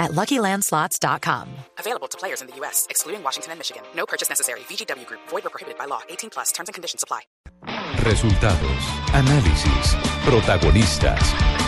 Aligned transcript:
at 0.00 0.10
LuckyLandSlots.com. 0.12 1.46
Available 1.78 2.08
to 2.08 2.18
players 2.18 2.40
in 2.42 2.48
the 2.48 2.56
U.S., 2.56 2.88
excluding 2.90 3.22
Washington 3.22 3.52
and 3.52 3.60
Michigan. 3.60 3.82
No 3.94 4.06
purchase 4.06 4.28
necessary. 4.28 4.60
VGW 4.60 5.06
Group. 5.06 5.20
Void 5.28 5.46
or 5.46 5.50
prohibited 5.50 5.78
by 5.78 5.84
law. 5.84 6.00
18 6.08 6.30
plus. 6.30 6.50
Terms 6.50 6.68
and 6.68 6.74
conditions 6.74 7.04
apply. 7.04 7.20
Resultados, 8.02 8.82
análisis, 9.12 9.96
protagonistas 10.24 11.20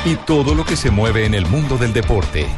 y 0.07 0.17
todo 0.17 0.55
lo 0.55 0.65
que 0.65 0.77
se 0.77 0.91
mueve 0.91 1.27
en 1.27 1.35
el 1.35 1.47
mundo 1.47 1.77
del 1.77 1.93
deporte. 1.93 2.49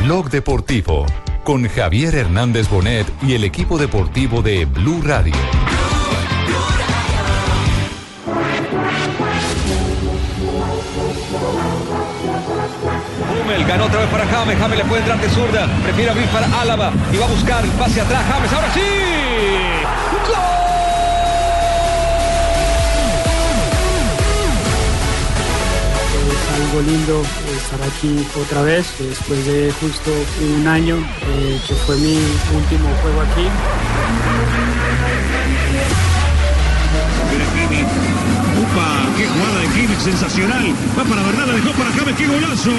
Blog 0.00 0.28
Deportivo 0.28 1.06
con 1.44 1.68
Javier 1.68 2.14
Hernández 2.14 2.68
Bonet 2.68 3.06
y 3.22 3.34
el 3.34 3.44
equipo 3.44 3.78
deportivo 3.78 4.42
de 4.42 4.64
Blue 4.64 5.02
Radio. 5.02 5.34
Hummel 13.44 13.64
ganó 13.66 13.84
otra 13.84 14.00
vez 14.00 14.08
para 14.08 14.26
James. 14.26 14.58
James 14.58 14.78
le 14.78 14.84
puede 14.84 15.00
entrar 15.02 15.20
de 15.20 15.28
zurda. 15.28 15.68
Prefiere 15.82 16.10
abrir 16.10 16.26
para 16.28 16.46
Álava. 16.60 16.92
Y 17.12 17.16
va 17.16 17.26
a 17.26 17.28
buscar 17.28 17.64
el 17.64 17.70
pase 17.72 18.00
atrás. 18.00 18.22
James, 18.30 18.52
ahora 18.52 18.72
sí. 18.72 18.80
Es 26.30 26.62
algo 26.62 26.80
lindo 26.82 27.22
estar 27.56 27.82
aquí 27.82 28.26
otra 28.40 28.62
vez 28.62 28.86
después 28.98 29.44
de 29.46 29.72
justo 29.80 30.10
un 30.40 30.66
año 30.66 30.96
eh, 30.96 31.60
que 31.66 31.74
fue 31.74 31.96
mi 31.96 32.16
último 32.54 32.88
juego 33.02 33.20
aquí. 33.20 33.48
Sensacional! 40.04 40.74
Va 40.98 41.04
para 41.04 41.22
verdad, 41.22 41.46
la 41.46 41.54
dejó 41.54 41.70
para 41.72 41.90
James, 41.92 42.14
¡qué 42.16 42.26
golazo! 42.26 42.70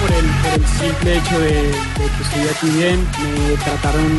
Por 0.00 0.12
el, 0.12 0.26
simple 0.78 1.16
hecho 1.16 1.38
de, 1.40 1.54
de 1.54 1.72
que 1.72 2.22
estoy 2.22 2.48
aquí 2.54 2.78
bien, 2.78 3.06
me 3.22 3.56
trataron 3.64 4.12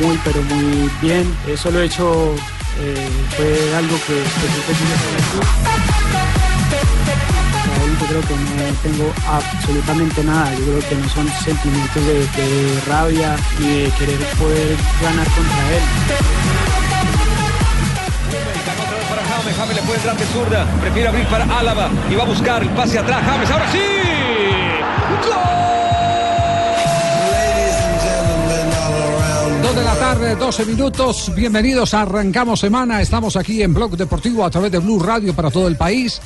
muy 0.00 0.18
pero 0.24 0.42
muy 0.42 0.90
bien. 1.00 1.32
Eso 1.46 1.70
lo 1.70 1.80
he 1.80 1.86
hecho, 1.86 2.34
eh, 2.80 3.08
fue 3.36 3.76
algo 3.76 3.96
que, 4.06 4.14
que 4.14 4.74
siempre 4.74 6.39
yo 7.86 8.06
creo 8.06 8.20
que 8.22 8.34
no 8.34 8.74
tengo 8.82 9.12
absolutamente 9.26 10.24
nada. 10.24 10.54
Yo 10.54 10.64
creo 10.64 10.88
que 10.88 10.94
no 10.96 11.08
son 11.08 11.28
sentimientos 11.44 12.06
de, 12.06 12.80
rabia 12.86 13.36
ni 13.58 13.66
de 13.66 13.90
querer 13.92 14.18
poder 14.38 14.76
ganar 15.02 15.26
contra 15.30 15.72
él. 15.72 15.82
Para 19.08 19.22
James. 19.22 19.56
James 19.56 19.76
le 19.76 19.82
puede 19.82 19.96
entrar 19.96 20.16
de 20.16 20.26
zurda. 20.26 20.66
Prefiere 20.80 21.08
abrir 21.08 21.26
para 21.26 21.44
Álava. 21.58 21.90
Y 22.10 22.14
va 22.14 22.22
a 22.22 22.26
buscar 22.26 22.62
el 22.62 22.70
pase 22.70 22.98
atrás. 22.98 23.22
James, 23.24 23.50
ahora 23.50 23.72
sí. 23.72 23.78
Dos 29.62 29.76
de 29.76 29.84
la 29.84 29.94
tarde, 29.94 30.34
12 30.36 30.64
minutos. 30.66 31.32
Bienvenidos 31.34 31.94
a 31.94 32.02
Arrancamos 32.02 32.60
Semana. 32.60 33.00
Estamos 33.00 33.36
aquí 33.36 33.62
en 33.62 33.72
Blog 33.72 33.96
Deportivo 33.96 34.44
a 34.44 34.50
través 34.50 34.72
de 34.72 34.78
Blue 34.78 34.98
Radio 34.98 35.34
para 35.34 35.50
todo 35.50 35.68
el 35.68 35.76
país. 35.76 36.20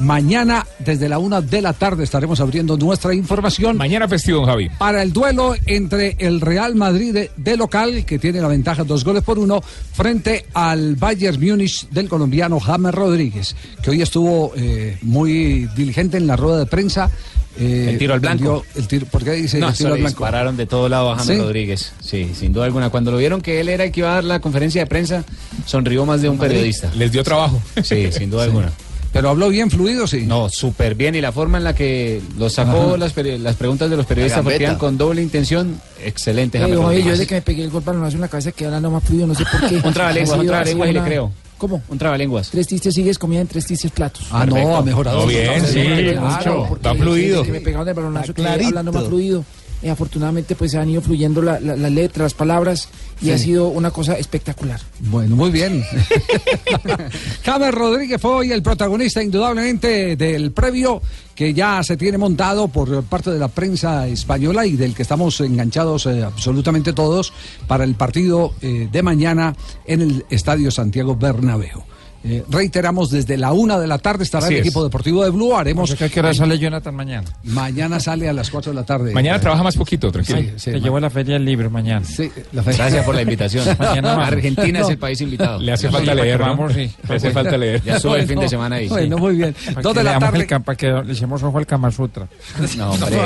Mañana, 0.00 0.64
desde 0.78 1.08
la 1.08 1.18
una 1.18 1.40
de 1.40 1.60
la 1.60 1.72
tarde, 1.72 2.04
estaremos 2.04 2.40
abriendo 2.40 2.76
nuestra 2.76 3.14
información. 3.14 3.76
Mañana 3.76 4.06
festivo, 4.08 4.44
Javi. 4.46 4.68
Para 4.78 5.02
el 5.02 5.12
duelo 5.12 5.54
entre 5.66 6.14
el 6.18 6.40
Real 6.40 6.74
Madrid 6.76 7.12
de, 7.12 7.30
de 7.36 7.56
local, 7.56 8.04
que 8.04 8.18
tiene 8.18 8.40
la 8.40 8.48
ventaja 8.48 8.84
dos 8.84 9.04
goles 9.04 9.22
por 9.24 9.38
uno, 9.38 9.60
frente 9.92 10.46
al 10.54 10.94
Bayern 10.96 11.40
Múnich 11.40 11.88
del 11.88 12.08
colombiano 12.08 12.60
James 12.60 12.94
Rodríguez, 12.94 13.56
que 13.82 13.90
hoy 13.90 14.02
estuvo 14.02 14.52
eh, 14.56 14.98
muy 15.02 15.66
diligente 15.74 16.16
en 16.16 16.26
la 16.26 16.36
rueda 16.36 16.58
de 16.60 16.66
prensa. 16.66 17.10
Eh, 17.58 17.88
El 17.90 17.98
tiro 17.98 18.14
al 18.14 18.20
blanco. 18.20 18.64
El 18.76 18.86
tiro, 18.86 19.06
¿Por 19.06 19.24
qué 19.24 19.32
dice 19.32 19.58
No, 19.58 19.66
el 19.68 19.72
se 19.74 19.78
tiro 19.78 19.94
al 19.94 20.00
blanco? 20.00 20.10
dispararon 20.16 20.56
de 20.56 20.66
todo 20.66 20.88
lado 20.88 21.10
a 21.10 21.16
James 21.16 21.36
¿Sí? 21.38 21.42
Rodríguez. 21.42 21.92
Sí, 22.00 22.30
sin 22.38 22.52
duda 22.52 22.66
alguna. 22.66 22.90
Cuando 22.90 23.10
lo 23.10 23.16
vieron 23.18 23.40
que 23.40 23.58
él 23.58 23.68
era 23.68 23.82
el 23.82 23.90
que 23.90 23.98
iba 24.00 24.12
a 24.12 24.14
dar 24.14 24.24
la 24.24 24.38
conferencia 24.40 24.80
de 24.82 24.86
prensa, 24.86 25.24
sonrió 25.66 26.06
más 26.06 26.22
de 26.22 26.28
un 26.28 26.38
periodista. 26.38 26.88
Les 26.94 27.10
dio 27.10 27.24
trabajo. 27.24 27.60
Sí, 27.82 28.12
sin 28.12 28.30
duda 28.30 28.44
alguna. 28.44 28.70
Pero 29.12 29.30
habló 29.30 29.48
bien 29.48 29.70
fluido, 29.70 30.06
sí. 30.06 30.24
No, 30.26 30.48
súper 30.50 30.94
bien. 30.94 31.14
Y 31.14 31.20
la 31.20 31.32
forma 31.32 31.58
en 31.58 31.64
la 31.64 31.74
que 31.74 32.20
lo 32.38 32.50
sacó 32.50 32.96
las, 32.96 33.16
las 33.16 33.56
preguntas 33.56 33.88
de 33.90 33.96
los 33.96 34.06
periodistas 34.06 34.42
porque 34.42 34.62
iban 34.62 34.76
con 34.76 34.98
doble 34.98 35.22
intención, 35.22 35.80
excelente. 36.02 36.62
Oye, 36.62 37.02
yo 37.02 37.10
desde 37.10 37.26
que 37.26 37.36
me 37.36 37.42
pegué 37.42 37.64
el 37.64 37.70
golpe 37.70 37.86
balonazo 37.90 38.16
en 38.16 38.20
la 38.20 38.28
cabeza 38.28 38.52
quedé 38.52 38.66
hablando 38.66 38.90
más 38.90 39.02
fluido, 39.02 39.26
no 39.26 39.34
sé 39.34 39.44
por 39.50 39.68
qué. 39.68 39.76
Un 39.84 39.94
trabalenguas, 39.94 40.38
un 40.38 40.46
trabalenguas 40.46 40.90
y 40.90 40.92
le 40.92 41.02
creo. 41.02 41.32
¿Cómo? 41.56 41.82
Un 41.88 41.98
trabalenguas. 41.98 42.50
Tres 42.50 42.68
tistes 42.68 42.94
sigues 42.94 43.18
comida 43.18 43.40
en 43.40 43.46
tres 43.48 43.66
tistes 43.66 43.90
platos. 43.90 44.26
Ah, 44.30 44.46
no, 44.46 44.76
ha 44.76 44.82
mejorado. 44.82 45.22
No, 45.22 45.26
bien, 45.26 45.64
sí, 45.66 45.82
Claro, 45.82 46.20
mucho. 46.28 46.66
porque 46.68 46.88
Está 46.88 46.94
fluido. 46.94 47.42
que 47.42 47.52
me 47.52 47.60
pegaron 47.60 47.88
el 47.88 47.94
balonazo, 47.94 48.34
quedé 48.34 48.66
hablando 48.66 48.92
más 48.92 49.04
fluido. 49.04 49.44
Eh, 49.82 49.90
afortunadamente, 49.90 50.56
pues 50.56 50.72
se 50.72 50.78
han 50.78 50.90
ido 50.90 51.00
fluyendo 51.00 51.40
la- 51.40 51.60
la- 51.60 51.76
las 51.76 51.92
letras, 51.92 52.24
las 52.24 52.34
palabras, 52.34 52.88
y 53.20 53.26
Sí. 53.26 53.30
ha 53.30 53.38
sido 53.38 53.68
una 53.68 53.90
cosa 53.92 54.14
espectacular. 54.18 54.80
Bueno, 54.98 55.36
muy 55.36 55.50
bien. 55.52 55.84
James 57.44 57.74
Rodríguez 57.74 58.20
fue 58.20 58.30
hoy 58.32 58.52
el 58.52 58.62
protagonista 58.62 59.22
indudablemente 59.22 60.16
del 60.16 60.52
previo 60.52 61.00
que 61.34 61.54
ya 61.54 61.82
se 61.84 61.96
tiene 61.96 62.18
montado 62.18 62.68
por 62.68 63.04
parte 63.04 63.30
de 63.30 63.38
la 63.38 63.48
prensa 63.48 64.08
española 64.08 64.66
y 64.66 64.72
del 64.72 64.94
que 64.94 65.02
estamos 65.02 65.40
enganchados 65.40 66.06
eh, 66.06 66.24
absolutamente 66.24 66.92
todos 66.92 67.32
para 67.68 67.84
el 67.84 67.94
partido 67.94 68.54
eh, 68.60 68.88
de 68.90 69.02
mañana 69.02 69.54
en 69.86 70.02
el 70.02 70.24
Estadio 70.30 70.70
Santiago 70.70 71.14
Bernabéu. 71.16 71.84
Eh, 72.30 72.44
reiteramos, 72.50 73.10
desde 73.10 73.36
la 73.36 73.52
una 73.52 73.78
de 73.78 73.86
la 73.86 73.98
tarde 73.98 74.24
estará 74.24 74.44
Así 74.46 74.54
el 74.54 74.60
es. 74.60 74.66
equipo 74.66 74.84
deportivo 74.84 75.24
de 75.24 75.30
Blue. 75.30 75.54
Haremos. 75.56 75.94
¿Qué 75.94 76.20
hora 76.20 76.34
sale 76.34 76.58
Jonathan 76.58 76.94
mañana? 76.94 77.26
Mañana 77.44 77.98
sale 78.00 78.28
a 78.28 78.32
las 78.32 78.50
cuatro 78.50 78.72
de 78.72 78.76
la 78.76 78.84
tarde. 78.84 79.12
Mañana 79.14 79.36
Eh, 79.38 79.40
trabaja 79.40 79.62
más 79.62 79.76
poquito, 79.76 80.12
tranquilo. 80.12 80.38
Sí, 80.40 80.52
sí, 80.56 80.70
Te 80.72 80.80
llevo 80.80 80.98
a 80.98 81.00
la 81.00 81.10
feria 81.10 81.34
del 81.34 81.44
libro 81.44 81.70
mañana. 81.70 82.04
sí, 82.04 82.30
la 82.52 82.62
fe- 82.62 82.72
Gracias 82.74 83.04
por 83.04 83.14
la 83.14 83.22
invitación. 83.22 83.64
Mañana. 83.78 84.26
Argentina 84.26 84.80
es 84.80 84.88
el 84.90 84.98
país 84.98 85.20
invitado. 85.20 85.58
Le 85.60 85.72
hace 85.72 85.90
falta 85.90 86.14
leer, 86.14 86.38
vamos, 86.38 86.72
sí. 86.72 86.90
Le 87.08 87.14
hace 87.16 87.30
falta 87.30 87.56
leer. 87.56 87.82
Ya 87.82 87.98
sube 87.98 88.20
el 88.20 88.26
fin 88.28 88.40
de 88.40 88.48
semana 88.48 88.76
ahí. 88.76 88.84
sí. 88.88 88.90
Bueno, 88.90 89.18
muy 89.18 89.36
bien. 89.36 89.54
Para 89.66 89.82
Dos 89.82 89.94
de 89.94 90.04
la 90.04 90.18
tarde. 90.18 90.46
el 90.50 90.62
para 90.62 90.76
que 90.76 90.86
le 91.04 91.12
echemos 91.12 91.42
ojo 91.42 91.58
al 91.58 91.66
Kama 91.66 91.90
Sutra. 91.90 92.28
No, 92.76 92.90
hombre. 92.90 93.16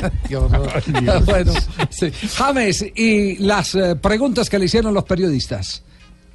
bueno, 1.24 1.52
sí. 1.90 2.10
James, 2.36 2.84
y 2.94 3.36
las 3.38 3.74
eh, 3.74 3.96
preguntas 3.96 4.48
que 4.50 4.58
le 4.58 4.66
hicieron 4.66 4.92
los 4.94 5.04
periodistas. 5.04 5.82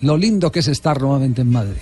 Lo 0.02 0.18
lindo 0.18 0.52
que 0.52 0.60
es 0.60 0.68
estar 0.68 1.00
nuevamente 1.00 1.42
en 1.42 1.52
Madrid. 1.52 1.82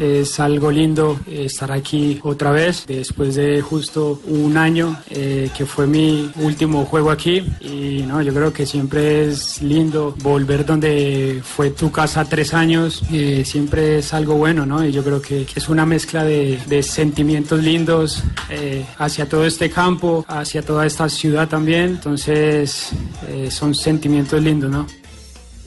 Es 0.00 0.40
algo 0.40 0.70
lindo 0.70 1.20
estar 1.30 1.70
aquí 1.70 2.20
otra 2.22 2.52
vez 2.52 2.86
después 2.86 3.34
de 3.34 3.60
justo 3.60 4.18
un 4.28 4.56
año 4.56 4.96
eh, 5.10 5.50
que 5.54 5.66
fue 5.66 5.86
mi 5.86 6.30
último 6.36 6.86
juego 6.86 7.10
aquí. 7.10 7.44
Y 7.60 8.02
no 8.08 8.22
yo 8.22 8.32
creo 8.32 8.50
que 8.50 8.64
siempre 8.64 9.28
es 9.28 9.60
lindo 9.60 10.14
volver 10.22 10.64
donde 10.64 11.42
fue 11.44 11.68
tu 11.70 11.92
casa 11.92 12.24
tres 12.24 12.54
años 12.54 13.02
eh, 13.12 13.42
siempre 13.44 13.98
es 13.98 14.14
algo 14.14 14.36
bueno 14.36 14.64
no 14.64 14.82
y 14.82 14.90
yo 14.90 15.04
creo 15.04 15.20
que 15.20 15.46
es 15.54 15.68
una 15.68 15.84
mezcla 15.84 16.24
de, 16.24 16.58
de 16.66 16.82
sentimientos 16.82 17.62
lindos 17.62 18.22
eh, 18.48 18.86
hacia 18.96 19.28
todo 19.28 19.44
este 19.44 19.68
campo 19.68 20.24
hacia 20.26 20.62
toda 20.62 20.86
esta 20.86 21.10
ciudad 21.10 21.46
también. 21.46 21.90
Entonces 21.90 22.88
eh, 23.28 23.50
son 23.50 23.74
sentimientos 23.74 24.42
lindos 24.42 24.70
no 24.70 24.99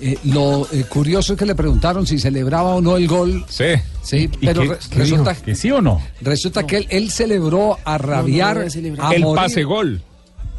Eh, 0.06 0.18
lo 0.26 0.68
eh, 0.72 0.84
curioso 0.90 1.34
es 1.34 1.40
que 1.40 1.46
le 1.46 1.56
preguntaron 1.56 2.06
si 2.06 2.20
celebraba 2.20 2.76
o 2.76 2.82
no 2.82 2.98
el 2.98 3.08
gol. 3.08 3.46
Sí. 3.48 3.66
Sí, 4.02 4.30
¿Y 4.42 4.46
pero 4.46 4.62
qué- 4.64 4.68
re- 4.70 4.78
qué 4.90 4.96
resulta, 5.00 5.32
dijo? 5.32 5.46
¿Que 5.46 5.56
sí 5.56 5.72
o 5.72 5.82
no? 5.82 6.02
resulta 6.22 6.68
que 6.68 6.78
él, 6.78 6.88
él 6.90 7.10
celebró 7.12 7.78
a 7.86 7.98
rabiar, 7.98 8.58
a 9.00 9.14
El 9.16 9.24
pase 9.34 9.64
gol. 9.64 10.02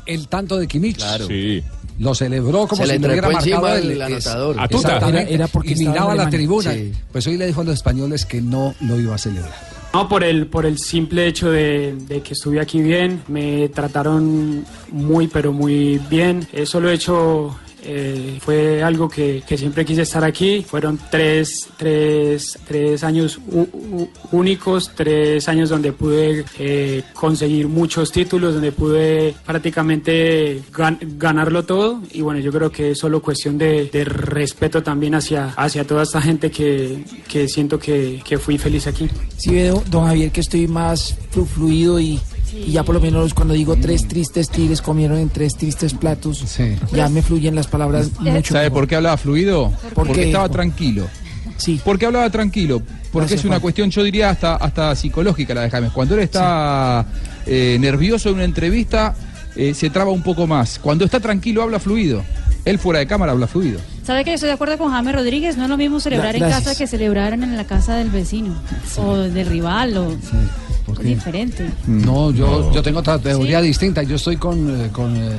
el 0.07 0.29
tanto 0.29 0.57
de 0.57 0.67
Kimmich. 0.67 1.01
Sí. 1.29 1.63
Lo 1.99 2.15
celebró 2.15 2.67
como 2.67 2.85
Se 2.87 2.93
si 2.95 2.99
le 2.99 3.07
hubiera 3.09 3.29
marcado 3.29 3.69
el 3.77 3.91
el, 3.93 4.03
anotador. 4.03 4.57
A 4.59 4.67
tuta. 4.67 4.89
Exactamente. 4.89 5.21
Era- 5.23 5.31
era 5.45 5.47
porque 5.49 5.73
y 5.73 5.77
miraba 5.77 6.15
la 6.15 6.29
tribuna. 6.31 6.73
Sí. 6.73 6.93
Pues 7.13 7.27
hoy 7.27 7.37
le 7.37 7.47
dijo 7.47 7.61
a 7.61 7.65
los 7.65 7.75
españoles 7.75 8.25
que 8.25 8.41
no 8.41 8.75
lo 8.81 8.99
iba 8.99 9.15
a 9.15 9.19
celebrar. 9.19 9.53
No, 9.93 10.09
por 10.09 10.25
el, 10.25 10.47
por 10.49 10.67
el 10.67 10.79
simple 10.79 11.29
hecho 11.29 11.51
de, 11.53 11.95
de 12.09 12.21
que 12.21 12.33
estuve 12.33 12.61
aquí 12.61 12.83
bien, 12.83 13.23
me 13.29 13.69
trataron 13.69 14.65
muy, 14.91 15.29
pero 15.29 15.53
muy 15.53 15.99
bien. 16.11 16.49
Eso 16.53 16.81
lo 16.81 16.91
he 16.91 16.95
hecho, 16.95 17.57
eh, 17.85 18.39
fue 18.41 18.83
algo 18.83 19.09
que, 19.09 19.43
que 19.47 19.57
siempre 19.59 19.85
quise 19.85 20.03
estar 20.03 20.25
aquí. 20.25 20.65
Fueron 20.67 20.99
tres, 21.11 21.69
tres, 21.77 22.59
tres 22.67 23.05
años 23.05 23.39
únicos, 24.33 24.91
tres 24.95 25.49
años 25.49 25.69
donde 25.71 25.93
pude 25.93 26.45
eh, 26.59 27.03
conseguir 27.13 27.69
muchos 27.69 28.11
títulos, 28.13 28.55
donde 28.55 28.73
pude 28.73 29.35
prácticamente 29.47 30.61
gan- 30.73 30.99
ganarlo 31.19 31.65
todo. 31.65 32.01
Y 32.13 32.21
bueno, 32.21 32.41
yo 32.41 32.53
creo 32.53 32.71
que 32.71 32.93
es 32.93 32.99
solo 32.99 33.21
cuestión 33.23 33.59
de, 33.59 33.89
respeto 34.05 34.83
también 34.83 35.15
hacia, 35.15 35.49
hacia 35.57 35.87
toda 35.87 36.03
esta 36.03 36.21
gente 36.21 36.51
que, 36.51 37.05
que 37.29 37.49
siento 37.49 37.79
que, 37.79 38.21
que 38.25 38.39
fui 38.39 38.59
feliz 38.59 38.87
aquí. 38.87 39.09
Si 39.37 39.55
ve, 39.55 39.73
don- 39.91 40.05
Javier, 40.07 40.31
que 40.31 40.41
estoy 40.41 40.67
más 40.69 41.17
flu- 41.33 41.47
fluido 41.47 41.99
y, 42.01 42.21
y 42.55 42.73
ya 42.73 42.83
por 42.83 42.95
lo 42.95 43.01
menos 43.01 43.35
cuando 43.35 43.55
digo 43.55 43.77
tres 43.77 44.07
tristes 44.07 44.49
tigres 44.49 44.81
comieron 44.81 45.19
en 45.19 45.29
tres 45.29 45.57
tristes 45.57 45.95
platos, 45.95 46.45
ya 46.93 47.09
me 47.09 47.23
fluyen 47.23 47.55
las 47.55 47.67
palabras 47.67 48.11
mucho. 48.21 48.55
¿Sabe 48.55 48.65
mejor. 48.65 48.81
por 48.81 48.89
qué 48.89 48.97
hablaba 48.97 49.17
fluido? 49.17 49.71
¿Por 49.95 50.07
Porque 50.07 50.25
estaba 50.25 50.49
tranquilo. 50.49 51.07
Sí. 51.57 51.81
Porque 51.85 52.07
hablaba 52.07 52.29
tranquilo. 52.31 52.83
Porque 53.13 53.29
Gracias, 53.29 53.41
es 53.41 53.45
una 53.45 53.55
Juan. 53.55 53.63
cuestión, 53.63 53.91
yo 53.91 54.03
diría, 54.03 54.31
hasta, 54.31 54.57
hasta 54.57 54.95
psicológica 54.97 55.55
la 55.55 55.63
de 55.63 55.71
James. 55.71 55.93
Cuando 55.93 56.15
él 56.15 56.21
está 56.23 57.07
eh, 57.47 57.77
nervioso 57.79 58.31
en 58.31 58.37
una 58.37 58.45
entrevista, 58.45 59.15
eh, 59.55 59.73
se 59.73 59.91
traba 59.91 60.11
un 60.11 60.23
poco 60.23 60.47
más. 60.47 60.79
Cuando 60.81 61.05
está 61.05 61.21
tranquilo, 61.21 61.63
habla 61.63 61.79
fluido. 61.79 62.25
Él 62.65 62.79
fuera 62.79 62.99
de 62.99 63.07
cámara 63.07 63.33
habla 63.33 63.47
fluido. 63.47 63.79
¿Sabe 64.05 64.25
que 64.25 64.31
yo 64.31 64.35
estoy 64.35 64.49
de 64.49 64.55
acuerdo 64.55 64.79
con 64.79 64.91
James 64.91 65.15
Rodríguez? 65.15 65.57
No 65.57 65.65
es 65.65 65.71
lo 65.71 65.77
mismo 65.77 66.01
celebrar 66.01 66.35
en 66.35 66.43
casa 66.43 66.75
que 66.75 66.87
celebrar 66.87 67.35
en 67.35 67.57
la 67.57 67.65
casa 67.65 67.95
del 67.95 68.11
vecino 68.11 68.55
o 68.97 69.17
del 69.17 69.47
rival 69.47 69.97
o 69.97 70.17
diferente. 71.03 71.71
No, 71.87 72.31
yo, 72.31 72.73
yo 72.73 72.83
tengo 72.83 73.01
otra 73.01 73.19
teoría 73.19 73.61
distinta. 73.61 74.03
Yo 74.03 74.17
estoy 74.17 74.37
con. 74.37 74.69
eh, 74.85 74.89
con 74.93 75.17
eh, 75.17 75.31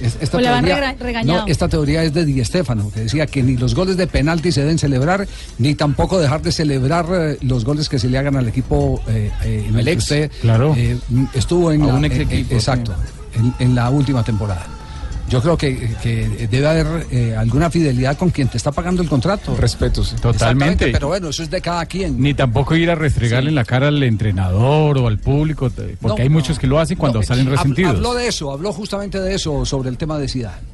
es- 0.00 0.16
esta, 0.20 0.38
O 0.38 0.40
le 0.40 0.48
van 0.50 0.64
teoría, 0.64 1.22
no, 1.24 1.46
esta 1.46 1.68
teoría 1.68 2.02
es 2.02 2.12
de 2.12 2.24
Di 2.24 2.44
Stéfano, 2.44 2.90
que 2.90 3.00
decía 3.00 3.26
que 3.26 3.40
ni 3.42 3.56
los 3.56 3.74
goles 3.74 3.96
de 3.96 4.06
penalti 4.08 4.50
se 4.50 4.60
deben 4.62 4.78
celebrar, 4.78 5.28
ni 5.58 5.74
tampoco 5.76 6.18
dejar 6.18 6.42
de 6.42 6.50
celebrar 6.50 7.06
eh, 7.12 7.38
los 7.42 7.64
goles 7.64 7.88
que 7.88 7.98
se 8.00 8.08
le 8.08 8.18
hagan 8.18 8.34
al 8.36 8.48
equipo 8.48 9.00
eh, 9.06 9.30
eh, 9.44 9.66
en 9.68 9.78
el 9.78 9.96
usted 9.96 10.30
claro. 10.40 10.74
eh, 10.76 10.98
estuvo 11.34 11.70
en 11.70 11.82
A 11.82 11.86
la, 11.88 11.94
un 11.94 12.04
ex 12.04 12.16
equipo, 12.18 12.54
exacto, 12.54 12.94
en, 13.34 13.54
en 13.60 13.74
la 13.76 13.90
última 13.90 14.24
temporada. 14.24 14.66
Yo 15.28 15.40
creo 15.40 15.56
que, 15.56 15.94
que 16.02 16.48
debe 16.50 16.66
haber 16.66 17.06
eh, 17.10 17.34
alguna 17.36 17.70
fidelidad 17.70 18.18
con 18.18 18.30
quien 18.30 18.48
te 18.48 18.56
está 18.56 18.70
pagando 18.70 19.02
el 19.02 19.08
contrato. 19.08 19.56
Respeto, 19.56 20.04
sí. 20.04 20.16
Totalmente. 20.20 20.88
Pero 20.88 21.08
bueno, 21.08 21.28
eso 21.28 21.42
es 21.42 21.50
de 21.50 21.60
cada 21.60 21.86
quien. 21.86 22.20
Ni 22.20 22.34
tampoco 22.34 22.74
ir 22.76 22.90
a 22.90 22.94
restregarle 22.94 23.48
en 23.48 23.54
la 23.54 23.64
cara 23.64 23.88
al 23.88 24.02
entrenador 24.02 24.98
o 24.98 25.06
al 25.06 25.18
público, 25.18 25.70
porque 25.70 25.96
No, 26.02 26.16
hay 26.18 26.28
muchos 26.28 26.58
que 26.58 26.66
lo 26.66 26.78
hacen 26.78 26.98
cuando 26.98 27.20
No, 27.20 27.24
salen 27.24 27.46
resentidos. 27.46 27.96
Habló 27.96 28.14
de 28.14 28.26
eso, 28.26 28.52
habló 28.52 28.72
justamente 28.72 29.20
de 29.20 29.34
eso 29.34 29.64
sobre 29.64 29.88
el 29.88 29.96
tema 29.96 30.18
de 30.18 30.28
Zidane. 30.28 30.71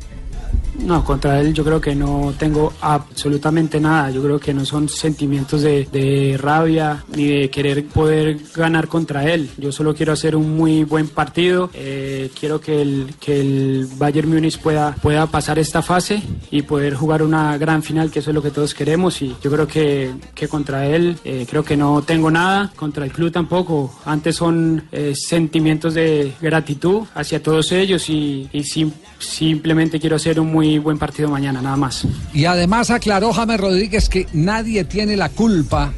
No, 0.78 1.04
contra 1.04 1.40
él 1.40 1.52
yo 1.52 1.64
creo 1.64 1.80
que 1.80 1.94
no 1.94 2.32
tengo 2.38 2.72
absolutamente 2.80 3.80
nada. 3.80 4.10
Yo 4.10 4.22
creo 4.22 4.38
que 4.38 4.54
no 4.54 4.64
son 4.64 4.88
sentimientos 4.88 5.62
de, 5.62 6.36
rabia 6.40 7.04
ni 7.14 7.26
de 7.26 7.50
querer 7.50 7.84
poder 7.86 8.38
ganar 8.54 8.88
contra 8.88 9.30
él. 9.30 9.50
Yo 9.58 9.72
solo 9.72 9.94
quiero 9.94 10.12
hacer 10.12 10.36
un 10.36 10.56
muy 10.56 10.84
buen 10.84 11.08
partido. 11.08 11.68
Eh, 11.74 12.30
quiero 12.38 12.60
que 12.60 12.80
el, 12.80 13.14
que 13.20 13.40
el 13.40 13.88
Bayern 13.98 14.28
Múnich 14.30 14.58
pueda, 14.60 14.94
pueda 14.94 15.26
pasar 15.26 15.58
esta 15.58 15.82
fase 15.82 16.22
y 16.50 16.62
poder 16.62 16.94
jugar 16.94 17.22
una 17.22 17.58
gran 17.58 17.82
final, 17.82 18.10
que 18.10 18.20
eso 18.20 18.30
es 18.30 18.34
lo 18.34 18.42
que 18.42 18.50
todos 18.52 18.72
queremos. 18.72 19.20
Y 19.20 19.34
yo 19.42 19.50
creo 19.50 19.66
que, 19.66 20.12
que 20.34 20.48
contra 20.48 20.86
él 20.86 21.16
eh, 21.24 21.44
creo 21.50 21.64
que 21.64 21.76
no 21.76 22.02
tengo 22.02 22.30
nada. 22.30 22.72
Contra 22.76 23.04
el 23.04 23.12
club 23.12 23.32
tampoco. 23.32 23.98
Antes 24.06 24.36
son 24.36 24.84
eh, 24.92 25.12
sentimientos 25.16 25.94
de 25.94 26.32
gratitud 26.40 27.02
hacia 27.14 27.42
todos 27.42 27.72
ellos 27.72 28.08
y, 28.08 28.48
y 28.52 28.62
sim- 28.62 28.92
simplemente 29.18 30.00
quiero 30.00 30.16
hacer 30.16 30.40
un 30.40 30.52
muy 30.52 30.78
buen 30.78 30.98
partido 30.98 31.28
mañana, 31.28 31.60
nada 31.62 31.76
más. 31.76 32.06
Y 32.32 32.44
además 32.44 32.90
aclaró 32.90 33.32
James 33.32 33.60
Rodríguez 33.60 34.08
que 34.08 34.26
nadie 34.32 34.84
tiene 34.84 35.16
la 35.16 35.28
culpa 35.28 35.92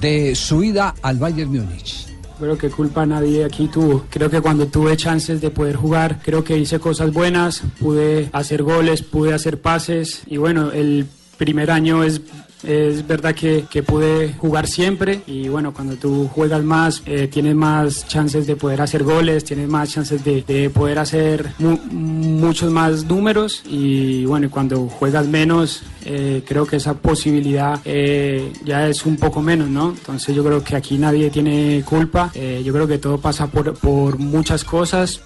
de 0.00 0.34
su 0.34 0.62
ida 0.62 0.94
al 1.02 1.18
Bayern 1.18 1.50
Múnich. 1.50 2.06
Creo 2.38 2.58
que 2.58 2.68
culpa 2.68 3.06
nadie 3.06 3.44
aquí 3.44 3.66
tuvo. 3.68 4.04
Creo 4.10 4.28
que 4.28 4.42
cuando 4.42 4.66
tuve 4.66 4.96
chances 4.96 5.40
de 5.40 5.50
poder 5.50 5.76
jugar, 5.76 6.20
creo 6.22 6.44
que 6.44 6.58
hice 6.58 6.78
cosas 6.78 7.12
buenas, 7.12 7.62
pude 7.80 8.28
hacer 8.32 8.62
goles, 8.62 9.02
pude 9.02 9.32
hacer 9.32 9.60
pases 9.60 10.22
y 10.26 10.36
bueno, 10.36 10.70
el 10.72 11.06
primer 11.38 11.70
año 11.70 12.04
es... 12.04 12.20
Es 12.66 13.06
verdad 13.06 13.32
que, 13.34 13.64
que 13.70 13.82
pude 13.84 14.34
jugar 14.34 14.66
siempre 14.66 15.20
y 15.28 15.46
bueno, 15.48 15.72
cuando 15.72 15.94
tú 15.94 16.28
juegas 16.34 16.64
más, 16.64 17.00
eh, 17.06 17.28
tienes 17.28 17.54
más 17.54 18.08
chances 18.08 18.46
de 18.46 18.56
poder 18.56 18.80
hacer 18.80 19.04
goles, 19.04 19.44
tienes 19.44 19.68
más 19.68 19.90
chances 19.90 20.24
de, 20.24 20.42
de 20.42 20.68
poder 20.70 20.98
hacer 20.98 21.52
mu- 21.58 21.78
muchos 21.92 22.72
más 22.72 23.04
números 23.04 23.62
y 23.68 24.24
bueno, 24.24 24.50
cuando 24.50 24.88
juegas 24.88 25.26
menos, 25.28 25.82
eh, 26.04 26.42
creo 26.44 26.66
que 26.66 26.76
esa 26.76 26.94
posibilidad 26.94 27.80
eh, 27.84 28.52
ya 28.64 28.88
es 28.88 29.06
un 29.06 29.16
poco 29.16 29.40
menos, 29.40 29.68
¿no? 29.68 29.90
Entonces 29.90 30.34
yo 30.34 30.42
creo 30.44 30.64
que 30.64 30.74
aquí 30.74 30.98
nadie 30.98 31.30
tiene 31.30 31.84
culpa, 31.88 32.32
eh, 32.34 32.62
yo 32.64 32.72
creo 32.72 32.88
que 32.88 32.98
todo 32.98 33.18
pasa 33.18 33.46
por, 33.46 33.74
por 33.74 34.18
muchas 34.18 34.64
cosas, 34.64 35.20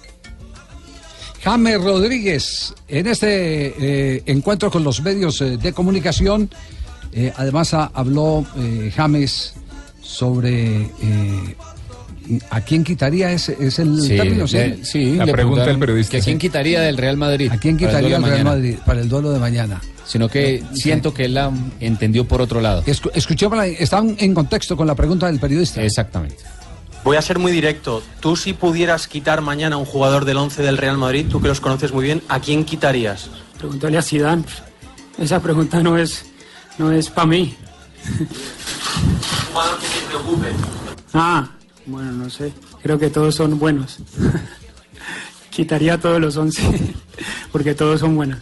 James 1.43 1.81
Rodríguez, 1.83 2.73
en 2.87 3.07
este 3.07 4.15
eh, 4.17 4.23
encuentro 4.27 4.69
con 4.69 4.83
los 4.83 5.01
medios 5.01 5.41
eh, 5.41 5.57
de 5.57 5.73
comunicación, 5.73 6.51
eh, 7.13 7.33
además 7.35 7.73
ha- 7.73 7.91
habló 7.93 8.45
eh, 8.57 8.91
James 8.95 9.53
sobre 10.01 10.81
eh, 11.01 11.55
a 12.49 12.61
quién 12.61 12.83
quitaría 12.83 13.31
ese 13.31 13.57
es 13.59 13.79
el 13.79 13.99
Sí, 14.01 14.15
término, 14.17 14.47
¿sí? 14.47 14.57
le- 14.57 14.85
sí, 14.85 15.15
le 15.17 15.31
preguntaron 15.31 15.79
que 16.09 16.17
¿A 16.17 16.21
quién 16.21 16.37
quitaría 16.39 16.81
del 16.81 16.97
Real 16.97 17.17
Madrid? 17.17 17.51
¿A 17.51 17.57
quién 17.57 17.77
quitaría 17.77 18.01
duelo 18.01 18.15
el 18.17 18.21
de 18.23 18.29
Real 18.29 18.43
mañana? 18.43 18.49
Madrid 18.51 18.75
para 18.85 19.01
el 19.01 19.09
duelo 19.09 19.31
de 19.31 19.39
mañana? 19.39 19.81
Sino 20.05 20.27
que 20.29 20.55
Eh, 20.55 20.63
siento 20.73 21.13
que 21.13 21.25
él 21.25 21.33
la 21.35 21.51
entendió 21.79 22.25
por 22.27 22.41
otro 22.41 22.59
lado. 22.61 22.83
Escu- 22.83 23.11
Escuchémosla, 23.13 23.67
están 23.67 24.15
en 24.19 24.33
contexto 24.33 24.75
con 24.75 24.87
la 24.87 24.95
pregunta 24.95 25.27
del 25.27 25.39
periodista. 25.39 25.81
Exactamente. 25.83 26.37
Voy 27.03 27.17
a 27.17 27.21
ser 27.21 27.39
muy 27.39 27.51
directo. 27.51 28.03
Tú 28.19 28.35
si 28.35 28.53
pudieras 28.53 29.07
quitar 29.07 29.41
mañana 29.41 29.75
a 29.75 29.79
un 29.79 29.85
jugador 29.85 30.25
del 30.25 30.37
11 30.37 30.61
del 30.63 30.77
Real 30.77 30.97
Madrid, 30.97 31.25
tú 31.29 31.41
que 31.41 31.47
los 31.47 31.59
conoces 31.61 31.93
muy 31.93 32.03
bien, 32.03 32.21
¿a 32.27 32.39
quién 32.39 32.63
quitarías? 32.65 33.29
Pregúntale 33.57 33.97
a 33.97 34.01
Zidane. 34.01 34.43
Esa 35.17 35.39
pregunta 35.41 35.81
no 35.81 35.97
es, 35.97 36.25
no 36.77 36.91
es 36.91 37.09
para 37.09 37.27
mí. 37.27 37.55
jugador 39.51 39.79
que 39.79 39.87
te 39.87 40.07
preocupe. 40.07 40.47
Ah, 41.13 41.49
bueno, 41.85 42.11
no 42.11 42.29
sé. 42.29 42.53
Creo 42.81 42.97
que 42.97 43.09
todos 43.09 43.35
son 43.35 43.59
buenos. 43.59 43.99
Quitaría 45.49 45.99
todos 45.99 46.19
los 46.21 46.37
11 46.37 46.95
porque 47.51 47.75
todos 47.75 47.99
son 47.99 48.15
buenos. 48.15 48.39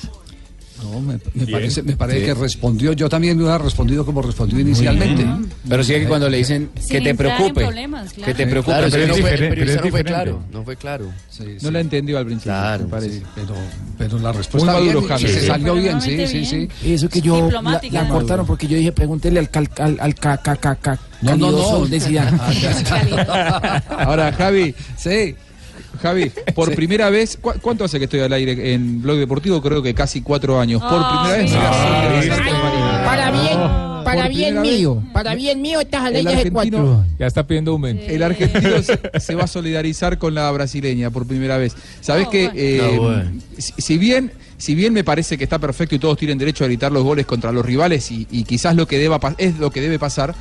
No, 0.83 0.99
me, 1.01 1.17
parece, 1.47 1.83
me 1.83 1.95
parece 1.95 2.19
Sí. 2.19 2.25
que 2.25 2.33
respondió. 2.33 2.93
Yo 2.93 3.09
también 3.09 3.37
hubiera 3.37 3.57
respondido 3.57 4.05
como 4.05 4.21
respondió 4.21 4.59
inicialmente. 4.59 5.25
Pero 5.67 5.83
sí 5.83 5.93
que 5.93 6.05
cuando 6.07 6.29
le 6.29 6.37
dicen 6.37 6.69
que 6.89 7.01
te 7.01 7.13
preocupe, 7.15 7.67
que 8.23 8.33
te 8.33 8.43
Sí, 8.45 8.49
preocupe, 8.49 8.71
claro, 8.73 8.87
pero 8.91 9.07
no 9.07 9.13
fue- 9.15 9.31
pero 9.37 9.75
no 9.83 9.89
fue 9.91 10.03
claro, 10.03 10.43
No 10.51 10.63
fue 10.63 10.75
claro. 10.77 11.05
No 11.61 11.71
la 11.71 11.79
entendió 11.79 12.17
al 12.17 12.25
principio, 12.25 12.51
Claro, 12.53 12.83
me 12.85 12.89
parece. 12.89 13.19
sí. 13.19 13.23
Pero, 13.35 13.55
pero 13.97 14.19
la 14.19 14.31
respuesta 14.31 14.71
Muy 14.73 14.81
maduro, 14.87 15.01
bien, 15.07 15.19
se 15.19 15.39
Sí. 15.41 15.47
salió 15.47 15.75
bien, 15.75 16.01
sí, 16.01 16.27
sí, 16.27 16.45
sí. 16.45 16.69
Eso 16.85 17.09
que 17.09 17.21
yo 17.21 17.49
la, 17.91 18.07
cortaron 18.07 18.45
porque 18.45 18.67
yo 18.67 18.77
dije, 18.77 18.91
pregúntele 18.91 19.39
al 19.39 19.49
cal, 19.49 19.69
al, 19.79 19.97
al 19.99 20.15
ca, 20.15 20.37
ca, 20.37 20.55
ca, 20.55 20.75
ca- 20.75 20.99
No, 21.21 21.35
no, 21.35 21.51
no. 21.51 21.85
Zidane. 21.99 22.39
Ahora, 23.89 24.31
Javi, 24.33 24.73
sí. 24.97 25.35
Javi, 25.99 26.31
por 26.55 26.69
Sí. 26.69 26.75
primera 26.75 27.09
vez, 27.09 27.37
¿cu- 27.39 27.53
¿cuánto 27.61 27.83
hace 27.83 27.97
que 27.99 28.05
estoy 28.05 28.21
al 28.21 28.33
aire 28.33 28.73
en 28.73 29.01
Blog 29.01 29.17
Deportivo? 29.17 29.61
Creo 29.61 29.81
que 29.83 29.93
casi 29.93 30.21
cuatro 30.21 30.59
años. 30.59 30.81
Por 30.81 30.91
Ah, 30.93 31.21
primera 31.29 31.43
vez. 31.43 31.53
Ay. 31.53 32.29
Para 33.05 33.31
bien, 33.31 33.59
para 34.03 34.27
bien 34.27 34.55
vez. 34.61 34.63
mío, 34.63 35.03
para 35.13 35.35
bien 35.35 35.61
mío 35.61 35.79
estás 35.81 36.01
al 36.05 36.15
aire 36.15 36.29
de 36.31 36.37
argentino- 36.37 36.53
cuatro. 36.53 37.05
Ya 37.19 37.27
está 37.27 37.45
pidiendo 37.45 37.71
aumento. 37.71 38.03
El 38.07 38.23
argentino 38.23 38.81
se, 38.83 38.99
se 39.19 39.35
va 39.35 39.43
a 39.43 39.47
solidarizar 39.47 40.17
con 40.17 40.33
la 40.33 40.49
brasileña 40.51 41.09
por 41.11 41.27
primera 41.27 41.57
vez. 41.57 41.75
Sabes 42.01 42.27
Oh, 42.27 42.31
que 42.31 42.45
bueno. 42.47 42.59
eh, 42.59 42.91
No, 42.95 43.01
bueno. 43.01 43.31
si, 43.57 43.73
si 43.77 43.97
bien 43.97 44.31
si 44.57 44.75
bien 44.75 44.91
me 44.91 45.05
parece 45.05 45.37
que 45.37 45.45
está 45.45 45.57
perfecto 45.57 45.95
y 45.95 45.99
todos 45.99 46.17
tienen 46.17 46.37
derecho 46.37 46.65
a 46.65 46.67
gritar 46.67 46.91
los 46.91 47.01
goles 47.03 47.25
contra 47.25 47.53
los 47.53 47.65
rivales 47.65 48.11
y, 48.11 48.27
y 48.29 48.43
quizás 48.43 48.75
lo 48.75 48.85
que 48.87 48.97
deba 48.99 49.17
es 49.37 49.57
lo 49.57 49.71
que 49.71 49.79
debe 49.79 49.97
pasar, 49.97 50.35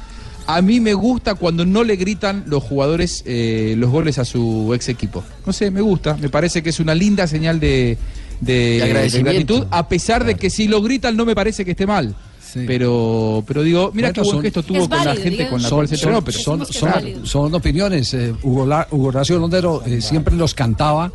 a 0.50 0.62
mí 0.62 0.80
me 0.80 0.94
gusta 0.94 1.34
cuando 1.34 1.64
no 1.66 1.84
le 1.84 1.96
gritan 1.96 2.42
los 2.46 2.62
jugadores 2.62 3.22
eh, 3.26 3.74
los 3.76 3.90
goles 3.90 4.18
a 4.18 4.24
su 4.24 4.72
ex 4.74 4.88
equipo. 4.88 5.22
No 5.46 5.52
sé, 5.52 5.70
me 5.70 5.82
gusta. 5.82 6.16
Me 6.16 6.30
parece 6.30 6.62
que 6.62 6.70
es 6.70 6.80
una 6.80 6.94
linda 6.94 7.26
señal 7.26 7.60
de, 7.60 7.98
de- 8.40 8.78
De 8.78 8.82
agradecimiento. 8.82 9.30
de 9.30 9.36
gratitud, 9.60 9.66
a 9.70 9.88
pesar 9.88 10.24
de 10.24 10.36
que 10.36 10.48
si 10.48 10.66
lo 10.66 10.80
gritan 10.82 11.16
no 11.16 11.24
me 11.26 11.34
parece 11.34 11.64
que 11.64 11.72
esté 11.72 11.86
mal. 11.86 12.14
Sí. 12.42 12.60
Pero, 12.66 13.44
pero 13.46 13.62
digo, 13.62 13.90
mira 13.92 14.08
Bueno, 14.08 14.22
qué 14.22 14.30
buen 14.30 14.42
gesto 14.42 14.62
tuvo 14.62 14.78
Es 14.78 14.88
con 14.88 15.04
la 15.04 15.14
gente 15.16 15.30
digamos. 15.30 15.50
con 15.50 15.62
la 15.62 15.68
Son, 15.68 15.78
cual 15.78 15.88
se 15.88 15.94
entrenó. 15.96 16.24
Pero 16.24 16.38
son, 16.38 16.66
son- 16.66 17.26
son 17.26 17.54
opiniones. 17.54 18.14
eh, 18.14 18.32
Hugo, 18.42 18.64
La- 18.64 18.88
Hugo 18.90 19.08
Horacio 19.08 19.38
Londero 19.38 19.82
eh, 19.84 20.00
siempre 20.00 20.34
los 20.34 20.54
cantaba, 20.54 21.12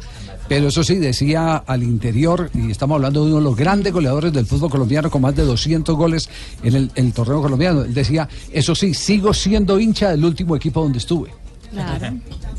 pero 0.53 0.67
eso 0.67 0.83
sí, 0.83 0.97
decía 0.97 1.55
al 1.65 1.81
interior, 1.81 2.51
y 2.53 2.69
estamos 2.69 2.97
hablando 2.97 3.21
de 3.21 3.31
uno 3.31 3.37
de 3.37 3.43
los 3.43 3.55
grandes 3.55 3.91
goleadores 3.91 4.31
del 4.31 4.45
fútbol 4.45 4.69
colombiano 4.69 5.09
con 5.09 5.23
más 5.23 5.35
de 5.35 5.41
200 5.41 5.95
goles 5.95 6.29
en 6.61 6.91
el, 6.93 7.11
torneo 7.11 7.41
colombiano. 7.41 7.81
Él 7.81 7.91
decía, 7.91 8.29
eso 8.51 8.75
sí, 8.75 8.93
sigo 8.93 9.33
siendo 9.33 9.79
hincha 9.79 10.11
del 10.11 10.23
último 10.23 10.55
equipo 10.55 10.83
donde 10.83 10.99
estuve. 10.99 11.31
Claro. 11.71 12.17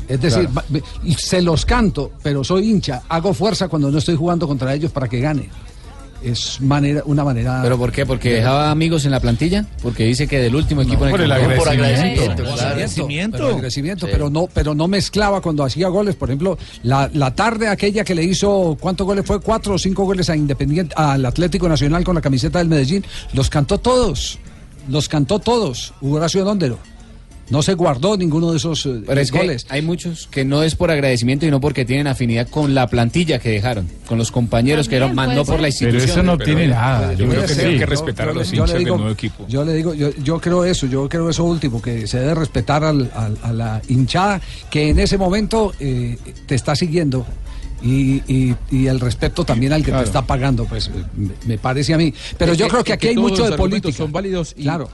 Es 0.09 0.19
decir, 0.19 0.49
se 1.17 1.41
los 1.41 1.65
canto, 1.65 2.11
pero 2.21 2.43
soy 2.43 2.69
hincha, 2.69 3.03
hago 3.07 3.33
fuerza 3.33 3.69
cuando 3.69 3.89
no 3.89 3.97
estoy 3.97 4.17
jugando 4.17 4.45
contra 4.45 4.73
ellos 4.73 4.91
para 4.91 5.07
que 5.07 5.21
gane. 5.21 5.49
Es 6.25 6.59
manera, 6.61 7.03
una 7.05 7.23
manera. 7.23 7.59
¿Pero 7.61 7.77
por 7.77 7.91
qué? 7.91 8.05
¿Porque 8.05 8.33
dejaba 8.33 8.71
amigos 8.71 9.05
en 9.05 9.11
la 9.11 9.19
plantilla? 9.19 9.65
Porque 9.81 10.03
dice 10.03 10.27
que 10.27 10.39
del 10.39 10.55
último 10.55 10.81
equipo 10.81 11.05
en 11.05 11.11
por 11.11 11.21
el 11.21 11.29
que 11.33 11.57
jugó. 11.57 11.69
agradecimiento. 11.69 12.43
Por 12.43 12.59
agradecimiento, 12.59 13.37
pero, 13.37 13.49
agradecimiento, 13.49 14.07
pero 14.11 14.29
no, 14.29 14.47
pero 14.53 14.75
no 14.75 14.87
mezclaba 14.87 15.41
cuando 15.41 15.63
hacía 15.63 15.87
goles. 15.87 16.15
Por 16.15 16.29
ejemplo, 16.29 16.57
la, 16.83 17.09
la 17.13 17.35
tarde 17.35 17.67
aquella 17.67 18.03
que 18.03 18.15
le 18.15 18.23
hizo, 18.23 18.77
¿cuántos 18.79 19.05
goles 19.05 19.25
fue? 19.25 19.39
Cuatro 19.39 19.75
o 19.75 19.77
cinco 19.77 20.03
goles 20.05 20.29
a 20.29 20.35
Independiente, 20.35 20.93
al 20.97 21.25
Atlético 21.25 21.69
Nacional 21.69 22.03
con 22.03 22.15
la 22.15 22.21
camiseta 22.21 22.59
del 22.59 22.67
Medellín. 22.67 23.05
Los 23.33 23.49
cantó 23.49 23.77
todos, 23.77 24.39
los 24.89 25.09
cantó 25.09 25.39
todos. 25.39 25.93
Horacio 26.01 26.43
Dóndero. 26.43 26.79
No 27.49 27.61
se 27.61 27.75
guardó 27.75 28.17
ninguno 28.17 28.49
de 28.51 28.57
esos 28.57 28.85
eh, 28.87 29.01
Pero 29.05 29.21
es 29.21 29.31
que 29.31 29.37
goles. 29.37 29.67
hay 29.69 29.83
muchos 29.83 30.27
que 30.31 30.43
no 30.43 30.63
es 30.63 30.73
por 30.73 30.89
agradecimiento 30.89 31.45
y 31.45 31.51
no 31.51 31.61
porque 31.61 31.85
tienen 31.85 32.07
afinidad 32.07 32.47
con 32.49 32.73
la 32.73 32.87
plantilla 32.87 33.37
que 33.37 33.49
dejaron, 33.49 33.87
con 34.07 34.17
los 34.17 34.31
compañeros 34.31 34.89
que 34.89 34.95
eran, 34.95 35.13
no 35.15 35.45
por 35.45 35.59
la 35.59 35.67
institución. 35.67 36.01
Pero 36.01 36.11
eso 36.11 36.23
no 36.23 36.37
tiene 36.39 36.67
nada. 36.67 37.13
Yo 37.13 37.27
creo 37.29 37.41
que 37.43 37.47
Sí, 37.49 37.53
tienen 37.55 37.73
que 37.75 37.79
yo- 37.81 37.85
respetar 37.85 38.25
yo 38.25 38.31
a 38.31 38.35
los 38.35 38.51
yo 38.51 38.63
hinchas 38.63 38.79
digo- 38.79 38.91
del 38.93 38.97
nuevo 39.01 39.13
equipo. 39.13 39.45
Yo 39.47 39.63
le 39.63 39.73
digo, 39.73 39.93
yo, 39.93 40.09
yo 40.23 40.41
creo 40.41 40.65
eso, 40.65 40.87
yo 40.87 41.07
creo 41.07 41.29
eso 41.29 41.43
último, 41.43 41.81
que 41.81 42.07
se 42.07 42.19
debe 42.19 42.33
respetar 42.33 42.83
al- 42.83 43.11
al- 43.13 43.37
a 43.43 43.53
la 43.53 43.81
hinchada 43.89 44.41
que 44.71 44.89
en 44.89 44.99
ese 44.99 45.17
momento 45.19 45.71
eh, 45.79 46.17
te 46.47 46.55
está 46.55 46.75
siguiendo. 46.75 47.27
Y, 47.83 48.23
y- 48.27 48.55
y 48.71 48.87
el 48.87 48.99
respeto 48.99 49.43
también 49.45 49.71
al 49.71 49.83
que 49.85 49.91
te 49.91 50.01
está 50.01 50.23
pagando, 50.23 50.65
pues 50.65 50.89
me, 51.15 51.29
me 51.45 51.57
parece 51.59 51.93
a 51.93 51.97
mí. 51.99 52.11
Pero 52.39 52.53
Es 52.53 52.57
yo 52.57 52.65
que- 52.65 52.71
creo 52.71 52.83
que 52.83 52.93
aquí 52.93 53.01
que 53.01 53.09
hay 53.09 53.15
mucho 53.17 53.43
los 53.43 53.51
de 53.51 53.57
política. 53.57 53.95
son 53.95 54.11
válidos 54.11 54.55
y- 54.57 54.63
Claro. 54.63 54.89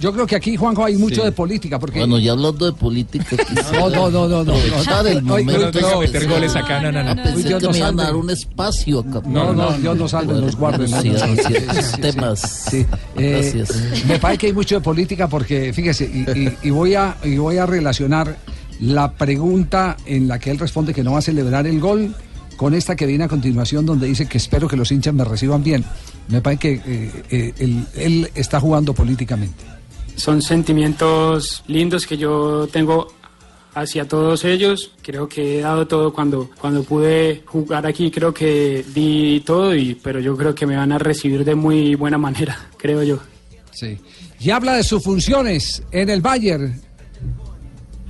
Yo 0.00 0.12
creo 0.12 0.26
que 0.26 0.36
aquí, 0.36 0.56
Juanjo, 0.56 0.84
hay 0.84 0.96
mucho 0.96 1.16
Sí. 1.16 1.22
de 1.22 1.32
política. 1.32 1.78
Porque... 1.78 1.98
Bueno, 2.00 2.18
ya 2.18 2.32
hablando 2.32 2.66
de 2.66 2.72
política, 2.72 3.24
No, 3.72 3.88
no, 3.90 4.10
no, 4.10 4.28
no, 4.28 4.44
no. 4.44 4.52
aprovechar 4.56 5.06
el 5.06 5.22
momento. 5.22 5.70
no, 5.80 5.90
no, 5.90 6.00
meter 6.00 6.28
goles 6.28 6.56
acá, 6.56 6.80
no, 6.80 6.92
no, 6.92 7.02
no. 7.02 7.22
Pensé 7.22 7.48
Dios 7.48 7.60
que 7.60 7.66
nos 7.66 7.72
me 7.72 7.78
iban 7.78 8.00
a 8.00 8.02
dar 8.04 8.16
un 8.16 8.30
espacio 8.30 9.00
acá. 9.00 9.22
No, 9.26 9.52
no, 9.52 9.72
Dios 9.78 9.96
nos 9.96 10.10
salve, 10.10 10.34
nos 10.34 10.56
guarde. 10.56 10.88
Sí, 10.88 11.10
¿no? 11.10 11.98
temas. 12.00 12.66
sí. 12.70 12.86
Eh, 13.16 13.52
Gracias. 13.54 14.04
me 14.06 14.18
parece 14.18 14.38
que 14.38 14.46
hay 14.48 14.52
mucho 14.52 14.74
de 14.76 14.80
política 14.80 15.28
porque, 15.28 15.72
fíjese, 15.72 16.56
y 16.62 16.70
voy 16.70 16.94
a, 16.94 17.16
y 17.24 17.36
voy 17.36 17.58
a 17.58 17.66
relacionar 17.66 18.36
la 18.80 19.12
pregunta 19.12 19.96
en 20.06 20.26
la 20.28 20.38
que 20.38 20.50
él 20.50 20.58
responde 20.58 20.92
que 20.92 21.04
no 21.04 21.12
va 21.12 21.18
a 21.20 21.22
celebrar 21.22 21.66
el 21.66 21.78
gol 21.78 22.14
con 22.56 22.74
esta 22.74 22.96
que 22.96 23.06
viene 23.06 23.24
a 23.24 23.28
continuación 23.28 23.86
donde 23.86 24.06
dice 24.06 24.26
que 24.26 24.38
espero 24.38 24.68
que 24.68 24.76
los 24.76 24.90
hinchas 24.92 25.14
me 25.14 25.24
reciban 25.24 25.62
bien. 25.62 25.84
Me 26.28 26.40
parece 26.40 26.60
que 26.60 26.72
eh, 26.86 27.10
eh, 27.30 27.54
él, 27.58 27.86
él 27.96 28.30
está 28.34 28.60
jugando 28.60 28.94
políticamente. 28.94 29.71
Son 30.22 30.40
sentimientos 30.40 31.64
lindos 31.66 32.06
que 32.06 32.16
yo 32.16 32.68
tengo 32.70 33.12
hacia 33.74 34.06
todos 34.06 34.44
ellos. 34.44 34.92
Creo 35.02 35.28
que 35.28 35.58
he 35.58 35.62
dado 35.62 35.88
todo 35.88 36.12
cuando, 36.12 36.48
cuando 36.60 36.84
pude 36.84 37.42
jugar 37.44 37.84
aquí. 37.86 38.08
Creo 38.08 38.32
que 38.32 38.84
di 38.94 39.42
todo, 39.44 39.74
y, 39.74 39.96
pero 39.96 40.20
yo 40.20 40.36
creo 40.36 40.54
que 40.54 40.64
me 40.64 40.76
van 40.76 40.92
a 40.92 40.98
recibir 40.98 41.44
de 41.44 41.56
muy 41.56 41.96
buena 41.96 42.18
manera, 42.18 42.56
creo 42.76 43.02
yo. 43.02 43.18
Sí. 43.72 43.98
Y 44.38 44.50
habla 44.50 44.74
de 44.74 44.84
sus 44.84 45.02
funciones 45.02 45.82
en 45.90 46.08
el 46.08 46.20
Bayern. 46.20 46.80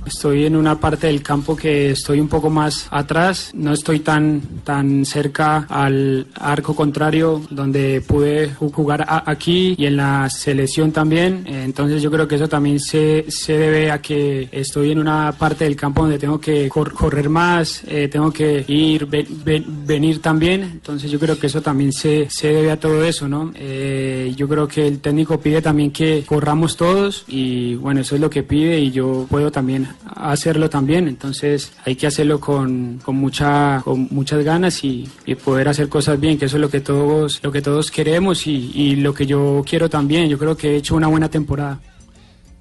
Estoy 0.05 0.45
en 0.45 0.55
una 0.55 0.79
parte 0.79 1.07
del 1.07 1.21
campo 1.23 1.55
que 1.55 1.91
estoy 1.91 2.19
un 2.19 2.27
poco 2.27 2.49
más 2.49 2.87
atrás, 2.91 3.51
no 3.53 3.73
estoy 3.73 3.99
tan, 3.99 4.41
tan 4.63 5.05
cerca 5.05 5.65
al 5.69 6.27
arco 6.35 6.75
contrario 6.75 7.41
donde 7.49 8.01
pude 8.01 8.51
ju- 8.53 8.71
jugar 8.71 9.05
aquí 9.25 9.75
y 9.77 9.85
en 9.85 9.97
la 9.97 10.29
selección 10.29 10.91
también. 10.91 11.43
Entonces 11.47 12.01
yo 12.01 12.11
creo 12.11 12.27
que 12.27 12.35
eso 12.35 12.49
también 12.49 12.79
se, 12.79 13.25
se 13.29 13.57
debe 13.57 13.91
a 13.91 14.01
que 14.01 14.49
estoy 14.51 14.91
en 14.91 14.99
una 14.99 15.31
parte 15.31 15.63
del 15.63 15.75
campo 15.75 16.01
donde 16.01 16.19
tengo 16.19 16.39
que 16.39 16.67
cor- 16.69 16.93
correr 16.93 17.29
más, 17.29 17.83
eh, 17.87 18.07
tengo 18.11 18.31
que 18.31 18.65
ir, 18.67 19.05
ve- 19.05 19.25
ve- 19.43 19.63
venir 19.67 20.21
también. 20.21 20.63
Entonces 20.63 21.09
yo 21.11 21.19
creo 21.19 21.39
que 21.39 21.47
eso 21.47 21.61
también 21.61 21.91
se, 21.93 22.27
se 22.29 22.49
debe 22.49 22.71
a 22.71 22.79
todo 22.79 23.03
eso, 23.03 23.27
¿no? 23.27 23.51
Eh, 23.55 24.33
yo 24.35 24.47
creo 24.47 24.67
que 24.67 24.87
el 24.87 24.99
técnico 24.99 25.39
pide 25.39 25.61
también 25.61 25.91
que 25.91 26.23
corramos 26.27 26.75
todos 26.77 27.23
y 27.27 27.75
bueno, 27.75 28.01
eso 28.01 28.15
es 28.15 28.21
lo 28.21 28.29
que 28.29 28.43
pide 28.43 28.79
y 28.79 28.91
yo 28.91 29.25
puedo 29.29 29.51
también 29.51 29.87
hacerlo 30.15 30.69
también. 30.69 31.07
Entonces 31.07 31.73
hay 31.85 31.95
que 31.95 32.07
hacerlo 32.07 32.39
con, 32.39 32.99
con, 33.03 33.15
mucha, 33.15 33.81
con 33.83 34.07
muchas 34.11 34.43
ganas 34.43 34.83
y, 34.83 35.09
y 35.25 35.35
poder 35.35 35.67
hacer 35.69 35.89
cosas 35.89 36.19
bien, 36.19 36.37
que 36.37 36.45
eso 36.45 36.57
es 36.57 36.61
lo 36.61 36.69
que 36.69 36.81
todos, 36.81 37.39
lo 37.43 37.51
que 37.51 37.61
todos 37.61 37.91
queremos 37.91 38.47
y, 38.47 38.71
y 38.73 38.95
lo 38.97 39.13
que 39.13 39.25
yo 39.25 39.63
quiero 39.67 39.89
también. 39.89 40.29
Yo 40.29 40.37
creo 40.37 40.57
que 40.57 40.71
he 40.71 40.75
hecho 40.77 40.95
una 40.95 41.07
buena 41.07 41.29
temporada. 41.29 41.79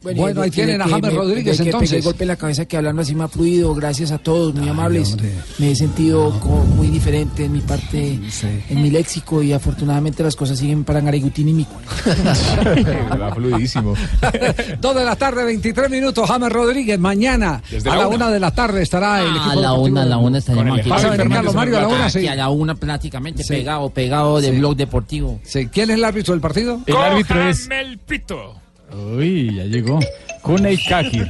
Bueno, 0.03 0.43
ahí 0.43 0.51
tienen 0.51 0.81
a 0.83 0.89
James 0.89 1.03
me- 1.03 1.11
Rodríguez, 1.11 1.57
que 1.59 1.63
entonces. 1.65 1.93
el 1.93 2.03
golpe 2.03 2.25
en 2.25 2.29
la 2.29 2.37
cabeza 2.37 2.65
que 2.65 2.77
hablando 2.77 3.03
así 3.03 3.15
más 3.15 3.31
fluido, 3.31 3.75
gracias 3.75 4.11
a 4.11 4.19
todos, 4.19 4.55
muy 4.55 4.69
amables. 4.69 5.17
Me 5.59 5.71
he 5.71 5.77
sentido 5.77 6.39
como 6.41 6.65
muy 6.65 6.89
diferente 6.89 7.45
en 7.45 7.53
mi 7.53 7.61
parte, 7.61 8.19
en 8.69 8.83
mi 8.83 8.91
léxico 8.91 9.43
y 9.43 9.53
afortunadamente 9.53 10.23
las 10.23 10.35
cosas 10.37 10.59
siguen 10.59 10.85
para 10.85 11.01
Garigutín 11.01 11.49
y 11.49 11.55
Mico. 11.55 11.75
Va 13.21 13.35
fluidísimo. 13.35 13.95
Dos 14.81 14.95
de 14.97 15.05
la 15.05 15.17
tarde, 15.17 15.45
23 15.45 15.91
minutos. 15.91 16.29
James 16.29 16.51
Rodríguez, 16.53 16.99
mañana 16.99 17.63
Desde 17.71 17.89
a 17.91 17.95
la 17.95 18.01
la 18.03 18.07
una. 18.09 18.17
una 18.17 18.31
de 18.31 18.41
la 18.41 18.51
tarde 18.51 18.83
estará 18.83 19.21
el 19.23 19.31
equipo 19.37 19.51
A 19.51 19.57
la 19.57 19.73
una, 19.75 20.03
a 20.03 20.07
la 20.07 20.19
una 20.19 20.39
estaremos 20.39 20.79
aquí. 20.81 20.89
¿Vas 20.89 21.05
a 21.05 21.11
venir, 21.11 21.29
Carlos 21.29 21.55
Mario, 21.55 21.79
a 21.79 21.81
la 21.83 21.89
una? 21.89 22.11
Sí. 22.11 22.27
A 22.27 22.35
la 22.35 22.49
una 22.51 22.75
prácticamente, 22.75 23.43
Sí. 23.45 23.51
pegado, 23.55 23.91
pegado 23.91 24.41
de 24.41 24.51
Sí. 24.51 24.59
blog 24.59 24.77
deportivo. 24.77 25.41
Sí. 25.45 25.67
¿Quién 25.67 25.91
es 25.91 25.97
el 25.97 26.05
árbitro 26.05 26.35
del 26.35 26.41
partido? 26.41 26.81
El 26.87 26.97
árbitro 26.97 27.49
es. 27.49 27.69
Uy, 28.95 29.55
ya 29.57 29.65
llegó. 29.65 29.99
Kuney 30.43 30.77
Kakir 30.77 31.25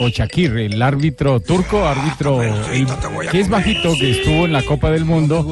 o, 0.00 0.04
o 0.04 0.08
Shakir, 0.10 0.54
el 0.58 0.82
árbitro 0.82 1.40
turco, 1.40 1.86
árbitro 1.88 2.42
el- 2.42 2.86
que 3.30 3.40
es 3.40 3.48
bajito, 3.48 3.94
que 3.98 4.10
estuvo 4.10 4.44
en 4.44 4.52
la 4.52 4.62
Copa 4.62 4.90
del 4.90 5.06
Mundo. 5.06 5.42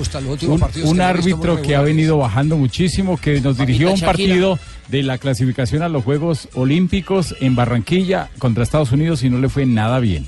Un, 0.53 0.61
un 0.85 1.00
árbitro 1.00 1.57
que 1.62 1.75
ha 1.75 1.81
venido 1.81 2.19
bajando 2.19 2.59
muchísimo, 2.59 3.17
que 3.17 3.41
nos 3.41 3.57
dirigió 3.57 3.88
un 3.88 3.95
partido 4.07 4.59
de 4.88 5.03
la 5.03 5.17
clasificación 5.19 5.83
a 5.83 5.88
los 5.88 6.05
Juegos 6.05 6.49
Olímpicos 6.55 7.35
en 7.41 7.57
Barranquilla 7.57 8.29
contra 8.38 8.62
Estados 8.62 8.93
Unidos 8.93 9.23
y 9.25 9.31
no 9.31 9.38
le 9.38 9.49
fue 9.49 9.65
nada 9.65 10.00
bien. 10.00 10.27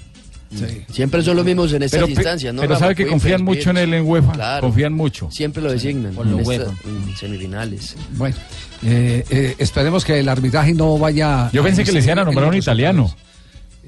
Siempre 0.92 1.22
son 1.22 1.36
los 1.36 1.44
mismos 1.44 1.72
en 1.72 1.82
estas 1.84 2.00
Pero, 2.00 2.08
instancias, 2.10 2.52
¿no? 2.52 2.60
pero 2.60 2.76
sabe 2.78 2.94
que 2.94 3.06
confían 3.06 3.44
mucho 3.44 3.70
en 3.70 3.76
él 3.76 3.94
en 3.94 4.04
UEFA, 4.04 4.32
Claro. 4.32 4.60
confían 4.62 4.92
mucho. 4.92 5.30
Siempre 5.30 5.62
lo 5.62 5.70
designan 5.70 6.14
lo 6.14 6.22
en, 6.22 6.40
esta- 6.40 6.74
en 6.84 7.16
semifinales. 7.16 7.96
Bueno, 8.16 8.34
eh, 8.84 9.24
eh, 9.30 9.54
esperemos 9.58 10.04
que 10.04 10.18
el 10.18 10.28
arbitraje 10.28 10.74
no 10.74 10.98
vaya. 10.98 11.50
Yo 11.52 11.62
pensé 11.62 11.84
que 11.84 11.92
les 11.92 12.04
iban 12.04 12.18
a 12.18 12.24
nombrar 12.24 12.48
un 12.48 12.56
italiano. 12.56 13.14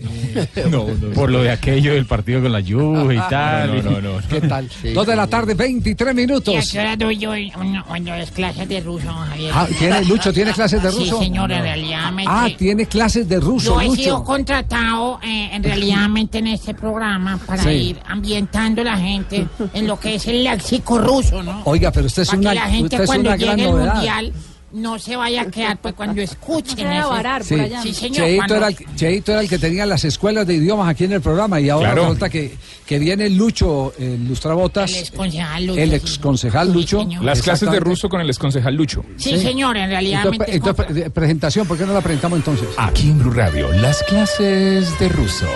No, 0.71 0.87
Por 1.15 1.31
lo 1.31 1.43
de 1.43 1.51
aquello 1.51 1.95
del 1.95 2.07
partido 2.07 2.43
con 2.43 2.53
la 2.53 2.61
Juve 2.63 3.17
y 3.17 3.19
tal. 3.31 3.83
No, 3.85 3.91
no, 3.93 4.01
no, 4.01 4.29
¿Qué 4.29 4.41
tal? 4.41 4.69
Dos 4.95 5.07
de 5.07 5.17
la 5.17 5.27
tarde, 5.27 5.55
23 5.55 6.07
¿Y 6.07 6.11
a 6.11 6.15
minutos. 6.15 6.71
qué 6.73 6.79
hora 6.81 6.97
doy 6.97 7.19
yo 7.19 7.35
es 7.35 8.31
clases 8.31 8.69
de 8.69 8.81
ruso, 8.81 9.09
Javier? 9.13 9.53
Ah, 9.55 9.67
¿tiene, 9.79 10.05
Lucho, 10.05 10.33
¿tiene 10.33 10.53
clases 10.55 10.83
de 10.83 10.91
ruso? 10.91 11.19
Sí, 11.19 11.25
señor, 11.25 11.51
en 11.53 11.63
realidad. 11.63 12.13
me- 12.13 12.25
Ah, 12.27 12.49
tiene 12.57 12.87
clases 12.87 13.29
de 13.29 13.41
ruso, 13.41 13.81
Yo 13.81 13.93
he 13.93 13.97
sido 13.97 14.19
Lucho. 14.19 14.25
contratado 14.25 15.21
eh, 15.23 15.51
en 15.53 15.63
realidad 15.63 16.09
en 16.39 16.47
este 16.49 16.75
programa 16.75 17.39
para 17.47 17.63
Sí. 17.63 17.69
ir 17.71 18.01
ambientando 18.07 18.81
a 18.83 18.85
la 18.85 18.97
gente 18.99 19.47
en 19.75 19.87
lo 19.87 19.99
que 19.99 20.15
es 20.17 20.27
el 20.27 20.45
léxico 20.45 20.99
ruso, 20.99 21.43
¿no? 21.43 21.63
Oiga, 21.65 21.91
pero 21.93 22.07
usted 22.07 22.23
es 22.23 22.29
para 22.29 22.41
una, 22.41 22.51
que 22.51 22.55
la 22.57 22.67
gente 22.67 22.83
usted 22.85 23.01
es 23.03 23.07
cuando 23.07 23.29
una 23.31 23.37
gran 23.37 23.57
llegue 23.57 23.69
el 23.69 23.75
novedad. 23.75 23.95
mundial 23.95 24.33
no 24.72 25.00
se 25.00 25.16
vaya 25.16 25.44
a 25.44 25.46
quedar 25.46 25.78
pues 25.78 25.94
cuando 25.94 26.22
escuchen 26.22 26.76
se 26.78 26.84
vaya 26.84 26.98
a 26.98 27.00
ese- 27.04 27.10
varar 27.10 27.44
Sí, 27.46 27.56
Sí, 27.84 27.94
señor. 27.94 28.18
Cheito, 28.26 28.38
cuando- 28.38 28.56
era 28.58 28.68
el, 28.68 28.76
Cheito 28.98 29.32
era 29.32 29.42
el 29.42 29.48
que 29.50 29.58
tenía 29.60 29.86
las 29.86 30.04
escuelas 30.04 30.46
de 30.46 30.56
idiomas 30.56 30.90
aquí 30.90 31.06
en 31.06 31.14
el 31.14 31.22
programa 31.22 31.60
y 31.62 31.70
ahora 31.70 31.92
Claro. 31.94 32.02
resulta 32.04 32.30
que, 32.30 32.54
que 32.86 33.00
viene 33.00 33.30
Lucho, 33.30 33.94
el 33.98 34.28
Lustrabotas, 34.28 34.92
El 34.92 34.98
exconcejal 35.00 35.66
Lucho, 35.68 35.80
el 35.82 35.90
sí. 35.92 35.96
exconcejal 35.96 36.74
Lucho. 36.74 37.00
señor. 37.00 37.24
Las 37.24 37.42
clases 37.42 37.62
de 37.62 37.66
Exactamente. 37.68 37.90
ruso 37.90 38.10
con 38.10 38.20
el 38.22 38.28
exconcejal 38.30 38.76
Lucho. 38.76 39.06
Sí, 39.16 39.40
señor, 39.40 39.78
en 39.78 39.90
realidad. 39.90 40.24
Entonces, 40.26 40.56
entonces, 40.56 40.86
pre- 40.86 41.10
presentación, 41.12 41.66
¿por 41.66 41.78
qué 41.78 41.86
no 41.86 41.94
la 41.94 42.02
presentamos 42.02 42.38
entonces? 42.38 42.68
Aquí 42.78 43.10
en 43.10 43.20
Blue 43.20 43.32
Radio, 43.32 43.72
las 43.72 44.04
clases 44.04 45.00
de 45.00 45.08
ruso 45.10 45.48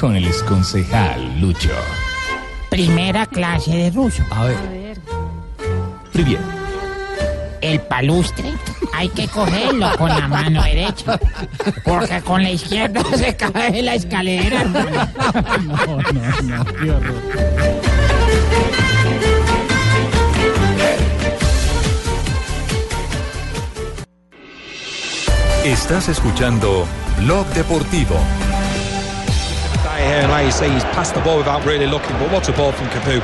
con 0.00 0.16
el 0.16 0.26
exconcejal 0.26 1.40
Lucho. 1.40 1.70
Primera 2.70 3.24
clase 3.26 3.70
de 3.70 3.90
ruso. 3.90 4.22
A 4.32 4.44
ver. 4.46 4.56
Привет. 6.12 6.40
El 7.63 7.79
palustre 7.79 8.51
hay 8.93 9.07
que 9.07 9.25
cogerlo 9.29 9.89
con 9.97 10.09
la 10.09 10.27
mano 10.27 10.61
derecha, 10.63 11.17
porque 11.85 12.21
con 12.21 12.43
la 12.43 12.51
izquierda 12.51 13.01
se 13.15 13.37
cae 13.37 13.81
la 13.81 13.95
escalera. 13.95 14.65
No, 14.65 16.01
no, 16.11 16.41
no, 16.41 16.65
qué 16.65 16.91
horror. 16.91 17.23
Estás 25.63 26.09
escuchando 26.09 26.85
Blog 27.19 27.47
Deportivo. 27.53 28.17
Here, 29.97 30.19
and 30.19 30.31
like 30.31 30.45
you 30.45 30.51
say, 30.51 30.69
he's 30.69 30.83
passed 30.85 31.13
the 31.13 31.21
ball 31.21 31.37
without 31.37 31.63
really 31.65 31.87
looking, 31.87 32.17
but 32.17 32.29
what 32.29 32.49
a 32.49 32.51
ball 32.51 32.73
from 32.73 32.87
Capu. 32.87 33.21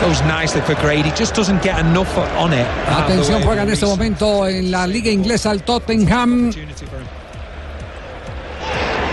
Goes 0.00 0.22
nicely 0.22 0.62
for 0.62 0.74
Grady, 0.76 1.10
just 1.10 1.36
doesn't 1.36 1.62
get 1.62 1.78
enough 1.78 2.16
on 2.38 2.54
it. 2.54 2.66
Atención, 2.88 3.42
juega 3.42 3.62
en 3.62 3.70
este 3.70 3.84
momento 3.84 4.48
en 4.48 4.70
la 4.70 4.86
liga 4.86 5.10
inglesa 5.10 5.52
el 5.52 5.62
Tottenham. 5.62 6.50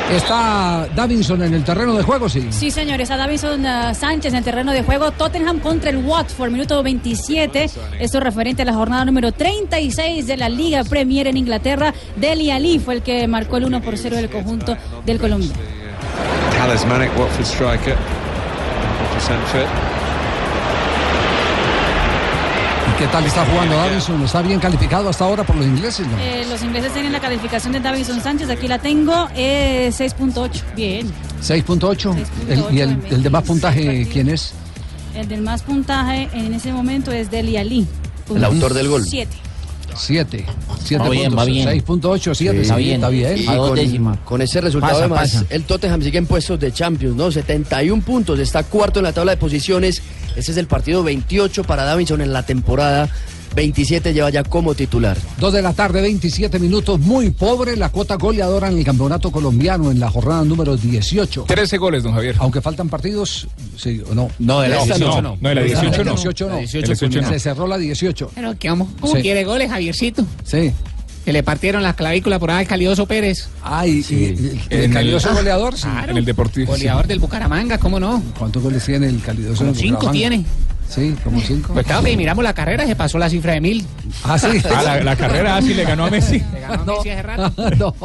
Está 0.10 0.88
Davinson 0.96 1.44
en 1.44 1.53
el 1.53 1.65
terreno 1.65 1.94
de 1.94 2.03
juego, 2.03 2.29
sí. 2.29 2.48
Sí, 2.51 2.72
señores, 2.72 3.12
a 3.12 3.17
Davison 3.17 3.65
uh, 3.65 3.94
Sánchez 3.94 4.32
en 4.32 4.38
el 4.38 4.44
terreno 4.46 4.72
de 4.72 4.82
juego. 4.84 5.12
Tottenham 5.12 5.60
contra 5.60 5.89
el 5.89 5.98
Watford, 5.98 6.51
minuto 6.51 6.82
27. 6.82 7.70
Esto 8.00 8.20
referente 8.22 8.62
a 8.62 8.65
la 8.65 8.74
jornada 8.74 9.03
número 9.03 9.34
36 9.34 10.25
de 10.25 10.38
la 10.38 10.48
Liga 10.48 10.86
Premier 10.86 11.27
en 11.27 11.36
Inglaterra. 11.36 11.94
Deli 12.15 12.50
Ali 12.50 12.79
fue 12.79 12.94
el 12.94 13.01
que 13.01 13.27
marcó 13.27 13.58
el 13.58 13.65
1 13.65 13.82
por 13.82 13.98
0 13.98 14.15
del 14.15 14.29
conjunto 14.29 14.77
del 15.06 15.20
Colombia. 15.20 15.51
Talismanic 16.58 17.12
Watford 17.20 17.46
striker. 17.46 17.98
Sancho. 22.98 23.04
¿Y 23.04 23.06
qué 23.06 23.08
tal 23.12 23.25
está 23.25 23.46
jugando 23.46 23.75
Davinson? 23.75 24.24
¿Está 24.24 24.42
bien 24.42 24.60
calificado 24.60 25.10
hasta 25.10 25.25
ahora 25.25 25.44
por 25.44 25.56
los 25.56 25.66
ingleses? 25.66 26.08
no? 26.08 26.18
Eh, 26.20 26.46
los 26.50 26.62
ingleses 26.63 26.94
tienen 26.94 27.12
la 27.12 27.20
calificación 27.20 27.74
de 27.74 27.80
Davison 27.80 28.22
Sánchez, 28.22 28.50
aquí 28.50 28.68
la 28.68 28.80
tengo, 28.80 29.27
eh, 29.36 29.89
6.8. 29.92 30.62
Bien. 30.75 31.12
6.8. 31.42 32.16
El- 32.50 32.75
¿Y 32.75 32.82
el, 32.82 33.00
el 33.10 33.24
de 33.24 33.30
más 33.30 33.44
puntaje 33.44 34.08
quién 34.12 34.30
es? 34.30 34.54
El 35.16 35.27
del 35.27 35.42
más 35.42 35.63
puntaje 35.63 36.30
en 36.34 36.54
ese 36.54 36.72
momento 36.72 37.12
es 37.12 37.30
Deli 37.32 37.58
Ali. 37.58 37.88
El 38.34 38.44
autor 38.44 38.74
del 38.74 38.88
gol. 38.89 39.04
7. 39.06 39.30
7. 39.98 40.46
7 40.84 41.04
Va 41.04 41.10
bien, 41.10 41.25
puntos. 41.32 41.39
va 41.39 41.46
bien. 41.46 41.68
6.8, 41.70 42.36
7. 42.36 42.62
Está 42.62 42.75
bien. 42.77 42.96
Está 42.96 43.10
bien. 43.10 43.38
Y 43.38 43.46
con, 43.98 44.16
con 44.18 44.42
ese 44.42 44.62
resultado 44.62 44.94
Pasa, 44.94 45.06
además, 45.06 45.32
pasa. 45.34 45.46
el 45.50 45.63
Tottenham 45.63 46.01
sigue 46.01 46.18
en 46.18 46.25
puestos 46.27 46.60
de 46.60 46.72
Champions, 46.72 47.16
¿no? 47.16 47.32
71 47.32 48.01
puntos, 48.04 48.39
está 48.39 48.63
cuarto 48.63 49.00
en 49.00 49.04
la 49.04 49.13
tabla 49.13 49.32
de 49.32 49.38
posiciones. 49.38 50.01
Ese 50.36 50.51
es 50.51 50.58
el 50.58 50.68
partido 50.68 51.04
28 51.04 51.63
para 51.63 51.84
Davinson 51.84 52.22
en 52.22 52.32
la 52.32 52.44
temporada. 52.46 53.10
27 53.56 54.13
lleva 54.13 54.30
ya 54.30 54.44
como 54.44 54.75
titular. 54.75 55.18
2 55.39 55.54
de 55.54 55.62
la 55.62 55.74
tarde, 55.74 56.01
27 56.01 56.60
minutos. 56.60 57.00
Muy 57.00 57.32
pobre 57.32 57.75
la 57.75 57.89
cuota 57.89 58.16
goleadora 58.16 58.70
en 58.70 58.77
el 58.77 58.84
campeonato 58.84 59.32
colombiano 59.32 59.89
en 59.92 60.00
la 60.00 60.10
jornada 60.10 60.44
número 60.44 60.77
18. 60.77 61.46
13 61.48 61.77
goles, 61.77 62.04
don 62.04 62.13
Javier. 62.13 62.36
Aunque 62.39 62.62
faltan 62.62 62.89
partidos, 62.89 63.48
sí 63.77 64.01
o 64.10 64.13
no. 64.13 64.30
No, 64.39 64.62
de 64.62 64.70
la 64.70 64.77
Esta 64.82 64.96
18 64.96 65.22
no. 65.22 65.38
No, 65.42 65.50
de 65.50 65.56
la 65.56 65.62
18 65.63 66.04
no. 66.04 66.12
18 66.13 66.46
no. 66.48 66.54
La 66.56 66.60
18 66.60 67.22
no. 67.22 67.30
Se 67.30 67.39
cerró 67.39 67.68
la 67.68 67.77
18. 67.77 68.32
Pero 68.36 68.56
¿qué 68.60 68.70
vamos? 68.70 68.89
¿Cómo 69.00 69.16
Sí. 69.16 69.22
quiere 69.22 69.44
goles, 69.44 69.70
Javiercito? 69.70 70.24
Sí. 70.44 70.72
Que 71.25 71.34
le 71.34 71.44
partieron 71.44 71.84
la 71.84 71.94
clavícula 71.94 72.39
por 72.39 72.51
ahí 72.51 72.60
al 72.60 72.68
Calidoso 72.68 73.06
Pérez. 73.06 73.50
Ay, 73.62 74.01
y- 74.10 74.13
y- 74.13 74.60
el 74.70 74.94
calidoso 74.94 75.34
goleador, 75.34 75.75
sí. 75.75 75.82
Claro. 75.82 76.12
En 76.12 76.18
el 76.18 76.24
Deportivo. 76.24 76.72
Goleador 76.72 77.06
del 77.06 77.20
Bucaramanga, 77.20 77.77
¿cómo 77.80 78.00
no? 78.00 78.24
¿Cuántos 78.39 78.63
goles 78.63 78.86
tiene 78.86 79.08
el 79.10 79.20
calidoso? 79.22 79.58
Como 79.58 79.72
en 79.72 79.75
cinco 79.75 79.96
Bucaramanga? 80.08 80.12
tiene. 80.30 80.46
Sí, 80.89 81.15
como 81.24 81.41
cinco. 81.41 81.74
Pues 81.74 81.86
claro 81.86 82.03
que 82.03 82.15
miramos 82.15 82.44
la 82.44 82.53
carrera, 82.53 82.86
se 82.86 82.96
pasó 82.96 83.17
la 83.17 83.29
cifra 83.29 83.53
de 83.53 83.62
mil. 83.62 83.86
Ah, 84.24 84.38
sí. 84.39 84.48
Ah, 84.74 84.84
la, 84.84 85.03
la 85.03 85.15
carrera 85.15 85.58
así 85.58 85.74
le 85.74 85.84
ganó 85.84 86.06
a 86.06 86.10
Messi. 86.10 86.39
Le 86.53 86.60
ganó 86.62 86.82
a 86.94 86.98
Messi 86.98 87.10
hace 87.10 87.24
rato. 87.24 87.53
no, 87.77 87.96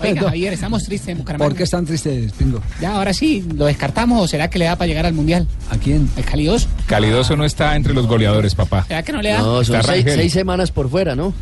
Oiga, 0.00 0.20
no. 0.20 0.28
Javier, 0.28 0.52
estamos 0.52 0.84
tristes 0.84 1.08
en 1.08 1.18
Bucaramanga. 1.18 1.48
¿Por 1.48 1.56
qué 1.56 1.62
están 1.64 1.84
tristes, 1.86 2.32
Pingo? 2.32 2.60
Ya, 2.80 2.94
ahora 2.96 3.12
sí, 3.12 3.46
¿lo 3.54 3.66
descartamos 3.66 4.20
o 4.22 4.28
será 4.28 4.48
que 4.50 4.58
le 4.58 4.64
da 4.66 4.76
para 4.76 4.88
llegar 4.88 5.06
al 5.06 5.12
Mundial? 5.14 5.46
¿A 5.70 5.76
quién? 5.76 6.08
El 6.16 6.24
Calidoso. 6.24 6.68
Calidoso 6.86 7.36
no 7.36 7.44
está 7.44 7.76
entre 7.76 7.94
los 7.94 8.06
goleadores, 8.06 8.54
papá. 8.54 8.84
¿Será 8.88 9.02
que 9.02 9.12
no 9.12 9.22
le 9.22 9.30
da? 9.30 9.38
No, 9.38 9.62
son 9.64 9.76
Está 9.76 9.92
seis, 9.92 10.04
seis 10.06 10.32
semanas 10.32 10.70
por 10.70 10.90
fuera, 10.90 11.14
¿no? 11.14 11.32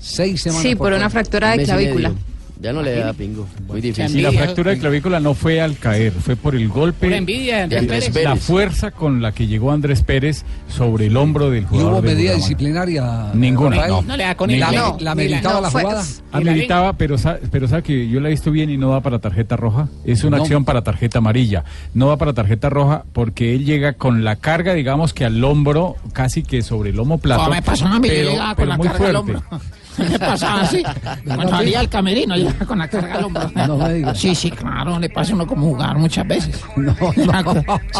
Seis 0.00 0.42
semanas. 0.42 0.62
Sí, 0.62 0.74
por 0.76 0.92
una 0.92 1.10
fractura 1.10 1.56
de 1.56 1.64
clavícula. 1.64 2.12
Ya 2.62 2.74
no 2.74 2.82
le 2.82 2.94
da 2.94 3.14
pingo. 3.14 3.48
Muy 3.68 3.80
difícil. 3.80 4.18
Y 4.18 4.22
la 4.22 4.32
fractura 4.32 4.72
de 4.72 4.78
clavícula 4.78 5.18
no 5.18 5.32
fue 5.32 5.62
al 5.62 5.78
caer, 5.78 6.12
fue 6.12 6.36
por 6.36 6.54
el 6.54 6.68
golpe, 6.68 7.06
Por 7.06 7.16
envidia 7.16 7.56
de 7.56 7.62
Andrés 7.62 7.80
Andrés 7.82 8.10
Pérez. 8.10 8.24
la 8.28 8.36
fuerza 8.36 8.90
con 8.90 9.22
la 9.22 9.32
que 9.32 9.46
llegó 9.46 9.72
Andrés 9.72 10.02
Pérez 10.02 10.44
sobre 10.68 11.06
el 11.06 11.16
hombro 11.16 11.48
del 11.48 11.62
¿Y 11.62 11.66
jugador. 11.66 11.92
hubo 11.94 12.02
del 12.02 12.16
medida 12.16 12.34
disciplinaria? 12.34 13.30
Ninguna, 13.32 13.86
no. 13.86 14.02
No 14.02 14.14
le 14.16 14.24
da 14.24 14.34
con 14.34 14.50
la- 14.50 14.58
¿La, 14.58 14.72
No, 14.72 14.96
la 14.98 15.04
la- 15.04 15.14
meditaba 15.14 15.54
no, 15.54 15.60
la 15.62 15.70
jugada? 15.70 16.04
Ameritaba, 16.32 16.92
pero, 16.92 17.16
sa- 17.16 17.38
pero 17.50 17.66
sabe 17.66 17.82
que 17.82 18.08
yo 18.10 18.20
la 18.20 18.28
he 18.28 18.32
visto 18.32 18.50
bien 18.50 18.68
y 18.68 18.76
no 18.76 18.90
va 18.90 19.00
para 19.00 19.18
tarjeta 19.20 19.56
roja. 19.56 19.88
Es 20.04 20.22
una 20.24 20.36
No. 20.36 20.42
acción 20.42 20.66
para 20.66 20.82
tarjeta 20.82 21.16
amarilla. 21.18 21.64
No 21.94 22.08
va 22.08 22.18
para 22.18 22.34
tarjeta 22.34 22.68
roja 22.68 23.04
porque 23.14 23.54
él 23.54 23.64
llega 23.64 23.94
con 23.94 24.22
la 24.22 24.36
carga, 24.36 24.74
digamos 24.74 25.14
que 25.14 25.24
al 25.24 25.42
hombro, 25.44 25.96
casi 26.12 26.42
que 26.42 26.60
sobre 26.60 26.90
el 26.90 26.96
lomo 26.96 27.16
plato. 27.16 27.48
Me 27.50 27.62
pasó 27.62 27.86
a 27.86 27.98
mí, 27.98 28.08
yo 28.08 28.14
pero, 28.14 28.30
llegaba 28.32 28.48
con 28.48 28.56
pero 28.56 28.68
la 28.68 28.76
muy 28.76 28.86
carga 28.88 29.06
al 29.08 29.12
fuerte. 29.16 29.32
hombro. 29.36 29.60
Me 29.98 30.18
pasaba 30.18 30.60
así. 30.62 30.82
Cuando 31.24 31.48
salía 31.48 31.80
al 31.80 31.88
camerino, 31.88 32.36
llegaba 32.36 32.66
con 32.66 32.78
la 32.78 32.88
carga 32.88 33.14
al 33.16 33.24
hombro. 33.24 33.50
No 33.54 33.76
me 33.76 33.92
digas. 33.94 34.18
Sí, 34.18 34.34
sí, 34.34 34.50
claro, 34.50 34.98
le 34.98 35.08
pasa 35.10 35.32
a 35.32 35.34
uno 35.34 35.46
como 35.46 35.66
jugar 35.68 35.96
muchas 35.98 36.26
veces. 36.26 36.60
No, 36.76 36.96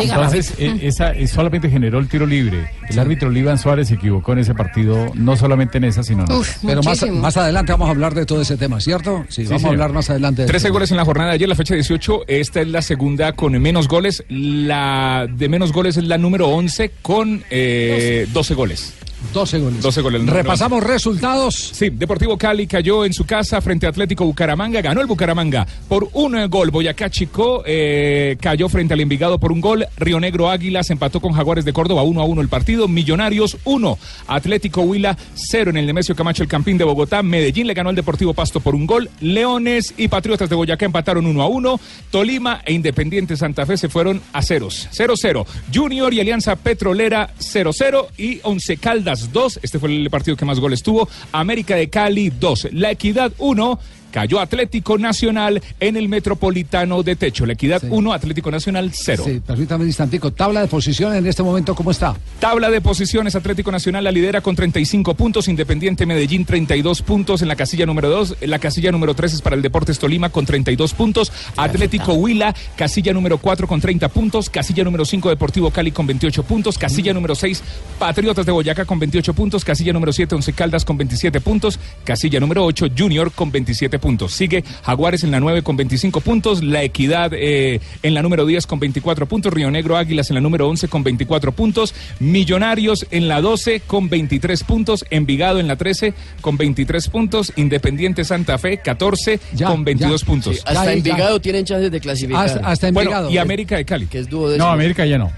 Entonces, 0.00 0.54
eh, 0.58 0.78
esa, 0.82 1.12
eh, 1.12 1.26
solamente 1.26 1.68
generó 1.70 1.98
el 1.98 2.08
tiro 2.08 2.26
libre. 2.26 2.70
El 2.88 2.98
árbitro 2.98 3.30
Livan 3.30 3.58
Suárez 3.58 3.88
se 3.88 3.94
equivocó 3.94 4.32
en 4.32 4.38
ese 4.40 4.54
partido, 4.54 5.10
no 5.14 5.36
solamente 5.36 5.78
en 5.78 5.84
esa, 5.84 6.02
sino 6.02 6.24
en 6.24 6.32
otras. 6.32 6.58
Pero 6.64 6.82
más, 6.82 7.06
más 7.10 7.36
adelante 7.36 7.72
vamos 7.72 7.88
a 7.88 7.90
hablar 7.90 8.14
de 8.14 8.26
todo 8.26 8.40
ese 8.42 8.56
tema, 8.56 8.80
¿cierto? 8.80 9.24
Sí, 9.28 9.44
vamos 9.44 9.56
a 9.56 9.58
señor. 9.58 9.74
hablar 9.74 9.92
más 9.92 10.10
adelante. 10.10 10.42
de 10.42 10.48
13 10.48 10.66
esto. 10.68 10.72
goles 10.72 10.90
en 10.90 10.96
la 10.96 11.04
jornada 11.04 11.30
de 11.30 11.34
ayer, 11.36 11.48
la 11.48 11.54
fecha 11.54 11.74
18. 11.74 12.22
Esta 12.26 12.60
es 12.60 12.68
la 12.68 12.82
segunda 12.82 13.32
con 13.32 13.52
menos 13.60 13.88
goles. 13.88 14.24
La 14.28 15.26
de 15.30 15.48
menos 15.48 15.72
goles 15.72 15.96
es 15.96 16.04
la 16.04 16.18
número 16.18 16.48
11 16.48 16.90
con 17.02 17.42
eh, 17.50 18.26
12 18.32 18.54
goles. 18.54 18.94
12 19.32 19.58
goles. 19.60 19.82
12 19.82 20.00
goles. 20.00 20.26
Repasamos 20.26 20.82
resultados. 20.82 21.54
Sí, 21.54 21.90
Deportivo 21.90 22.36
Cali 22.36 22.66
cayó 22.66 23.04
en 23.04 23.12
su 23.12 23.24
casa 23.24 23.60
frente 23.60 23.86
a 23.86 23.90
Atlético 23.90 24.24
Bucaramanga, 24.24 24.80
ganó 24.80 25.00
el 25.00 25.06
Bucaramanga 25.06 25.66
por 25.88 26.08
un 26.14 26.48
gol. 26.48 26.70
Boyacá 26.70 27.10
Chico 27.10 27.62
eh, 27.66 28.36
cayó 28.40 28.68
frente 28.68 28.94
al 28.94 29.00
Envigado 29.00 29.38
por 29.38 29.52
un 29.52 29.60
gol. 29.60 29.86
Río 29.96 30.18
Negro 30.18 30.50
Águilas 30.50 30.90
empató 30.90 31.20
con 31.20 31.32
Jaguares 31.32 31.64
de 31.64 31.72
Córdoba 31.72 32.02
1 32.02 32.20
a 32.20 32.24
1 32.24 32.40
el 32.42 32.48
partido. 32.48 32.88
Millonarios 32.88 33.56
1. 33.64 33.98
Atlético 34.26 34.82
Huila 34.82 35.16
0 35.34 35.70
en 35.70 35.76
el 35.76 35.86
Nemesio 35.86 36.16
Camacho 36.16 36.42
el 36.42 36.48
Campín 36.48 36.78
de 36.78 36.84
Bogotá. 36.84 37.22
Medellín 37.22 37.66
le 37.66 37.74
ganó 37.74 37.90
al 37.90 37.96
Deportivo 37.96 38.34
Pasto 38.34 38.60
por 38.60 38.74
un 38.74 38.86
gol. 38.86 39.10
Leones 39.20 39.94
y 39.96 40.08
Patriotas 40.08 40.48
de 40.48 40.56
Boyacá 40.56 40.86
empataron 40.86 41.26
1 41.26 41.42
a 41.42 41.46
1. 41.46 41.80
Tolima 42.10 42.62
e 42.64 42.72
Independiente 42.72 43.36
Santa 43.36 43.64
Fe 43.66 43.76
se 43.76 43.88
fueron 43.88 44.20
a 44.32 44.42
ceros. 44.42 44.88
0-0. 44.92 45.46
Junior 45.72 46.12
y 46.12 46.20
Alianza 46.20 46.56
Petrolera 46.56 47.30
0-0 47.38 48.06
y 48.18 48.40
Once 48.42 48.76
Caldas 48.76 49.09
2. 49.32 49.60
Este 49.62 49.78
fue 49.78 49.88
el 49.90 50.10
partido 50.10 50.36
que 50.36 50.44
más 50.44 50.60
goles 50.60 50.82
tuvo. 50.82 51.08
América 51.32 51.76
de 51.76 51.90
Cali 51.90 52.30
2. 52.30 52.68
La 52.72 52.90
Equidad 52.90 53.32
1. 53.38 53.78
Cayó 54.10 54.40
Atlético 54.40 54.98
Nacional 54.98 55.62
en 55.78 55.96
el 55.96 56.08
Metropolitano 56.08 57.02
de 57.02 57.16
Techo. 57.16 57.46
La 57.46 57.52
Equidad 57.52 57.82
1, 57.88 58.12
Atlético 58.12 58.50
Nacional 58.50 58.90
0. 58.92 59.22
Sí, 59.24 59.40
permítame 59.44 59.82
un 59.82 59.88
instantico. 59.88 60.32
Tabla 60.32 60.60
de 60.60 60.66
posición 60.66 61.14
en 61.14 61.26
este 61.26 61.42
momento, 61.42 61.74
¿cómo 61.74 61.90
está? 61.90 62.16
Tabla 62.38 62.70
de 62.70 62.80
posiciones, 62.80 63.34
Atlético 63.36 63.70
Nacional 63.70 64.04
la 64.04 64.10
lidera 64.10 64.40
con 64.40 64.56
35 64.56 65.14
puntos, 65.14 65.48
Independiente 65.48 66.06
Medellín 66.06 66.44
32 66.44 67.02
puntos 67.02 67.42
en 67.42 67.48
la 67.48 67.56
casilla 67.56 67.86
número 67.86 68.08
2, 68.08 68.36
la 68.42 68.58
casilla 68.58 68.90
número 68.90 69.14
3 69.14 69.34
es 69.34 69.42
para 69.42 69.56
el 69.56 69.62
Deportes 69.62 69.98
Tolima 69.98 70.30
con 70.30 70.46
32 70.46 70.94
puntos, 70.94 71.32
Atlético 71.56 72.14
Huila, 72.14 72.54
casilla 72.76 73.12
número 73.12 73.38
4 73.38 73.68
con 73.68 73.80
30 73.80 74.08
puntos, 74.08 74.50
casilla 74.50 74.84
número 74.84 75.04
5 75.04 75.28
Deportivo 75.28 75.70
Cali 75.70 75.92
con 75.92 76.06
28 76.06 76.42
puntos, 76.42 76.78
casilla 76.78 77.12
número 77.12 77.34
6 77.34 77.62
Patriotas 77.98 78.46
de 78.46 78.52
Boyacá 78.52 78.84
con 78.84 78.98
28 78.98 79.34
puntos, 79.34 79.64
casilla 79.64 79.92
número 79.92 80.12
7 80.12 80.34
Once 80.34 80.52
Caldas 80.52 80.84
con 80.84 80.96
27 80.96 81.40
puntos, 81.40 81.78
casilla 82.04 82.40
número 82.40 82.64
8 82.64 82.88
Junior 82.96 83.30
con 83.30 83.52
27 83.52 83.98
puntos. 83.98 83.99
Sigue 84.28 84.64
Jaguares 84.82 85.22
en 85.24 85.30
la 85.30 85.40
9 85.40 85.62
con 85.62 85.76
25 85.76 86.20
puntos, 86.20 86.62
La 86.64 86.82
Equidad 86.82 87.32
eh, 87.34 87.80
en 88.02 88.14
la 88.14 88.22
número 88.22 88.46
10 88.46 88.66
con 88.66 88.80
24 88.80 89.26
puntos, 89.26 89.52
Río 89.52 89.70
Negro 89.70 89.96
Águilas 89.96 90.30
en 90.30 90.34
la 90.34 90.40
número 90.40 90.68
11 90.68 90.88
con 90.88 91.02
24 91.04 91.52
puntos, 91.52 91.94
Millonarios 92.18 93.06
en 93.10 93.28
la 93.28 93.40
12 93.40 93.80
con 93.86 94.08
23 94.08 94.64
puntos, 94.64 95.04
Envigado 95.10 95.58
en 95.60 95.68
la 95.68 95.76
13 95.76 96.14
con 96.40 96.56
23 96.56 97.08
puntos, 97.08 97.52
Independiente 97.56 98.24
Santa 98.24 98.56
Fe 98.58 98.78
14 98.78 99.38
con 99.66 99.84
22 99.84 100.24
puntos. 100.24 100.56
Sí, 100.56 100.62
hasta 100.64 100.92
Envigado 100.92 101.40
tienen 101.40 101.64
chances 101.64 101.90
de 101.90 102.00
clasificar. 102.00 102.46
Hasta- 102.46 102.60
hasta 102.66 102.88
Envigado. 102.88 103.24
Bueno, 103.24 103.30
y 103.34 103.38
América 103.38 103.76
de 103.76 103.84
Cali. 103.84 104.06
Que 104.06 104.20
es 104.20 104.28
dúo 104.28 104.48
No, 104.56 104.68
América 104.68 105.04
ya 105.06 105.18
no. 105.18 105.30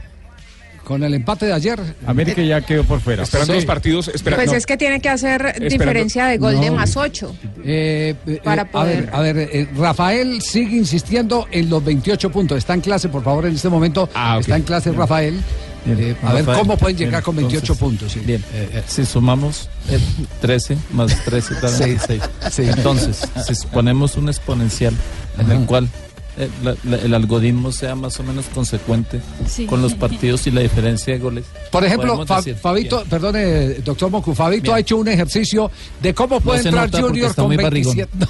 Con 0.85 1.03
el 1.05 1.14
empate 1.14 1.47
de 1.47 1.53
ayer. 1.53 1.81
América 2.07 2.42
ya 2.42 2.61
quedó 2.61 2.85
por 2.85 3.01
fuera. 3.01 3.23
Esperando 3.23 3.55
los 3.55 3.64
partidos, 3.64 4.09
espera- 4.09 4.37
Pues 4.37 4.51
no. 4.51 4.57
es 4.57 4.66
que 4.66 4.77
tiene 4.77 5.01
que 5.01 5.09
hacer 5.09 5.40
Esperando- 5.47 5.68
diferencia 5.71 6.27
de 6.27 6.38
gol 6.38 6.61
de 6.61 6.71
más 6.71 6.97
8. 6.97 7.35
Eh, 7.64 8.14
eh, 8.27 8.40
Para 8.42 8.62
eh, 8.62 8.68
A 8.73 8.85
ver, 8.85 9.11
a 9.12 9.21
ver 9.21 9.37
eh, 9.38 9.68
Rafael 9.77 10.42
sigue 10.42 10.77
insistiendo 10.77 11.47
en 11.53 11.71
los 11.71 11.85
28 11.85 12.31
puntos. 12.31 12.59
Está 12.59 12.75
en 12.75 12.81
clase, 12.81 13.09
por 13.09 13.23
favor, 13.23 13.47
en 13.47 13.55
este 13.55 13.68
momento. 13.68 14.09
Está 14.40 14.57
en 14.57 14.62
clase 14.62 14.90
Rafael. 14.92 15.40
Eh, 15.87 16.14
a 16.23 16.33
ver 16.33 16.45
cómo 16.45 16.77
pueden 16.77 16.97
bien, 16.97 17.09
llegar 17.09 17.23
con 17.25 17.35
28 17.37 17.73
entonces, 17.73 17.81
puntos. 17.81 18.12
sí. 18.12 18.21
Bien, 18.25 18.45
si 18.87 19.05
sumamos 19.05 19.68
el 19.90 20.01
13 20.40 20.77
más 20.92 21.25
13 21.25 21.55
da 21.61 21.68
Sí, 21.68 21.83
26. 21.85 22.23
sí. 22.51 22.62
Entonces, 22.68 23.21
si 23.47 23.66
ponemos 23.66 24.16
un 24.16 24.29
exponencial 24.29 24.95
en 25.38 25.47
Ajá. 25.47 25.55
el 25.55 25.66
cual 25.66 25.85
eh, 25.87 26.12
la- 26.62 26.74
la- 26.85 26.96
el 26.98 27.14
algoritmo 27.14 27.72
sea 27.72 27.94
más 27.94 28.18
o 28.20 28.22
menos 28.22 28.46
consecuente 28.55 29.20
Sí. 29.48 29.66
con 29.66 29.83
los 29.83 29.94
partidos 29.94 30.46
y 30.46 30.50
la 30.50 30.61
diferencia 30.61 31.12
de 31.14 31.18
goles. 31.20 31.44
Por 31.70 31.85
ejemplo, 31.85 32.24
Fa- 32.26 32.37
decir, 32.37 32.55
Fabito, 32.57 32.96
bien. 32.98 33.09
perdone, 33.09 33.68
doctor 33.85 34.11
Mocu, 34.11 34.35
Fabito 34.35 34.72
ha 34.74 34.81
hecho 34.81 34.96
un 34.96 35.09
ejercicio 35.09 35.70
de 36.00 36.14
cómo 36.14 36.40
puede 36.40 36.62
se 36.62 36.68
entrar 36.68 36.90
Junior 36.90 37.35
con 37.35 37.46
muy 37.46 37.57
barrigón. 37.57 37.96
27. 37.96 38.26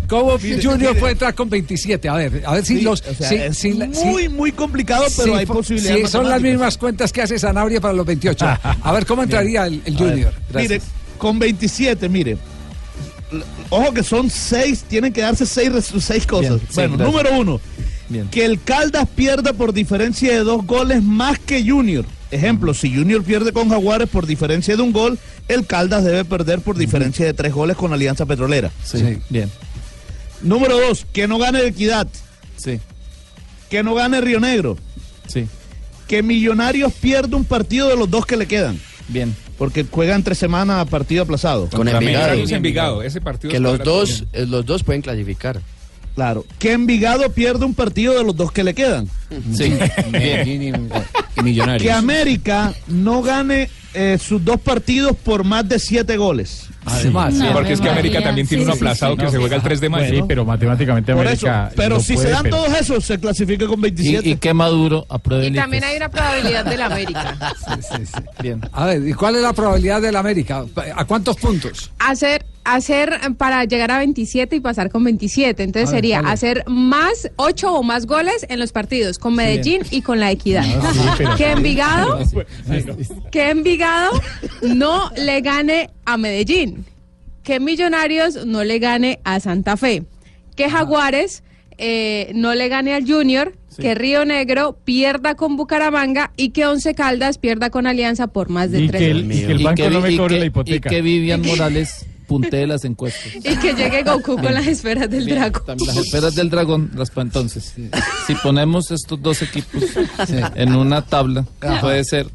¿Cómo 0.08 0.38
Junior 0.62 0.96
puede 0.96 1.12
entrar 1.12 1.34
con 1.34 1.48
27? 1.50 2.08
A 2.08 2.14
ver, 2.14 2.42
a 2.46 2.52
ver 2.54 2.64
si 2.64 2.78
Sí, 2.78 2.82
los. 2.82 3.00
o 3.02 3.14
sea, 3.14 3.28
si- 3.28 3.34
es 3.36 3.58
si 3.58 3.72
muy, 3.72 4.22
si- 4.22 4.28
muy 4.28 4.52
complicado, 4.52 5.04
pero 5.16 5.32
si 5.32 5.38
hay 5.38 5.46
posibilidades 5.46 6.06
Si 6.06 6.12
son 6.12 6.28
las 6.28 6.40
mismas 6.40 6.76
cuentas 6.78 7.12
que 7.12 7.22
hace 7.22 7.38
Sanabria 7.38 7.80
para 7.80 7.94
los 7.94 8.06
28. 8.06 8.46
A 8.82 8.92
ver 8.92 9.06
cómo 9.06 9.22
entraría 9.24 9.66
el, 9.66 9.82
el 9.84 9.96
Junior. 9.96 10.32
Mire, 10.54 10.80
con 11.18 11.38
27, 11.38 12.08
mire. 12.08 12.36
Ojo 13.70 13.92
que 13.92 14.02
son 14.02 14.30
seis, 14.30 14.84
tienen 14.88 15.12
que 15.12 15.20
darse 15.20 15.46
seis, 15.46 15.70
seis 16.00 16.26
cosas. 16.26 16.56
Bien, 16.56 16.60
sí, 16.68 16.74
bueno, 16.74 16.96
número 17.04 17.38
uno, 17.38 17.60
Bien. 18.08 18.28
que 18.28 18.44
el 18.44 18.62
Caldas 18.62 19.08
pierda 19.14 19.52
por 19.52 19.72
diferencia 19.72 20.32
de 20.32 20.40
dos 20.40 20.64
goles 20.66 21.02
más 21.02 21.38
que 21.38 21.68
Junior. 21.68 22.04
Ejemplo, 22.30 22.74
si 22.74 22.94
Junior 22.94 23.22
pierde 23.22 23.52
con 23.52 23.68
Jaguares 23.68 24.08
por 24.08 24.26
diferencia 24.26 24.76
de 24.76 24.82
un 24.82 24.92
gol, 24.92 25.18
el 25.48 25.64
Caldas 25.66 26.04
debe 26.04 26.24
perder 26.24 26.60
por 26.60 26.76
diferencia 26.76 27.24
de 27.24 27.34
tres 27.34 27.52
goles 27.52 27.76
con 27.76 27.92
Alianza 27.92 28.26
Petrolera. 28.26 28.70
Sí, 28.84 29.18
bien. 29.28 29.50
Número 30.42 30.78
dos, 30.80 31.06
que 31.12 31.28
no 31.28 31.38
gane 31.38 31.64
Equidad. 31.66 32.08
Sí. 32.56 32.80
Que 33.70 33.82
no 33.82 33.94
gane 33.94 34.20
Río 34.20 34.40
Negro. 34.40 34.76
Sí. 35.28 35.46
Que 36.08 36.22
Millonarios 36.22 36.92
pierda 36.92 37.36
un 37.36 37.44
partido 37.44 37.88
de 37.88 37.96
los 37.96 38.10
dos 38.10 38.26
que 38.26 38.36
le 38.36 38.46
quedan. 38.46 38.78
Bien. 39.08 39.34
Porque 39.58 39.86
juega 39.90 40.14
entre 40.14 40.34
semana 40.34 40.84
partido 40.84 41.22
aplazado. 41.22 41.68
Con 41.68 41.88
Envigado. 41.88 42.34
Envigado, 42.34 43.02
ese 43.02 43.20
partido 43.20 43.50
Que 43.50 43.56
es 43.56 43.62
los 43.62 43.78
dos, 43.78 44.24
eh, 44.32 44.46
los 44.46 44.66
dos 44.66 44.82
pueden 44.82 45.02
clasificar. 45.02 45.60
Claro. 46.14 46.44
Que 46.58 46.72
Envigado 46.72 47.30
pierda 47.30 47.66
un 47.66 47.74
partido 47.74 48.14
de 48.14 48.24
los 48.24 48.34
dos 48.34 48.50
que 48.50 48.64
le 48.64 48.74
quedan. 48.74 49.08
Sí. 49.52 49.72
Y 51.36 51.42
Millonarios. 51.42 51.82
Que 51.82 51.92
América 51.92 52.72
no 52.86 53.20
gane 53.22 53.68
eh, 53.96 54.18
sus 54.18 54.44
dos 54.44 54.60
partidos 54.60 55.16
por 55.16 55.42
más 55.44 55.68
de 55.68 55.78
siete 55.78 56.16
goles. 56.16 56.66
Además, 56.84 57.34
Sí, 57.34 57.42
porque 57.52 57.72
es 57.72 57.80
que 57.80 57.88
América 57.90 58.22
también 58.22 58.46
tiene 58.46 58.62
uno 58.62 58.74
aplazado 58.74 59.16
que 59.16 59.28
se 59.28 59.38
juega 59.38 59.56
el 59.56 59.62
3 59.62 59.80
de 59.80 59.88
mayo. 59.88 60.14
Sí, 60.14 60.22
pero 60.28 60.44
matemáticamente 60.44 61.12
Por 61.14 61.26
eso, 61.26 61.48
América. 61.48 61.72
pero 61.76 61.96
lo 61.96 62.00
si 62.00 62.14
puede, 62.14 62.26
se 62.28 62.32
dan 62.32 62.42
pero- 62.44 62.56
todos 62.58 62.80
esos, 62.80 63.04
se 63.04 63.18
clasifica 63.18 63.66
con 63.66 63.80
27. 63.80 64.28
Y, 64.28 64.32
y 64.32 64.36
que 64.36 64.54
Maduro 64.54 65.04
apruebe 65.08 65.48
Y 65.48 65.52
también 65.52 65.82
hay 65.82 65.96
una 65.96 66.08
probabilidad 66.08 66.64
del 66.64 66.82
América. 66.82 67.36
Bien. 68.42 68.60
A 68.72 68.86
ver, 68.86 69.06
¿y 69.08 69.12
cuál 69.14 69.36
es 69.36 69.42
la 69.42 69.52
probabilidad 69.52 70.00
del 70.00 70.14
América? 70.16 70.64
¿A 70.94 71.04
cuántos 71.04 71.36
puntos? 71.36 71.90
Hacer, 71.98 72.44
hacer 72.66 73.18
para 73.38 73.64
llegar 73.64 73.90
a 73.90 73.98
27 73.98 74.56
y 74.56 74.60
pasar 74.60 74.90
con 74.90 75.04
27. 75.04 75.62
Entonces 75.62 75.90
ver, 75.90 75.96
sería 75.98 76.20
hacer 76.20 76.64
más, 76.66 77.30
8 77.36 77.72
o 77.72 77.82
más 77.82 78.06
goles 78.06 78.44
en 78.48 78.58
los 78.58 78.72
partidos 78.72 79.18
con 79.18 79.34
Medellín 79.34 79.82
y 79.90 80.02
con 80.02 80.20
la 80.20 80.30
Equidad. 80.30 80.64
Ah, 80.82 80.92
sí, 80.92 81.00
pero- 81.18 81.36
que 81.36 81.50
Envigado, 81.52 82.18
que 83.30 83.50
Envigado 83.50 84.10
no 84.62 85.10
le 85.16 85.40
gane 85.40 85.90
a 86.04 86.16
Medellín. 86.16 86.84
Que 87.42 87.60
Millonarios 87.60 88.44
no 88.44 88.64
le 88.64 88.78
gane 88.80 89.20
a 89.24 89.38
Santa 89.40 89.76
Fe. 89.76 90.02
Que 90.56 90.68
Jaguares 90.68 91.44
eh, 91.78 92.32
no 92.34 92.54
le 92.54 92.68
gane 92.68 92.94
al 92.94 93.06
Junior. 93.06 93.56
Que 93.78 93.94
Río 93.94 94.24
Negro 94.24 94.78
pierda 94.84 95.34
con 95.34 95.56
Bucaramanga 95.56 96.32
y 96.38 96.48
que 96.48 96.64
Once 96.66 96.94
Caldas 96.94 97.36
pierda 97.36 97.68
con 97.68 97.86
Alianza 97.86 98.26
por 98.26 98.48
más 98.48 98.70
de 98.70 98.80
Y 98.84 98.88
tres 98.88 99.00
que 99.02 99.10
el, 99.10 99.22
goles. 99.24 99.36
y 99.36 99.40
que 99.46 99.52
el 99.52 99.60
Y 99.60 99.64
banco 99.64 99.82
que 99.82 99.90
no 99.90 100.00
me 100.00 100.16
cobre 100.16 100.38
la 100.40 100.46
hipoteca. 100.46 100.88
Y 100.88 100.94
que 100.96 101.02
Vivian 101.02 101.42
Morales 101.42 102.06
puntee 102.26 102.66
las 102.66 102.84
encuestas. 102.84 103.34
Y 103.36 103.56
que 103.56 103.74
llegue 103.74 104.02
Goku 104.02 104.36
con 104.36 104.52
las 104.54 104.66
esferas 104.66 105.08
del 105.08 105.24
Bien, 105.24 105.38
dragón. 105.38 105.64
también 105.64 105.88
Las 105.88 105.96
esferas 106.04 106.34
del 106.34 106.50
dragón, 106.50 106.90
las 106.94 107.10
entonces, 107.16 107.74
si 108.26 108.34
ponemos 108.42 108.90
estos 108.90 109.20
dos 109.22 109.42
equipos 109.42 109.82
en 110.54 110.74
una 110.74 111.02
tabla, 111.02 111.46
puede 111.80 112.04
ser 112.04 112.28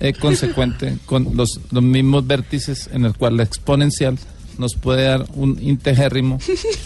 eh, 0.00 0.12
consecuente 0.12 0.98
con 1.06 1.36
los, 1.36 1.60
los 1.70 1.82
mismos 1.82 2.26
vértices 2.26 2.88
en 2.92 3.04
el 3.04 3.14
cual 3.14 3.38
la 3.38 3.44
exponencial 3.44 4.18
nos 4.58 4.74
puede 4.74 5.04
dar 5.04 5.24
un 5.34 5.58
integérrimo 5.62 6.38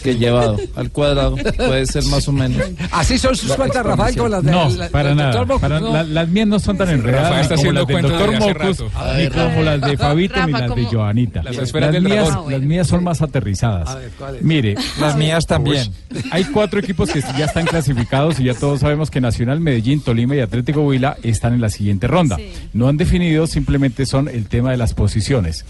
que 0.03 0.15
llevado 0.17 0.57
al 0.75 0.89
cuadrado 0.91 1.35
puede 1.35 1.85
ser 1.85 2.03
más 2.05 2.27
o 2.27 2.31
menos. 2.31 2.61
Así 2.91 3.17
son 3.17 3.35
sus 3.35 3.53
cuentas, 3.53 3.85
Rafael, 3.85 4.15
como 4.15 4.29
las 4.29 4.43
de 4.43 4.51
No, 4.51 4.69
la- 4.69 4.89
para 4.89 5.15
nada. 5.15 5.31
doctor 5.31 5.47
Mocus, 5.47 5.61
para- 5.61 5.79
no. 5.79 5.93
la- 5.93 6.03
las 6.03 6.27
mías 6.29 6.47
no 6.47 6.59
son 6.59 6.77
tan 6.77 6.89
enredadas 6.89 7.49
ni 7.49 7.55
como 7.57 7.71
las 7.71 7.87
del 7.87 8.01
doctor 8.01 8.39
Mocus, 8.39 8.83
ni 9.17 9.27
como 9.29 9.61
las 9.63 9.81
de 9.81 9.97
Fabito 9.97 10.45
ni 10.45 10.51
las 10.51 10.75
de. 10.75 10.85
Joanita. 10.91 11.43
Las 11.43 11.55
Las 11.55 11.71
del 11.93 12.03
mías, 12.03 12.29
las 12.49 12.61
mías 12.61 12.87
son 12.87 13.03
más 13.03 13.21
aterrizadas. 13.21 13.87
A 13.89 13.95
ver, 13.95 14.11
¿cuál 14.17 14.35
es? 14.35 14.41
Mire, 14.43 14.75
Las 14.99 15.15
mías 15.15 15.45
también. 15.47 15.91
Hay 16.31 16.43
cuatro 16.45 16.79
equipos 16.79 17.09
que 17.11 17.21
ya 17.21 17.45
están 17.45 17.65
clasificados 17.65 18.39
y 18.39 18.43
ya 18.45 18.53
todos 18.53 18.81
sabemos 18.81 19.09
que 19.09 19.21
Nacional, 19.21 19.59
Medellín, 19.61 20.01
Tolima 20.01 20.35
y 20.35 20.39
Atlético 20.41 20.81
Huila 20.81 21.15
están 21.23 21.53
en 21.53 21.61
la 21.61 21.69
siguiente 21.69 22.07
ronda. 22.07 22.37
No 22.73 22.87
han 22.89 22.97
definido, 22.97 23.47
simplemente 23.47 24.05
son 24.05 24.27
el 24.27 24.47
tema 24.47 24.71
de 24.71 24.77
las 24.77 24.93
posiciones. 24.93 25.63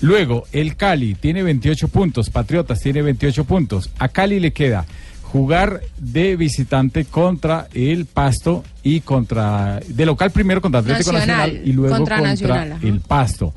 Luego, 0.00 0.44
el 0.52 0.74
Cali 0.76 1.14
tiene 1.14 1.42
28 1.44 1.88
puntos, 1.88 2.30
Patriotas 2.30 2.80
tiene 2.80 3.02
28 3.02 3.44
puntos. 3.44 3.90
A 3.98 4.08
Cali 4.08 4.40
le 4.40 4.52
queda 4.52 4.86
jugar 5.22 5.80
de 5.98 6.36
visitante 6.36 7.04
contra 7.04 7.66
el 7.74 8.06
Pasto 8.06 8.62
y 8.84 9.00
contra 9.00 9.80
de 9.86 10.06
local 10.06 10.30
primero 10.30 10.60
contra 10.60 10.80
Atlético 10.80 11.12
Nacional, 11.12 11.38
Nacional, 11.38 11.68
y 11.68 11.72
luego 11.72 11.96
contra 11.96 12.16
contra, 12.18 12.30
Nacional, 12.30 12.72
ajá. 12.72 12.86
el 12.86 13.00
Pasto. 13.00 13.52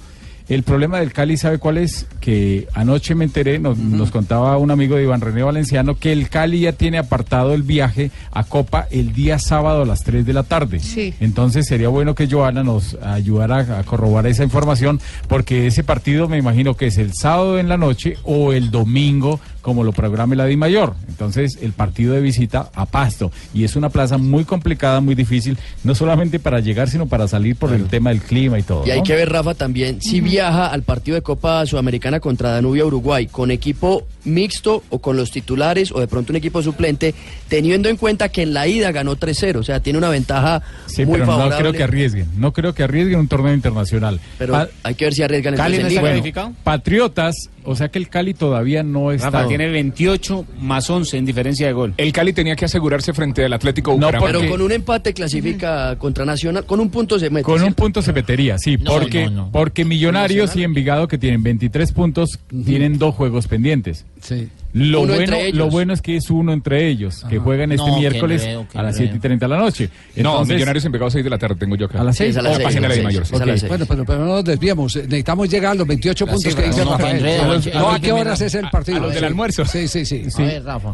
El 0.49 0.63
problema 0.63 0.99
del 0.99 1.11
Cali, 1.11 1.35
¿sabe 1.35 1.57
cuál 1.57 1.77
es? 1.77 2.05
Que 2.21 2.67
anoche 2.73 3.15
me 3.15 3.25
enteré, 3.25 3.59
nos, 3.59 3.77
nos 3.77 4.11
contaba 4.11 4.57
un 4.57 4.71
amigo 4.71 4.95
de 4.95 5.03
Iván 5.03 5.19
René 5.19 5.43
Valenciano, 5.43 5.99
que 5.99 6.13
el 6.13 6.29
Cali 6.29 6.61
ya 6.61 6.71
tiene 6.71 6.97
apartado 6.97 7.53
el 7.53 7.63
viaje 7.63 8.11
a 8.31 8.45
Copa 8.45 8.87
el 8.89 9.11
día 9.11 9.39
sábado 9.39 9.81
a 9.81 9.85
las 9.85 10.03
3 10.03 10.25
de 10.25 10.33
la 10.33 10.43
tarde. 10.43 10.79
Sí. 10.79 11.13
Entonces 11.19 11.67
sería 11.67 11.89
bueno 11.89 12.15
que 12.15 12.27
Joana 12.27 12.63
nos 12.63 12.95
ayudara 12.95 13.79
a 13.79 13.83
corroborar 13.83 14.27
esa 14.27 14.43
información, 14.45 15.01
porque 15.27 15.67
ese 15.67 15.83
partido 15.83 16.29
me 16.29 16.37
imagino 16.37 16.75
que 16.75 16.87
es 16.87 16.97
el 16.97 17.13
sábado 17.13 17.59
en 17.59 17.67
la 17.67 17.77
noche 17.77 18.15
o 18.23 18.53
el 18.53 18.71
domingo, 18.71 19.41
como 19.67 19.83
lo 19.83 19.91
programe 19.91 20.37
la 20.37 20.45
Di 20.45 20.55
Mayor. 20.55 20.93
Entonces, 21.09 21.59
el 21.61 21.73
partido 21.73 22.13
de 22.13 22.21
visita 22.21 22.69
a 22.73 22.85
Pasto. 22.85 23.33
Y 23.53 23.65
es 23.65 23.75
una 23.75 23.89
plaza 23.89 24.17
muy 24.17 24.45
complicada, 24.45 25.01
muy 25.01 25.13
difícil, 25.13 25.57
no 25.83 25.93
solamente 25.93 26.39
para 26.39 26.61
llegar, 26.61 26.89
sino 26.89 27.07
para 27.07 27.27
salir 27.27 27.57
por 27.57 27.73
el 27.73 27.87
tema 27.89 28.11
del 28.11 28.21
clima 28.21 28.57
y 28.57 28.63
todo. 28.63 28.87
Y 28.87 28.91
hay 28.91 28.99
¿no? 28.99 29.03
que 29.03 29.15
ver, 29.15 29.29
Rafa, 29.29 29.55
también, 29.55 30.01
si 30.01 30.21
viaja 30.21 30.67
al 30.67 30.83
partido 30.83 31.15
de 31.15 31.21
Copa 31.21 31.65
Sudamericana 31.65 32.21
contra 32.21 32.51
Danubia 32.51 32.85
Uruguay 32.85 33.27
con 33.27 33.51
equipo 33.51 34.07
mixto 34.23 34.83
o 34.89 34.99
con 34.99 35.17
los 35.17 35.31
titulares 35.31 35.91
o 35.91 35.99
de 35.99 36.07
pronto 36.07 36.31
un 36.31 36.37
equipo 36.37 36.63
suplente, 36.63 37.13
teniendo 37.49 37.89
en 37.89 37.97
cuenta 37.97 38.29
que 38.29 38.43
en 38.43 38.53
la 38.53 38.69
ida 38.69 38.93
ganó 38.93 39.17
3-0, 39.17 39.57
o 39.57 39.63
sea, 39.63 39.81
tiene 39.81 39.99
una 39.99 40.09
ventaja 40.09 40.61
Sí, 40.97 41.05
muy 41.05 41.13
pero 41.13 41.25
favorable. 41.27 41.55
no 41.55 41.59
creo 41.61 41.73
que 41.73 41.83
arriesguen. 41.83 42.27
No 42.37 42.53
creo 42.53 42.73
que 42.73 42.83
arriesguen 42.83 43.19
un 43.19 43.27
torneo 43.27 43.53
internacional. 43.53 44.19
Pero 44.37 44.53
Pa- 44.53 44.67
hay 44.83 44.95
que 44.95 45.05
ver 45.05 45.13
si 45.13 45.23
arriesgan 45.23 45.53
el 45.53 45.57
¿Cali 45.59 45.77
no 45.79 45.87
está 45.87 46.01
Bueno? 46.01 46.55
Patriotas, 46.63 47.49
o 47.63 47.75
sea 47.75 47.89
que 47.89 47.99
el 47.99 48.07
Cali 48.09 48.33
todavía 48.33 48.83
no 48.83 49.11
está. 49.11 49.29
Rafa 49.29 49.47
tiene 49.47 49.67
28 49.69 50.45
más 50.59 50.89
11 50.89 51.17
en 51.17 51.25
diferencia 51.25 51.67
de 51.67 51.73
gol. 51.73 51.93
El 51.97 52.11
Cali 52.11 52.33
tenía 52.33 52.55
que 52.55 52.65
asegurarse 52.65 53.13
frente 53.13 53.43
al 53.45 53.53
Atlético 53.53 53.93
Bucaramanga. 53.93 54.39
Pero 54.39 54.49
con 54.51 54.61
un 54.61 54.71
empate 54.71 55.13
clasifica 55.13 55.95
contra 55.97 56.25
Nacional, 56.25 56.65
con 56.65 56.79
un 56.79 56.89
punto 56.89 57.17
se 57.19 57.29
mete. 57.29 57.43
Con 57.43 57.61
un 57.63 57.73
punto 57.73 58.01
se 58.01 58.13
metería, 58.13 58.57
sí, 58.57 58.77
No, 58.77 58.91
porque, 58.91 59.25
no, 59.25 59.31
no. 59.31 59.49
porque 59.51 59.85
Millonarios 59.85 60.55
y 60.55 60.63
Envigado 60.63 61.07
que 61.07 61.17
tienen 61.17 61.43
23 61.43 61.91
puntos 61.91 62.39
tienen 62.65 62.97
dos 62.97 63.15
juegos 63.15 63.47
pendientes. 63.47 64.05
Sí. 64.21 64.49
Lo 64.73 65.01
Uno 65.01 65.13
bueno, 65.15 65.37
lo 65.53 65.69
bueno 65.69 65.93
es 65.93 66.01
que 66.01 66.17
es 66.17 66.29
uno 66.29 66.51
entre 66.53 66.87
ellos, 66.87 67.23
que 67.29 67.39
juegan 67.39 67.71
este 67.71 67.87
No, 67.87 67.93
que 67.95 67.99
miércoles 67.99 68.41
enredo, 68.43 68.67
que 68.71 68.77
a 68.77 68.83
las 68.83 68.95
enredo. 68.95 69.11
7 69.13 69.17
y 69.17 69.19
30 69.21 69.45
de 69.45 69.49
la 69.49 69.57
noche. 69.57 69.89
no, 70.17 70.29
Entonces- 70.31 70.55
Millonarios 70.55 70.85
en 70.85 70.91
pecado 70.91 71.09
6 71.09 71.23
de 71.23 71.29
la 71.29 71.37
tarde 71.37 71.55
tengo 71.55 71.75
yo 71.75 71.85
acá. 71.87 72.01
¿A 72.01 72.03
las 72.03 72.15
seis? 72.17 72.37
O 72.37 72.43
página 72.43 72.87
de 72.89 73.01
la 73.03 73.11
sí. 73.11 73.17
Ok. 73.35 73.67
Bueno, 73.69 73.85
pero, 73.87 74.05
pero 74.05 74.19
no 74.19 74.25
nos 74.25 74.43
desviemos. 74.43 74.95
Necesitamos 74.95 75.49
llegar 75.49 75.71
a 75.71 75.75
los 75.75 75.87
28 75.87 76.25
Las 76.25 76.33
puntos 76.35 76.55
que 76.55 76.61
cifras, 76.61 76.75
dice 76.75 76.85
no, 76.85 76.97
Rafael. 76.97 77.11
que 77.13 77.17
enredo, 77.19 77.37
No, 77.37 77.51
a 77.51 77.55
no, 77.55 77.61
ver, 77.61 77.95
¿a 77.95 77.99
qué 77.99 78.01
que 78.07 78.11
horas 78.11 78.41
es 78.41 78.55
el 78.55 78.69
partido? 78.69 78.97
a 78.97 79.01
los 79.01 79.09
del 79.11 79.19
Sí. 79.19 79.25
almuerzo. 79.25 79.65
Sí, 79.65 79.87
sí, 79.87 80.05
sí. 80.05 80.25
Sí. 80.29 80.43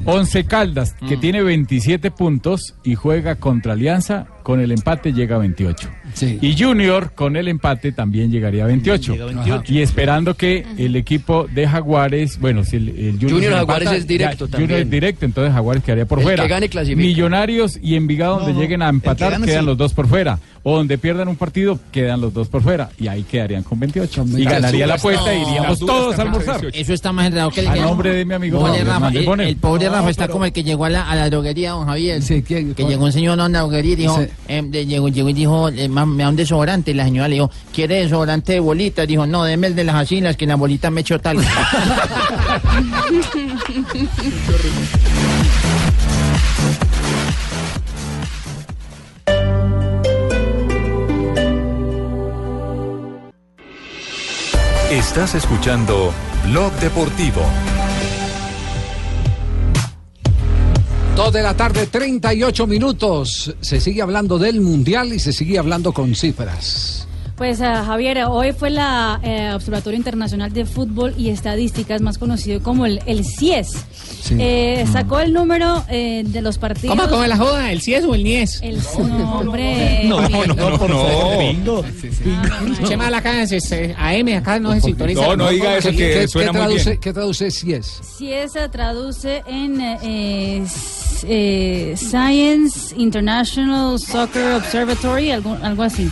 Once 0.06 0.44
Caldas, 0.46 0.96
que 1.10 1.18
tiene 1.18 1.42
27 1.44 2.12
puntos 2.12 2.76
y 2.84 2.96
juega 2.96 3.36
contra 3.36 3.74
Alianza, 3.74 4.28
con 4.44 4.60
el 4.60 4.72
empate 4.72 5.14
llega 5.14 5.38
a 5.38 5.40
28. 5.40 5.90
Y 6.42 6.56
Junior, 6.62 7.12
con 7.14 7.36
el 7.36 7.48
empate, 7.48 7.92
también 7.92 8.32
llegaría 8.32 8.66
a 8.66 8.68
28. 8.68 9.14
Llega 9.14 9.24
a 9.24 9.28
28. 9.28 9.74
Y 9.74 9.82
esperando 9.82 10.36
que 10.36 10.66
el 10.78 10.96
equipo 10.96 11.48
de 11.52 11.68
Jaguares, 11.68 12.40
bueno, 12.40 12.64
si 12.64 12.76
el, 12.76 12.90
el 12.90 13.14
Junior, 13.14 13.32
Junior 13.32 13.54
Jaguares 13.54 13.88
empata, 13.88 13.98
es 13.98 14.08
directo 14.08 14.48
ya, 14.48 14.58
Junior 14.60 14.80
es 14.80 14.90
directo, 14.90 15.26
entonces 15.26 15.54
Jaguares 15.54 15.84
quedaría 15.84 16.06
por 16.06 16.20
El 16.20 16.24
fuera. 16.26 16.44
que 16.44 16.50
gane. 16.50 16.70
Millonarios 16.96 17.80
y 17.82 17.96
Envigado, 17.96 18.36
donde 18.38 18.52
No, 18.52 18.58
no, 18.58 18.62
lleguen 18.62 18.82
a 18.82 18.86
que 18.86 18.96
empatar, 18.96 19.32
gane 19.32 19.46
quedan 19.46 19.62
sí. 19.62 19.66
los 19.66 19.78
dos 19.78 19.94
por 19.94 20.08
fuera. 20.08 20.40
O 20.66 20.78
donde 20.78 20.98
pierdan 20.98 21.28
un 21.28 21.36
partido, 21.36 21.78
quedan 21.92 22.22
los 22.22 22.34
dos 22.34 22.48
por 22.48 22.64
fuera. 22.64 22.90
Y 22.98 23.08
ahí 23.10 23.24
quedarían 23.24 23.64
con 23.64 23.78
28. 23.82 24.26
Y 24.38 24.46
ganaría 24.46 24.88
la 24.88 24.94
apuesta 24.96 25.34
y 25.34 25.42
iríamos 25.42 25.78
todos 25.80 26.18
a 26.18 26.22
almorzar. 26.22 26.66
Eso 26.74 26.94
está 26.94 27.12
más 27.12 27.28
enredado 27.28 27.52
que 27.52 27.60
el 27.60 27.68
A 27.68 27.74
que- 27.74 27.82
nombre 27.82 28.16
de 28.16 28.24
mi 28.24 28.34
amigo 28.34 28.60
Pobre 28.60 28.82
Rafa, 28.84 29.10
el, 29.10 29.26
pobre 29.58 29.86
No, 29.88 29.92
Rafa 29.92 30.10
está 30.10 30.24
pero- 30.24 30.34
como 30.34 30.46
el 30.46 30.54
que 30.54 30.64
llegó 30.64 30.86
a 30.86 30.90
la, 30.90 31.10
a 31.10 31.16
la 31.16 31.30
droguería, 31.30 31.72
don 31.72 31.86
Javier. 31.86 32.24
que 32.24 32.74
cuál? 32.78 32.88
llegó 32.88 33.04
un 33.06 33.12
señor 33.12 33.38
a 33.42 33.46
una 33.46 33.60
droguería 33.60 33.94
y 33.94 33.96
dijo, 33.98 34.22
Sí. 34.22 34.28
em, 34.48 34.72
llegó, 34.72 35.10
llegó 35.10 35.30
y 35.30 35.34
dijo, 35.34 35.68
eh, 35.68 35.90
me 35.90 36.24
da 36.24 36.30
un 36.30 36.36
desodorante. 36.38 36.92
Y 36.92 36.94
la 36.94 37.04
señora 37.04 37.28
le 37.28 37.36
dijo, 37.36 37.52
¿quiere 37.74 37.96
desodorante 37.96 38.54
de 38.54 38.60
bolitas? 38.62 39.06
Dijo, 39.06 39.28
no, 39.28 39.44
deme 39.44 39.68
el 39.68 39.76
de 39.76 39.84
las 39.84 39.96
asilas, 39.96 40.38
que 40.38 40.46
en 40.46 40.50
la 40.50 40.56
bolita 40.56 40.90
me 40.90 41.02
echó 41.02 41.20
tal. 41.20 41.38
Estás 54.94 55.34
escuchando 55.34 56.14
Blog 56.46 56.72
Deportivo. 56.74 57.42
Dos 61.16 61.34
de 61.34 61.42
la 61.42 61.58
tarde, 61.58 61.88
38 61.88 62.68
minutos. 62.68 63.56
Se 63.60 63.82
sigue 63.82 64.04
hablando 64.04 64.38
del 64.38 64.62
Mundial 64.62 65.12
y 65.12 65.18
se 65.18 65.34
sigue 65.34 65.58
hablando 65.58 65.94
con 65.94 66.14
cifras. 66.14 67.08
Pues 67.44 67.60
ah, 67.60 67.84
Javier, 67.86 68.24
hoy 68.30 68.54
fue 68.54 68.70
la 68.70 69.20
eh, 69.22 69.52
Observatorio 69.54 69.98
Internacional 69.98 70.54
de 70.54 70.64
Fútbol 70.64 71.14
y 71.18 71.28
Estadísticas, 71.28 72.00
más 72.00 72.18
conocido 72.18 72.64
como 72.64 72.86
el, 72.86 73.02
el 73.06 73.26
CIES. 73.26 73.86
Eh, 74.40 74.86
sacó 74.90 75.20
el 75.20 75.34
número 75.34 75.84
eh, 75.90 76.24
de 76.26 76.42
los 76.42 76.58
partidos. 76.58 76.96
¿Cómo? 76.96 77.10
¿Cómo 77.10 77.24
es 77.24 77.28
la 77.28 77.36
joda? 77.36 77.70
¿El 77.74 77.82
CIES 77.82 78.06
o 78.06 78.16
el 78.16 78.24
NIES? 78.24 78.62
El 78.62 78.78
no, 78.98 79.40
hombre. 79.40 80.06
No, 80.06 80.22
no, 80.30 80.46
no, 80.46 80.56
por 80.56 80.90
favor. 80.90 81.38
Bingo. 81.38 81.84
Acá, 83.14 83.42
es, 83.42 83.52
es, 83.52 83.74
AM, 83.98 84.38
acá 84.38 84.58
no 84.58 84.72
se 84.76 84.80
sintoniza. 84.80 85.28
No, 85.28 85.36
no 85.36 85.50
diga 85.50 85.76
eso 85.80 85.92
que 85.92 85.98
¿Qué, 85.98 86.28
suena 86.30 86.54
qué 86.54 86.58
muy 86.58 86.66
traduce, 86.68 86.90
bien. 86.92 87.02
¿Qué 87.02 87.14
traduce 87.14 87.52
si 87.52 87.74
es? 87.74 88.02
CIES 88.18 88.54
se 88.54 88.70
traduce 88.70 89.44
en 89.48 89.82
eh, 89.82 90.66
eh, 91.24 91.94
Science 91.98 92.96
International 92.98 94.00
Soccer 94.00 94.54
Observatory, 94.54 95.32
algo, 95.32 95.58
algo 95.62 95.84
así. 95.84 96.10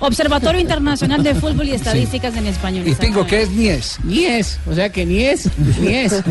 Obser- 0.00 0.26
Observatorio 0.26 0.60
Internacional 0.60 1.22
de 1.22 1.34
Fútbol 1.34 1.68
y 1.68 1.72
Estadísticas 1.72 2.36
en 2.36 2.46
español. 2.46 2.86
Y 2.88 2.94
Pingo, 2.94 3.26
¿qué 3.26 3.42
es 3.42 3.50
Nies? 3.50 3.98
Nies, 4.04 4.58
o 4.70 4.74
sea 4.74 4.90
que 4.90 5.04
ni 5.06 5.24
es, 5.24 5.48
ni 5.80 5.94
es. 5.94 6.22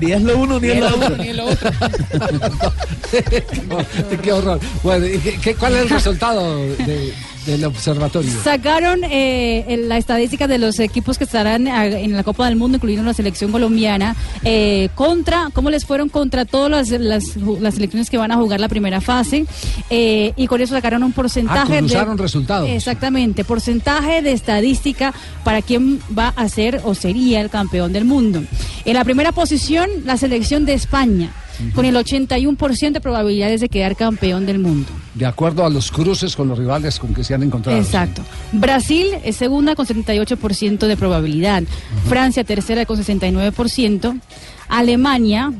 Ni 0.00 0.12
es 0.12 0.22
lo 0.22 0.38
uno 0.38 0.60
ni 0.60 0.68
es 0.68 0.80
lo 0.80 0.86
otro. 0.96 1.16
Ni 1.16 1.28
es 1.28 1.36
lo 1.36 1.44
otro. 1.46 1.70
qué 4.22 4.32
horror. 4.32 4.60
Bueno, 4.82 5.06
¿y 5.06 5.18
qué- 5.18 5.38
qué- 5.40 5.54
¿cuál 5.54 5.74
es 5.76 5.82
el 5.82 5.90
resultado 5.90 6.56
de- 6.66 7.12
del 7.46 7.64
observatorio? 7.64 8.30
Sacaron 8.42 9.00
eh, 9.04 9.84
la 9.86 9.98
estadística 9.98 10.46
de 10.46 10.58
los 10.58 10.78
equipos 10.80 11.18
que 11.18 11.24
estarán 11.24 11.68
ah, 11.68 11.86
en 11.86 12.12
la 12.16 12.24
Copa 12.24 12.46
del 12.46 12.56
Mundo, 12.56 12.76
incluyendo 12.76 13.04
la 13.06 13.14
selección 13.14 13.52
colombiana, 13.52 14.16
eh, 14.42 14.88
contra, 14.94 15.50
cómo 15.52 15.70
les 15.70 15.84
fueron 15.84 16.08
contra 16.08 16.44
todas 16.44 16.90
las, 16.90 17.36
las 17.36 17.74
selecciones 17.74 18.10
que 18.10 18.18
van 18.18 18.32
a 18.32 18.36
jugar 18.36 18.60
la 18.60 18.68
primera 18.68 19.00
fase, 19.00 19.46
eh, 19.90 20.32
y 20.36 20.46
con 20.46 20.60
eso 20.60 20.74
sacaron 20.74 21.02
un 21.02 21.12
porcentaje 21.12 21.76
Ah, 21.76 21.78
cruzaron 21.78 22.16
de... 22.16 22.22
resultados. 22.22 22.68
Exactamente, 22.68 23.44
porcentaje 23.44 24.22
de 24.22 24.32
estadística 24.32 25.14
para 25.44 25.62
quién 25.62 26.00
va 26.16 26.28
a 26.36 26.48
ser 26.48 26.80
o 26.84 26.94
sería 26.94 27.40
el 27.40 27.50
campeón 27.50 27.92
del 27.92 28.04
mundo. 28.04 28.42
En 28.84 28.94
la 28.94 29.04
primera 29.04 29.32
posición, 29.32 29.88
la 30.04 30.16
selección 30.16 30.64
de 30.64 30.74
España, 30.74 31.30
con 31.74 31.84
el 31.84 31.94
81% 31.94 32.92
de 32.92 33.00
probabilidades 33.00 33.60
de 33.60 33.68
quedar 33.68 33.96
campeón 33.96 34.46
del 34.46 34.58
mundo. 34.58 34.90
De 35.14 35.26
acuerdo 35.26 35.64
a 35.64 35.70
los 35.70 35.90
cruces 35.90 36.36
con 36.36 36.48
los 36.48 36.58
rivales 36.58 36.98
con 36.98 37.14
que 37.14 37.24
se 37.24 37.34
han 37.34 37.42
encontrado. 37.42 37.78
Exacto. 37.78 38.22
Brasil 38.52 39.06
es 39.24 39.36
segunda 39.36 39.74
con 39.74 39.86
78% 39.86 40.86
de 40.86 40.96
probabilidad. 40.96 41.62
Francia 42.08 42.44
tercera 42.44 42.86
con 42.86 42.98
69%. 42.98 44.20
Alemania 44.68 45.52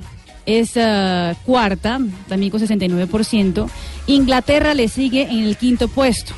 es 0.46 0.72
eh, 0.74 1.34
cuarta, 1.44 2.00
también 2.28 2.50
con 2.50 2.60
69%. 2.60 3.68
Inglaterra 4.06 4.74
le 4.74 4.88
sigue 4.88 5.22
en 5.22 5.44
el 5.44 5.56
quinto 5.56 5.88
puesto. 5.88 6.34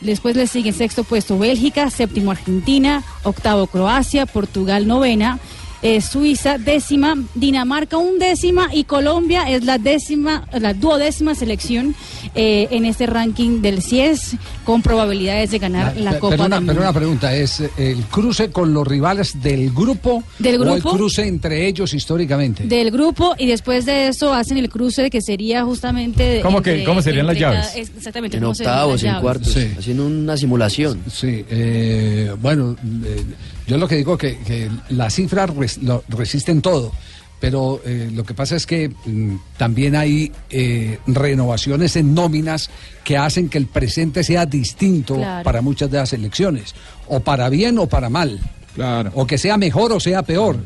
Después 0.00 0.36
le 0.36 0.46
sigue 0.46 0.70
en 0.70 0.76
sexto 0.76 1.02
puesto 1.02 1.38
Bélgica, 1.38 1.90
séptimo 1.90 2.30
Argentina, 2.30 3.02
octavo 3.24 3.66
Croacia, 3.66 4.26
Portugal 4.26 4.86
novena, 4.86 5.40
eh, 5.82 6.00
Suiza 6.00 6.58
décima, 6.58 7.14
Dinamarca 7.34 7.96
undécima 7.96 8.68
y 8.72 8.84
Colombia 8.84 9.48
es 9.50 9.64
la 9.64 9.78
décima, 9.78 10.46
la 10.60 10.74
duodécima 10.74 11.34
selección 11.34 11.94
eh, 12.34 12.68
en 12.70 12.84
este 12.84 13.06
ranking 13.06 13.60
del 13.62 13.82
CIES 13.82 14.36
con 14.64 14.82
probabilidades 14.82 15.50
de 15.52 15.58
ganar 15.58 15.96
la, 15.96 16.12
Pe- 16.12 16.18
Copa 16.18 16.30
pero, 16.36 16.46
una, 16.46 16.56
del 16.56 16.66
pero 16.66 16.80
una 16.80 16.92
pregunta, 16.92 17.34
¿es 17.34 17.60
eh, 17.60 17.70
el 17.78 18.02
cruce 18.10 18.50
con 18.50 18.74
los 18.74 18.86
rivales 18.86 19.40
del 19.42 19.70
grupo, 19.72 20.22
¿Del 20.38 20.60
o 20.60 20.64
el 20.74 20.80
grupo? 20.80 20.96
cruce 20.96 21.26
entre 21.26 21.66
ellos 21.66 21.94
históricamente? 21.94 22.64
del 22.64 22.90
grupo 22.90 23.34
y 23.38 23.46
después 23.46 23.86
de 23.86 24.08
eso 24.08 24.34
hacen 24.34 24.58
el 24.58 24.68
cruce 24.68 25.10
que 25.10 25.22
sería 25.22 25.64
justamente 25.64 26.40
¿Cómo 26.42 26.60
que- 26.60 26.84
cómo 26.84 27.00
serían 27.02 27.26
las 27.26 27.38
llaves? 27.38 27.66
es- 27.76 27.90
exactamente 27.96 28.36
En 28.36 28.44
octavos, 28.44 29.02
en 29.04 29.14
cuartos, 29.20 29.52
Sí. 29.52 29.70
haciendo 29.78 30.06
una 30.06 30.36
simulación. 30.36 31.00
Sí, 31.10 31.44
eh, 31.48 32.34
bueno, 32.40 32.76
eh, 33.04 33.24
yo 33.68 33.76
lo 33.78 33.86
que 33.86 33.94
digo 33.96 34.18
que, 34.18 34.38
que 34.38 34.68
las 34.88 35.14
cifras 35.14 35.54
res- 35.54 35.78
lo- 35.82 36.02
resisten 36.08 36.60
todo, 36.62 36.90
pero 37.38 37.80
eh, 37.84 38.10
lo 38.12 38.24
que 38.24 38.34
pasa 38.34 38.56
es 38.56 38.66
que 38.66 38.88
mm, 38.88 39.36
también 39.56 39.94
hay 39.94 40.32
eh, 40.50 40.98
renovaciones 41.06 41.94
en 41.94 42.12
nóminas 42.14 42.68
que 43.04 43.16
hacen 43.16 43.48
que 43.48 43.58
el 43.58 43.66
presente 43.66 44.24
sea 44.24 44.44
distinto 44.46 45.14
Claro. 45.14 45.44
para 45.44 45.62
muchas 45.62 45.88
de 45.90 45.98
las 45.98 46.12
elecciones, 46.12 46.74
o 47.06 47.20
para 47.20 47.48
bien 47.48 47.78
o 47.78 47.86
para 47.86 48.08
mal, 48.10 48.40
Claro. 48.74 49.12
o 49.14 49.24
que 49.26 49.38
sea 49.38 49.56
mejor 49.56 49.92
o 49.92 50.00
sea 50.00 50.22
peor, 50.22 50.56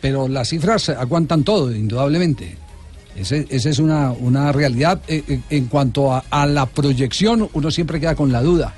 pero 0.00 0.28
las 0.28 0.48
cifras 0.48 0.88
aguantan 0.88 1.42
todo, 1.44 1.74
indudablemente. 1.74 2.56
Ese- 3.16 3.46
Esa 3.50 3.70
es 3.70 3.78
una, 3.78 4.12
una 4.12 4.52
realidad. 4.52 5.00
Eh, 5.08 5.24
eh, 5.26 5.40
en 5.50 5.66
cuanto 5.66 6.12
a, 6.12 6.22
a 6.30 6.46
la 6.46 6.66
proyección, 6.66 7.48
uno 7.54 7.70
siempre 7.70 7.98
queda 7.98 8.14
con 8.14 8.30
la 8.30 8.42
duda. 8.42 8.74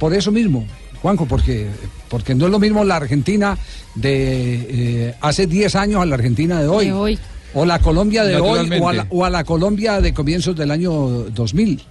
Por 0.00 0.12
eso 0.12 0.30
mismo, 0.32 0.66
Juanjo, 1.02 1.26
porque, 1.26 1.66
porque 2.08 2.34
no 2.34 2.46
es 2.46 2.50
lo 2.50 2.58
mismo 2.58 2.84
la 2.84 2.96
Argentina 2.96 3.56
de 3.94 5.08
eh, 5.08 5.14
hace 5.20 5.46
10 5.46 5.74
años 5.76 6.02
a 6.02 6.06
la 6.06 6.14
Argentina 6.14 6.60
de 6.60 6.68
hoy. 6.68 6.86
De 6.86 6.92
hoy. 6.92 7.18
O 7.54 7.64
la 7.64 7.78
Colombia 7.78 8.24
de 8.24 8.36
hoy 8.36 8.68
o 8.80 8.88
a 8.88 8.92
la, 8.92 9.06
o 9.08 9.24
a 9.24 9.30
la 9.30 9.44
Colombia 9.44 10.00
de 10.00 10.12
comienzos 10.12 10.56
del 10.56 10.70
año 10.70 10.92
2000. 11.30 11.82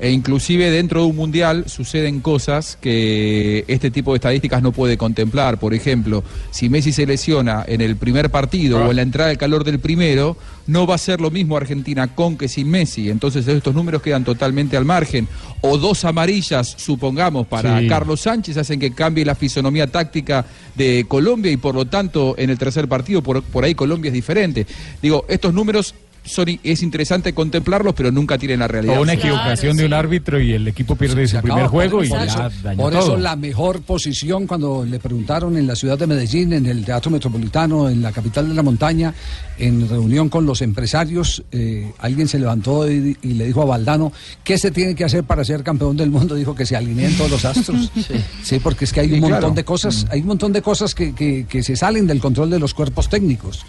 E 0.00 0.10
inclusive 0.10 0.70
dentro 0.70 1.02
de 1.02 1.06
un 1.08 1.16
mundial 1.16 1.64
suceden 1.68 2.20
cosas 2.20 2.78
que 2.80 3.64
este 3.68 3.90
tipo 3.90 4.12
de 4.12 4.16
estadísticas 4.16 4.62
no 4.62 4.72
puede 4.72 4.96
contemplar. 4.96 5.58
Por 5.58 5.74
ejemplo, 5.74 6.24
si 6.50 6.70
Messi 6.70 6.90
se 6.92 7.04
lesiona 7.04 7.64
en 7.66 7.82
el 7.82 7.96
primer 7.96 8.30
partido 8.30 8.78
o 8.78 8.90
en 8.90 8.96
la 8.96 9.02
entrada 9.02 9.28
del 9.28 9.36
calor 9.36 9.62
del 9.62 9.78
primero, 9.78 10.38
no 10.66 10.86
va 10.86 10.94
a 10.94 10.98
ser 10.98 11.20
lo 11.20 11.30
mismo 11.30 11.56
Argentina 11.56 12.14
con 12.14 12.38
que 12.38 12.48
sin 12.48 12.70
Messi. 12.70 13.10
Entonces 13.10 13.46
estos 13.46 13.74
números 13.74 14.00
quedan 14.00 14.24
totalmente 14.24 14.76
al 14.78 14.86
margen. 14.86 15.28
O 15.60 15.76
dos 15.76 16.06
amarillas, 16.06 16.74
supongamos, 16.78 17.46
para 17.46 17.80
Sí. 17.80 17.88
Carlos 17.88 18.22
Sánchez 18.22 18.56
hacen 18.56 18.80
que 18.80 18.92
cambie 18.92 19.24
la 19.24 19.34
fisonomía 19.34 19.86
táctica 19.86 20.46
de 20.74 21.04
Colombia 21.06 21.52
y 21.52 21.56
por 21.56 21.74
lo 21.74 21.84
tanto 21.84 22.34
en 22.38 22.50
el 22.50 22.58
tercer 22.58 22.88
partido 22.88 23.22
por, 23.22 23.42
por 23.42 23.64
ahí 23.64 23.74
Colombia 23.74 24.08
es 24.08 24.14
diferente. 24.14 24.66
Digo, 25.02 25.26
estos 25.28 25.52
números 25.52 25.94
son, 26.24 26.46
es 26.62 26.82
interesante 26.82 27.32
contemplarlos, 27.32 27.94
pero 27.94 28.10
nunca 28.12 28.38
tienen 28.38 28.60
la 28.60 28.68
realidad. 28.68 28.98
O 28.98 29.02
una 29.02 29.14
equivocación 29.14 29.76
de 29.76 29.86
un 29.86 29.92
árbitro 29.94 30.40
y 30.40 30.52
el 30.52 30.68
equipo 30.68 30.94
pierde 30.96 31.26
su 31.26 31.38
acaba. 31.38 31.54
primer 31.54 31.70
juego 31.70 32.04
y 32.04 32.08
por 32.08 32.18
ya 32.18 32.24
eso, 32.24 32.50
dañó 32.62 32.82
por 32.82 32.92
todo. 32.92 33.02
eso 33.02 33.16
la 33.16 33.36
mejor 33.36 33.82
posición 33.82 34.46
cuando 34.46 34.84
le 34.84 34.98
preguntaron 34.98 35.56
en 35.56 35.66
la 35.66 35.74
ciudad 35.76 35.98
de 35.98 36.06
Medellín, 36.06 36.52
en 36.52 36.66
el 36.66 36.84
Teatro 36.84 37.10
Metropolitano, 37.10 37.88
en 37.88 38.02
la 38.02 38.12
capital 38.12 38.48
de 38.48 38.54
la 38.54 38.62
montaña, 38.62 39.14
en 39.58 39.88
reunión 39.88 40.28
con 40.28 40.46
los 40.46 40.62
empresarios, 40.62 41.42
eh, 41.52 41.90
alguien 41.98 42.28
se 42.28 42.38
levantó 42.38 42.90
y, 42.90 43.16
y 43.22 43.34
le 43.34 43.46
dijo 43.46 43.62
a 43.62 43.66
Valdano, 43.66 44.12
¿qué 44.44 44.56
se 44.58 44.70
tiene 44.70 44.94
que 44.94 45.04
hacer 45.04 45.24
para 45.24 45.44
ser 45.44 45.62
campeón 45.62 45.96
del 45.96 46.10
mundo? 46.10 46.34
Dijo 46.34 46.54
que 46.54 46.66
se 46.66 46.76
alineen 46.76 47.16
todos 47.16 47.30
los 47.30 47.44
astros. 47.44 47.90
sí. 48.42 48.58
porque 48.60 48.84
es 48.84 48.92
que 48.92 49.00
hay 49.00 49.08
un 49.08 49.14
Sí, 49.14 49.20
montón 49.20 49.38
claro. 49.40 49.54
de 49.54 49.64
cosas, 49.64 50.06
hay 50.10 50.20
un 50.20 50.26
montón 50.28 50.52
de 50.52 50.62
cosas 50.62 50.94
que, 50.94 51.14
que- 51.14 51.46
que 51.48 51.62
se 51.62 51.76
salen 51.76 52.06
del 52.06 52.20
control 52.20 52.50
de 52.50 52.58
los 52.58 52.74
cuerpos 52.74 53.08
técnicos. 53.08 53.64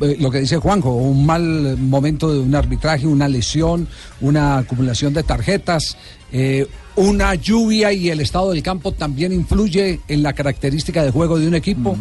Eh, 0.00 0.16
Lo 0.20 0.30
que 0.30 0.40
dice 0.40 0.56
Juanjo, 0.56 0.92
un 0.94 1.24
mal 1.24 1.76
momento 1.78 2.32
de 2.32 2.40
un 2.40 2.54
arbitraje, 2.54 3.06
una 3.06 3.28
lesión, 3.28 3.86
una 4.20 4.58
acumulación 4.58 5.14
de 5.14 5.22
tarjetas, 5.22 5.96
eh, 6.32 6.66
una 6.96 7.34
lluvia 7.34 7.92
y 7.92 8.10
el 8.10 8.20
estado 8.20 8.50
del 8.52 8.62
campo 8.62 8.92
también 8.92 9.32
influye 9.32 10.00
en 10.08 10.22
la 10.22 10.32
característica 10.32 11.02
de 11.04 11.10
juego 11.10 11.38
de 11.38 11.46
un 11.48 11.54
equipo. 11.54 11.96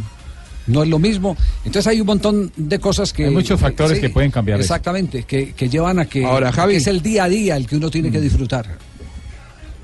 No 0.66 0.82
es 0.84 0.90
lo 0.90 0.98
mismo. 0.98 1.36
Entonces 1.66 1.88
hay 1.88 2.00
un 2.00 2.08
montón 2.08 2.52
de 2.56 2.80
cosas 2.80 3.12
que... 3.12 3.26
Hay 3.26 3.32
muchos 3.32 3.60
factores 3.60 4.00
que 4.00 4.10
pueden 4.10 4.32
cambiar. 4.32 4.60
Exactamente, 4.62 5.24
que, 5.24 5.54
que 5.54 5.68
llevan 5.68 6.00
a 6.00 6.06
que, 6.06 6.24
Ahora, 6.24 6.52
Javi. 6.54 6.74
que 6.74 6.78
es 6.78 6.88
el 6.88 7.02
día 7.02 7.26
a 7.26 7.30
día 7.30 7.58
el 7.58 7.68
que 7.68 7.76
uno 7.76 7.92
tiene 7.92 8.10
que 8.10 8.22
disfrutar. 8.22 8.78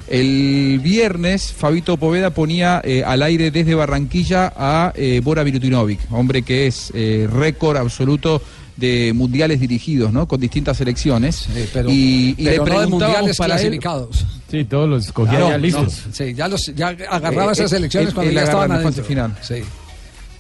El 0.10 0.80
viernes, 0.82 1.54
Fabito 1.54 1.96
Poveda 1.98 2.32
ponía 2.32 2.82
eh, 2.84 3.04
al 3.06 3.22
aire 3.22 3.52
desde 3.52 3.76
Barranquilla 3.76 4.52
a 4.58 4.92
eh, 4.96 5.22
Bora 5.24 5.44
Milutinovic, 5.44 6.00
hombre 6.12 6.42
que 6.42 6.66
es 6.68 6.92
eh, 6.96 7.28
récord 7.32 7.78
absoluto 7.78 8.42
de 8.76 9.12
mundiales 9.14 9.60
dirigidos, 9.60 10.12
¿no? 10.12 10.28
Con 10.28 10.40
distintas 10.40 10.78
selecciones. 10.78 11.48
pero 11.74 11.90
y, 11.92 12.34
y 12.38 12.44
pero 12.46 12.50
le 12.52 12.58
no 12.58 12.64
de 12.64 12.72
preguntábamos 12.72 12.90
mundiales 12.92 13.38
para 13.38 13.54
él- 13.56 13.60
clasificados. 13.60 14.26
Sí, 14.50 14.64
todos 14.64 14.90
los 14.90 15.12
cogía 15.12 15.38
Ah, 15.38 15.42
no, 15.42 15.50
ya 15.52 15.58
listos. 15.58 16.04
No, 16.08 16.14
sí, 16.14 16.34
ya, 16.34 16.48
los, 16.48 16.66
ya 16.76 16.88
agarraba 17.10 17.52
Eh, 17.52 17.54
esas 17.54 17.74
eh, 17.74 17.78
elecciones 17.78 18.10
él- 18.10 18.16
cuando 18.16 18.32
ya 18.34 18.44
estaban 18.44 18.72
en 18.72 18.78
la 18.78 18.84
fase 18.84 19.02
adentro. 19.02 19.04
final. 19.06 19.36
Sí. 19.42 19.56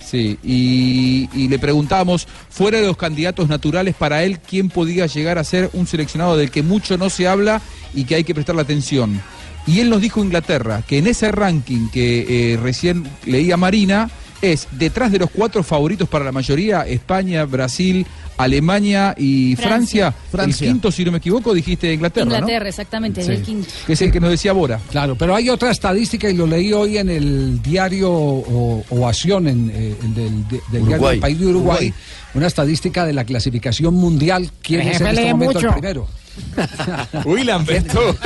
Sí, 0.03 0.39
y, 0.43 1.29
y 1.35 1.47
le 1.49 1.59
preguntábamos, 1.59 2.27
fuera 2.49 2.79
de 2.81 2.87
los 2.87 2.97
candidatos 2.97 3.47
naturales 3.47 3.93
para 3.93 4.23
él, 4.23 4.39
¿quién 4.39 4.69
podía 4.69 5.05
llegar 5.05 5.37
a 5.37 5.43
ser 5.43 5.69
un 5.73 5.85
seleccionado 5.85 6.35
del 6.35 6.49
que 6.49 6.63
mucho 6.63 6.97
no 6.97 7.11
se 7.11 7.27
habla 7.27 7.61
y 7.93 8.05
que 8.05 8.15
hay 8.15 8.23
que 8.23 8.33
prestarle 8.33 8.63
atención? 8.63 9.21
Y 9.69 9.79
él 9.81 9.89
nos 9.89 10.01
dijo 10.01 10.23
Inglaterra, 10.23 10.83
que 10.87 10.97
en 10.97 11.07
ese 11.07 11.31
ranking 11.31 11.89
que 11.89 12.53
eh, 12.53 12.57
recién 12.57 13.03
leía 13.25 13.55
Marina, 13.57 14.09
es 14.41 14.67
detrás 14.71 15.11
de 15.11 15.19
los 15.19 15.29
cuatro 15.29 15.63
favoritos 15.63 16.07
para 16.07 16.23
la 16.25 16.31
mayoría, 16.31 16.81
España, 16.87 17.43
Brasil, 17.45 18.05
Alemania 18.37 19.13
y 19.17 19.57
Francia. 19.57 20.13
Francia. 20.31 20.65
El 20.67 20.73
quinto, 20.73 20.91
si 20.93 21.03
no 21.03 21.11
me 21.11 21.17
equivoco, 21.17 21.53
dijiste 21.53 21.93
Inglaterra, 21.93 22.25
¿no? 22.25 22.35
Inglaterra, 22.35 22.69
exactamente, 22.69 23.21
Sí. 23.21 23.31
el 23.31 23.41
quinto. 23.41 23.67
Que 23.85 23.93
es 23.93 24.01
el 24.01 24.11
que 24.13 24.21
nos 24.21 24.29
decía 24.29 24.53
Bora. 24.53 24.79
Claro, 24.91 25.17
pero 25.17 25.35
hay 25.35 25.49
otra 25.49 25.71
estadística 25.71 26.29
y 26.29 26.35
lo 26.37 26.47
leí 26.47 26.71
hoy 26.71 26.97
en 26.97 27.09
el 27.09 27.61
diario 27.61 28.09
o- 28.13 28.85
Ovación, 28.91 29.47
en, 29.49 29.69
eh, 29.75 29.93
en 30.01 30.15
del, 30.15 30.47
de- 30.47 30.61
del 30.71 30.85
diario 30.87 31.07
del 31.09 31.19
país 31.19 31.37
de 31.37 31.45
Uruguay, 31.47 31.75
Uruguay. 31.87 31.93
Una 32.33 32.47
estadística 32.47 33.05
de 33.05 33.13
la 33.13 33.23
clasificación 33.23 33.93
mundial. 33.95 34.51
¿Quién 34.61 34.81
es 34.81 35.01
en 35.01 35.07
este 35.07 35.33
momento 35.33 35.59
el 35.59 35.67
primero? 35.69 36.07
Uy, 37.25 37.43
Lamberto. 37.43 38.15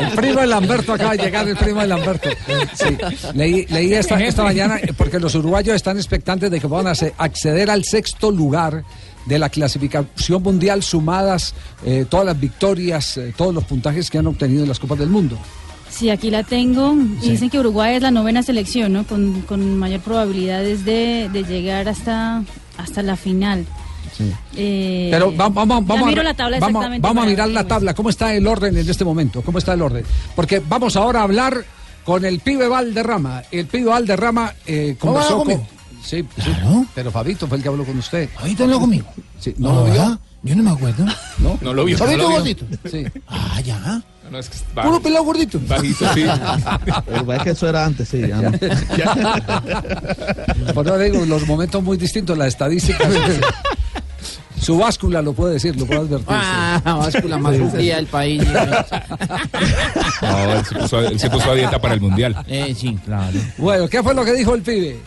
El 0.00 0.10
primo 0.14 0.40
de 0.40 0.46
Lamberto 0.46 0.92
acaba 0.92 1.16
de 1.16 1.22
llegar, 1.24 1.48
el 1.48 1.56
primo 1.56 1.80
de 1.80 1.88
Lamberto. 1.88 2.28
Sí, 2.74 2.96
leí, 3.34 3.66
leí 3.66 3.92
esta, 3.92 4.22
esta 4.22 4.44
mañana 4.44 4.78
eh, 4.78 4.92
porque 4.96 5.18
los 5.18 5.34
uruguayos 5.34 5.74
están 5.74 5.96
expectantes 5.96 6.50
de 6.50 6.60
que 6.60 6.68
puedan 6.68 6.94
acceder 7.18 7.70
al 7.70 7.82
sexto 7.84 8.30
lugar 8.30 8.84
de 9.26 9.38
la 9.38 9.48
clasificación 9.48 10.42
mundial 10.42 10.82
sumadas 10.84 11.54
eh, 11.84 12.06
todas 12.08 12.26
las 12.26 12.38
victorias, 12.38 13.16
eh, 13.16 13.34
todos 13.36 13.52
los 13.54 13.64
puntajes 13.64 14.10
que 14.10 14.18
han 14.18 14.26
obtenido 14.28 14.62
en 14.62 14.68
las 14.68 14.78
Copas 14.78 14.98
del 14.98 15.08
Mundo. 15.08 15.36
Sí, 15.90 16.08
aquí 16.08 16.30
la 16.30 16.44
tengo. 16.44 16.94
Y 17.20 17.24
Sí. 17.24 17.30
dicen 17.32 17.50
que 17.50 17.58
Uruguay 17.58 17.96
es 17.96 18.02
la 18.02 18.12
novena 18.12 18.44
selección, 18.44 18.92
¿no? 18.92 19.04
Con, 19.04 19.42
con 19.42 19.76
mayor 19.76 20.00
probabilidades 20.02 20.84
de, 20.84 21.28
de 21.32 21.42
llegar 21.42 21.88
hasta, 21.88 22.44
hasta 22.80 23.02
la 23.02 23.16
final. 23.16 23.66
Eh, 24.56 25.08
Pero 25.10 25.34
va- 25.36 25.48
vamos, 25.48 25.86
vamos, 25.86 26.06
miro 26.08 26.20
a, 26.20 26.24
la 26.24 26.34
tabla 26.34 26.58
vamos, 26.58 26.84
vamos 27.00 27.24
a 27.24 27.26
mirar 27.26 27.48
la 27.48 27.66
tabla. 27.66 27.94
¿Cómo 27.94 28.10
está 28.10 28.34
el 28.34 28.46
orden 28.46 28.76
en 28.76 28.88
este 28.88 29.04
momento? 29.04 29.42
¿Cómo 29.42 29.58
está 29.58 29.74
el 29.74 29.82
orden? 29.82 30.04
Porque 30.34 30.60
vamos 30.60 30.96
ahora 30.96 31.20
a 31.20 31.22
hablar 31.24 31.64
con 32.04 32.24
el 32.24 32.40
pibe 32.40 32.68
Valderrama. 32.68 33.42
El 33.50 33.66
pibe 33.66 33.86
Valderrama 33.90 34.52
eh, 34.66 34.96
¿Cómo 34.98 35.14
conversó 35.14 35.44
con... 35.44 35.80
Sí, 36.02 36.24
sí, 36.42 36.50
pero 36.94 37.10
Fabito 37.10 37.46
fue 37.46 37.58
el 37.58 37.62
que 37.62 37.68
habló 37.68 37.84
con 37.84 37.98
usted. 37.98 38.28
¿Fabito 38.30 38.64
habló 38.64 38.80
conmigo? 38.80 39.06
Sí, 39.38 39.54
No, 39.58 39.68
¿no 39.68 39.74
lo 39.80 39.84
vio? 39.84 39.92
¿verdad? 39.92 40.18
Yo 40.42 40.56
no 40.56 40.62
me 40.62 40.70
acuerdo. 40.70 41.04
¿No? 41.38 41.58
No 41.60 41.74
lo 41.74 41.84
vio. 41.84 41.98
¿Fabito 41.98 42.16
no 42.16 42.22
lo 42.22 42.28
vio. 42.28 42.38
gordito? 42.38 42.66
Sí. 42.90 43.04
Ah, 43.28 43.60
ya. 43.60 44.02
No, 44.30 44.38
es 44.38 44.48
que 44.48 44.56
es 44.56 44.62
Puro 44.62 45.00
pelado 45.00 45.24
gordito. 45.24 45.60
Bajito, 45.66 46.04
sí. 46.14 46.24
Pero 47.06 47.32
es 47.32 47.42
que 47.42 47.50
eso 47.50 47.68
era 47.68 47.84
antes, 47.84 48.08
sí. 48.08 48.22
ya. 48.28 48.40
Por 50.74 50.86
eso 50.86 50.98
digo, 50.98 51.24
los 51.26 51.46
momentos 51.46 51.82
muy 51.82 51.96
distintos, 51.96 52.36
las 52.38 52.48
estadísticas. 52.48 53.08
Su 54.60 54.76
báscula 54.76 55.22
lo 55.22 55.32
puede 55.32 55.54
decir, 55.54 55.74
lo 55.76 55.86
puede 55.86 56.00
advertir. 56.00 56.26
sí. 56.28 56.34
Ah, 56.34 56.80
báscula 56.98 57.38
más 57.38 57.56
fría 57.72 57.96
del 57.96 58.06
país. 58.06 58.42
No, 60.22 60.52
él 60.52 60.64
se, 60.66 60.74
puso, 60.74 60.98
a- 60.98 61.06
él 61.06 61.18
se 61.18 61.30
puso 61.30 61.50
a 61.50 61.54
dieta 61.54 61.80
para 61.80 61.94
el 61.94 62.00
mundial. 62.00 62.36
Eh, 62.46 62.74
sí, 62.78 62.96
claro. 63.04 63.38
Bueno, 63.56 63.88
¿qué 63.88 64.02
fue 64.02 64.14
lo 64.14 64.24
que 64.24 64.32
dijo 64.34 64.54
el 64.54 64.62
pibe? 64.62 64.98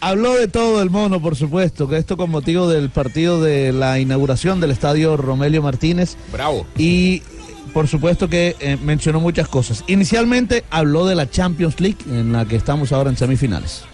Habló 0.00 0.34
de 0.34 0.46
todo 0.46 0.82
el 0.82 0.90
mono, 0.90 1.20
por 1.20 1.34
supuesto, 1.34 1.88
que 1.88 1.96
esto 1.96 2.16
con 2.16 2.30
motivo 2.30 2.68
del 2.68 2.90
partido 2.90 3.42
de 3.42 3.72
la 3.72 3.98
inauguración 3.98 4.60
del 4.60 4.70
estadio 4.70 5.16
Romelio 5.16 5.62
Martínez. 5.62 6.16
Bravo. 6.30 6.64
Y 6.78 7.22
por 7.72 7.88
supuesto 7.88 8.28
que 8.28 8.56
eh, 8.60 8.76
mencionó 8.82 9.20
muchas 9.20 9.48
cosas. 9.48 9.84
Inicialmente 9.86 10.64
habló 10.70 11.06
de 11.06 11.14
la 11.14 11.28
Champions 11.28 11.80
League, 11.80 11.98
en 12.08 12.32
la 12.32 12.44
que 12.44 12.56
estamos 12.56 12.92
ahora 12.92 13.10
en 13.10 13.16
semifinales. 13.16 13.84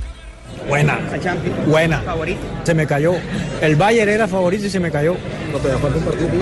Buena, 0.68 0.98
buena. 1.66 2.02
Se 2.64 2.74
me 2.74 2.86
cayó. 2.86 3.14
El 3.60 3.76
Bayern 3.76 4.10
era 4.10 4.28
favorito 4.28 4.66
y 4.66 4.70
se 4.70 4.80
me 4.80 4.90
cayó. 4.90 5.16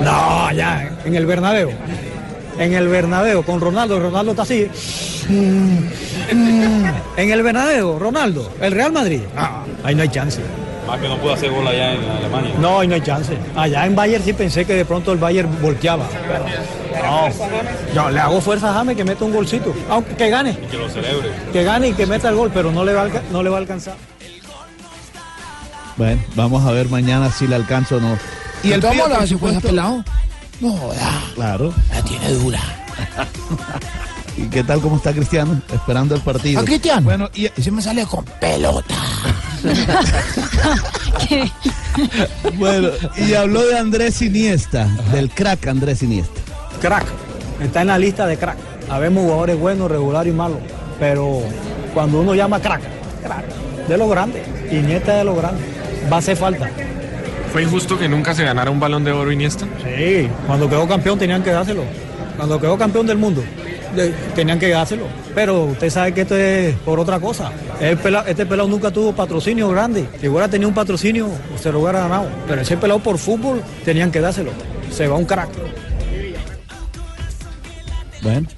No, 0.02 0.52
ya, 0.52 0.98
en 1.04 1.14
el 1.14 1.26
Bernabéu. 1.26 1.70
En 2.58 2.74
el 2.74 2.88
Bernabéu, 2.88 3.42
con 3.42 3.60
Ronaldo. 3.60 3.98
Ronaldo 3.98 4.32
está 4.32 4.42
así. 4.42 4.68
Mm, 5.28 6.34
mm. 6.34 6.84
En 7.16 7.30
el 7.30 7.42
Bernabéu, 7.42 7.98
Ronaldo. 7.98 8.52
El 8.60 8.72
Real 8.72 8.92
Madrid. 8.92 9.22
Ah, 9.36 9.64
ahí 9.82 9.94
no 9.94 10.02
hay 10.02 10.08
chance. 10.08 10.42
Más 10.90 10.98
que 11.00 11.09
no 11.09 11.16
pudo 11.18 11.35
hacer 11.35 11.53
gol 11.53 11.68
allá 11.68 11.92
en 11.92 12.11
Alemania. 12.11 12.53
No, 12.59 12.81
ahí 12.81 12.88
no 12.88 12.96
hay 12.96 13.00
chance. 13.00 13.38
Allá 13.55 13.87
en 13.87 13.94
Bayern 13.94 14.24
sí 14.24 14.33
pensé 14.33 14.64
que 14.64 14.74
de 14.74 14.85
pronto 14.85 15.12
el 15.12 15.18
Bayern 15.18 15.48
volteaba. 15.62 16.05
pero 16.11 16.44
no, 17.07 17.29
yo 17.94 18.11
le 18.11 18.18
hago 18.18 18.40
fuerza 18.40 18.70
a 18.70 18.74
James 18.74 18.96
que 18.96 19.05
meta 19.05 19.24
un 19.24 19.33
golcito. 19.33 19.72
Aunque 19.88 20.16
que 20.16 20.29
gane. 20.31 20.59
Que 20.68 20.76
lo 20.76 20.88
celebre. 20.88 21.31
Que 21.53 21.62
gane 21.62 21.88
y 21.90 21.92
que 21.92 22.07
meta 22.07 22.29
el 22.29 22.35
gol, 22.35 22.50
pero 22.53 22.72
no 22.72 22.85
le 22.85 22.92
va 22.92 23.03
a, 23.03 23.09
no 23.31 23.40
le 23.44 23.50
va 23.50 23.59
a 23.59 23.61
alcanzar. 23.61 23.94
Bueno, 25.96 26.20
vamos 26.35 26.66
a 26.66 26.72
ver 26.72 26.88
mañana 26.88 27.31
si 27.31 27.46
le 27.46 27.55
alcanza 27.55 27.94
o 27.94 28.00
no. 28.00 28.18
¿Y 28.64 28.72
el 28.72 28.83
se 28.83 28.88
puede 28.88 29.26
supuesto- 29.29 29.68
pelado? 29.68 30.05
No, 30.61 30.92
ya, 30.92 31.22
Claro. 31.37 31.72
la 31.94 32.03
tiene 32.03 32.33
dura. 32.33 32.61
¿Y 34.37 34.42
qué 34.48 34.64
tal 34.64 34.81
cómo 34.81 34.96
está 34.96 35.12
Cristiano? 35.12 35.61
Esperando 35.72 36.16
el 36.16 36.20
partido. 36.20 36.61
¿A 36.61 36.64
Cristiano? 36.64 37.03
Bueno, 37.03 37.31
y 37.33 37.46
Ese 37.46 37.70
me 37.70 37.81
sale 37.81 38.05
con 38.07 38.24
pelota. 38.24 38.94
bueno, 42.54 42.88
y 43.16 43.34
habló 43.34 43.66
de 43.66 43.78
Andrés 43.78 44.22
Iniesta, 44.22 44.86
del 45.12 45.30
crack 45.30 45.66
Andrés 45.66 46.02
Iniesta. 46.02 46.40
Crack. 46.80 47.04
Está 47.62 47.82
en 47.82 47.88
la 47.88 47.98
lista 47.98 48.26
de 48.26 48.38
crack. 48.38 48.56
Habemos 48.88 49.24
jugadores 49.24 49.58
buenos, 49.58 49.90
regulares 49.90 50.32
y 50.32 50.36
malos. 50.36 50.58
Pero 50.98 51.42
cuando 51.94 52.20
uno 52.20 52.34
llama 52.34 52.60
crack, 52.60 52.80
crack, 53.22 53.44
de 53.86 53.98
lo 53.98 54.08
grande. 54.08 54.42
Iniesta 54.70 55.16
de 55.16 55.24
lo 55.24 55.36
grande. 55.36 55.60
Va 56.10 56.16
a 56.16 56.20
hacer 56.20 56.36
falta. 56.36 56.70
¿Fue 57.52 57.62
injusto 57.62 57.98
que 57.98 58.08
nunca 58.08 58.34
se 58.34 58.44
ganara 58.44 58.70
un 58.70 58.78
balón 58.78 59.04
de 59.04 59.12
oro 59.12 59.32
Iniesta? 59.32 59.66
Sí, 59.84 60.28
cuando 60.46 60.68
quedó 60.68 60.86
campeón 60.86 61.18
tenían 61.18 61.42
que 61.42 61.50
dárselo. 61.50 61.82
Cuando 62.36 62.60
quedó 62.60 62.78
campeón 62.78 63.06
del 63.06 63.18
mundo, 63.18 63.42
tenían 64.35 64.59
que 64.59 64.68
dárselo. 64.68 65.07
Pero 65.35 65.64
usted 65.64 65.90
sabe 65.90 66.12
que 66.14 66.22
esto 66.22 66.37
es 66.37 66.74
por 66.76 66.98
otra 67.00 67.20
cosa. 67.20 67.50
Este 67.81 68.46
pelado 68.46 68.68
nunca 68.68 68.90
tuvo 68.90 69.12
patrocinio 69.12 69.68
grande. 69.70 70.09
Si 70.20 70.29
hubiera 70.29 70.48
tenido 70.48 70.68
un 70.68 70.74
patrocinio, 70.74 71.29
se 71.61 71.70
lo 71.72 71.81
hubiera 71.81 72.00
ganado. 72.00 72.29
Pero 72.46 72.62
ese 72.62 72.76
pelado 72.76 73.00
por 73.00 73.18
fútbol 73.18 73.62
tenían 73.85 74.11
que 74.11 74.20
dárselo. 74.20 74.50
Se 74.90 75.07
va 75.07 75.16
un 75.16 75.24
crack. 75.24 75.50
Bueno, 78.22 78.48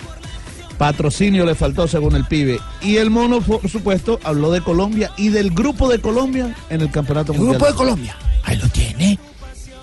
patrocinio 0.76 1.44
le 1.46 1.54
faltó 1.54 1.86
según 1.86 2.16
el 2.16 2.24
pibe. 2.24 2.58
Y 2.80 2.96
el 2.96 3.10
mono, 3.10 3.40
por 3.40 3.68
supuesto, 3.68 4.18
habló 4.24 4.50
de 4.50 4.60
Colombia 4.60 5.12
y 5.16 5.28
del 5.28 5.50
grupo 5.50 5.88
de 5.88 6.00
Colombia 6.00 6.54
en 6.68 6.80
el 6.80 6.90
Campeonato 6.90 7.32
El 7.32 7.38
Mundial. 7.38 7.58
grupo 7.58 7.72
de 7.72 7.76
Colombia. 7.78 8.16
Ahí 8.44 8.56
lo 8.56 8.68
tiene. 8.68 9.18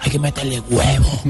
Hay 0.01 0.11
que 0.11 0.19
meterle 0.19 0.61
huevo. 0.69 1.21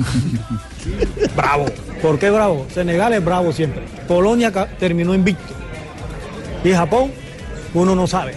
Bravo. 1.36 1.66
¿Por 2.02 2.20
qué 2.20 2.30
bravo? 2.30 2.66
Senegal 2.74 3.14
es 3.14 3.24
bravo 3.24 3.52
siempre. 3.52 3.84
Polonia 4.08 4.52
terminó 4.80 5.14
invicto. 5.14 5.54
Y 6.64 6.72
Japón, 6.72 7.12
uno 7.74 7.96
no 7.96 8.08
sabe. 8.08 8.36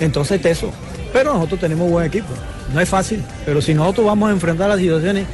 Entonces 0.00 0.40
teso. 0.42 0.70
Pero 1.12 1.34
nosotros 1.34 1.60
tenemos 1.60 1.88
buen 1.88 2.06
equipo. 2.06 2.32
No 2.72 2.80
es 2.80 2.88
fácil, 2.88 3.22
pero 3.44 3.62
si 3.62 3.74
nosotros 3.74 4.06
vamos 4.06 4.30
a 4.30 4.32
enfrentar 4.32 4.68
las 4.68 4.80
situaciones 4.80 5.26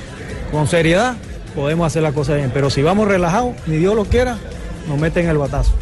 con 0.51 0.67
seriedad, 0.67 1.17
podemos 1.55 1.87
hacer 1.87 2.03
la 2.03 2.13
cosa 2.13 2.35
bien. 2.35 2.51
Pero 2.53 2.69
si 2.69 2.83
vamos 2.83 3.09
relajados, 3.09 3.55
ni 3.67 3.77
Dios 3.77 3.95
lo 3.95 4.05
quiera, 4.05 4.37
nos 4.89 4.99
meten 4.99 5.29
el 5.29 5.39
batazo. 5.39 5.73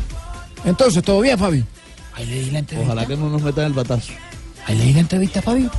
Entonces, 0.65 1.03
¿todo 1.03 1.21
bien, 1.21 1.39
Fabio? 1.39 1.65
Ahí 2.15 2.27
le 2.27 2.41
di 2.41 2.51
la 2.51 2.61
entrevista. 2.61 2.93
Ojalá 2.93 3.07
que 3.07 3.17
no 3.17 3.31
nos 3.31 3.43
metan 3.43 3.65
el 3.65 3.73
batazo. 3.73 4.13
Ahí 4.67 4.77
le 4.77 4.85
di 4.85 4.93
la 4.93 5.01
entrevista, 5.01 5.43
Fabio. 5.43 5.71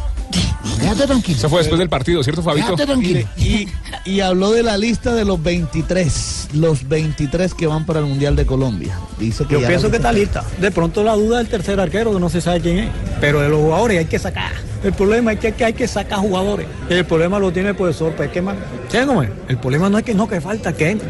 Déjate 0.79 1.07
tranquilo. 1.07 1.37
Eso 1.37 1.49
fue 1.49 1.59
después 1.59 1.79
del 1.79 1.89
partido, 1.89 2.23
¿cierto, 2.23 2.41
Fabito? 2.41 2.67
Déjate 2.67 2.85
tranquilo. 2.85 3.29
Y, 3.37 3.67
y 4.05 4.19
habló 4.19 4.51
de 4.51 4.63
la 4.63 4.77
lista 4.77 5.13
de 5.13 5.25
los 5.25 5.41
23, 5.41 6.49
los 6.53 6.87
23 6.87 7.53
que 7.53 7.67
van 7.67 7.85
para 7.85 7.99
el 7.99 8.05
Mundial 8.05 8.35
de 8.35 8.45
Colombia. 8.45 8.99
Dice 9.17 9.45
que 9.45 9.59
Yo 9.59 9.67
pienso 9.67 9.89
que 9.89 9.97
está 9.97 10.11
lista. 10.11 10.43
De 10.59 10.71
pronto 10.71 11.03
la 11.03 11.15
duda 11.15 11.37
del 11.37 11.47
tercer 11.47 11.79
arquero, 11.79 12.13
que 12.13 12.19
no 12.19 12.29
se 12.29 12.41
sabe 12.41 12.61
quién 12.61 12.79
es. 12.79 12.89
Pero 13.21 13.41
de 13.41 13.49
los 13.49 13.59
jugadores 13.59 13.99
hay 13.99 14.05
que 14.05 14.19
sacar. 14.19 14.51
El 14.83 14.93
problema 14.93 15.33
es 15.33 15.39
que, 15.39 15.51
que 15.53 15.65
hay 15.65 15.73
que 15.73 15.87
sacar 15.87 16.19
jugadores. 16.19 16.67
El 16.89 17.05
problema 17.05 17.39
lo 17.39 17.51
tiene 17.51 17.69
el 17.69 17.75
profesor 17.75 18.13
Pequeman. 18.13 18.57
¿Saben 18.89 19.07
cómo 19.07 19.23
es? 19.23 19.29
El 19.47 19.57
problema 19.57 19.89
no 19.89 19.97
es 19.97 20.03
que 20.03 20.13
no 20.13 20.27
que 20.27 20.39
falta, 20.41 20.73
que 20.73 20.91
entre. 20.91 21.07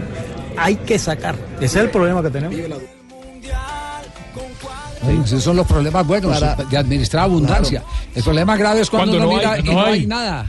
hay 0.58 0.76
que 0.76 0.98
sacar. 0.98 1.36
Ese 1.58 1.66
es 1.80 1.86
el 1.86 1.90
problema 1.90 2.22
que 2.22 2.30
tenemos. 2.30 2.56
Sí, 5.06 5.22
esos 5.24 5.44
son 5.44 5.56
los 5.56 5.66
problemas 5.66 6.06
buenos 6.06 6.38
Para- 6.40 6.56
de 6.56 6.78
administrar 6.78 7.24
abundancia. 7.24 7.84
El 8.14 8.22
problema 8.24 8.58
grave 8.58 8.82
es 8.82 8.90
cuando, 8.90 9.18
Cuando 9.18 9.28
uno 9.28 9.34
no 9.36 9.40
mira 9.40 9.54
hay, 9.54 9.62
y 9.62 9.64
no 9.64 9.72
no 9.74 9.86
hay 9.86 9.94
hay. 10.02 10.08
nada. 10.08 10.46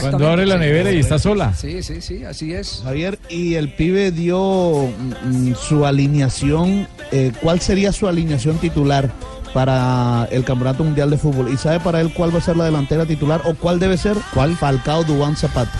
Cuando 0.00 0.28
abre 0.28 0.44
la 0.46 0.58
nevera 0.58 0.92
y 0.92 0.98
está 0.98 1.18
sola. 1.18 1.54
Sí, 1.54 1.82
sí, 1.82 2.02
sí, 2.02 2.22
así 2.24 2.52
es. 2.52 2.82
Javier, 2.84 3.18
y 3.30 3.54
el 3.54 3.72
pibe 3.72 4.10
dio 4.10 4.88
mm, 5.24 5.54
su 5.54 5.86
alineación. 5.86 6.86
eh, 7.12 7.32
¿Cuál 7.40 7.60
sería 7.60 7.92
su 7.92 8.06
alineación 8.06 8.58
titular 8.58 9.10
para 9.54 10.28
el 10.30 10.44
Campeonato 10.44 10.84
Mundial 10.84 11.08
de 11.08 11.16
Fútbol? 11.16 11.50
¿Y 11.50 11.56
sabe 11.56 11.80
para 11.80 12.00
él 12.02 12.12
cuál 12.12 12.34
va 12.34 12.38
a 12.38 12.42
ser 12.42 12.56
la 12.58 12.64
delantera 12.66 13.06
titular 13.06 13.40
o 13.46 13.54
cuál 13.54 13.78
debe 13.80 13.96
ser? 13.96 14.16
¿Cuál? 14.34 14.54
Falcao 14.56 15.02
Dubán 15.04 15.34
Zapata. 15.36 15.72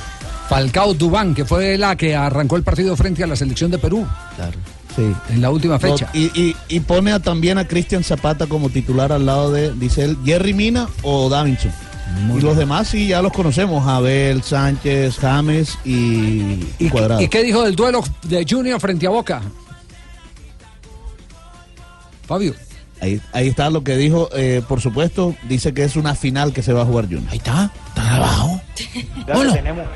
Falcao 0.49 0.94
Dubán, 0.94 1.35
que 1.35 1.44
fue 1.44 1.77
la 1.77 1.94
que 1.94 2.16
arrancó 2.16 2.57
el 2.57 2.62
partido 2.62 2.97
frente 2.97 3.23
a 3.23 3.27
la 3.27 3.37
selección 3.37 3.71
de 3.71 3.77
Perú. 3.79 4.07
Claro. 4.37 4.57
Sí. 4.96 5.14
En 5.31 5.40
la 5.42 5.51
última 5.51 5.79
fecha. 5.79 6.11
Y, 6.12 6.24
y- 6.40 6.57
y 6.68 6.81
pone 6.81 7.12
a- 7.12 7.20
también 7.20 7.59
a 7.59 7.66
Cristian 7.68 8.03
Zapata 8.03 8.46
como 8.46 8.68
titular 8.70 9.12
al 9.12 9.27
lado 9.27 9.53
de, 9.53 9.72
dice 9.74 10.05
él, 10.05 10.16
Jerry 10.24 10.55
Mina 10.55 10.88
o 11.03 11.29
Davinson. 11.29 11.72
y 12.37 12.40
los 12.40 12.57
demás 12.57 12.88
sí 12.88 13.07
ya 13.09 13.22
los 13.22 13.33
conocemos, 13.33 13.87
Abel, 13.87 14.42
Sánchez, 14.42 15.18
James 15.18 15.79
y, 15.85 16.64
y 16.79 16.88
Cuadrado. 16.90 17.20
¿Y 17.20 17.29
qué 17.29 17.42
dijo 17.44 17.62
del 17.64 17.77
duelo 17.77 18.03
de 18.22 18.44
Junior 18.48 18.81
frente 18.81 19.07
a 19.07 19.11
Boca? 19.11 19.42
Fabio. 22.27 22.55
Ahí, 23.01 23.20
ahí 23.33 23.48
está 23.48 23.70
lo 23.70 23.85
que 23.85 23.96
dijo, 23.96 24.29
eh, 24.35 24.62
por 24.68 24.81
supuesto, 24.81 25.35
dice 25.48 25.72
que 25.72 25.85
es 25.85 25.94
una 25.94 26.14
final 26.16 26.53
que 26.53 26.62
se 26.62 26.72
va 26.72 26.83
a 26.83 26.85
jugar 26.85 27.05
Junior. 27.05 27.24
Ahí 27.31 27.38
está, 27.38 27.70
está 27.88 28.16
abajo. 28.16 28.61
Ya 29.27 29.35
que 29.35 29.53
tenemos 29.53 29.87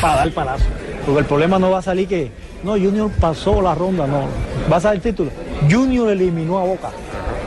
para 0.00 0.16
dar 0.16 0.32
palazo. 0.32 0.64
Porque 1.04 1.20
el 1.20 1.26
problema 1.26 1.58
no 1.58 1.70
va 1.70 1.78
a 1.78 1.82
salir 1.82 2.06
que, 2.06 2.30
no, 2.62 2.72
Junior 2.72 3.10
pasó 3.20 3.62
la 3.62 3.74
ronda, 3.74 4.06
no. 4.06 4.22
Va 4.70 4.76
a 4.76 4.80
salir 4.80 4.96
el 4.96 5.02
título. 5.02 5.30
Junior 5.70 6.10
eliminó 6.10 6.58
a 6.58 6.64
Boca. 6.64 6.90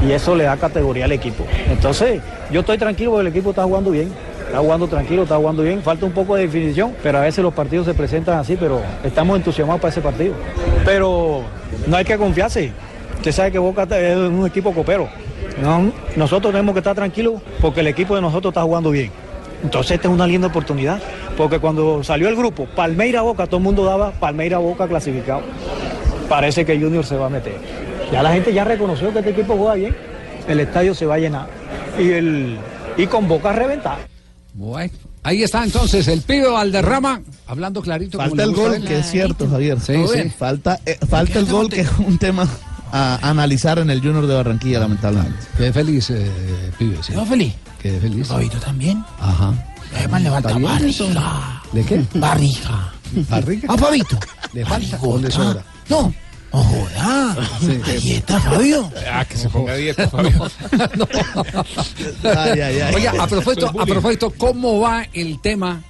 Y 0.06 0.12
eso 0.12 0.36
le 0.36 0.46
da 0.46 0.58
categoría 0.58 1.06
al 1.06 1.12
equipo. 1.12 1.46
Entonces, 1.70 2.22
yo 2.52 2.62
estoy 2.62 2.78
tranquilo 2.78 3.12
porque 3.12 3.28
el 3.28 3.34
equipo 3.34 3.52
está 3.52 3.64
jugando 3.64 3.92
bien. 3.92 4.12
Está 4.46 4.60
jugando 4.60 4.88
tranquilo, 4.88 5.24
está 5.24 5.38
jugando 5.38 5.64
bien. 5.64 5.82
Falta 5.82 6.06
un 6.06 6.12
poco 6.12 6.36
de 6.36 6.44
definición, 6.44 6.94
pero 7.04 7.20
a 7.20 7.22
veces 7.22 7.44
los 7.44 7.54
partidos 7.54 7.86
se 7.86 7.94
presentan 7.94 8.40
así, 8.40 8.58
pero 8.60 8.82
estamos 9.04 9.38
entusiasmados 9.38 9.82
para 9.82 9.92
ese 9.92 10.02
partido. 10.02 10.34
Pero 10.84 11.44
no 11.88 11.98
hay 11.98 12.04
que 12.04 12.18
confiarse. 12.18 12.72
Usted 13.18 13.32
sabe 13.32 13.52
que 13.52 13.60
Boca 13.60 13.84
es 13.84 14.18
un 14.18 14.46
equipo 14.46 14.74
copero. 14.74 15.08
No, 15.62 15.92
nosotros 16.16 16.52
tenemos 16.52 16.74
que 16.74 16.80
estar 16.80 16.96
tranquilos 16.96 17.36
porque 17.62 17.82
el 17.82 17.88
equipo 17.88 18.16
de 18.16 18.22
nosotros 18.22 18.52
está 18.52 18.64
jugando 18.64 18.90
bien. 18.90 19.12
Entonces 19.64 19.92
esta 19.92 20.08
es 20.08 20.14
una 20.14 20.26
linda 20.26 20.48
oportunidad, 20.48 21.00
porque 21.38 21.60
cuando 21.60 22.04
salió 22.04 22.28
el 22.28 22.36
grupo 22.36 22.66
Palmeira 22.66 23.22
Boca, 23.22 23.46
todo 23.46 23.58
el 23.58 23.64
mundo 23.64 23.84
daba 23.86 24.12
Palmeira 24.12 24.58
Boca 24.58 24.88
clasificado. 24.88 25.42
Parece 26.30 26.66
que 26.66 26.80
Junior 26.80 27.06
se 27.06 27.16
va 27.16 27.28
a 27.28 27.30
meter. 27.30 27.56
Ya 28.12 28.24
la 28.24 28.34
gente 28.34 28.54
ya 28.54 28.64
reconoció 28.64 29.12
que 29.14 29.20
este 29.20 29.32
equipo 29.32 29.56
juega 29.56 29.76
bien. 29.76 29.96
El 30.48 30.60
estadio 30.60 30.94
se 30.94 31.06
va 31.06 31.16
a 31.16 31.20
llenar 31.20 31.48
y 32.00 32.10
el 32.12 32.58
y 32.98 33.08
con 33.08 33.28
Boca 33.28 33.52
a 33.52 33.54
reventar. 33.54 34.00
Bueno, 34.54 34.92
ahí 35.24 35.44
está 35.44 35.64
entonces 35.64 36.08
el 36.08 36.22
pibe 36.22 36.48
Valderrama 36.48 37.22
hablando 37.48 37.82
clarito. 37.82 38.18
Falta 38.18 38.44
el 38.44 38.54
gol, 38.54 38.84
que 38.84 39.00
es 39.00 39.10
cierto, 39.10 39.48
Javier. 39.50 39.80
Sí, 39.80 39.96
sí. 40.14 40.30
Falta, 40.30 40.80
eh, 40.86 40.98
falta 41.08 41.40
el 41.40 41.46
gol, 41.46 41.70
que 41.70 41.82
es 41.82 41.90
un 42.00 42.18
tema 42.18 42.48
a 42.92 43.30
analizar 43.30 43.80
en 43.80 43.90
el 43.90 44.02
Junior 44.02 44.28
de 44.28 44.36
Barranquilla, 44.36 44.80
lamentablemente. 44.80 45.38
Qué 45.58 45.72
feliz, 45.72 46.10
eh, 46.10 46.30
pibe. 46.78 46.98
Sí. 47.02 47.14
¿No, 47.14 47.26
feliz? 47.26 47.54
Qué 47.82 48.00
feliz. 48.00 48.28
Fabito 48.28 48.58
también. 48.60 49.04
Ajá. 49.20 49.54
Además 49.96 50.22
le 50.22 50.30
falta 50.30 50.50
¿Está 50.50 50.60
bien 50.60 50.72
barriga. 50.72 51.62
¿De 51.72 51.86
qué? 51.86 52.06
Barriga. 52.16 52.94
¿Barriga? 53.30 53.74
¿A 53.74 53.78
Fabito? 53.78 54.20
¿Le 54.54 54.66
falta 54.66 55.00
o 55.02 55.18
le 55.18 55.32
sobra? 55.32 55.64
No. 55.90 56.14
No 56.54 56.64
joda. 56.64 57.38
Está, 58.04 58.40
Fabio. 58.42 58.92
Ah, 59.10 59.24
que 59.26 59.38
se 59.38 59.50
ponga 59.50 59.72
a 59.74 59.76
dieta, 59.78 60.10
Fabio. 60.10 60.52
Ay, 62.24 62.60
ay, 62.60 62.80
ay. 62.82 62.96
Oye, 62.96 63.08
a 63.08 63.26
propósito, 63.26 63.68
a 63.80 63.86
propósito, 63.86 64.34
¿cómo 64.38 64.82
va 64.82 65.08
el 65.14 65.40
tema 65.40 65.82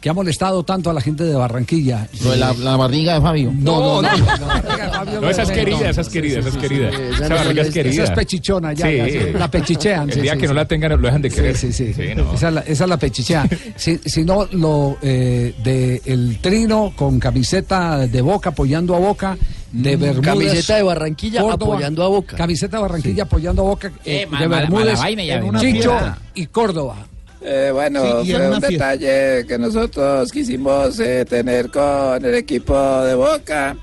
que 0.00 0.08
ha 0.08 0.12
molestado 0.14 0.62
tanto 0.64 0.90
a 0.90 0.92
la 0.92 1.00
gente 1.00 1.24
de 1.24 1.34
Barranquilla? 1.34 2.08
Lo 2.24 2.30
de 2.30 2.36
la, 2.38 2.52
la 2.54 2.76
barriga 2.76 3.14
de 3.14 3.20
Fabio. 3.20 3.52
No, 3.54 4.00
no, 4.00 4.02
no. 4.02 5.20
No, 5.20 5.30
esa 5.30 5.42
es 5.42 5.50
querida, 5.50 5.90
esa 5.90 6.00
es 6.00 6.08
querida, 6.08 6.38
esa 6.40 6.48
es 6.48 6.56
querida. 6.56 6.88
Esa 6.88 7.34
barriga 7.34 7.62
es 7.62 7.70
querida. 7.74 7.92
Esa 7.92 8.04
es 8.04 8.10
pechichona 8.10 8.72
ya, 8.72 8.86
Sí. 8.86 8.96
ya, 8.96 9.06
sí, 9.06 9.18
la 9.38 9.50
pechichean. 9.50 10.08
El 10.08 10.14
sí, 10.14 10.20
día 10.22 10.32
sí, 10.32 10.38
que 10.38 10.46
no 10.46 10.52
sí. 10.52 10.56
la 10.56 10.64
tengan, 10.64 10.90
lo 10.92 10.98
dejan 10.98 11.22
de 11.22 11.30
querer. 11.30 11.56
Sí, 11.56 11.72
sí, 11.72 11.92
sí. 11.92 12.02
no. 12.16 12.32
Esa, 12.32 12.48
es 12.48 12.54
la, 12.54 12.60
esa 12.62 12.84
es 12.84 12.90
la 12.90 12.96
pechichea. 12.96 13.48
si, 13.76 13.98
si 13.98 14.24
no, 14.24 14.46
lo 14.52 14.96
eh, 15.02 15.54
de 15.62 16.02
el 16.06 16.38
trino 16.40 16.92
con 16.96 17.20
camiseta 17.20 17.98
de 18.06 18.20
boca 18.22 18.50
apoyando 18.50 18.94
a 18.96 18.98
boca, 18.98 19.36
de 19.72 19.96
Bermúdez. 19.96 20.24
Camiseta 20.24 20.76
de 20.76 20.82
Barranquilla 20.82 21.40
apoyando 21.52 22.04
a 22.04 22.08
Boca. 22.08 22.36
Camiseta 22.36 22.76
de 22.78 22.82
Barranquilla 22.82 23.22
apoyando 23.24 23.62
a 23.62 23.64
Boca. 23.66 23.88
Eh, 24.04 24.22
eh, 24.22 24.28
de 24.38 24.46
Bermúdez, 24.48 24.86
mala 24.86 24.98
vaina 24.98 25.24
ya 25.24 25.36
en 25.36 25.44
una 25.44 25.60
Chicho 25.60 25.96
y 26.34 26.46
Córdoba. 26.46 27.06
Eh, 27.42 27.70
bueno, 27.72 28.22
Sí, 28.22 28.32
fue 28.32 28.48
un 28.48 28.60
fiesta. 28.62 28.68
detalle 28.96 29.46
que 29.46 29.58
nosotros 29.58 30.30
quisimos 30.30 30.98
eh, 31.00 31.24
tener 31.24 31.70
con 31.70 32.22
el 32.24 32.34
equipo 32.34 33.02
de 33.02 33.14
Boca, 33.14 33.76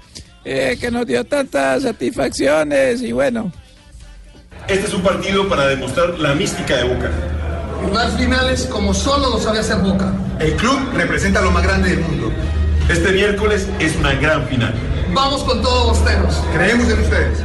eh, 0.45 0.77
que 0.79 0.91
nos 0.91 1.05
dio 1.07 1.23
tantas 1.23 1.83
satisfacciones 1.83 3.01
y 3.01 3.11
bueno. 3.11 3.51
Este 4.67 4.85
es 4.87 4.93
un 4.93 5.01
partido 5.01 5.47
para 5.47 5.67
demostrar 5.67 6.17
la 6.19 6.35
mística 6.35 6.75
de 6.77 6.83
Boca. 6.83 7.09
Jugar 7.83 8.11
finales 8.17 8.65
como 8.65 8.93
solo 8.93 9.29
lo 9.29 9.39
sabe 9.39 9.59
hacer 9.59 9.77
Boca. 9.77 10.11
El 10.39 10.53
club 10.55 10.77
representa 10.93 11.41
lo 11.41 11.51
más 11.51 11.63
grande 11.63 11.89
del 11.89 11.99
mundo. 12.01 12.31
Este 12.89 13.11
miércoles 13.11 13.67
es 13.79 13.95
una 13.95 14.13
gran 14.13 14.47
final. 14.47 14.73
Vamos 15.13 15.43
con 15.43 15.61
todos 15.61 15.97
bosteros. 15.97 16.43
Creemos 16.53 16.87
en 16.89 16.99
ustedes. 17.01 17.39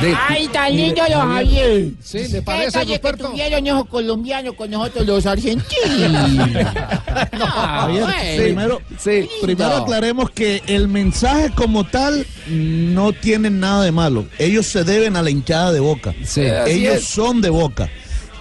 De- 0.00 0.14
Ay, 0.28 0.48
tan 0.48 0.76
lindo 0.76 1.02
los 1.08 1.22
Javier. 1.22 1.88
Sí, 2.02 2.28
¿le 2.28 2.42
parece, 2.42 2.84
que 2.84 2.98
tuvieron 2.98 3.66
esos 3.66 3.86
colombianos 3.86 4.54
con 4.54 4.70
nosotros 4.70 5.06
los 5.06 5.26
argentinos. 5.26 5.66
Javier, 7.32 8.02
bueno. 8.04 8.36
primero, 8.36 8.80
primero 9.42 9.76
aclaremos 9.76 10.30
que 10.30 10.62
el 10.66 10.88
mensaje 10.88 11.50
como 11.54 11.84
tal 11.84 12.26
no 12.48 13.12
tiene 13.12 13.50
nada 13.50 13.84
de 13.84 13.92
malo. 13.92 14.26
Ellos 14.38 14.66
se 14.66 14.84
deben 14.84 15.16
a 15.16 15.22
la 15.22 15.30
hinchada 15.30 15.72
de 15.72 15.80
Boca. 15.80 16.14
Sí. 16.24 16.42
Ellos 16.66 17.04
son 17.04 17.40
de 17.40 17.50
Boca. 17.50 17.88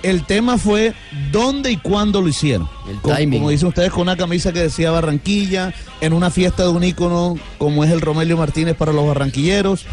El 0.03 0.23
tema 0.25 0.59
fue 0.59 0.93
dónde 1.31 1.71
y 1.71 1.77
cuándo 1.77 2.21
lo 2.21 2.27
hicieron. 2.27 2.69
como, 3.01 3.15
timing. 3.15 3.39
como 3.39 3.49
dicen 3.49 3.69
ustedes, 3.69 3.89
con 3.91 4.01
una 4.03 4.15
camisa 4.15 4.53
que 4.53 4.59
decía 4.59 4.91
Barranquilla, 4.91 5.73
en 5.99 6.13
una 6.13 6.29
fiesta 6.29 6.61
de 6.63 6.69
un 6.69 6.83
ícono 6.83 7.39
como 7.57 7.83
es 7.83 7.89
el 7.91 8.01
Romelio 8.01 8.37
Martínez 8.37 8.75
para 8.75 8.93
los 8.93 9.07
barranquilleros. 9.07 9.85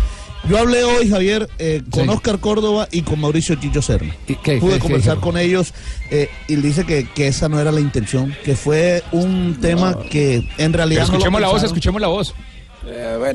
Yo 0.49 0.59
hablé 0.59 0.83
hoy, 0.83 1.09
Javier, 1.09 1.49
eh, 1.59 1.83
con 1.91 2.05
Sí. 2.05 2.09
Oscar 2.11 2.39
Córdoba 2.41 2.89
y 2.91 3.03
con 3.03 3.21
Mauricio 3.21 3.55
Chicho 3.55 3.81
Serna. 3.81 4.15
¿Y 4.27 4.35
qué- 4.35 4.59
Pude 4.59 4.73
qué- 4.73 4.77
qué 4.77 4.83
conversar 4.83 5.19
con 5.19 5.39
ellos 5.39 5.73
eh, 6.11 6.29
y 6.49 6.57
dice 6.57 6.85
que, 6.85 7.09
que 7.09 7.29
esa 7.29 7.49
no 7.49 7.61
era 7.61 7.71
la 7.71 7.81
intención, 7.81 8.35
que 8.45 8.57
fue 8.57 9.05
un 9.13 9.59
tema 9.61 9.97
que 10.11 10.49
en 10.59 10.73
realidad... 10.73 11.03
no 11.03 11.07
lo 11.09 11.13
escuchemos 11.15 11.41
la 11.41 11.49
voz, 11.49 11.63
escuchemos 11.63 12.01
la 12.01 12.09
voz. 12.09 12.35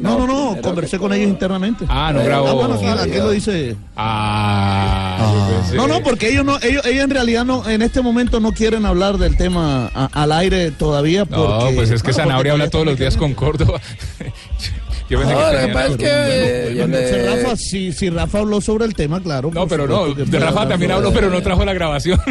No, 0.02 0.18
no, 0.18 0.28
no, 0.28 0.62
conversé 0.62 1.00
con 1.00 1.14
ellos 1.14 1.30
internamente. 1.30 1.86
Ah, 1.88 2.12
no 2.14 2.20
Eh, 2.20 2.26
grabó. 2.26 2.50
Ah, 2.50 2.54
bueno, 2.54 2.74
aquí, 2.74 2.86
aquí 2.86 3.18
lo 3.18 3.30
dice. 3.32 3.78
Ah, 3.96 5.34
pensé- 5.50 5.76
No, 5.78 5.88
no, 5.88 6.04
porque 6.04 6.28
ellos 6.30 6.44
no, 6.44 6.58
ellos, 6.62 6.86
ellos 6.86 7.04
en 7.06 7.10
realidad 7.10 7.46
no, 7.46 7.68
en 7.70 7.82
este 7.82 8.02
momento 8.02 8.42
no 8.42 8.52
quieren 8.52 8.86
hablar 8.86 9.18
del 9.18 9.38
tema 9.38 9.90
a- 9.96 10.10
al 10.12 10.34
aire 10.34 10.72
todavía. 10.72 11.26
No, 11.30 11.60
Porque, 11.60 11.76
pues 11.76 11.92
es 11.92 12.02
que 12.04 12.12
bueno, 12.12 12.18
Sanabria 12.26 12.52
porque 12.52 12.62
habla 12.64 12.70
todos 12.70 12.86
los 12.86 13.00
días 13.00 13.16
con 13.16 13.34
Córdoba. 13.36 13.80
Yo 15.10 15.20
pensé 15.20 15.34
No, 15.34 15.40
que 15.40 15.46
lo 15.46 15.52
que 15.52 15.58
tenía- 15.60 15.74
pasa 15.74 15.88
es 15.88 15.98
que, 15.98 16.74
Bueno, 16.76 16.98
bueno, 16.98 17.08
si 17.08 17.16
Rafa, 17.44 17.56
si, 17.56 17.92
si 17.94 18.10
Rafa 18.10 18.40
habló 18.40 18.60
sobre 18.62 18.86
el 18.86 18.94
tema, 18.94 19.22
claro. 19.22 19.52
No, 19.54 19.68
pero 19.68 19.88
no, 19.88 20.14
de 20.14 20.40
Rafa 20.40 20.68
también 20.68 20.92
habló, 20.92 21.14
pero 21.14 21.30
no 21.30 21.42
trajo 21.42 21.64
la 21.64 21.74
grabación. 21.74 22.20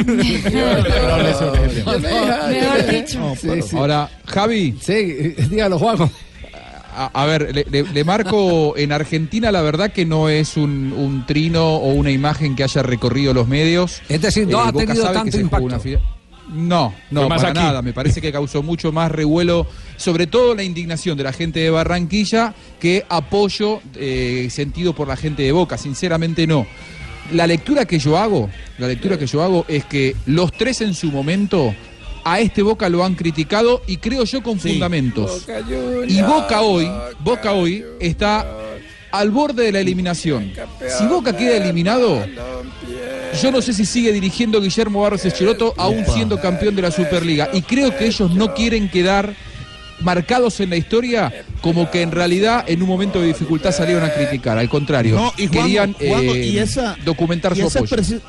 Mejor 1.57 2.87
dicho. 2.91 3.79
Ahora, 3.79 4.09
Javi. 4.27 4.77
Sí, 4.81 4.95
dígalo, 5.51 5.79
Juanjo. 5.79 6.11
A, 6.99 7.11
a 7.13 7.27
ver, 7.27 7.55
le, 7.55 7.67
le- 7.71 7.83
le 7.93 8.05
marco 8.05 8.75
en 8.77 8.91
Argentina, 8.91 9.53
la 9.53 9.61
verdad 9.61 9.93
que 9.93 10.07
no 10.07 10.31
es 10.31 10.57
un, 10.57 10.95
un 10.97 11.27
trino 11.27 11.77
o 11.77 11.93
una 11.93 12.11
imagen 12.11 12.57
que 12.57 12.65
haya 12.65 12.83
recorrido 12.83 13.35
los 13.35 13.47
medios. 13.47 14.01
Es 14.09 14.23
decir, 14.23 14.49
no 14.49 14.59
Eh, 14.65 14.69
ha 14.69 14.73
Boca 14.73 14.87
tenido 14.87 15.11
tanto 15.13 15.39
impacto. 15.39 15.79
No, 16.49 16.95
no, 17.11 17.29
más 17.29 17.43
para 17.43 17.51
aquí. 17.51 17.59
nada. 17.59 17.83
Me 17.83 17.93
parece 17.93 18.21
que 18.21 18.31
causó 18.33 18.63
mucho 18.63 18.93
más 18.93 19.11
revuelo, 19.11 19.67
sobre 19.97 20.27
todo 20.27 20.55
la 20.55 20.63
indignación 20.63 21.17
de 21.17 21.25
la 21.25 21.33
gente 21.33 21.61
de 21.61 21.71
Barranquilla, 21.71 22.55
que 22.79 23.05
apoyo 23.09 23.81
eh, 23.95 24.49
sentido 24.51 24.95
por 24.95 25.09
la 25.09 25.17
gente 25.17 25.43
de 25.43 25.53
Boca. 25.53 25.77
Sinceramente 25.77 26.47
no. 26.47 26.67
La 27.33 27.47
lectura 27.47 27.87
que 27.87 27.99
yo 27.99 28.17
hago, 28.17 28.49
la 28.79 28.87
lectura 28.87 29.19
que 29.19 29.27
yo 29.27 29.43
hago 29.43 29.65
es 29.67 29.85
que 29.85 30.15
los 30.27 30.53
tres 30.53 30.81
en 30.81 30.95
su 30.95 31.11
momento 31.11 31.75
a 32.25 32.41
este 32.41 32.63
Boca 32.63 32.89
lo 32.89 33.05
han 33.05 33.15
criticado 33.15 33.83
y 33.87 33.97
creo 33.99 34.25
yo 34.25 34.43
con 34.43 34.59
fundamentos. 34.59 35.47
Y 36.09 36.23
Boca 36.23 36.61
hoy, 36.63 36.89
Boca 37.21 37.53
hoy 37.53 37.85
está 38.01 38.47
al 39.19 39.31
borde 39.31 39.65
de 39.65 39.73
la 39.73 39.81
eliminación. 39.81 40.53
Si 40.99 41.07
Boca 41.07 41.37
queda 41.37 41.57
eliminado, 41.57 42.25
yo 43.43 43.51
no 43.53 43.61
sé 43.63 43.73
si 43.73 43.85
sigue 43.85 44.13
dirigiendo 44.13 44.61
Guillermo 44.61 45.03
Barros 45.03 45.25
Echeloto 45.25 45.75
aún 45.77 46.05
siendo 46.07 46.41
campeón 46.41 46.75
de 46.77 46.83
la 46.83 46.91
Superliga. 46.91 47.49
Y 47.53 47.63
creo 47.63 47.97
que 47.97 48.07
ellos 48.07 48.31
no 48.33 48.55
quieren 48.55 48.89
quedar 48.89 49.35
marcados 50.01 50.61
en 50.61 50.71
la 50.71 50.77
historia 50.77 51.33
como 51.63 51.91
que 51.91 52.03
en 52.03 52.13
realidad 52.13 52.65
en 52.67 52.83
un 52.83 52.89
momento 52.89 53.21
de 53.21 53.29
dificultad 53.29 53.73
salieron 53.73 54.05
a 54.05 54.13
criticar. 54.13 54.59
Al 54.59 54.69
contrario, 54.69 55.17
No, 55.17 55.33
y 55.37 55.49
querían 55.49 55.97
eh, 56.01 56.47
y 56.53 56.59
esa- 56.59 56.97
documentar 57.05 57.53
y 57.57 57.61
su 57.63 57.67
esa, 57.69 57.79
apoyo. 57.81 58.21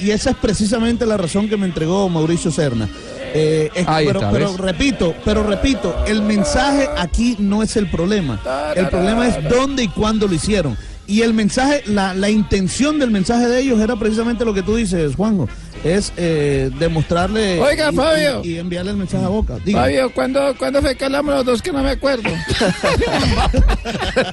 y 0.00 0.10
esa 0.10 0.30
es 0.30 0.36
precisamente 0.36 1.06
la 1.06 1.16
razón 1.16 1.48
que 1.48 1.56
me 1.56 1.66
entregó 1.66 2.08
Mauricio 2.08 2.50
Serna. 2.50 2.88
Eh, 3.34 3.70
es- 3.74 3.88
Ahí 3.88 4.06
pero, 4.06 4.20
está, 4.20 4.30
pero 4.32 4.56
repito, 4.56 5.14
pero 5.24 5.42
repito, 5.42 5.94
el 6.06 6.22
mensaje 6.22 6.88
aquí 6.96 7.36
no 7.38 7.62
es 7.62 7.76
el 7.76 7.88
problema. 7.90 8.40
El 8.74 8.88
problema 8.88 9.26
es 9.28 9.48
dónde 9.48 9.84
y 9.84 9.88
cuándo 9.88 10.26
lo 10.28 10.34
hicieron. 10.34 10.76
Y 11.12 11.20
el 11.20 11.34
mensaje, 11.34 11.82
la, 11.86 12.14
la 12.14 12.30
intención 12.30 12.98
del 12.98 13.10
mensaje 13.10 13.46
de 13.46 13.60
ellos 13.60 13.78
era 13.80 13.96
precisamente 13.96 14.46
lo 14.46 14.54
que 14.54 14.62
tú 14.62 14.76
dices, 14.76 15.14
Juanjo, 15.14 15.46
es 15.84 16.10
eh, 16.16 16.70
demostrarle 16.78 17.60
Oiga, 17.60 17.90
y, 17.92 17.96
Fabio. 17.96 18.40
y- 18.42 18.52
y 18.52 18.58
enviarle 18.58 18.92
el 18.92 18.96
mensaje 18.96 19.22
a 19.22 19.28
Boca. 19.28 19.58
Diga. 19.62 19.80
Fabio, 19.82 20.10
¿cuándo, 20.14 20.54
¿cuándo 20.56 20.80
fue 20.80 20.96
que 20.96 21.04
hablamos 21.04 21.34
los 21.34 21.44
dos 21.44 21.60
que 21.60 21.70
no 21.70 21.82
me 21.82 21.90
acuerdo? 21.90 22.30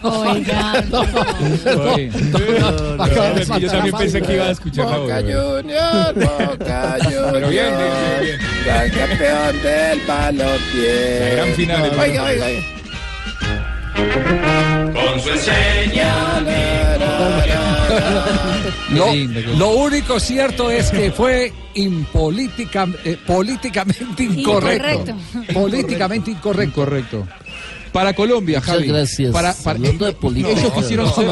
Oiga. 0.04 0.84
No, 0.90 1.04
yo 3.60 3.72
también 3.72 3.96
pensé 3.98 4.22
que 4.22 4.36
iba 4.36 4.46
a 4.46 4.52
escuchar. 4.52 4.86
Boca 4.86 5.18
Junior, 5.22 6.14
Boca 6.16 6.98
Junior. 7.04 7.30
Pero 7.34 7.50
bien, 7.50 7.74
bien, 8.22 8.40
bien, 8.64 8.92
campeón 8.92 9.62
del 9.64 10.00
balompié. 10.08 11.20
La 11.20 11.30
gran 11.36 11.50
final 11.56 11.92
Oiga, 12.00 12.24
oiga, 12.24 12.46
oiga. 12.46 12.62
Enseña. 15.28 16.40
Lo, 18.92 19.14
lo 19.58 19.70
único 19.70 20.20
cierto 20.20 20.70
es 20.72 20.90
que 20.90 21.12
fue 21.12 21.54
impolítica, 21.76 22.88
eh, 23.04 23.18
políticamente 23.26 24.24
incorrecto. 24.24 25.12
Incorrecto. 25.12 25.54
Políticamente 25.54 26.32
incorrecto. 26.32 26.76
Correcto. 26.76 27.28
Para 27.92 28.14
Colombia, 28.14 28.60
Muchas 28.60 28.76
Javi. 28.76 28.88
gracias. 28.88 29.32
Para, 29.32 29.54
para- 29.54 29.78
Hablando 29.78 30.06
de 30.06 30.14
política, 30.20 30.60
Ellos 30.60 30.74
quisieron 30.74 31.14
ser. 31.14 31.28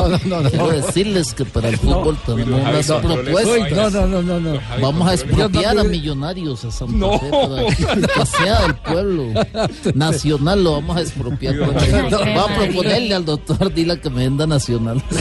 quiero 0.50 0.70
decirles 0.70 1.34
que 1.34 1.46
para 1.46 1.70
el 1.70 1.78
fútbol 1.78 2.18
tenemos 2.26 2.62
Javi, 2.62 2.76
unas 2.76 2.90
no, 2.90 3.02
no, 3.02 3.16
propuestas. 3.22 3.94
No, 3.94 4.08
no, 4.08 4.08
no, 4.08 4.40
no, 4.40 4.54
no. 4.54 4.60
Vamos 4.82 5.08
a 5.08 5.14
expropiar 5.14 5.78
a 5.78 5.84
no- 5.84 5.90
millonarios 5.90 6.66
a 6.66 6.72
Santa 6.72 6.94
No. 6.96 7.20
Para 7.20 7.66
que 7.68 8.26
sea 8.26 8.62
del 8.62 8.76
pueblo. 8.76 9.24
Nacional 9.96 10.64
lo 10.64 10.72
vamos 10.74 10.98
a 10.98 11.02
expropiar. 11.02 11.56
Voy 11.58 11.76
a 11.76 12.56
proponerle 12.58 13.14
al 13.16 13.26
doctor 13.26 13.74
Dila 13.74 13.98
que 13.98 14.10
me 14.10 14.24
venda 14.24 14.48
Nacional. 14.48 15.02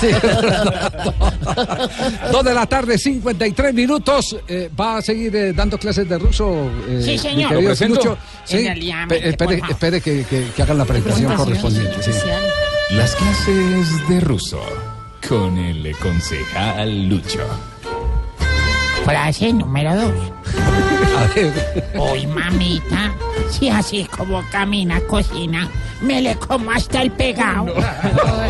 Dos 2.32 2.45
de 2.45 2.55
la 2.55 2.66
tarde, 2.66 2.99
53 2.99 3.74
minutos. 3.74 4.37
Eh, 4.49 4.70
¿Va 4.78 4.99
a 4.99 5.03
seguir 5.03 5.34
eh, 5.37 5.53
dando 5.53 5.78
clases 5.78 6.09
de 6.09 6.18
ruso? 6.18 6.70
eh, 6.89 7.01
Sí, 7.05 7.11
mi 7.12 7.18
señor. 7.18 7.49
querido 7.51 7.61
Lo 7.62 7.66
presento. 7.68 7.95
Lucho? 7.97 8.18
Sí. 8.45 8.57
Espere, 8.66 9.32
favor. 9.59 9.70
espere 9.70 10.01
que, 10.01 10.24
que- 10.24 10.47
que 10.55 10.62
hagan 10.62 10.78
la 10.78 10.84
presentación 10.84 11.26
correspondiente. 11.35 12.03
sí. 12.03 12.11
Las 12.91 13.14
clases 13.16 14.09
de 14.09 14.20
ruso 14.20 14.61
con 15.29 15.59
el 15.59 15.97
concejal 15.99 17.09
Lucho. 17.09 17.41
Frase 19.05 19.53
número 19.53 19.95
dos. 19.97 20.12
Hoy, 21.99 22.27
mamita, 22.27 23.12
si 23.51 23.68
así 23.68 24.05
como 24.16 24.43
camina, 24.51 25.01
cocina, 25.03 25.68
me 26.03 26.20
le 26.20 26.37
como 26.37 26.70
hasta 26.70 27.03
el 27.03 27.11
pegado. 27.12 27.74
A- 27.77 28.49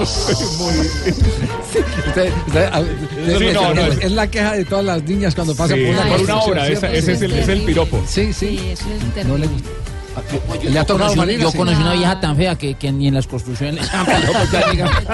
Sí, 1.64 3.44
es, 3.46 3.54
no, 3.54 3.74
no, 3.74 3.82
es- 3.86 3.98
es- 3.98 4.04
es 4.04 4.12
la 4.12 4.26
queja 4.30 4.52
de 4.52 4.64
todas 4.64 4.84
las 4.84 5.02
niñas 5.02 5.34
cuando 5.34 5.54
pasan 5.54 5.78
Sí, 5.78 5.84
por 5.84 5.94
una, 5.94 6.06
por 6.12 6.20
una 6.20 6.36
obra, 6.40 6.68
esa- 6.68 6.92
ese 6.92 7.12
es 7.12 7.22
el- 7.22 7.32
ese 7.32 7.40
es 7.42 7.48
el 7.48 7.62
piropo. 7.62 8.02
Sí, 8.06 8.32
sí. 8.32 8.74
no 9.26 9.36
le 9.38 9.46
gusta. 9.46 9.68
¿Le 10.62 10.70
ha 10.70 10.82
Yo 10.82 10.86
tocado 10.86 11.10
conocí, 11.10 11.16
Marina? 11.18 11.42
yo 11.42 11.50
Sí. 11.50 11.56
conocí 11.58 11.80
una 11.82 11.92
vieja 11.92 12.20
tan 12.20 12.36
fea 12.36 12.56
que, 12.56 12.74
que 12.74 12.90
ni 12.92 13.08
en 13.08 13.14
las 13.14 13.26
construcciones 13.26 13.74
le 13.76 13.80
echaban 13.86 14.06
piropo, 14.06 14.38
prácticamente. 14.50 15.12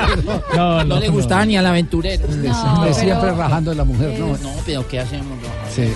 No, 0.56 0.84
no, 0.84 1.00
le 1.00 1.08
gustaba 1.08 1.44
ni 1.46 1.56
al 1.56 1.66
aventurero. 1.66 2.26
Hombre, 2.28 2.94
siempre 2.94 3.32
rajando 3.32 3.70
de 3.72 3.76
la 3.76 3.84
mujer, 3.84 4.18
¿no? 4.18 4.28
No, 4.38 4.52
pero 4.64 4.86
¿qué 4.86 5.00
hacemos? 5.00 5.26
no? 5.38 5.48
Sí. 5.74 5.92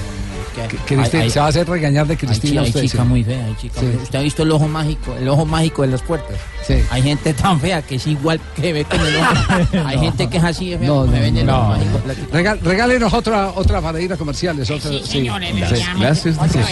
Que 0.62 0.76
Cristina- 0.78 1.02
Hay- 1.04 1.20
hay- 1.22 1.30
se 1.30 1.38
va 1.38 1.46
a 1.46 1.48
hacer 1.50 1.68
regañar 1.68 2.06
de 2.06 2.16
Cristina. 2.16 2.62
hay 2.62 2.68
usted, 2.68 2.82
chica 2.82 3.02
sí. 3.02 3.08
muy 3.08 3.22
fea, 3.24 3.44
hay 3.44 3.54
chica 3.56 3.80
Sí. 3.80 3.86
muy- 3.86 3.96
¿Usted 3.96 4.18
ha 4.18 4.22
visto 4.22 4.42
el 4.42 4.50
ojo 4.52 4.66
mágico, 4.68 5.14
el 5.18 5.28
ojo 5.28 5.44
mágico 5.44 5.82
de 5.82 5.88
las 5.88 6.02
puertas? 6.02 6.36
Sí. 6.66 6.74
Hay 6.90 7.02
gente 7.02 7.32
tan 7.34 7.60
fea 7.60 7.82
que 7.82 7.96
es 7.96 8.06
igual 8.06 8.40
que 8.54 8.72
ve 8.72 8.84
con 8.84 9.00
el 9.00 9.16
ojo. 9.16 9.26
Hay 9.86 9.96
No. 9.96 10.02
gente 10.02 10.28
que 10.28 10.36
es 10.38 10.44
así 10.44 10.70
de 10.70 10.78
fea, 10.78 10.88
No, 10.88 11.04
no, 11.04 11.12
me 11.12 11.20
ven 11.20 11.36
el 11.36 11.48
ojo 11.48 11.62
no. 11.62 11.68
mágico. 11.68 12.00
Regal- 12.32 12.60
regálenos 12.62 13.12
otra, 13.12 13.50
otra 13.54 13.80
para 13.80 14.00
ir 14.00 14.12
a 14.12 14.16
comerciales. 14.16 14.70
Otra, 14.70 14.90
sí, 14.90 15.02
señores, 15.04 15.54
vez, 15.54 16.22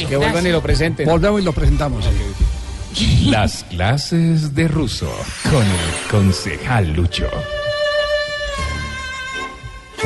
Que 0.09 0.17
vuelvan 0.17 0.47
y 0.47 0.51
lo 0.51 0.63
presenten. 0.63 1.07
Volvemos 1.07 1.41
y 1.41 1.45
lo 1.45 1.53
presentamos. 1.53 2.05
Las 3.27 3.65
clases 3.65 4.55
de 4.55 4.69
ruso 4.69 5.11
con 5.51 5.63
el 5.63 6.11
concejal 6.11 6.93
Lucho. 6.93 7.29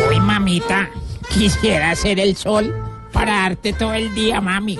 Uy, 0.08 0.20
mamita, 0.20 0.88
quisiera 1.28 1.94
ser 1.96 2.20
el 2.20 2.36
sol 2.36 2.74
para 3.12 3.32
darte 3.42 3.72
todo 3.72 3.94
el 3.94 4.14
día, 4.14 4.40
mami. 4.40 4.78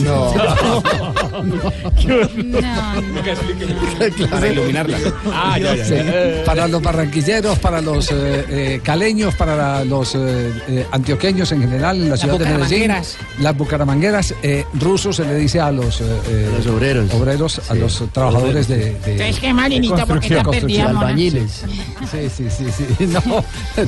No. 0.00 0.32
Para 4.30 4.48
iluminarla. 4.48 4.98
Ah, 5.32 5.58
ya, 5.58 5.74
ya, 5.76 5.84
ya. 5.84 6.44
Para 6.44 6.68
los 6.68 6.82
barranquilleros, 6.82 7.58
para 7.58 7.80
los 7.80 8.10
eh, 8.10 8.44
eh, 8.48 8.80
caleños, 8.82 9.34
para 9.34 9.84
los 9.84 10.14
eh, 10.14 10.52
eh, 10.68 10.86
antioqueños 10.90 11.50
en 11.52 11.60
general 11.62 11.96
en 11.96 12.04
la 12.04 12.10
Las 12.10 12.20
ciudad 12.20 12.38
de 12.38 12.46
Medellín. 12.46 12.92
Las 13.40 13.56
bucaramangueras. 13.56 14.34
Eh, 14.42 14.64
rusos 14.74 15.16
se 15.16 15.24
le 15.24 15.34
dice 15.36 15.60
a 15.60 15.70
los, 15.70 16.00
Los 16.00 16.66
obreros. 16.66 17.12
obreros, 17.14 17.60
a 17.70 17.74
los 17.74 18.02
trabajadores 18.12 18.68
de, 18.68 18.76
de- 18.76 18.96
Entonces, 19.12 19.38
¿qué, 19.40 19.52
Marinita? 19.54 20.06
¿Por 20.06 20.20
qué 20.20 20.28
de 20.28 20.34
está 20.36 20.44
construcción. 20.44 20.86
perdida, 20.86 20.92
mona? 20.92 21.00
Albañiles. 21.08 21.64
Sí, 22.10 22.28
sí, 22.36 22.44
sí, 22.50 22.64
sí. 22.98 23.06
No, 23.10 23.44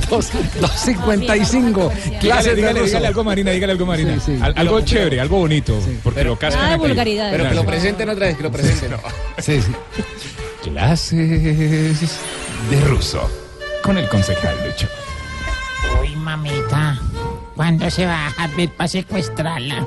dos, 0.09 0.29
dos 0.59 0.71
55. 0.71 1.91
Dígale, 2.03 2.19
Clases 2.19 2.45
de 2.51 2.55
dígale, 2.55 2.73
ruso. 2.79 2.85
dígale 2.87 3.07
algo, 3.07 3.23
Marina, 3.23 3.51
dígale 3.51 3.71
algo, 3.73 3.85
Marina. 3.85 4.15
Sí, 4.15 4.33
sí. 4.35 4.39
Al- 4.41 4.53
algo 4.57 4.81
chévere, 4.81 5.21
algo 5.21 5.37
bonito. 5.37 5.79
Porque 6.03 6.23
lo 6.23 6.37
cascan 6.37 6.73
aquí. 6.73 6.79
vulgaridades. 6.79 7.31
Pero 7.37 7.49
que 7.49 7.55
lo 7.55 7.65
presenten 7.65 8.09
otra 8.09 8.27
vez, 8.27 8.37
que 8.37 8.43
lo 8.43 8.51
presenten. 8.51 8.93
Sí, 9.39 9.61
sí. 9.61 9.71
Clases 10.63 12.11
de 12.69 12.81
ruso 12.87 13.29
con 13.83 13.97
el 13.97 14.07
concejal 14.07 14.55
Lucho. 14.65 14.87
Uy, 16.01 16.15
mamita, 16.15 16.97
¿cuándo 17.55 17.89
se 17.89 18.05
va 18.05 18.27
a 18.37 18.47
ver 18.47 18.69
para 18.69 18.87
secuestrarla? 18.87 19.85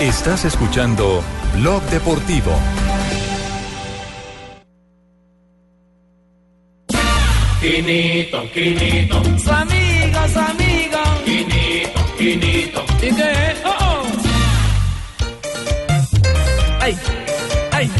Estás 0.00 0.44
escuchando 0.44 1.22
Blog 1.56 1.82
Deportivo. 1.90 2.52
Quinito, 7.60 8.42
Quinito. 8.52 9.22
Su 9.42 9.50
amigo, 9.50 10.18
su 10.32 10.38
amigo. 10.38 10.98
Quinito, 11.24 12.00
Quinito. 12.18 12.84
¿Y 12.98 13.14
qué 13.14 13.30
es? 13.30 13.56
Oh, 13.64 13.74
oh. 13.80 14.02
Ay, 16.80 16.96
ay. 17.72 17.90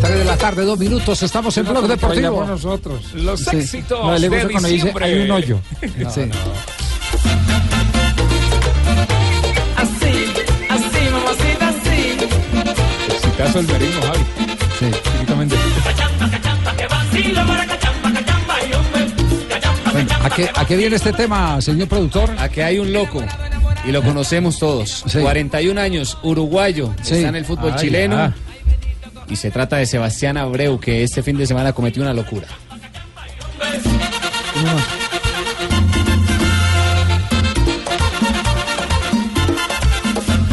Tres 0.00 0.18
de 0.18 0.24
la 0.24 0.36
tarde, 0.36 0.64
dos 0.64 0.78
minutos. 0.78 1.22
Estamos 1.22 1.56
en 1.58 1.64
Blog 1.66 1.88
Deportivo. 1.88 2.44
Nosotros. 2.44 3.12
Los 3.14 3.40
Sí. 3.40 3.56
éxitos 3.56 3.98
No, 4.04 4.18
de 4.18 4.28
cuando 4.28 4.48
dice, 4.68 4.68
diciembre. 4.68 5.04
"Hay 5.06 5.14
un 5.22 5.30
hoyo". 5.30 5.60
No, 5.96 6.10
Sí. 6.10 6.20
no. 6.26 6.77
Exitazo 13.38 13.60
el 13.60 13.66
merismo, 13.68 14.02
Javi. 14.02 14.24
Sí. 14.80 14.86
Típicamente. 15.12 15.56
Bueno, 19.92 20.10
¿a, 20.24 20.30
qué, 20.30 20.50
¿A 20.52 20.64
qué 20.64 20.76
viene 20.76 20.96
este 20.96 21.12
tema, 21.12 21.60
señor 21.60 21.86
productor? 21.86 22.34
Aquí 22.38 22.60
hay 22.62 22.80
un 22.80 22.92
loco. 22.92 23.22
Y 23.86 23.92
lo 23.92 24.02
conocemos 24.02 24.58
todos. 24.58 25.04
41 25.20 25.80
años, 25.80 26.18
uruguayo. 26.24 26.92
Sí. 27.02 27.14
Está 27.14 27.28
en 27.28 27.36
el 27.36 27.44
fútbol 27.44 27.74
Ay, 27.74 27.80
chileno. 27.80 28.16
ah. 28.16 28.34
Y 29.28 29.36
se 29.36 29.52
trata 29.52 29.76
de 29.76 29.86
Sebastián 29.86 30.36
Abreu, 30.36 30.80
que 30.80 31.04
este 31.04 31.22
fin 31.22 31.38
de 31.38 31.46
semana 31.46 31.72
cometió 31.72 32.02
una 32.02 32.14
locura. 32.14 32.48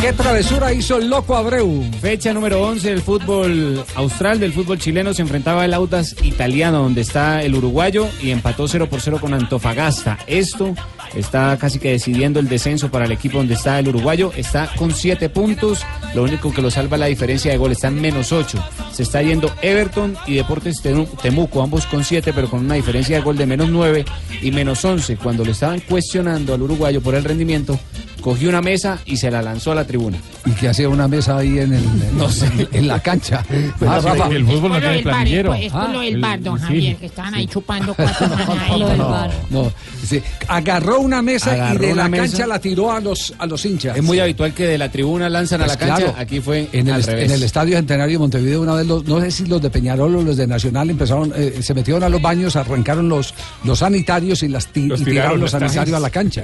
¿Qué 0.06 0.14
travesura 0.14 0.72
hizo 0.72 1.00
el 1.00 1.10
loco 1.10 1.36
Abreu? 1.36 1.84
Fecha 2.00 2.32
número 2.32 2.62
11 2.62 2.92
del 2.92 3.02
fútbol 3.02 3.84
austral, 3.96 4.40
del 4.40 4.54
fútbol 4.54 4.78
chileno, 4.78 5.16
se 5.16 5.24
enfrentaba 5.24 5.66
el 5.66 5.74
Audas 5.74 6.16
italiano, 6.22 6.84
donde 6.84 7.02
está 7.02 7.42
el 7.42 7.56
uruguayo, 7.56 8.08
y 8.22 8.30
empató 8.30 8.68
0 8.68 8.88
por 8.88 9.02
0 9.02 9.18
con 9.20 9.34
Antofagasta. 9.34 10.20
Esto 10.28 10.76
está 11.16 11.58
casi 11.60 11.80
que 11.80 11.90
decidiendo 11.90 12.40
el 12.40 12.48
descenso 12.48 12.92
para 12.92 13.06
el 13.06 13.14
equipo 13.14 13.40
donde 13.40 13.56
está 13.56 13.80
el 13.80 13.88
uruguayo. 13.88 14.32
Está 14.38 14.70
con 14.78 14.94
7 14.94 15.28
puntos, 15.30 15.84
lo 16.14 16.22
único 16.22 16.54
que 16.54 16.62
lo 16.62 16.70
salva 16.70 16.98
la 16.98 17.08
diferencia 17.08 17.52
de 17.52 17.58
gol, 17.58 17.72
está 17.72 17.88
en 17.88 18.00
menos 18.00 18.32
8. 18.32 18.64
Se 18.94 19.02
está 19.02 19.24
yendo 19.24 19.52
Everton 19.64 20.16
y 20.28 20.36
Deportes 20.36 20.84
Temuco, 20.84 21.64
ambos 21.64 21.88
con 21.88 22.04
7, 22.04 22.32
pero 22.32 22.48
con 22.48 22.60
una 22.60 22.76
diferencia 22.76 23.16
de 23.16 23.24
gol 23.24 23.38
de 23.38 23.48
menos 23.48 23.70
9 23.70 24.06
y 24.44 24.52
menos 24.52 24.86
11. 24.86 25.18
Cuando 25.18 25.44
lo 25.44 25.54
estaban 25.54 25.80
cuestionando 25.80 26.54
al 26.54 26.62
uruguayo 26.62 27.02
por 27.02 27.16
el 27.16 27.24
rendimiento, 27.24 27.80
cogió 28.26 28.50
una 28.50 28.60
mesa 28.60 28.98
y 29.06 29.18
se 29.18 29.30
la 29.30 29.40
lanzó 29.44 29.72
a 29.72 29.76
la 29.76 29.86
tribuna. 29.86 30.18
Y 30.48 30.52
que 30.54 30.68
hacía 30.68 30.90
una 30.90 31.08
mesa 31.08 31.38
ahí 31.38 31.60
en, 31.60 31.74
el, 31.74 31.84
No 32.18 32.28
sé. 32.28 32.50
en 32.72 32.88
la 32.88 33.00
cancha. 33.00 33.44
Ah, 33.88 34.00
sí, 34.02 34.08
Rafa. 34.08 34.28
el 34.30 34.46
fútbol 34.46 34.72
no 34.72 34.80
tiene 34.80 35.04
planillero. 35.04 35.50
pues, 35.52 35.66
es 35.66 35.72
por 35.72 35.82
Ah, 35.82 35.90
lo 35.94 36.00
del 36.00 36.16
el- 36.16 36.22
bar, 36.22 36.42
don 36.42 36.58
sí. 36.58 36.66
Javier, 36.66 36.96
que 36.98 37.06
estaban 37.06 37.36
ahí 37.36 37.46
chupando 37.46 37.94
cuatro. 37.94 38.28
Lo 38.80 38.88
del 38.90 38.98
bar. 38.98 39.32
No, 39.52 39.72
sí. 40.08 40.22
Agarró 40.48 41.00
una 41.02 41.22
mesa 41.22 41.52
Agarró 41.52 41.84
y 41.84 41.88
de 41.90 41.96
la 41.96 42.10
cancha 42.10 42.48
la 42.48 42.60
tiró 42.60 42.92
a 42.92 43.00
los, 43.00 43.34
a 43.38 43.46
los 43.46 43.64
hinchas. 43.64 43.96
Es 43.96 44.04
muy 44.04 44.20
habitual 44.20 44.54
que 44.54 44.66
de 44.66 44.78
la 44.80 44.90
tribuna 44.90 45.30
lanzan 45.30 45.62
a 45.62 45.66
Pues 45.66 45.80
la 45.80 45.86
cancha. 45.86 46.04
claro. 46.06 46.16
Aquí 46.20 46.40
fue 46.40 46.68
en 46.72 46.88
el, 46.88 46.94
al 46.96 47.00
est- 47.02 47.10
revés. 47.10 47.26
en 47.26 47.32
el 47.32 47.44
Estadio 47.44 47.76
Centenario 47.78 48.14
de 48.14 48.20
Montevideo 48.20 48.62
una 48.62 48.74
vez, 48.74 48.88
los, 48.88 49.04
no 49.06 49.20
sé 49.22 49.30
si 49.30 49.46
los 49.46 49.62
de 49.62 49.70
Peñarol 49.70 50.16
o 50.16 50.22
los 50.24 50.36
de 50.38 50.48
Nacional 50.48 50.90
empezaron, 50.90 51.32
eh, 51.36 51.60
se 51.62 51.74
metieron 51.76 52.02
a 52.04 52.10
los 52.10 52.22
baños, 52.22 52.56
arrancaron 52.56 53.08
los, 53.08 53.34
los 53.64 53.80
sanitarios 53.80 54.42
y, 54.44 54.48
las 54.48 54.68
ti- 54.68 54.88
Los 54.88 55.02
y 55.02 55.06
tiraron 55.06 55.40
tiraron 55.40 55.42
los 55.42 55.52
sanitarios 55.52 55.96
a 55.96 56.00
la 56.00 56.10
cancha. 56.10 56.42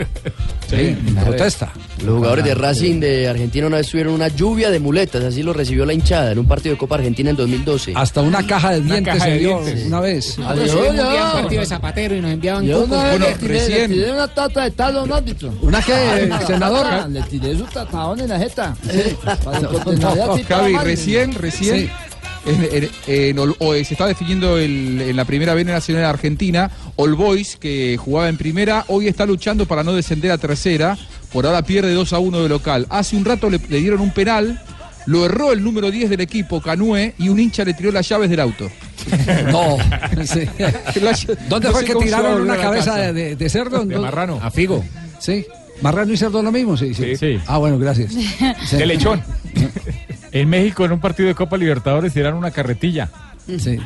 Sí, 0.69 0.75
en 0.75 1.15
protesta. 1.15 1.70
Los 2.05 2.15
jugadores 2.17 2.45
de 2.45 2.55
Racing 2.55 2.99
de 2.99 3.27
Argentina 3.27 3.67
una 3.67 3.77
vez 3.77 3.87
tuvieron 3.89 4.13
una 4.13 4.27
lluvia 4.27 4.71
de 4.71 4.79
muletas, 4.79 5.23
así 5.23 5.43
lo 5.43 5.53
recibió 5.53 5.85
la 5.85 5.93
hinchada 5.93 6.31
en 6.31 6.39
un 6.39 6.47
partido 6.47 6.73
de 6.73 6.79
Copa 6.79 6.95
Argentina 6.95 7.29
en 7.29 7.35
2012. 7.35 7.93
Hasta 7.95 8.21
una 8.21 8.45
caja 8.47 8.71
de 8.71 8.81
dientes 8.81 9.13
caja 9.13 9.25
se 9.25 9.31
de 9.31 9.37
dio 9.39 9.61
dientes. 9.61 9.85
una 9.85 9.99
vez. 9.99 10.37
Nosotros 10.39 10.65
Yo, 10.67 10.73
subimos 10.73 10.95
yo. 10.95 11.03
un 11.03 11.11
día 11.11 11.21
a 11.21 11.25
un 11.35 11.41
partido 11.41 11.59
de 11.61 11.65
zapatero 11.67 12.15
y 12.15 12.21
nos 12.21 12.31
enviaban 12.31 12.65
Yo 12.65 12.83
una 12.83 13.03
vez 13.03 13.11
Bueno, 13.11 13.25
le 13.27 13.35
tiré, 13.35 13.53
recién- 13.59 13.89
le 13.91 13.95
tiré 13.95 14.11
una 14.11 14.27
tata 14.27 14.63
de 14.63 14.71
tal 14.71 14.97
a 14.97 15.03
un 15.03 15.11
árbitro. 15.13 15.53
¿Una 15.61 15.81
qué, 15.81 15.93
Ah, 16.31 16.41
senador? 16.47 17.09
Le 17.09 17.21
tiré 17.23 17.55
su 17.57 17.63
tatadón 17.65 18.19
en 18.21 18.29
la 18.29 18.39
jeta. 18.39 18.75
Sí, 18.81 20.43
que 20.43 20.55
no 20.55 20.83
recién, 20.83 21.33
recién 21.33 21.75
Sí. 21.77 21.89
En- 22.43 22.63
en- 22.71 22.89
en 23.05 23.39
o, 23.59 23.73
eh, 23.75 23.85
se 23.85 23.93
está 23.93 24.07
definiendo 24.07 24.57
el- 24.57 24.99
en 25.01 25.15
la 25.15 25.25
primera 25.25 25.53
B 25.53 25.63
nacional 25.63 26.03
de 26.05 26.09
Argentina. 26.09 26.71
All 26.95 27.13
Boys, 27.13 27.55
que 27.55 27.97
jugaba 27.97 28.29
en 28.29 28.37
primera, 28.37 28.83
hoy 28.87 29.07
está 29.07 29.27
luchando 29.27 29.67
para 29.67 29.83
no 29.83 29.93
descender 29.93 30.31
a 30.31 30.39
tercera. 30.39 30.97
Por 31.33 31.45
ahora 31.45 31.61
pierde 31.63 31.93
2 31.93 32.13
a 32.13 32.19
1 32.19 32.43
de 32.43 32.49
local. 32.49 32.87
Hace 32.89 33.15
un 33.15 33.25
rato 33.25 33.49
le, 33.49 33.59
le 33.69 33.77
dieron 33.79 34.01
un 34.01 34.11
penal. 34.11 34.61
Lo 35.07 35.25
erró 35.25 35.51
el 35.51 35.63
número 35.63 35.89
10 35.89 36.09
del 36.11 36.21
equipo, 36.21 36.61
Canue, 36.61 37.15
y 37.17 37.29
un 37.29 37.39
hincha 37.39 37.63
le 37.65 37.73
tiró 37.73 37.91
las 37.91 38.07
llaves 38.07 38.29
del 38.29 38.39
auto. 38.39 38.69
No. 39.51 39.77
sí. 40.25 40.41
¿Dónde 41.49 41.69
no 41.69 41.73
fue 41.73 41.85
que 41.85 41.95
tiraron 41.95 42.41
una 42.41 42.55
cabeza 42.57 42.97
de, 42.97 43.13
de- 43.13 43.35
de 43.35 43.49
cerdo? 43.49 43.83
De 43.83 43.95
¿No? 43.95 44.01
marrano. 44.03 44.39
A 44.41 44.51
Figo. 44.51 44.83
Sí. 45.19 45.43
¿Marrano 45.81 46.13
y 46.13 46.17
cerdo 46.17 46.43
lo 46.43 46.51
mismo? 46.51 46.77
Sí, 46.77 46.93
sí. 46.93 47.15
Sí. 47.15 47.39
Ah, 47.47 47.57
bueno, 47.57 47.79
gracias. 47.79 48.11
Sí. 48.13 48.77
De 48.77 48.85
lechón. 48.85 49.21
En 50.33 50.47
México, 50.47 50.85
en 50.85 50.93
un 50.93 50.99
partido 51.01 51.27
de 51.27 51.35
Copa 51.35 51.57
Libertadores, 51.57 52.13
tiraron 52.13 52.37
una 52.37 52.51
carretilla. 52.51 53.09
Sí. 53.59 53.77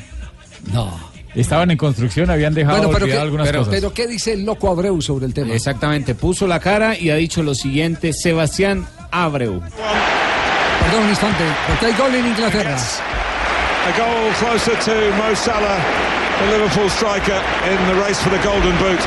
No. 0.71 0.93
Estaban 1.35 1.69
en 1.71 1.77
construcción, 1.77 2.29
habían 2.29 2.53
dejado 2.53 2.77
Bueno, 2.77 2.91
pero, 2.93 3.03
olvidar 3.05 3.19
¿qué, 3.19 3.23
algunas 3.23 3.47
pero, 3.47 3.59
cosas. 3.59 3.73
pero 3.73 3.93
¿qué 3.93 4.07
dice 4.07 4.33
el 4.33 4.45
loco 4.45 4.69
Abreu 4.69 5.01
sobre 5.01 5.25
el 5.25 5.33
tema? 5.33 5.53
Exactamente, 5.53 6.15
puso 6.15 6.47
la 6.47 6.59
cara 6.59 6.97
y 6.97 7.09
ha 7.09 7.15
dicho 7.15 7.43
lo 7.43 7.53
siguiente, 7.53 8.13
Sebastián 8.13 8.85
Abreu. 9.11 9.59
Perdón 9.61 11.03
un 11.03 11.09
instante, 11.09 11.43
porque 11.67 11.85
hay 11.87 11.93
gol 11.93 12.15
en 12.15 12.27
Inglaterra. 12.27 12.77
A 12.77 13.97
goal 13.97 14.31
closer 14.39 14.75
to 14.79 14.91
Mo 15.17 15.35
Salah, 15.35 15.77
the 16.39 16.57
Liverpool 16.57 16.89
striker, 16.89 17.39
in 17.69 17.77
the 17.87 18.01
race 18.05 18.19
for 18.21 18.29
the 18.31 18.41
Golden 18.47 18.75
Boot. 18.79 18.99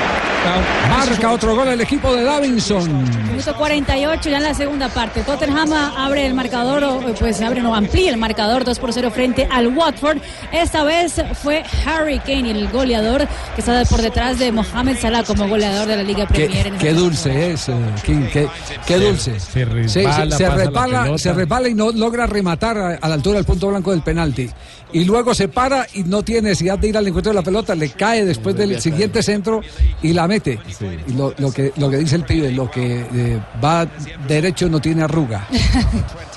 Marca 0.89 1.33
otro 1.33 1.55
gol 1.55 1.69
el 1.69 1.81
equipo 1.81 2.15
de 2.15 2.25
Davinson. 2.25 3.05
Minuto 3.29 3.55
48 3.57 4.31
ya 4.31 4.37
en 4.39 4.43
la 4.43 4.55
segunda 4.55 4.89
parte. 4.89 5.23
Tottenham 5.23 5.73
abre 5.73 6.27
el 6.27 6.35
marcador, 6.35 6.83
o, 6.85 7.01
pues 7.19 7.41
abre, 7.41 7.61
no, 7.61 7.75
amplía 7.75 8.11
el 8.11 8.17
marcador 8.17 8.65
2 8.65 8.79
por 8.79 8.93
0 8.93 9.11
frente 9.11 9.49
al 9.51 9.69
Watford. 9.69 10.19
Esta 10.53 10.85
vez 10.85 11.23
fue 11.43 11.63
Harry 11.87 12.19
Kane, 12.21 12.51
el 12.51 12.69
goleador 12.69 13.27
que 13.55 13.61
está 13.61 13.85
por 13.85 14.03
detrás 14.03 14.39
de 14.39 14.53
Mohamed 14.53 14.99
Salah 14.99 15.23
como 15.25 15.49
goleador 15.49 15.87
de 15.87 15.97
la 15.97 16.03
Liga 16.03 16.27
Premier. 16.27 16.63
Qué, 16.63 16.69
en 16.69 16.79
qué 16.79 16.93
dulce 16.93 17.53
es, 17.53 17.69
eh, 17.69 17.75
King, 18.05 18.27
qué, 18.33 18.49
qué 18.87 18.99
dulce. 18.99 19.39
se 19.39 19.49
se, 19.49 19.65
resbala, 19.65 21.19
se 21.19 21.33
resbala 21.33 21.69
y 21.69 21.75
no 21.75 21.93
logra 21.93 22.27
rematar 22.27 22.79
a, 22.79 22.95
a 22.97 23.09
la 23.09 23.15
altura 23.15 23.37
del 23.37 23.45
punto 23.45 23.69
blanco 23.69 23.91
del 23.93 24.03
penalti. 24.03 24.51
Y 24.93 25.05
luego 25.05 25.35
se 25.35 25.49
para 25.49 25.87
y 25.95 26.05
no 26.05 26.23
tiene 26.23 26.49
necesidad 26.51 26.79
de 26.79 26.89
ir 26.89 26.97
al 26.97 27.07
encuentro 27.07 27.31
de 27.31 27.35
la 27.35 27.43
pelota, 27.43 27.75
le 27.75 27.91
cae 27.91 28.25
después 28.25 28.57
del 28.57 28.81
siguiente 28.81 29.23
centro 29.23 29.61
y 30.03 30.13
la 30.13 30.27
mete. 30.27 30.59
Y 31.07 31.13
lo, 31.13 31.35
lo 31.39 31.53
que, 31.53 31.73
lo 31.77 31.91
que 31.91 31.99
dice 31.99 32.17
el 32.17 32.25
pibe, 32.25 32.51
lo 32.53 32.71
que 32.71 33.07
eh, 33.13 33.41
va 33.63 33.87
derecho 34.27 34.69
no 34.69 34.81
tiene 34.81 35.03
arruga. 35.03 35.47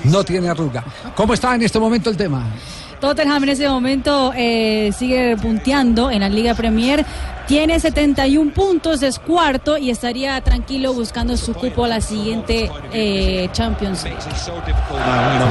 No 0.04 0.24
tiene 0.24 0.50
arruga. 0.50 0.84
¿Cómo 1.16 1.34
está 1.34 1.54
en 1.54 1.62
este 1.62 1.80
momento 1.80 2.10
el 2.10 2.18
tema? 2.18 2.50
Tottenham 3.02 3.44
en 3.44 3.50
ese 3.50 3.68
momento 3.68 4.32
eh, 4.36 4.92
sigue 4.98 5.36
punteando 5.38 6.12
en 6.12 6.22
la 6.22 6.30
Liga 6.30 6.54
Premier. 6.54 7.04
Tiene 7.48 7.80
71 7.80 8.54
puntos, 8.54 9.02
es 9.02 9.18
cuarto 9.18 9.78
y 9.78 9.90
estaría 9.90 10.40
tranquilo 10.42 10.94
buscando 10.94 11.36
su 11.36 11.54
cupo 11.54 11.86
a 11.86 11.88
la 11.88 12.00
siguiente 12.00 12.70
eh, 12.94 13.50
Champions 13.52 14.04
League. 14.04 14.20
Now, 14.92 15.34
you 15.34 15.40
know, 15.40 15.50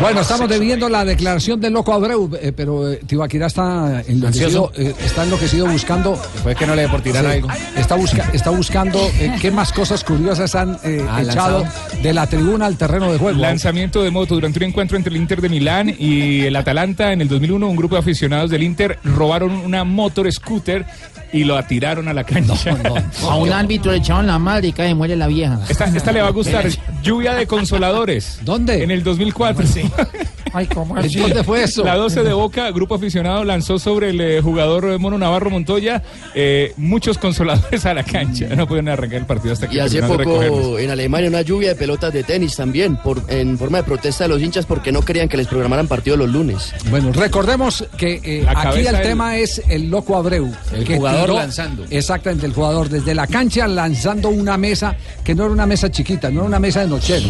Bueno, 0.00 0.22
estamos 0.22 0.48
debiendo 0.48 0.88
la 0.88 1.04
declaración 1.04 1.60
del 1.60 1.74
loco 1.74 1.92
Abreu, 1.92 2.30
eh, 2.40 2.52
pero 2.56 2.90
eh, 2.90 3.00
Tibaquirá 3.06 3.48
está 3.48 4.02
enloquecido, 4.08 4.72
eh, 4.74 4.94
está 5.04 5.24
enloquecido 5.24 5.66
buscando. 5.66 6.18
Después 6.34 6.56
que 6.56 6.66
no 6.66 6.74
le 6.74 6.82
dé 6.82 6.88
por 6.88 7.02
tirar 7.02 7.22
Sí, 7.26 7.30
algo. 7.32 7.48
Está, 7.76 7.96
busca- 7.96 8.30
está 8.32 8.48
buscando 8.48 8.98
eh, 9.20 9.36
qué 9.42 9.50
más 9.50 9.72
cosas 9.72 10.02
curiosas 10.02 10.54
han 10.54 10.78
eh, 10.84 11.04
Ah, 11.06 11.20
echado 11.20 11.64
lanzado. 11.64 12.02
de 12.02 12.12
la 12.14 12.26
tribuna 12.26 12.64
al 12.64 12.78
terreno 12.78 13.12
de 13.12 13.18
juego. 13.18 13.38
Lanzamiento 13.40 14.02
de 14.02 14.10
moto 14.10 14.34
durante 14.36 14.58
un 14.60 14.64
encuentro 14.70 14.96
entre 14.96 15.10
el 15.12 15.20
Inter 15.20 15.42
de 15.42 15.50
Milán 15.50 15.94
y 15.98 16.42
el 16.46 16.56
Atalanta 16.56 17.12
en 17.12 17.20
el 17.20 17.28
2001. 17.28 17.68
Un 17.68 17.76
grupo 17.76 17.96
de 17.96 18.00
aficionados 18.00 18.48
del 18.50 18.62
Inter 18.62 18.98
robaron 19.04 19.50
una 19.52 19.84
motor 19.84 20.32
scooter 20.32 20.86
y 21.32 21.44
lo 21.44 21.56
atiraron 21.56 22.08
a 22.08 22.14
la 22.14 22.24
cancha. 22.24 22.76
A 23.22 23.36
un 23.36 23.52
árbitro 23.52 23.92
le 23.92 23.98
echaron 23.98 24.26
la 24.26 24.38
madre 24.38 24.68
y 24.68 24.72
cae 24.72 24.94
muere 24.94 25.16
la 25.16 25.26
vieja. 25.26 25.60
Esta, 25.68 25.84
esta 25.86 26.12
le 26.12 26.22
va 26.22 26.28
a 26.28 26.32
gustar. 26.32 26.66
Lluvia 27.02 27.34
de 27.34 27.46
consoladores. 27.46 28.40
¿Dónde? 28.42 28.82
En 28.82 28.90
el 28.90 29.02
2004. 29.02 29.64
Ay, 30.52 30.66
¿cómo 30.66 30.96
así? 30.96 31.18
¿Dónde 31.18 31.44
fue 31.44 31.62
eso? 31.64 31.84
La 31.84 31.96
12 31.96 32.22
de 32.22 32.32
Boca, 32.32 32.70
grupo 32.70 32.94
aficionado, 32.94 33.44
lanzó 33.44 33.78
sobre 33.78 34.10
el 34.10 34.20
eh, 34.20 34.40
jugador 34.40 34.98
Mono 34.98 35.18
Navarro 35.18 35.50
Montoya 35.50 36.02
eh, 36.34 36.72
muchos 36.76 37.18
consoladores 37.18 37.86
a 37.86 37.94
la 37.94 38.02
cancha. 38.04 38.46
No 38.56 38.66
pudieron 38.66 38.88
arrancar 38.88 39.20
el 39.20 39.26
partido 39.26 39.52
hasta 39.52 39.68
que 39.68 39.76
Y 39.76 39.80
hace 39.80 40.00
terminaron 40.00 40.18
de 40.18 40.24
recogerlos. 40.24 40.60
poco 40.60 40.78
en 40.78 40.90
Alemania 40.90 41.28
una 41.28 41.42
lluvia 41.42 41.70
de 41.70 41.74
pelotas 41.76 42.12
de 42.12 42.22
tenis 42.24 42.56
también, 42.56 42.96
por, 42.96 43.22
en 43.28 43.56
forma 43.58 43.78
de 43.78 43.84
protesta 43.84 44.24
de 44.24 44.28
los 44.28 44.40
hinchas 44.42 44.66
porque 44.66 44.92
no 44.92 45.02
querían 45.02 45.28
que 45.28 45.36
les 45.36 45.46
programaran 45.46 45.86
partidos 45.88 46.18
los 46.18 46.28
lunes. 46.30 46.72
Bueno, 46.90 47.12
recordemos 47.12 47.84
que 47.96 48.20
eh, 48.24 48.44
aquí 48.48 48.78
el 48.80 48.84
del- 48.92 49.02
tema 49.02 49.36
es 49.36 49.62
el 49.68 49.90
loco 49.90 50.16
Abreu. 50.16 50.50
El 50.74 50.84
que 50.84 50.96
jugador 50.96 51.30
lanzando. 51.30 51.84
Exactamente, 51.90 52.46
el 52.46 52.52
jugador 52.52 52.88
desde 52.88 53.14
la 53.14 53.26
cancha 53.26 53.66
lanzando 53.68 54.28
una 54.30 54.56
mesa 54.56 54.96
que 55.24 55.34
no 55.34 55.44
era 55.44 55.52
una 55.52 55.66
mesa 55.66 55.90
chiquita, 55.90 56.30
no 56.30 56.40
era 56.40 56.48
una 56.48 56.58
mesa 56.58 56.80
de 56.80 56.88
nochero. 56.88 57.28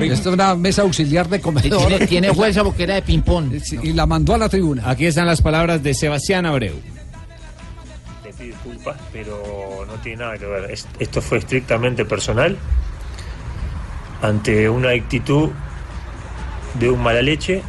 Esta 0.00 0.28
era 0.28 0.32
una 0.32 0.54
mesa 0.54 0.82
auxiliar 0.82 1.28
de 1.28 1.40
comedor. 1.40 1.86
Tiene, 1.88 2.06
tiene 2.06 2.32
fuerza 2.34 2.53
porque 2.62 2.84
era 2.84 2.94
de 2.94 3.02
ping-pong. 3.02 3.52
Y 3.82 3.92
la 3.94 4.06
mandó 4.06 4.34
a 4.34 4.38
la 4.38 4.48
tribuna. 4.48 4.88
Aquí 4.88 5.06
están 5.06 5.26
las 5.26 5.40
palabras 5.42 5.82
de 5.82 5.94
Sebastián 5.94 6.46
Abreu. 6.46 6.74
Le 8.24 8.32
pido 8.32 8.46
disculpas, 8.54 8.96
pero 9.12 9.84
no 9.86 9.94
tiene 9.94 10.18
nada 10.18 10.38
que 10.38 10.46
ver. 10.46 10.70
Es- 10.70 10.86
Esto 10.98 11.20
fue 11.22 11.38
estrictamente 11.38 12.04
personal 12.04 12.56
ante 14.22 14.68
una 14.68 14.90
actitud 14.90 15.50
de 16.78 16.90
un 16.90 17.02
mala 17.02 17.22
leche 17.22 17.62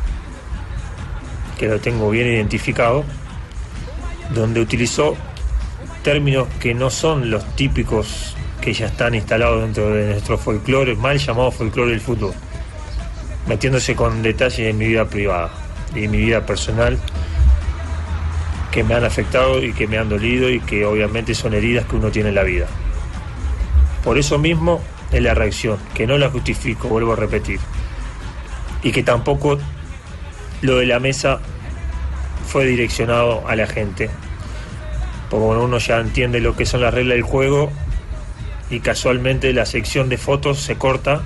que 1.57 1.67
lo 1.67 1.79
tengo 1.79 2.09
bien 2.09 2.27
identificado, 2.27 3.03
donde 4.33 4.59
utilizó 4.61 5.15
términos 6.03 6.47
que 6.59 6.73
no 6.73 6.89
son 6.89 7.29
los 7.31 7.45
típicos 7.55 8.35
que 8.61 8.73
ya 8.73 8.87
están 8.87 9.15
instalados 9.15 9.61
dentro 9.61 9.89
de 9.93 10.09
nuestro 10.11 10.37
folclore, 10.37 10.95
mal 10.95 11.17
llamado 11.17 11.51
folclore 11.51 11.91
del 11.91 12.01
fútbol, 12.01 12.33
metiéndose 13.47 13.95
con 13.95 14.21
detalles 14.21 14.65
de 14.65 14.73
mi 14.73 14.87
vida 14.87 15.05
privada 15.05 15.51
y 15.93 16.01
de 16.01 16.07
mi 16.07 16.17
vida 16.17 16.45
personal 16.45 16.97
que 18.71 18.83
me 18.83 18.93
han 18.93 19.05
afectado 19.05 19.63
y 19.63 19.71
que 19.71 19.87
me 19.87 19.97
han 19.97 20.09
dolido 20.09 20.49
y 20.49 20.59
que 20.59 20.85
obviamente 20.85 21.33
son 21.33 21.53
heridas 21.53 21.85
que 21.85 21.95
uno 21.95 22.11
tiene 22.11 22.29
en 22.29 22.35
la 22.35 22.43
vida. 22.43 22.67
Por 24.03 24.17
eso 24.17 24.37
mismo 24.37 24.81
es 25.11 25.21
la 25.21 25.33
reacción, 25.33 25.77
que 25.93 26.05
no 26.05 26.17
la 26.17 26.29
justifico, 26.29 26.89
vuelvo 26.89 27.13
a 27.13 27.15
repetir, 27.15 27.59
y 28.83 28.91
que 28.91 29.01
tampoco 29.01 29.57
lo 30.61 30.77
de 30.77 30.85
la 30.85 30.99
mesa 30.99 31.39
fue 32.47 32.65
direccionado 32.65 33.47
a 33.47 33.55
la 33.55 33.65
gente, 33.65 34.09
porque 35.29 35.45
uno 35.45 35.77
ya 35.77 35.99
entiende 35.99 36.41
lo 36.41 36.55
que 36.55 36.65
son 36.65 36.81
las 36.81 36.93
reglas 36.93 37.15
del 37.15 37.23
juego 37.23 37.71
y 38.69 38.81
casualmente 38.81 39.53
la 39.53 39.65
sección 39.65 40.09
de 40.09 40.17
fotos 40.17 40.59
se 40.59 40.75
corta 40.75 41.21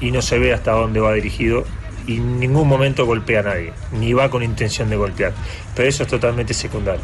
y 0.00 0.10
no 0.10 0.22
se 0.22 0.38
ve 0.38 0.52
hasta 0.52 0.72
dónde 0.72 1.00
va 1.00 1.12
dirigido 1.12 1.64
y 2.06 2.16
en 2.16 2.40
ningún 2.40 2.66
momento 2.66 3.06
golpea 3.06 3.40
a 3.40 3.42
nadie, 3.42 3.72
ni 3.92 4.12
va 4.12 4.30
con 4.30 4.42
intención 4.42 4.90
de 4.90 4.96
golpear. 4.96 5.32
Pero 5.74 5.88
eso 5.88 6.02
es 6.02 6.08
totalmente 6.08 6.54
secundario. 6.54 7.02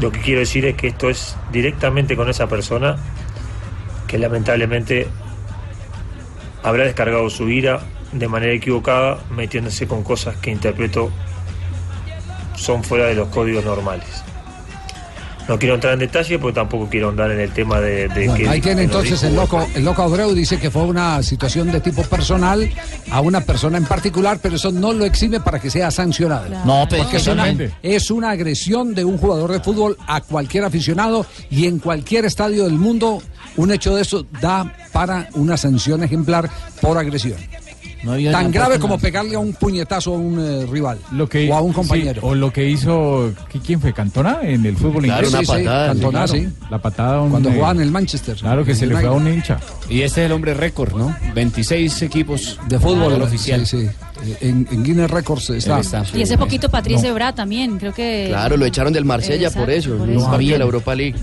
Lo 0.00 0.10
que 0.10 0.20
quiero 0.20 0.40
decir 0.40 0.64
es 0.64 0.76
que 0.76 0.88
esto 0.88 1.10
es 1.10 1.36
directamente 1.50 2.16
con 2.16 2.28
esa 2.30 2.48
persona 2.48 2.96
que 4.06 4.18
lamentablemente 4.18 5.08
habrá 6.62 6.84
descargado 6.84 7.28
su 7.28 7.48
ira 7.48 7.80
de 8.12 8.28
manera 8.28 8.52
equivocada, 8.52 9.18
metiéndose 9.30 9.86
con 9.86 10.02
cosas 10.02 10.36
que 10.36 10.50
interpreto 10.50 11.10
son 12.56 12.84
fuera 12.84 13.06
de 13.06 13.14
los 13.14 13.28
códigos 13.28 13.64
normales. 13.64 14.24
No 15.48 15.58
quiero 15.58 15.74
entrar 15.74 15.94
en 15.94 16.00
detalle 16.00 16.38
porque 16.38 16.54
tampoco 16.54 16.88
quiero 16.88 17.08
andar 17.08 17.30
en 17.30 17.40
el 17.40 17.50
tema 17.50 17.80
de, 17.80 18.08
de 18.08 18.26
Bueno, 18.26 18.34
que... 18.34 18.48
ahí 18.48 18.60
tiene 18.60 18.84
entonces 18.84 19.22
el 19.24 19.34
loco, 19.34 19.66
el 19.74 19.84
loco 19.84 20.02
Abreu 20.02 20.32
dice 20.32 20.58
que 20.58 20.70
fue 20.70 20.82
una 20.82 21.22
situación 21.22 21.70
de 21.72 21.80
tipo 21.80 22.02
personal 22.02 22.70
a 23.10 23.20
una 23.20 23.40
persona 23.40 23.78
en 23.78 23.84
particular, 23.84 24.38
pero 24.40 24.56
eso 24.56 24.70
no 24.70 24.92
lo 24.92 25.04
exime 25.04 25.40
para 25.40 25.58
que 25.58 25.70
sea 25.70 25.90
sancionado. 25.90 26.46
Claro. 26.46 26.64
No, 26.64 26.86
pero 26.88 27.04
una, 27.32 27.54
es 27.82 28.10
una 28.10 28.30
agresión 28.30 28.94
de 28.94 29.04
un 29.04 29.18
jugador 29.18 29.52
de 29.52 29.60
fútbol 29.60 29.96
a 30.06 30.20
cualquier 30.20 30.64
aficionado 30.64 31.26
y 31.50 31.66
en 31.66 31.78
cualquier 31.78 32.24
estadio 32.24 32.64
del 32.64 32.74
mundo 32.74 33.22
un 33.56 33.70
hecho 33.70 33.94
de 33.96 34.02
eso 34.02 34.24
da 34.40 34.72
para 34.92 35.28
una 35.34 35.56
sanción 35.56 36.02
ejemplar 36.02 36.48
por 36.80 36.98
agresión. 36.98 37.38
Había 38.10 38.32
Tan 38.32 38.50
grave 38.50 38.78
como 38.80 38.98
pegarle 38.98 39.36
a 39.36 39.38
un 39.38 39.52
puñetazo 39.52 40.14
a 40.14 40.18
un 40.18 40.38
eh, 40.40 40.66
rival 40.66 40.98
Lo 41.12 41.28
que, 41.28 41.48
o 41.50 41.54
a 41.54 41.60
un 41.60 41.70
sí, 41.70 41.76
compañero. 41.76 42.22
o 42.24 42.34
lo 42.34 42.52
que 42.52 42.68
hizo, 42.68 43.32
¿qui- 43.52 43.60
¿quién 43.64 43.80
fue? 43.80 43.92
¿Cantona? 43.92 44.38
En 44.42 44.66
el 44.66 44.76
fútbol 44.76 45.04
Claro, 45.04 45.26
inglés. 45.28 45.30
una 45.30 45.54
Sí, 45.54 45.60
sí, 45.60 45.64
patada, 45.66 45.86
Cantona, 45.88 46.26
sí. 46.26 46.48
La 46.70 46.78
patada 46.82 47.20
un, 47.20 47.30
Cuando 47.30 47.50
eh, 47.50 47.52
jugaban 47.54 47.76
en 47.76 47.82
el 47.84 47.90
Manchester. 47.92 48.36
Claro 48.36 48.64
que 48.64 48.74
se 48.74 48.86
le 48.86 48.96
fue 48.96 49.06
a 49.06 49.12
un 49.12 49.28
hincha. 49.28 49.60
Y 49.88 50.02
este 50.02 50.22
es 50.22 50.26
el 50.26 50.32
hombre 50.32 50.54
récord, 50.54 50.94
¿no? 50.96 51.14
26 51.34 52.02
equipos 52.02 52.58
de 52.68 52.78
fútbol 52.80 53.12
Al 53.14 53.22
oficial. 53.22 53.64
Sí, 53.66 53.82
sí. 53.82 53.88
En, 54.40 54.68
en 54.70 54.84
Guinness 54.84 55.10
Records 55.10 55.50
está. 55.50 55.80
Y 56.14 56.22
hace 56.22 56.38
poquito 56.38 56.68
Patrice 56.68 57.08
Ebra 57.08 57.34
también, 57.34 57.78
creo 57.78 57.92
que... 57.92 58.26
Claro, 58.28 58.56
lo 58.56 58.64
echaron 58.66 58.92
del 58.92 59.04
Marsella 59.04 59.50
por 59.50 59.68
eso, 59.68 59.96
por 59.96 60.06
no 60.08 60.20
eso. 60.20 60.38
de 60.38 60.58
la 60.58 60.64
Europa 60.64 60.94
League. 60.94 61.16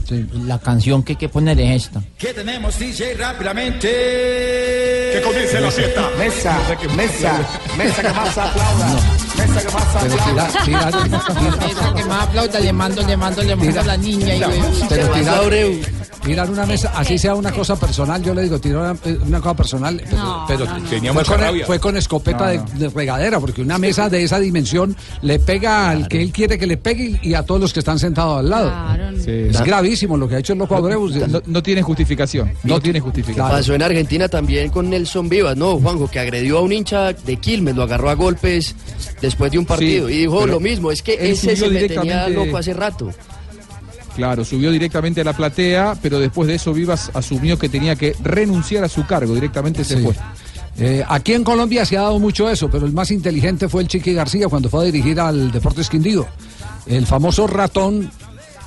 La 0.45 0.59
canción 0.59 1.01
que 1.03 1.13
hay 1.13 1.17
que 1.17 1.30
poner 1.30 1.59
es 1.61 1.86
esta. 1.86 2.01
¿Qué 2.17 2.34
tenemos, 2.34 2.77
DJ? 2.77 3.13
Rápidamente. 3.13 4.99
Que 5.12 5.22
comience 5.22 5.60
la 5.60 5.72
fiesta. 5.72 6.10
Mesa. 6.18 6.57
Mesa, 6.95 7.34
mesa 7.78 8.01
que 8.01 8.10
más 8.10 8.38
aplauda. 8.38 8.88
Mesa 9.38 9.62
que 9.62 9.74
más 9.74 9.95
aplauda. 9.95 10.47
tira- 10.66 10.91
tira- 10.91 11.70
Esa 11.70 11.93
que 11.95 12.03
más 12.05 12.24
aplauda, 12.28 12.60
le 12.60 12.74
mando, 12.74 13.01
le 13.01 13.18
mando, 13.18 13.41
le 13.43 13.55
mando 13.55 13.80
a 13.80 13.84
la 13.84 13.97
niña 13.97 14.36
y 14.36 14.39
Pero 14.89 15.07
tirar, 15.10 15.36
tirar 16.24 16.49
una 16.49 16.65
mesa, 16.65 16.91
así 16.95 17.17
sea 17.17 17.36
una 17.36 17.51
cosa 17.51 17.76
personal, 17.80 18.22
yo 18.22 18.34
le 18.34 18.43
digo, 18.43 18.59
tirar 18.59 18.82
una, 18.82 18.99
eh, 19.05 19.17
una 19.26 19.39
cosa 19.41 19.55
personal, 19.55 20.01
pero, 20.09 20.17
No, 20.17 20.45
pero 20.47 20.65
no, 20.65 20.80
no. 20.80 20.89
Tenía 20.89 21.13
fue, 21.13 21.22
mucha 21.22 21.32
con, 21.34 21.41
rabia. 21.41 21.65
fue 21.65 21.80
con 21.80 21.97
escopeta 21.97 22.47
de, 22.47 22.59
de 22.76 22.89
regadera, 22.89 23.39
porque 23.39 23.61
una 23.61 23.78
mesa 23.78 24.09
de 24.09 24.24
esa 24.24 24.39
dimensión 24.39 24.95
le 25.22 25.39
pega 25.39 25.89
al 25.89 26.07
que 26.07 26.22
él 26.22 26.32
quiere 26.32 26.57
que 26.57 26.67
le 26.67 26.78
pegue 26.78 27.20
y 27.22 27.34
a 27.34 27.43
todos 27.43 27.61
los 27.61 27.74
que 27.74 27.80
están 27.80 27.99
sentados 27.99 28.39
al 28.39 28.49
lado. 28.49 28.72
Es 29.26 29.61
gravísimo 29.61 30.17
lo 30.17 30.28
que 30.28 30.36
ha 30.36 30.39
hecho 30.39 30.53
el 30.53 30.59
loco 30.59 30.76
Abreu. 30.76 31.09
No, 31.28 31.41
no 31.45 31.63
tiene 31.63 31.82
justificación. 31.82 32.51
No, 32.63 32.80
tiene 32.80 32.99
justificación. 32.99 33.49
Pasó 33.49 33.74
en 33.74 33.82
Argentina 33.84 34.28
también 34.28 34.70
con 34.70 34.89
Nelson 34.89 35.30
Vivas, 35.30 35.55
¿no, 35.57 35.78
Juanjo? 35.78 36.09
Que 36.09 36.20
agredió 36.20 36.59
a 36.59 36.61
un 36.61 36.72
hincha 36.72 37.13
de 37.13 37.38
Quilmes, 37.38 37.76
lo 37.76 37.84
agarró 37.84 38.09
a 38.09 38.15
golpes 38.15 38.76
después 39.22 39.51
de 39.51 39.59
un 39.59 39.65
partido. 39.65 40.07
Sí, 40.07 40.15
y 40.15 40.17
dijo 40.20 40.45
lo 40.45 40.59
mismo, 40.59 40.91
es 40.91 41.01
que 41.01 41.17
ese 41.32 41.55
se 41.55 41.70
me 41.70 41.88
tenía 41.88 42.30
loco 42.30 42.57
hace 42.57 42.74
rato. 42.74 43.11
Claro, 44.20 44.43
subió 44.43 44.70
directamente 44.70 45.22
a 45.22 45.24
la 45.24 45.32
platea, 45.32 45.95
pero 46.01 46.20
después 46.20 46.49
de 46.49 46.55
eso 46.55 46.74
Vivas 46.74 47.09
asumió 47.13 47.57
que 47.57 47.70
tenía 47.70 47.95
que 47.95 48.13
renunciar 48.22 48.84
a 48.84 48.89
su 48.89 49.05
cargo. 49.05 49.34
Directamente 49.34 49.86
se 49.86 49.95
Sí. 49.95 50.03
fue. 50.03 50.13
Eh, 50.78 51.05
aquí 51.07 51.32
en 51.32 51.45
Colombia 51.45 51.86
se 51.86 51.97
ha 51.97 52.01
dado 52.01 52.20
mucho 52.20 52.49
eso, 52.49 52.70
pero 52.70 52.86
el 52.86 52.91
más 52.91 53.11
inteligente 53.11 53.70
fue 53.70 53.82
el 53.82 53.88
Chiqui 53.88 54.13
García 54.13 54.49
cuando 54.49 54.67
fue 54.67 54.82
a 54.82 54.84
dirigir 54.84 55.22
al 55.22 55.53
Deportes 55.53 55.88
Quindío. 55.88 56.28
El 56.86 57.05
famoso 57.05 57.47
ratón, 57.47 58.11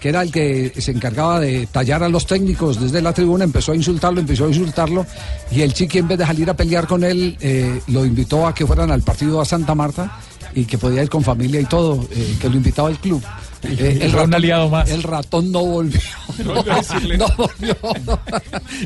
que 0.01 0.09
era 0.09 0.23
el 0.23 0.33
que 0.33 0.73
se 0.79 0.91
encargaba 0.91 1.39
de 1.39 1.67
tallar 1.71 2.03
a 2.03 2.09
los 2.09 2.25
técnicos 2.27 2.81
desde 2.81 3.03
la 3.03 3.13
tribuna, 3.13 3.45
empezó 3.45 3.73
a 3.73 3.77
insultarlo, 3.77 4.21
empezó 4.21 4.47
a 4.47 4.49
insultarlo, 4.49 5.05
y 5.51 5.61
el 5.61 5.75
Chiqui 5.75 5.99
en 5.99 6.09
vez 6.09 6.17
de 6.19 6.25
salir 6.25 6.49
a 6.49 6.55
pelear 6.55 6.87
con 6.87 7.05
él, 7.05 7.37
eh, 7.43 7.79
lo 7.89 8.07
invitó 8.07 8.47
a 8.47 8.55
que 8.55 8.67
fueran 8.67 8.91
al 8.91 9.03
partido 9.03 9.39
a 9.39 9.45
Santa 9.45 9.75
Marta 9.75 10.19
y 10.55 10.65
que 10.65 10.79
podía 10.79 11.03
ir 11.03 11.11
con 11.11 11.23
familia 11.23 11.61
y 11.61 11.67
todo, 11.67 12.09
eh, 12.11 12.37
que 12.41 12.49
lo 12.49 12.57
invitaba 12.57 12.89
al 12.89 12.99
club. 12.99 13.23
Eh, 13.65 14.09
fue 14.11 14.25
un 14.25 14.35
aliado 14.35 14.69
más. 14.69 14.91
el 14.91 15.03
ratón 15.03 15.53
no 15.53 15.65
volvió. 15.65 16.01
No 16.45 17.29
volvió. 17.37 17.77
No. 18.07 18.19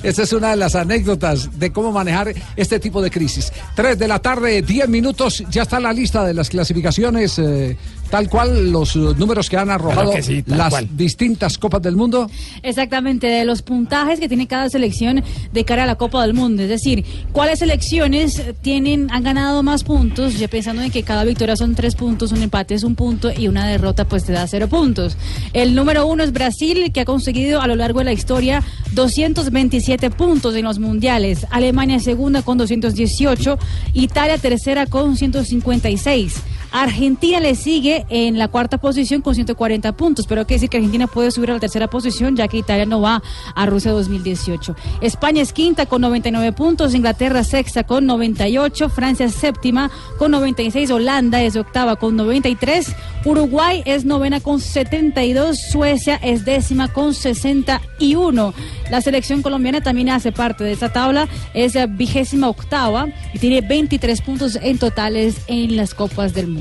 Esa 0.03 0.23
es 0.25 0.33
una 0.33 0.51
de 0.51 0.57
las 0.57 0.75
anécdotas 0.75 1.59
de 1.59 1.73
cómo 1.73 1.93
manejar 1.93 2.35
este 2.57 2.81
tipo 2.81 3.01
de 3.01 3.11
crisis. 3.11 3.53
Tres 3.75 3.99
de 3.99 4.09
la 4.09 4.19
tarde, 4.19 4.63
diez 4.63 4.89
minutos, 4.89 5.45
ya 5.49 5.63
está 5.63 5.79
la 5.79 5.93
lista 5.93 6.25
de 6.25 6.35
las 6.35 6.51
clasificaciones, 6.51 7.39
eh, 7.39 7.77
tal 8.11 8.29
cual 8.29 8.71
los 8.71 8.97
eh, 8.97 8.99
números 9.17 9.49
que 9.49 9.57
han 9.57 9.71
arrojado 9.71 10.11
Claro 10.11 10.17
que 10.17 10.23
sí, 10.23 10.43
tal 10.43 10.59
las 10.59 10.71
cual. 10.71 10.89
distintas 10.97 11.59
Copas 11.59 11.83
del 11.83 11.97
Mundo. 11.97 12.31
Exactamente, 12.63 13.27
de 13.27 13.45
los 13.45 13.63
puntajes 13.63 14.21
que 14.21 14.29
tiene 14.29 14.47
cada 14.47 14.69
selección 14.69 15.23
de 15.53 15.65
cara 15.65 15.85
a 15.85 15.87
la 15.87 15.97
Copa 15.97 16.23
del 16.23 16.35
Mundo. 16.35 16.63
Es 16.63 16.69
decir, 16.69 17.05
cuáles 17.33 17.61
selecciones 17.61 18.43
tienen, 18.63 19.09
han 19.11 19.23
ganado 19.23 19.63
más 19.63 19.85
puntos, 19.85 20.39
ya 20.39 20.49
pensando 20.49 20.83
en 20.83 20.91
que 20.91 21.03
cada 21.03 21.25
victoria 21.25 21.57
son 21.57 21.75
tres 21.75 21.95
puntos, 21.95 22.33
un 22.33 22.43
empate 22.43 22.75
es 22.75 22.83
un 22.85 22.95
punto 22.95 23.31
y 23.37 23.49
una 23.49 23.67
derrota 23.67 24.05
pues 24.05 24.25
te 24.25 24.33
da 24.33 24.47
cero 24.47 24.69
puntos. 24.69 25.17
El 25.53 25.75
número 25.75 26.07
uno 26.07 26.23
es 26.23 26.33
Brasil, 26.33 26.93
que 26.93 27.01
ha 27.01 27.05
conseguido 27.05 27.61
a 27.61 27.67
lo 27.67 27.75
largo 27.77 28.01
de 28.01 28.07
la 28.07 28.13
historia 28.13 28.63
227 28.93 30.11
puntos 30.11 30.55
en 30.55 30.65
los 30.65 30.79
mundiales. 30.79 31.47
Alemania 31.51 31.99
segunda 32.01 32.43
con 32.43 32.59
218, 32.59 33.59
Italia 33.95 34.39
tercera 34.39 34.87
con 34.87 35.17
156. 35.17 36.35
Argentina 36.73 37.41
le 37.41 37.55
sigue 37.55 38.07
en 38.09 38.39
la 38.39 38.49
cuarta 38.49 38.79
posición 38.79 39.23
con 39.23 39.35
140 39.35 39.97
puntos, 39.97 40.27
pero 40.27 40.41
hay 40.41 40.47
que 40.47 40.55
decir 40.55 40.69
que 40.69 40.77
Argentina 40.77 41.07
puede 41.07 41.31
subir 41.31 41.51
a 41.51 41.55
la 41.55 41.61
tercera 41.61 41.89
posición 41.89 42.37
ya 42.37 42.49
que 42.49 42.59
Italia 42.59 42.87
no 42.87 43.01
va 43.01 43.23
a 43.55 43.67
Rusia 43.67 43.93
2018. 43.93 44.77
España 45.01 45.43
es 45.43 45.53
quinta 45.53 45.87
con 45.87 46.01
99 46.03 46.53
puntos, 46.53 46.95
Inglaterra 46.95 47.45
sexta 47.45 47.85
con 47.85 48.07
98, 48.07 48.89
Francia 48.89 49.29
séptima 49.29 49.91
con 50.19 50.31
96, 50.31 50.91
Holanda 50.91 51.43
es 51.43 51.57
octava 51.57 51.97
con 51.97 52.17
93, 52.17 52.95
Uruguay 53.25 53.83
es 53.85 54.05
novena 54.05 54.41
con 54.41 54.61
72, 54.61 55.59
Suecia 55.71 56.17
es 56.17 56.45
décima 56.45 56.93
con 56.93 57.15
61. 57.15 58.55
La 58.91 59.01
selección 59.01 59.43
colombiana 59.43 59.81
también 59.81 60.11
hace 60.11 60.33
parte 60.33 60.65
de 60.65 60.73
esta 60.73 60.93
tabla, 60.93 61.29
es 61.55 61.75
vigésima 61.97 62.49
octava 62.49 63.09
y 63.33 63.39
tiene 63.39 63.61
23 63.61 64.21
puntos 64.23 64.59
en 64.63 64.79
totales 64.79 65.37
en 65.47 65.77
las 65.77 65.95
Copas 65.95 66.35
del 66.35 66.47
Mundo. 66.49 66.56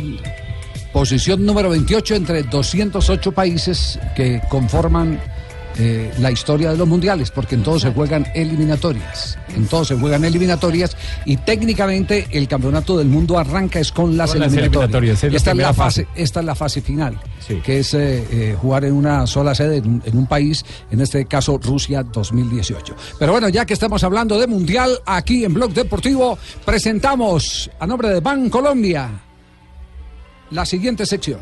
Posición 0.93 1.45
número 1.45 1.69
28 1.69 2.15
entre 2.15 2.43
208 2.43 3.31
países 3.33 3.99
que 4.15 4.41
conforman 4.49 5.19
eh, 5.77 6.09
la 6.19 6.31
historia 6.31 6.71
de 6.71 6.77
los 6.77 6.87
mundiales, 6.87 7.31
porque 7.31 7.55
en 7.55 7.63
todos 7.63 7.81
se 7.81 7.91
juegan 7.91 8.25
eliminatorias. 8.33 9.37
En 9.53 9.67
todos 9.67 9.89
se 9.89 9.95
juegan 9.95 10.23
eliminatorias 10.23 10.95
y 11.25 11.35
técnicamente 11.35 12.27
el 12.31 12.47
campeonato 12.47 12.97
del 12.97 13.07
mundo 13.07 13.37
arranca 13.37 13.79
es 13.81 13.91
con 13.91 14.15
las 14.15 14.31
Con 14.31 14.39
las 14.39 14.53
eliminatorias. 14.53 15.21
la 15.21 15.29
esta, 15.35 15.51
es 15.51 15.57
la 15.57 15.73
fase, 15.73 16.05
fase. 16.05 16.21
esta 16.21 16.39
es 16.39 16.45
la 16.45 16.55
fase 16.55 16.81
final, 16.81 17.19
que 17.61 17.79
es 17.79 17.93
eh, 17.93 18.25
eh, 18.31 18.57
jugar 18.57 18.85
en 18.85 18.93
una 18.93 19.27
sola 19.27 19.53
sede 19.53 19.77
en 19.77 19.87
un, 19.87 20.03
en 20.05 20.17
un 20.17 20.27
país, 20.27 20.63
en 20.91 21.01
este 21.01 21.25
caso 21.25 21.59
Rusia 21.61 22.03
2018. 22.03 22.95
Pero 23.19 23.33
bueno, 23.33 23.49
ya 23.49 23.65
que 23.65 23.73
estamos 23.73 24.01
hablando 24.05 24.39
de 24.39 24.47
mundial, 24.47 24.97
aquí 25.05 25.43
en 25.43 25.53
Blog 25.53 25.73
Deportivo 25.73 26.37
presentamos 26.63 27.69
a 27.77 27.85
nombre 27.85 28.07
de 28.07 28.21
Ban 28.21 28.49
Colombia 28.49 29.24
la 30.51 30.65
siguiente 30.65 31.05
sección. 31.05 31.39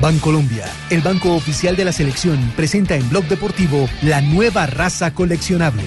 Bancolombia, 0.00 0.66
el 0.90 1.00
banco 1.00 1.34
oficial 1.34 1.76
de 1.76 1.84
la 1.84 1.92
selección, 1.92 2.52
presenta 2.56 2.96
en 2.96 3.08
Blog 3.08 3.24
Deportivo 3.24 3.88
la 4.02 4.20
nueva 4.20 4.66
raza 4.66 5.14
coleccionable. 5.14 5.84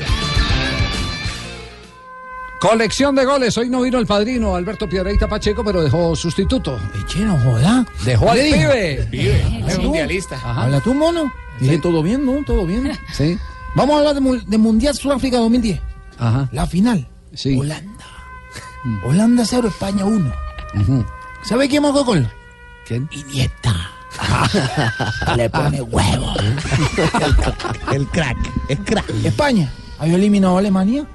Colección 2.60 3.14
de 3.14 3.24
goles. 3.24 3.56
Hoy 3.58 3.70
no 3.70 3.82
vino 3.82 4.00
el 4.00 4.08
padrino 4.08 4.56
Alberto 4.56 4.90
Piedreita 4.90 5.28
Pacheco, 5.28 5.64
pero 5.64 5.84
dejó 5.84 6.16
sustituto. 6.16 6.80
Chino, 7.06 7.38
joda. 7.44 7.86
Dejó 8.04 8.32
al 8.32 8.40
pibe. 8.40 9.44
Habla 9.62 9.76
tú. 9.76 9.82
mundialista. 9.84 10.40
Habla 10.44 10.80
tú, 10.82 10.94
mono. 10.96 11.32
Dije, 11.60 11.78
todo 11.78 12.02
bien, 12.02 12.26
¿no? 12.26 12.44
Todo 12.44 12.66
bien. 12.66 12.92
Sí. 13.14 13.38
Vamos 13.76 13.96
a 13.96 14.00
hablar 14.00 14.16
de, 14.16 14.42
de 14.48 14.58
Mundial 14.58 14.96
Sudáfrica 14.96 15.38
2010. 15.38 15.80
Ajá. 16.18 16.50
La 16.52 16.66
final. 16.66 17.08
Sí. 17.36 17.56
Holanda. 17.60 18.06
Holanda 19.04 19.46
0, 19.46 19.68
España 19.68 20.06
1. 20.06 20.34
¿Sabe 21.44 21.70
quién 21.70 21.84
marcó 21.84 22.04
gol? 22.04 22.30
¿Quién? 22.86 23.10
Iniesta. 23.12 23.92
Le 25.36 25.50
pone 25.50 25.82
huevo. 25.82 26.34
El 27.92 28.08
crack, 28.08 28.38
es 28.70 28.80
crack. 28.80 29.10
España 29.24 29.72
había 30.00 30.16
eliminado 30.16 30.56
a 30.56 30.60
Alemania. 30.60 31.06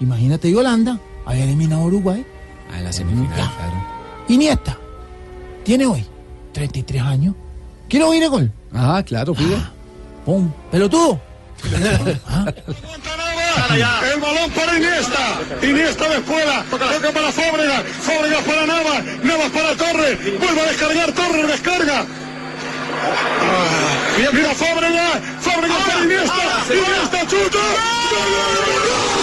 Imagínate, 0.00 0.48
y 0.48 0.54
Holanda 0.54 0.98
había 1.24 1.44
eliminado 1.44 1.82
a 1.82 1.86
Uruguay. 1.86 2.26
A 2.72 2.80
la 2.80 2.92
semifinal, 2.92 3.34
claro. 3.34 3.86
Iniesta 4.28 4.76
tiene 5.64 5.86
hoy 5.86 6.04
33 6.52 7.02
años. 7.02 7.34
¿Quiere 7.88 8.04
oír 8.04 8.22
el 8.22 8.30
gol? 8.30 8.52
Ah, 8.72 9.02
claro, 9.04 9.34
pibe. 9.34 9.56
¡Pum! 10.24 10.50
¡Pelotudo! 10.70 11.20
El 14.12 14.20
balón 14.20 14.50
para 14.50 14.76
Iniesta. 14.76 15.40
Iniesta 15.62 16.08
de 16.08 16.20
fuera. 16.22 16.64
Toca 16.70 17.12
para 17.12 17.32
Fábregas. 17.32 17.82
Fábregas 18.02 18.42
para 18.44 18.66
Navas. 18.66 19.04
Navas 19.22 19.50
para 19.50 19.74
Torres. 19.74 20.38
Vuelve 20.38 20.60
a 20.60 20.64
descargar. 20.64 21.12
Torres 21.12 21.46
descarga. 21.48 22.06
Mira, 24.16 24.32
mira 24.32 24.54
Fábregas. 24.54 25.20
Fábregas 25.40 25.82
para 25.84 26.04
Iniesta. 26.04 26.42
Iniesta 26.70 27.26
chuta. 27.26 27.58
¡Otra 27.58 29.13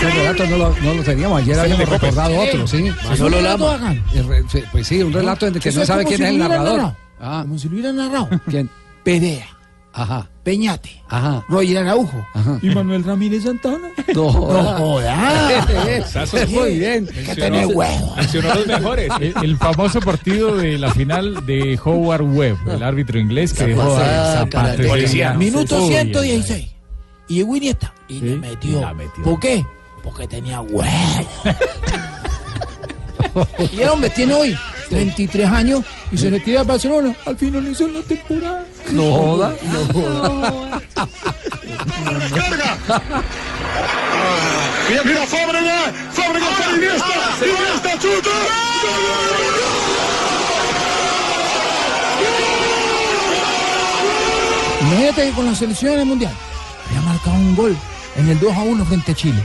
Ese 0.00 0.10
relato 0.10 0.46
no 0.46 0.56
lo, 0.56 0.74
no 0.82 0.94
lo 0.94 1.02
teníamos. 1.02 1.42
Ayer 1.42 1.58
habíamos 1.60 1.88
recordado 1.88 2.40
otro, 2.40 2.66
¿sí? 2.66 2.90
Manolo 3.04 3.26
¿Un 3.26 3.32
relato 3.32 3.72
Lama. 3.78 3.94
sí, 4.50 4.62
Pues 4.72 4.86
sí, 4.86 5.02
un 5.02 5.12
relato 5.12 5.46
en 5.46 5.54
el 5.54 5.60
que 5.60 5.72
no 5.72 5.84
sabe 5.84 6.04
quién 6.04 6.16
si 6.18 6.22
es 6.24 6.28
el 6.30 6.38
narrador. 6.38 6.76
narrado. 6.78 6.96
Ah, 7.20 7.40
Como 7.42 7.58
si 7.58 7.68
lo 7.68 7.74
hubieran 7.74 7.96
narrado. 7.96 8.28
¿quién? 8.48 8.70
Perea, 9.04 9.46
Ajá, 9.92 10.28
Peñate, 10.44 11.02
ajá, 11.08 11.44
Roger 11.48 11.78
Araujo 11.78 12.24
ajá. 12.32 12.58
y 12.62 12.68
Manuel 12.70 13.02
Ramírez 13.04 13.42
Santana. 13.42 13.88
No, 14.14 14.32
jodas. 14.32 14.80
Muy 16.50 16.78
bien. 16.78 17.06
Que 17.06 17.34
tiene 17.34 17.66
huevo. 17.66 18.14
Mencionó 18.16 18.54
los 18.54 18.66
mejores. 18.66 19.10
El, 19.20 19.34
el 19.42 19.56
famoso 19.58 20.00
partido 20.00 20.56
de 20.56 20.78
la 20.78 20.90
final 20.92 21.44
de 21.44 21.78
Howard 21.84 22.22
Webb, 22.22 22.56
el 22.70 22.82
árbitro 22.82 23.18
inglés 23.18 23.52
que 23.52 23.66
dejó 23.66 23.96
a 23.96 24.34
Zapata. 24.34 25.34
Minuto 25.34 25.82
Uy, 25.84 25.92
116. 25.92 26.68
Y 27.28 27.34
llegó 27.34 27.56
Iniesta 27.56 27.92
y 28.08 28.20
le 28.20 28.36
metió. 28.36 28.80
¿Por 29.24 29.38
qué? 29.40 29.64
Porque 30.02 30.26
tenía 30.26 30.60
huevo. 30.60 30.84
y 33.72 33.80
el 33.80 33.88
hombre 33.88 34.10
tiene 34.10 34.34
hoy 34.34 34.58
33 34.88 35.48
años 35.48 35.84
y 36.10 36.18
se 36.18 36.30
retira 36.30 36.60
a 36.60 36.64
Barcelona. 36.64 37.14
Al 37.26 37.36
finalizar 37.36 37.88
la 37.90 38.00
temporada. 38.02 38.66
No 38.92 39.12
joda. 39.12 39.54
Mira, 44.88 45.02
mira, 45.04 45.26
Fábregas, 45.26 45.92
Fábregas 46.12 46.48
para 46.58 46.76
Iniesta, 46.76 47.06
Iniesta 47.40 47.98
chuta. 48.00 48.30
Imagínate 54.80 55.24
que 55.26 55.32
con 55.32 55.46
la 55.46 55.54
selección 55.54 55.92
en 55.92 56.00
el 56.00 56.06
mundial 56.06 56.32
había 56.88 57.00
marcado 57.02 57.36
un 57.36 57.54
gol 57.54 57.76
en 58.20 58.28
el 58.28 58.38
2 58.38 58.52
a 58.54 58.62
1 58.62 58.84
frente 58.84 59.12
a 59.12 59.14
Chile. 59.14 59.44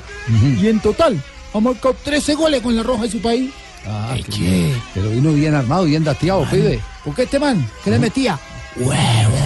Y 0.61 0.67
en 0.67 0.79
total 0.79 1.21
ha 1.53 1.59
marcado 1.59 1.95
13 2.03 2.35
goles 2.35 2.61
con 2.61 2.75
la 2.75 2.83
roja 2.83 3.03
de 3.03 3.11
su 3.11 3.21
país. 3.21 3.51
Ah, 3.87 4.15
qué 4.15 4.73
Pero 4.93 5.09
vino 5.09 5.31
bien 5.31 5.53
armado, 5.53 5.85
bien 5.85 6.03
dateado, 6.03 6.47
pibe. 6.49 6.81
¿Por 7.03 7.15
qué 7.15 7.23
este 7.23 7.39
man? 7.39 7.65
¿Qué 7.83 7.91
le 7.91 7.99
metía? 7.99 8.39
Huevo. 8.75 9.37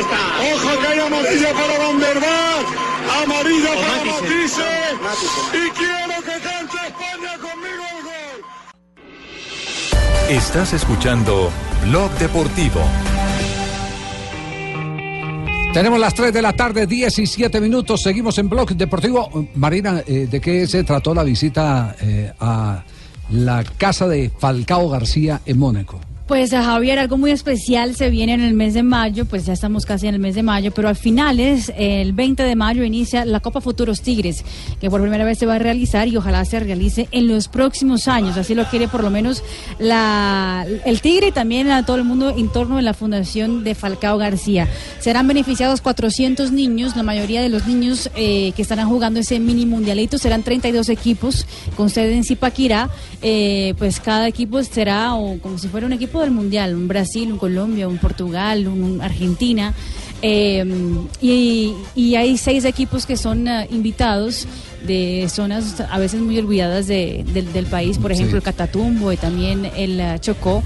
Ojo 0.00 0.80
que 0.80 0.86
hay 0.86 0.98
amarilla 1.00 1.52
para 1.52 1.78
Van 1.78 1.98
der 2.00 2.18
Vaart, 2.18 2.66
amarilla 3.22 3.74
para 3.74 4.04
Matisse. 4.04 4.70
Y 5.52 5.70
quiero 5.70 6.22
que 6.22 6.40
cante 6.40 6.76
España 6.88 7.36
conmigo 7.38 7.84
el 7.92 8.02
gol. 8.04 8.38
Estás 10.30 10.72
escuchando 10.72 11.50
Blog 11.84 12.10
Deportivo. 12.12 12.80
Tenemos 15.74 16.00
las 16.00 16.14
3 16.14 16.32
de 16.32 16.42
la 16.42 16.54
tarde, 16.54 16.86
17 16.86 17.60
minutos. 17.60 18.02
Seguimos 18.02 18.38
en 18.38 18.48
Blog 18.48 18.70
Deportivo. 18.70 19.48
Marina, 19.56 20.02
eh, 20.06 20.26
¿de 20.30 20.40
qué 20.40 20.66
se 20.66 20.84
trató 20.84 21.14
la 21.14 21.22
visita 21.22 21.96
eh, 22.00 22.32
a 22.40 22.82
la 23.30 23.62
casa 23.76 24.08
de 24.08 24.30
Falcao 24.38 24.88
García 24.88 25.42
en 25.44 25.58
Mónaco? 25.58 26.00
Pues 26.32 26.54
a 26.54 26.64
Javier, 26.64 26.98
algo 26.98 27.18
muy 27.18 27.30
especial 27.30 27.94
se 27.94 28.08
viene 28.08 28.32
en 28.32 28.40
el 28.40 28.54
mes 28.54 28.72
de 28.72 28.82
mayo, 28.82 29.26
pues 29.26 29.44
ya 29.44 29.52
estamos 29.52 29.84
casi 29.84 30.06
en 30.06 30.14
el 30.14 30.20
mes 30.20 30.34
de 30.34 30.42
mayo, 30.42 30.70
pero 30.72 30.88
al 30.88 30.96
finales, 30.96 31.70
el 31.76 32.14
20 32.14 32.42
de 32.42 32.56
mayo, 32.56 32.84
inicia 32.84 33.26
la 33.26 33.40
Copa 33.40 33.60
Futuros 33.60 34.00
Tigres, 34.00 34.42
que 34.80 34.88
por 34.88 35.02
primera 35.02 35.26
vez 35.26 35.36
se 35.36 35.44
va 35.44 35.56
a 35.56 35.58
realizar 35.58 36.08
y 36.08 36.16
ojalá 36.16 36.42
se 36.46 36.58
realice 36.58 37.06
en 37.10 37.28
los 37.28 37.48
próximos 37.48 38.08
años. 38.08 38.38
Así 38.38 38.54
lo 38.54 38.64
quiere 38.64 38.88
por 38.88 39.02
lo 39.02 39.10
menos 39.10 39.44
la, 39.78 40.64
el 40.86 41.02
Tigre 41.02 41.26
y 41.26 41.32
también 41.32 41.70
a 41.70 41.84
todo 41.84 41.96
el 41.96 42.04
mundo 42.04 42.30
en 42.34 42.48
torno 42.48 42.76
de 42.76 42.82
la 42.82 42.94
Fundación 42.94 43.62
de 43.62 43.74
Falcao 43.74 44.16
García. 44.16 44.70
Serán 45.00 45.28
beneficiados 45.28 45.82
400 45.82 46.50
niños, 46.50 46.96
la 46.96 47.02
mayoría 47.02 47.42
de 47.42 47.50
los 47.50 47.66
niños 47.66 48.10
eh, 48.16 48.52
que 48.56 48.62
estarán 48.62 48.88
jugando 48.88 49.20
ese 49.20 49.38
mini 49.38 49.66
mundialito 49.66 50.16
serán 50.16 50.42
32 50.42 50.88
equipos 50.88 51.46
con 51.76 51.90
sede 51.90 52.16
en 52.16 52.24
Zipaquirá. 52.24 52.88
Eh, 53.20 53.74
pues 53.76 54.00
cada 54.00 54.26
equipo 54.26 54.62
será 54.62 55.14
o 55.14 55.38
como 55.38 55.58
si 55.58 55.68
fuera 55.68 55.86
un 55.86 55.92
equipo 55.92 56.21
del 56.22 56.32
mundial, 56.32 56.74
un 56.74 56.88
Brasil, 56.88 57.32
un 57.32 57.38
Colombia, 57.38 57.88
un 57.88 57.98
Portugal, 57.98 58.66
un, 58.66 59.00
Argentina. 59.00 59.74
Eh, 60.22 60.64
y, 61.20 61.74
y 61.96 62.14
hay 62.14 62.38
seis 62.38 62.64
equipos 62.64 63.06
que 63.06 63.16
son 63.16 63.48
eh, 63.48 63.66
invitados 63.70 64.46
de 64.86 65.26
zonas 65.28 65.80
a 65.80 65.98
veces 65.98 66.20
muy 66.20 66.38
olvidadas 66.38 66.86
de- 66.88 67.24
del- 67.32 67.52
del 67.52 67.66
país, 67.66 67.98
por 67.98 68.10
ejemplo 68.12 68.32
Sí. 68.32 68.36
el 68.38 68.42
Catatumbo 68.42 69.12
y 69.12 69.16
también 69.16 69.64
el 69.76 70.00
eh, 70.00 70.16
Chocó. 70.20 70.62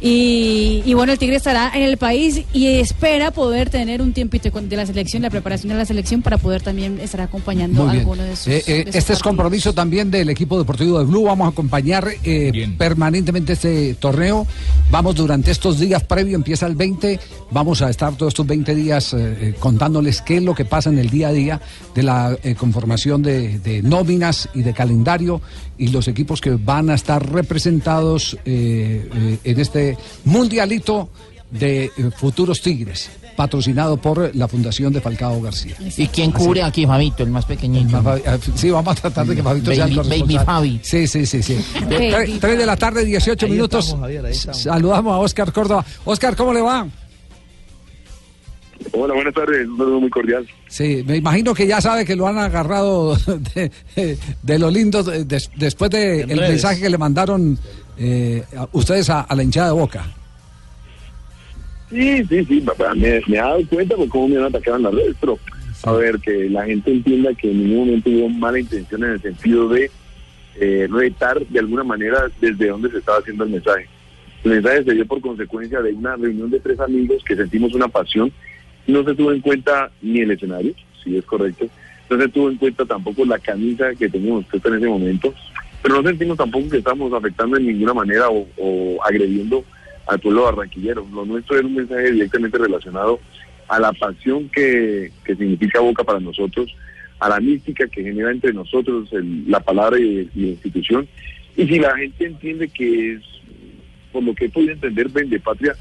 Y, 0.00 0.82
y 0.84 0.94
bueno, 0.94 1.12
el 1.12 1.18
Tigre 1.18 1.36
estará 1.36 1.72
en 1.74 1.82
el 1.82 1.96
país 1.96 2.42
y 2.52 2.66
espera 2.66 3.30
poder 3.30 3.70
tener 3.70 4.02
un 4.02 4.12
tiempito 4.12 4.50
de 4.50 4.76
la 4.76 4.84
selección, 4.86 5.22
la 5.22 5.30
preparación 5.30 5.70
de 5.70 5.78
la 5.78 5.84
selección 5.86 6.20
para 6.22 6.36
poder 6.38 6.60
también 6.62 7.00
estar 7.00 7.20
acompañando 7.22 7.88
a 7.88 7.92
alguno 7.92 8.22
de 8.22 8.36
sus. 8.36 8.46
Eh, 8.48 8.62
eh, 8.66 8.72
de 8.84 8.84
sus 8.86 8.94
este 8.94 9.12
es 9.14 9.22
compromiso 9.22 9.72
también 9.72 10.10
del 10.10 10.28
equipo 10.28 10.58
deportivo 10.58 10.98
de 10.98 11.06
Blue. 11.06 11.24
Vamos 11.24 11.46
a 11.46 11.50
acompañar 11.50 12.06
eh, 12.24 12.68
permanentemente 12.76 13.54
este 13.54 13.94
torneo. 13.94 14.46
Vamos 14.90 15.14
durante 15.16 15.50
estos 15.50 15.80
días 15.80 16.04
previo, 16.04 16.36
empieza 16.36 16.66
el 16.66 16.76
20. 16.76 17.18
Vamos 17.50 17.80
a 17.82 17.88
estar 17.90 18.14
todos 18.16 18.32
estos 18.32 18.46
20 18.46 18.74
días 18.74 18.95
eh, 19.14 19.36
eh, 19.40 19.54
contándoles 19.58 20.22
qué 20.22 20.36
es 20.38 20.42
lo 20.42 20.54
que 20.54 20.64
pasa 20.64 20.90
en 20.90 20.98
el 20.98 21.10
día 21.10 21.28
a 21.28 21.32
día 21.32 21.60
de 21.94 22.02
la 22.02 22.36
eh, 22.42 22.54
conformación 22.54 23.22
de, 23.22 23.58
de 23.58 23.82
nóminas 23.82 24.48
y 24.54 24.62
de 24.62 24.72
calendario 24.74 25.40
y 25.78 25.88
los 25.88 26.08
equipos 26.08 26.40
que 26.40 26.50
van 26.50 26.90
a 26.90 26.94
estar 26.94 27.30
representados 27.32 28.36
eh, 28.44 29.08
eh, 29.14 29.38
en 29.44 29.60
este 29.60 29.96
mundialito 30.24 31.08
de 31.50 31.84
eh, 31.84 31.90
futuros 32.16 32.60
Tigres, 32.60 33.08
patrocinado 33.36 33.96
por 33.98 34.34
la 34.34 34.48
Fundación 34.48 34.92
de 34.92 35.00
Falcao 35.00 35.40
García. 35.40 35.76
¿Y 35.96 36.06
quién 36.08 36.32
Así. 36.34 36.44
cubre 36.44 36.62
aquí, 36.62 36.86
Fabito, 36.86 37.22
el 37.22 37.30
más 37.30 37.44
pequeñito? 37.44 38.02
Sí, 38.56 38.70
vamos 38.70 38.96
a 38.98 39.00
tratar 39.00 39.26
de 39.26 39.36
que 39.36 39.42
Fabito 39.42 39.72
sea 39.74 39.84
el 39.84 39.96
Baby-. 39.96 40.38
Fabi. 40.44 40.80
Sí, 40.82 41.06
sí, 41.06 41.24
sí, 41.24 41.42
sí. 41.42 41.56
Tres 42.40 42.58
de 42.58 42.66
la 42.66 42.76
tarde, 42.76 43.04
18 43.04 43.46
Ahí 43.46 43.52
minutos. 43.52 43.84
estamos, 43.84 44.02
Javier, 44.02 44.24
ahí 44.26 44.32
estamos. 44.32 44.62
Saludamos 44.62 45.14
a 45.14 45.18
Oscar 45.18 45.52
Córdoba. 45.52 45.84
Oscar, 46.04 46.34
¿cómo 46.34 46.52
le 46.52 46.60
va? 46.62 46.86
Hola, 48.92 49.14
buenas 49.14 49.34
tardes, 49.34 49.66
un 49.68 49.76
saludo 49.78 50.00
muy 50.00 50.10
cordial. 50.10 50.46
Sí, 50.68 51.02
me 51.06 51.16
imagino 51.16 51.54
que 51.54 51.66
ya 51.66 51.80
sabe 51.80 52.04
que 52.04 52.16
lo 52.16 52.26
han 52.26 52.38
agarrado 52.38 53.16
de, 53.54 53.70
de 54.42 54.58
lo 54.58 54.70
lindo 54.70 55.02
de- 55.02 55.24
des- 55.24 55.50
después 55.56 55.90
del 55.90 56.28
redes. 56.28 56.48
mensaje 56.50 56.80
que 56.82 56.90
le 56.90 56.98
mandaron 56.98 57.58
eh, 57.98 58.44
a- 58.56 58.68
ustedes 58.72 59.10
a, 59.10 59.20
a 59.22 59.34
la 59.34 59.42
hinchada 59.42 59.68
de 59.68 59.72
Boca. 59.74 60.04
Sí, 61.90 62.24
sí, 62.28 62.44
sí, 62.44 62.60
papá, 62.60 62.94
me, 62.94 63.20
me 63.28 63.36
he 63.36 63.40
dado 63.40 63.60
cuenta 63.68 63.94
por 63.96 64.08
cómo 64.08 64.28
me 64.28 64.36
han 64.38 64.44
atacado 64.44 64.76
en 64.76 64.82
las 64.84 64.94
redes, 64.94 65.16
pero 65.20 65.38
a 65.84 65.92
ver, 65.92 66.18
que 66.18 66.48
la 66.50 66.64
gente 66.64 66.90
entienda 66.90 67.32
que 67.34 67.50
en 67.50 67.62
ningún 67.62 67.86
momento 67.86 68.10
hubo 68.10 68.28
mala 68.28 68.58
intención 68.58 69.04
en 69.04 69.10
el 69.12 69.22
sentido 69.22 69.68
de 69.68 69.90
eh, 70.58 70.88
retar 70.90 71.44
de 71.46 71.58
alguna 71.58 71.84
manera 71.84 72.24
desde 72.40 72.68
donde 72.68 72.90
se 72.90 72.98
estaba 72.98 73.18
haciendo 73.18 73.44
el 73.44 73.50
mensaje. 73.50 73.86
El 74.42 74.52
mensaje 74.52 74.84
se 74.84 74.94
dio 74.94 75.06
por 75.06 75.20
consecuencia 75.20 75.80
de 75.80 75.92
una 75.92 76.16
reunión 76.16 76.50
de 76.50 76.58
tres 76.60 76.78
amigos 76.80 77.22
que 77.26 77.36
sentimos 77.36 77.72
una 77.74 77.88
pasión. 77.88 78.32
No 78.86 79.04
se 79.04 79.14
tuvo 79.14 79.32
en 79.32 79.40
cuenta 79.40 79.90
ni 80.02 80.20
el 80.20 80.30
escenario, 80.30 80.74
si 81.02 81.16
es 81.16 81.24
correcto. 81.24 81.66
No 82.08 82.18
se 82.20 82.28
tuvo 82.28 82.50
en 82.50 82.56
cuenta 82.56 82.84
tampoco 82.84 83.24
la 83.24 83.38
camisa 83.38 83.94
que 83.94 84.08
teníamos 84.08 84.44
puesta 84.46 84.68
en 84.68 84.76
ese 84.76 84.86
momento. 84.86 85.34
Pero 85.82 86.00
no 86.02 86.08
sentimos 86.08 86.36
tampoco 86.36 86.68
que 86.70 86.78
estamos 86.78 87.12
afectando 87.12 87.56
en 87.56 87.66
ninguna 87.66 87.94
manera 87.94 88.28
o, 88.30 88.46
o 88.56 88.98
agrediendo 89.04 89.64
al 90.06 90.20
pueblo 90.20 90.44
barranquillero. 90.44 91.06
Lo 91.12 91.24
nuestro 91.24 91.58
era 91.58 91.66
un 91.66 91.74
mensaje 91.74 92.12
directamente 92.12 92.58
relacionado 92.58 93.18
a 93.68 93.80
la 93.80 93.92
pasión 93.92 94.48
que, 94.50 95.10
que 95.24 95.34
significa 95.34 95.80
Boca 95.80 96.04
para 96.04 96.20
nosotros, 96.20 96.72
a 97.18 97.28
la 97.28 97.40
mística 97.40 97.88
que 97.88 98.02
genera 98.04 98.30
entre 98.30 98.52
nosotros 98.52 99.12
el- 99.12 99.50
la 99.50 99.58
palabra 99.60 99.98
y, 99.98 100.28
y 100.34 100.40
la 100.42 100.48
institución. 100.48 101.08
Y 101.56 101.66
si 101.66 101.78
la 101.80 101.96
gente 101.96 102.26
entiende 102.26 102.68
que 102.68 103.14
es, 103.14 103.22
por 104.12 104.22
lo 104.22 104.34
que 104.34 104.44
he 104.44 104.48
podido 104.48 104.72
entender, 104.72 105.08
vende 105.08 105.40
patria, 105.40 105.74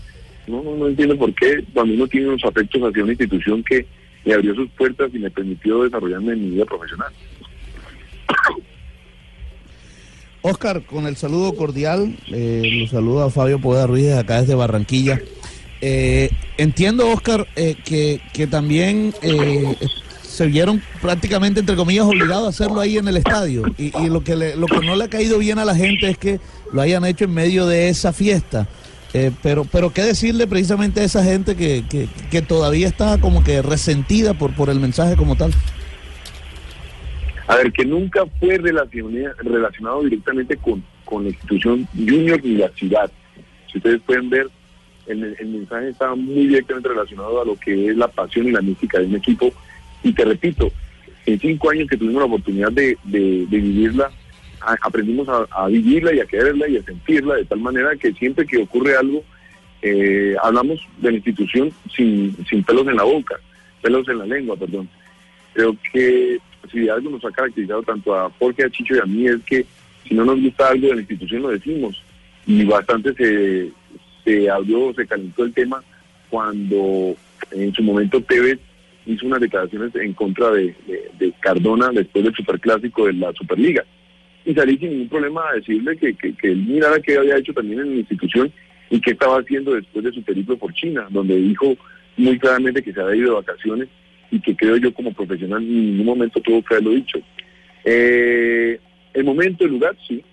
no, 0.47 0.61
no, 0.63 0.87
entiendo 0.87 1.17
por 1.17 1.33
qué 1.33 1.63
cuando 1.73 1.93
uno 1.93 2.07
tiene 2.07 2.27
unos 2.29 2.43
afectos 2.43 2.81
hacia 2.81 3.03
una 3.03 3.11
institución 3.13 3.63
que 3.63 3.85
me 4.25 4.33
abrió 4.33 4.55
sus 4.55 4.69
puertas 4.71 5.09
y 5.13 5.19
me 5.19 5.29
permitió 5.31 5.83
desarrollarme 5.83 6.33
en 6.33 6.41
mi 6.45 6.49
vida 6.55 6.65
profesional. 6.65 7.11
Oscar, 10.41 10.83
con 10.83 11.07
el 11.07 11.15
saludo 11.15 11.55
cordial, 11.55 12.15
eh, 12.27 12.61
lo 12.81 12.87
saluda 12.87 13.29
Fabio 13.31 13.59
Poeda 13.59 13.87
Ruiz 13.87 14.11
acá 14.13 14.41
desde 14.41 14.53
Barranquilla. 14.55 15.19
Eh, 15.81 16.29
entiendo, 16.57 17.09
Oscar, 17.09 17.47
eh, 17.55 17.75
que, 17.83 18.21
que 18.33 18.45
también 18.45 19.13
eh, 19.23 19.75
se 20.21 20.45
vieron 20.45 20.81
prácticamente, 21.01 21.61
entre 21.61 21.75
comillas, 21.75 22.05
obligados 22.05 22.45
a 22.45 22.49
hacerlo 22.49 22.79
ahí 22.79 22.97
en 22.97 23.07
el 23.07 23.17
estadio. 23.17 23.63
Y, 23.77 23.91
y 24.03 24.09
lo, 24.09 24.23
que 24.23 24.35
le- 24.35 24.55
lo 24.55 24.67
que 24.67 24.85
no 24.85 24.95
le 24.95 25.05
ha 25.05 25.09
caído 25.09 25.39
bien 25.39 25.57
a 25.57 25.65
la 25.65 25.75
gente 25.75 26.09
es 26.09 26.17
que 26.17 26.39
lo 26.71 26.81
hayan 26.81 27.05
hecho 27.05 27.25
en 27.25 27.33
medio 27.33 27.65
de 27.65 27.89
esa 27.89 28.13
fiesta. 28.13 28.67
Eh, 29.17 29.31
pero, 29.41 29.63
pero 29.63 29.93
qué 29.93 30.01
decirle 30.01 30.45
precisamente 30.45 30.99
a 30.99 31.05
esa 31.05 31.23
gente 31.23 31.55
que, 31.55 31.85
que, 31.89 32.09
que 32.29 32.41
todavía 32.41 32.85
está 32.89 33.17
como 33.21 33.45
que 33.45 33.61
resentida 33.61 34.33
por, 34.33 34.53
por 34.53 34.69
el 34.69 34.81
mensaje 34.81 35.15
como 35.15 35.37
tal. 35.37 35.53
A 37.47 37.55
ver, 37.55 37.71
que 37.71 37.85
nunca 37.85 38.25
fue 38.41 38.57
relacionado 38.57 40.03
directamente 40.03 40.57
con, 40.57 40.83
con 41.05 41.23
la 41.23 41.29
institución 41.29 41.87
junior 41.95 42.41
ni 42.43 42.55
la 42.55 42.67
ciudad. 42.69 43.09
Si 43.71 43.77
ustedes 43.77 44.01
pueden 44.05 44.29
ver, 44.29 44.49
el, 45.07 45.23
el 45.39 45.47
mensaje 45.47 45.89
estaba 45.91 46.13
muy 46.15 46.47
directamente 46.47 46.89
relacionado 46.89 47.41
a 47.41 47.45
lo 47.45 47.55
que 47.55 47.87
es 47.91 47.95
la 47.95 48.09
pasión 48.09 48.47
y 48.47 48.51
la 48.51 48.61
mística 48.61 48.99
de 48.99 49.05
un 49.05 49.15
equipo. 49.15 49.53
Y 50.03 50.11
te 50.11 50.25
repito, 50.25 50.69
en 51.25 51.39
cinco 51.39 51.69
años 51.69 51.87
que 51.89 51.95
tuvimos 51.95 52.19
la 52.21 52.25
oportunidad 52.25 52.71
de, 52.73 52.97
de- 53.05 53.45
de 53.49 53.57
vivirla, 53.61 54.11
aprendimos 54.81 55.27
a, 55.51 55.67
vivirla 55.67 56.13
y 56.13 56.19
a 56.19 56.25
quererla 56.25 56.67
y 56.67 56.77
a 56.77 56.83
sentirla 56.83 57.35
de 57.35 57.45
tal 57.45 57.59
manera 57.59 57.95
que 57.95 58.13
siempre 58.13 58.45
que 58.45 58.57
ocurre 58.57 58.95
algo, 58.97 59.23
eh, 59.81 60.35
hablamos 60.41 60.79
de 60.97 61.11
la 61.11 61.17
institución 61.17 61.71
sin, 61.95 62.35
sin 62.49 62.63
pelos 62.63 62.87
en 62.87 62.95
la 62.95 63.03
boca, 63.03 63.35
pelos 63.81 64.07
en 64.09 64.17
la 64.19 64.25
lengua, 64.25 64.55
perdón. 64.57 64.89
Creo 65.53 65.75
que 65.93 66.37
si 66.71 66.89
algo 66.89 67.09
nos 67.11 67.23
ha 67.25 67.31
caracterizado 67.31 67.83
tanto 67.83 68.15
a 68.15 68.29
Jorge, 68.39 68.63
a 68.63 68.69
Chicho 68.69 68.95
y 68.95 68.99
a 68.99 69.05
mí 69.05 69.27
es 69.27 69.41
que 69.45 69.65
si 70.07 70.13
no 70.15 70.25
nos 70.25 70.41
gusta 70.41 70.69
algo 70.69 70.87
de 70.87 70.95
la 70.95 71.01
institución 71.01 71.43
lo 71.43 71.49
decimos. 71.49 72.01
Y 72.47 72.63
bastante 72.63 73.13
se, 73.13 73.69
se 74.23 74.49
abrió, 74.49 74.93
se 74.93 75.05
calentó 75.07 75.43
el 75.45 75.53
tema 75.53 75.83
cuando 76.29 77.15
en 77.51 77.73
su 77.73 77.83
momento 77.83 78.21
Tevez 78.21 78.59
hizo 79.05 79.25
unas 79.27 79.39
declaraciones 79.41 79.95
en 79.95 80.13
contra 80.13 80.49
de- 80.51 80.75
de 81.19 81.31
Cardona 81.39 81.89
después 81.89 82.23
del 82.25 82.35
superclásico 82.35 83.05
de 83.05 83.13
la 83.13 83.31
Superliga. 83.33 83.83
Y 84.45 84.53
salí 84.53 84.77
sin 84.77 84.91
ningún 84.91 85.09
problema 85.09 85.49
a 85.49 85.55
decirle 85.55 85.97
que, 85.97 86.13
que, 86.13 86.33
que 86.35 86.51
él 86.51 86.57
mirara 86.57 86.99
qué 86.99 87.17
había 87.17 87.37
hecho 87.37 87.53
también 87.53 87.79
en 87.79 87.89
la 87.91 87.95
institución 87.95 88.51
y 88.89 88.99
qué 89.01 89.11
estaba 89.11 89.39
haciendo 89.39 89.73
después 89.73 90.05
de 90.05 90.11
su 90.11 90.21
periplo 90.21 90.57
por 90.57 90.73
China, 90.73 91.07
donde 91.09 91.35
dijo 91.35 91.75
muy 92.17 92.37
claramente 92.37 92.83
que 92.83 92.93
se 92.93 93.01
había 93.01 93.15
ido 93.15 93.29
de 93.29 93.41
vacaciones 93.41 93.89
y 94.31 94.39
que 94.39 94.55
creo 94.55 94.77
yo 94.77 94.93
como 94.93 95.13
profesional 95.13 95.61
en 95.63 95.91
ningún 95.91 96.05
momento 96.05 96.39
tuvo 96.41 96.61
que 96.63 96.75
haberlo 96.75 96.91
dicho. 96.91 97.19
Eh, 97.83 98.79
el 99.13 99.23
momento, 99.23 99.65
el 99.65 99.71
lugar, 99.71 99.95
sí. 100.07 100.23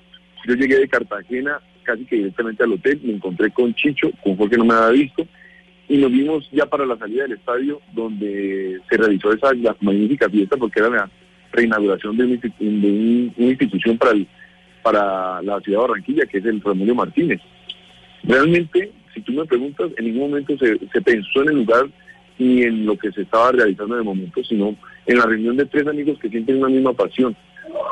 Yo 0.46 0.54
llegué 0.54 0.78
de 0.78 0.88
Cartagena 0.88 1.60
casi 1.82 2.04
que 2.04 2.16
directamente 2.16 2.62
al 2.62 2.72
hotel, 2.72 3.00
me 3.02 3.12
encontré 3.12 3.50
con 3.50 3.74
Chicho, 3.74 4.10
con 4.22 4.36
Jorge 4.36 4.56
no 4.56 4.64
me 4.64 4.74
había 4.74 5.02
visto, 5.02 5.26
y 5.88 5.96
nos 5.98 6.10
vimos 6.10 6.48
ya 6.52 6.66
para 6.66 6.86
la 6.86 6.96
salida 6.96 7.24
del 7.24 7.32
estadio 7.32 7.80
donde 7.92 8.80
se 8.88 8.96
realizó 8.96 9.32
esa 9.32 9.50
magnífica 9.80 10.28
fiesta 10.30 10.56
porque 10.56 10.80
era 10.80 10.88
la 10.88 11.10
reinauguración 11.52 12.16
de, 12.16 12.24
un 12.24 12.40
de 12.40 12.90
un- 12.90 13.34
una 13.36 13.48
institución 13.50 13.98
para, 13.98 14.12
el- 14.12 14.26
para 14.82 15.40
la 15.42 15.60
ciudad 15.60 15.80
de 15.82 15.86
Barranquilla, 15.88 16.26
que 16.26 16.38
es 16.38 16.44
el 16.44 16.60
Ramón 16.60 16.96
Martínez. 16.96 17.40
Realmente, 18.24 18.90
si 19.14 19.20
tú 19.20 19.32
me 19.32 19.44
preguntas, 19.44 19.90
en 19.96 20.04
ningún 20.06 20.30
momento 20.30 20.56
se, 20.58 20.78
se 20.92 21.00
pensó 21.02 21.42
en 21.42 21.48
el 21.50 21.56
lugar 21.56 21.86
ni 22.38 22.62
en 22.62 22.86
lo 22.86 22.96
que 22.96 23.12
se 23.12 23.22
estaba 23.22 23.52
realizando 23.52 23.96
el 23.96 24.04
momento, 24.04 24.42
sino 24.44 24.74
en 25.06 25.18
la 25.18 25.26
reunión 25.26 25.56
de 25.56 25.66
tres 25.66 25.86
amigos 25.86 26.18
que 26.18 26.28
sienten 26.28 26.58
una 26.58 26.68
misma 26.68 26.92
pasión. 26.92 27.36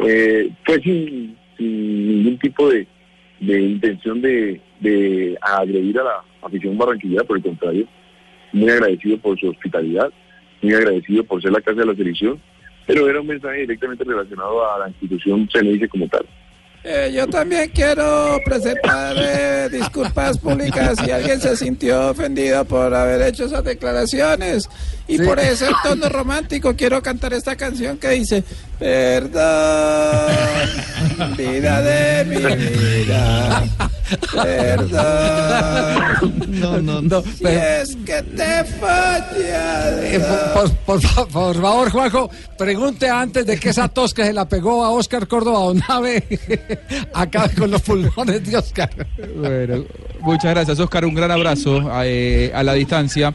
Eh, 0.07 0.51
fue 0.65 0.81
sin, 0.81 1.37
sin 1.57 2.07
ningún 2.09 2.39
tipo 2.39 2.69
de, 2.71 2.87
de 3.41 3.61
intención 3.61 4.21
de, 4.21 4.61
de 4.81 5.37
agredir 5.41 5.99
a 6.01 6.05
la 6.05 6.25
afición 6.43 6.77
barranquillera, 6.79 7.25
por 7.25 7.37
el 7.37 7.43
contrario, 7.43 7.87
muy 8.53 8.69
agradecido 8.71 9.19
por 9.19 9.39
su 9.39 9.49
hospitalidad, 9.49 10.11
muy 10.63 10.75
agradecido 10.75 11.23
por 11.25 11.41
ser 11.43 11.53
la 11.53 11.61
casa 11.61 11.81
de 11.81 11.87
la 11.87 11.95
selección, 11.95 12.41
pero 12.95 13.09
era 13.09 13.21
un 13.21 13.27
mensaje 13.27 13.59
directamente 13.61 14.05
relacionado 14.05 14.71
a 14.73 14.79
la 14.81 14.89
institución, 14.89 15.49
se 15.53 15.63
le 15.63 15.73
dice 15.73 15.89
como 15.89 16.07
tal. 16.09 16.27
Eh, 16.83 17.13
yo 17.15 17.27
también 17.27 17.71
quiero 17.75 18.39
presentar 18.43 19.15
eh, 19.19 19.69
disculpas 19.71 20.39
públicas 20.39 20.99
si 21.05 21.11
alguien 21.11 21.39
se 21.39 21.55
sintió 21.55 22.09
ofendido 22.09 22.65
por 22.65 22.95
haber 22.95 23.21
hecho 23.21 23.45
esas 23.45 23.63
declaraciones. 23.63 24.67
Y 25.07 25.19
Sí. 25.19 25.25
por 25.25 25.39
ese 25.41 25.67
tono 25.83 26.09
romántico 26.09 26.75
quiero 26.75 27.03
cantar 27.03 27.35
esta 27.35 27.55
canción 27.55 27.99
que 27.99 28.09
dice, 28.11 28.43
perdón, 28.79 29.37
vida 31.37 31.83
de 31.83 32.25
mi 32.25 32.37
vida, 33.05 33.63
perdón. 34.33 36.35
No, 36.49 36.79
no, 36.81 37.03
no. 37.03 37.23
Si 37.23 37.45
es 37.47 37.97
que 38.05 38.23
te 38.23 38.65
falla. 38.65 39.91
Eh, 40.03 40.21
por, 40.55 40.71
por- 40.73 41.01
por- 41.01 41.29
por 41.29 41.55
favor, 41.61 41.91
Juanjo, 41.91 42.31
pregunte 42.59 43.09
antes 43.09 43.47
de 43.47 43.59
que 43.59 43.71
esa 43.71 43.89
tos 43.89 44.13
que 44.15 44.25
se 44.25 44.33
la 44.33 44.49
pegó 44.49 44.85
a 44.85 44.91
Oscar 44.91 45.27
Córdoba 45.29 45.61
o 45.61 45.75
Nave 45.75 46.25
acabe 47.15 47.55
con 47.55 47.71
los 47.71 47.83
pulmones 47.83 48.45
de 48.49 48.57
Oscar. 48.57 48.91
Bueno, 49.37 49.85
muchas 50.21 50.55
gracias, 50.55 50.79
Oscar. 50.81 51.05
Un 51.05 51.15
gran 51.15 51.31
abrazo 51.31 51.91
eh, 52.05 52.51
a 52.55 52.63
la 52.63 52.75
distancia. 52.75 53.35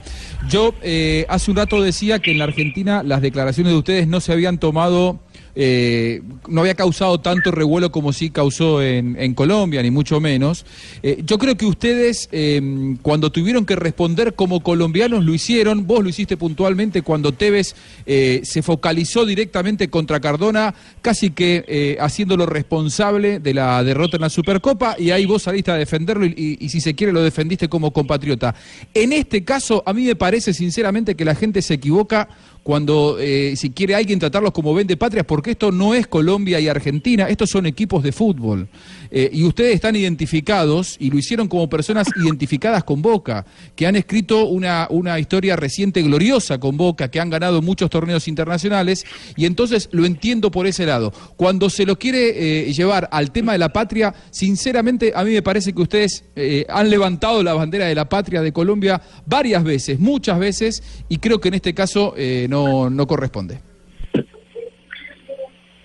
Yo 0.49 0.73
eh, 0.81 1.25
hace 1.29 1.51
un 1.51 1.57
rato 1.57 1.81
decía 1.81 2.19
que 2.19 2.31
en 2.31 2.39
la 2.39 2.45
Argentina 2.45 3.03
las 3.03 3.21
declaraciones 3.21 3.73
de 3.73 3.79
ustedes 3.79 4.07
no 4.07 4.19
se 4.21 4.31
habían 4.33 4.57
tomado, 4.59 5.19
eh, 5.55 6.21
no 6.47 6.61
había 6.61 6.75
causado 6.75 7.19
tanto 7.19 7.51
revuelo 7.51 7.91
como 7.91 8.13
sí 8.13 8.29
causó 8.29 8.81
en, 8.81 9.15
en 9.19 9.33
Colombia, 9.33 9.81
ni 9.81 9.91
mucho 9.91 10.19
menos. 10.19 10.65
Eh, 11.01 11.21
yo 11.25 11.37
creo 11.37 11.55
que 11.55 11.65
ustedes, 11.65 12.27
eh, 12.31 12.95
cuando 13.01 13.31
tuvieron 13.31 13.65
que 13.65 13.75
responder 13.75 14.33
como 14.33 14.61
colombianos, 14.61 15.23
lo 15.23 15.33
hicieron. 15.33 15.87
Vos 15.87 16.03
lo 16.03 16.09
hiciste 16.09 16.37
puntualmente 16.37 17.01
cuando 17.01 17.31
Tevez 17.31 17.75
eh, 18.05 18.41
se 18.43 18.61
focalizó 18.61 19.25
directamente 19.25 19.89
contra 19.89 20.19
Cardona, 20.19 20.73
casi 21.01 21.31
que 21.31 21.97
haciéndolo 21.99 22.45
responsable 22.45 23.39
de 23.39 23.53
la 23.53 23.83
derrota 23.83 24.17
en 24.17 24.21
la 24.21 24.29
Supercopa, 24.29 24.95
y 24.97 25.11
ahí 25.11 25.25
vos 25.25 25.43
saliste 25.43 25.71
a 25.71 25.75
defenderlo 25.75 26.25
y 26.25 26.69
si 26.69 26.81
se 26.81 26.93
quiere 26.95 27.13
lo 27.13 27.21
defendiste 27.21 27.69
como 27.69 27.91
compatriota. 27.91 28.55
En 28.93 29.13
este 29.13 29.43
caso, 29.43 29.83
a 29.85 29.93
mí 29.93 30.05
me 30.05 30.15
parece 30.15 30.53
sinceramente 30.53 31.15
que 31.15 31.25
la 31.25 31.35
gente 31.35 31.61
se 31.61 31.75
equivoca 31.75 32.27
cuando 32.65 33.17
eh, 33.19 33.53
si 33.57 33.69
quiere 33.69 33.93
alguien 33.93 34.17
tratarlos 34.17 34.51
como 34.51 34.73
vende 34.73 34.97
patrias, 34.97 35.23
porque 35.27 35.51
esto 35.51 35.71
no 35.71 35.93
es 35.93 36.07
Colombia 36.07 36.59
y 36.59 36.67
Argentina, 36.67 37.29
estos 37.29 37.51
son 37.51 37.67
equipos 37.67 38.01
de 38.01 38.11
fútbol. 38.11 38.67
Eh, 39.11 39.29
y 39.31 39.43
ustedes 39.43 39.75
están 39.75 39.95
identificados 39.95 40.95
y 40.99 41.09
lo 41.09 41.17
hicieron 41.17 41.47
como 41.47 41.69
personas 41.69 42.07
identificadas 42.23 42.83
con 42.83 43.01
Boca, 43.01 43.45
que 43.75 43.87
han 43.87 43.95
escrito 43.95 44.45
una, 44.45 44.87
una 44.89 45.19
historia 45.19 45.55
reciente 45.55 46.01
gloriosa 46.01 46.59
con 46.59 46.77
Boca, 46.77 47.09
que 47.09 47.19
han 47.19 47.29
ganado 47.29 47.61
muchos 47.61 47.89
torneos 47.89 48.27
internacionales, 48.27 49.05
y 49.35 49.45
entonces 49.45 49.89
lo 49.91 50.05
entiendo 50.05 50.51
por 50.51 50.67
ese 50.67 50.85
lado. 50.85 51.11
Cuando 51.35 51.69
se 51.69 51.85
lo 51.85 51.97
quiere 51.97 52.67
eh, 52.67 52.73
llevar 52.73 53.09
al 53.11 53.31
tema 53.31 53.53
de 53.53 53.57
la 53.57 53.69
patria, 53.69 54.13
sinceramente 54.31 55.13
a 55.15 55.23
mí 55.23 55.31
me 55.31 55.41
parece 55.41 55.73
que 55.73 55.81
ustedes 55.81 56.25
eh, 56.35 56.65
han 56.69 56.89
levantado 56.89 57.43
la 57.43 57.53
bandera 57.53 57.85
de 57.85 57.95
la 57.95 58.07
patria 58.07 58.41
de 58.41 58.51
Colombia 58.51 59.01
varias 59.25 59.63
veces, 59.63 59.99
muchas 59.99 60.39
veces, 60.39 60.83
y 61.09 61.17
creo 61.17 61.39
que 61.39 61.49
en 61.49 61.55
este 61.55 61.73
caso 61.73 62.13
eh, 62.17 62.47
no, 62.49 62.89
no 62.89 63.07
corresponde. 63.07 63.59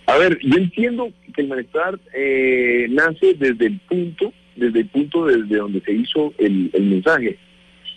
A 0.07 0.17
ver, 0.17 0.39
yo 0.43 0.57
entiendo 0.57 1.09
que 1.33 1.43
el 1.43 1.49
malestar 1.49 1.99
eh, 2.15 2.87
nace 2.91 3.35
desde 3.35 3.67
el 3.67 3.81
punto, 3.81 4.33
desde 4.57 4.81
el 4.81 4.89
punto 4.89 5.27
desde 5.27 5.57
donde 5.57 5.81
se 5.81 5.93
hizo 5.93 6.33
el, 6.39 6.71
el 6.73 6.83
mensaje. 6.85 7.39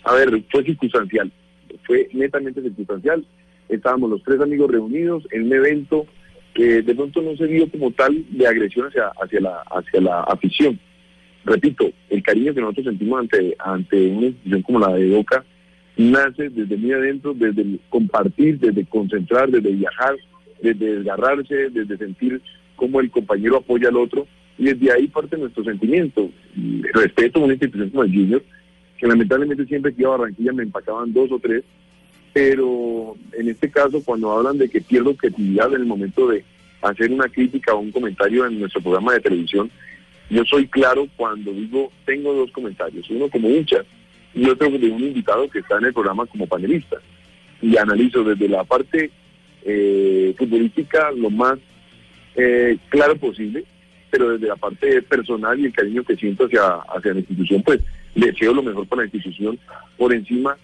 A 0.04 0.14
ver, 0.14 0.42
fue 0.50 0.64
circunstancial, 0.64 1.30
fue 1.86 2.08
netamente 2.12 2.62
circunstancial. 2.62 3.24
Estábamos 3.68 4.10
los 4.10 4.22
tres 4.22 4.40
amigos 4.40 4.70
reunidos 4.70 5.26
en 5.30 5.44
un 5.44 5.52
evento 5.52 6.06
que 6.54 6.82
de 6.82 6.94
pronto 6.94 7.20
no 7.22 7.36
se 7.36 7.46
vio 7.46 7.68
como 7.70 7.90
tal 7.90 8.24
de 8.30 8.46
agresión 8.46 8.86
hacia, 8.86 9.08
hacia, 9.20 9.40
la, 9.40 9.62
hacia 9.70 10.00
la 10.00 10.20
afición. 10.22 10.78
Repito, 11.44 11.90
el 12.08 12.22
cariño 12.22 12.54
que 12.54 12.60
nosotros 12.60 12.86
sentimos 12.86 13.20
ante, 13.20 13.54
ante 13.58 14.06
una 14.06 14.26
institución 14.26 14.62
como 14.62 14.78
la 14.78 14.94
de 14.94 15.10
Boca 15.10 15.44
nace 15.96 16.48
desde 16.48 16.76
muy 16.76 16.92
adentro, 16.92 17.34
desde 17.34 17.62
el 17.62 17.80
compartir, 17.88 18.58
desde 18.58 18.84
concentrar, 18.86 19.50
desde 19.50 19.70
viajar, 19.70 20.16
desde 20.62 20.96
desgarrarse, 20.96 21.70
desde 21.70 21.96
sentir 21.98 22.40
cómo 22.76 23.00
el 23.00 23.10
compañero 23.10 23.56
apoya 23.56 23.88
al 23.88 23.96
otro, 23.96 24.26
y 24.58 24.64
desde 24.64 24.92
ahí 24.92 25.08
parte 25.08 25.36
nuestro 25.36 25.64
sentimiento. 25.64 26.30
Respeto 26.92 27.40
a 27.40 27.44
una 27.44 27.54
institución 27.54 27.90
como 27.90 28.04
el 28.04 28.12
Junior, 28.12 28.42
que 28.98 29.06
lamentablemente 29.06 29.66
siempre 29.66 29.94
que 29.94 30.02
iba 30.02 30.14
a 30.14 30.18
Barranquilla 30.18 30.52
me 30.52 30.62
empacaban 30.62 31.12
dos 31.12 31.30
o 31.32 31.38
tres, 31.38 31.64
pero 32.32 33.16
en 33.32 33.48
este 33.48 33.70
caso 33.70 34.02
cuando 34.04 34.32
hablan 34.32 34.58
de 34.58 34.68
que 34.68 34.80
pierdo 34.80 35.10
objetividad 35.10 35.68
en 35.74 35.82
el 35.82 35.86
momento 35.86 36.28
de 36.28 36.44
hacer 36.82 37.10
una 37.10 37.28
crítica 37.28 37.74
o 37.74 37.80
un 37.80 37.92
comentario 37.92 38.46
en 38.46 38.60
nuestro 38.60 38.80
programa 38.80 39.14
de 39.14 39.20
televisión, 39.20 39.70
yo 40.30 40.44
soy 40.44 40.66
claro 40.68 41.06
cuando 41.16 41.52
digo 41.52 41.92
tengo 42.04 42.32
dos 42.32 42.50
comentarios, 42.50 43.08
uno 43.10 43.28
como 43.28 43.48
hincha 43.48 43.84
y 44.34 44.48
otro 44.48 44.68
de 44.70 44.90
un 44.90 45.02
invitado 45.02 45.48
que 45.48 45.60
está 45.60 45.78
en 45.78 45.86
el 45.86 45.92
programa 45.92 46.26
como 46.26 46.46
panelista. 46.46 46.96
Y 47.62 47.76
analizo 47.76 48.24
desde 48.24 48.48
la 48.48 48.64
parte 48.64 49.10
eh, 49.64 50.34
futbolística 50.36 51.12
lo 51.12 51.30
más 51.30 51.58
eh, 52.36 52.76
claro 52.88 53.16
posible, 53.16 53.64
pero 54.10 54.30
desde 54.30 54.48
la 54.48 54.56
parte 54.56 55.02
personal 55.02 55.58
y 55.58 55.66
el 55.66 55.72
cariño 55.72 56.04
que 56.04 56.16
siento 56.16 56.46
hacia, 56.46 56.76
hacia 56.94 57.12
la 57.12 57.20
institución, 57.20 57.62
pues 57.62 57.80
deseo 58.14 58.52
lo 58.52 58.62
mejor 58.62 58.86
para 58.86 59.02
la 59.02 59.06
institución 59.06 59.58
por 59.96 60.12
encima 60.12 60.56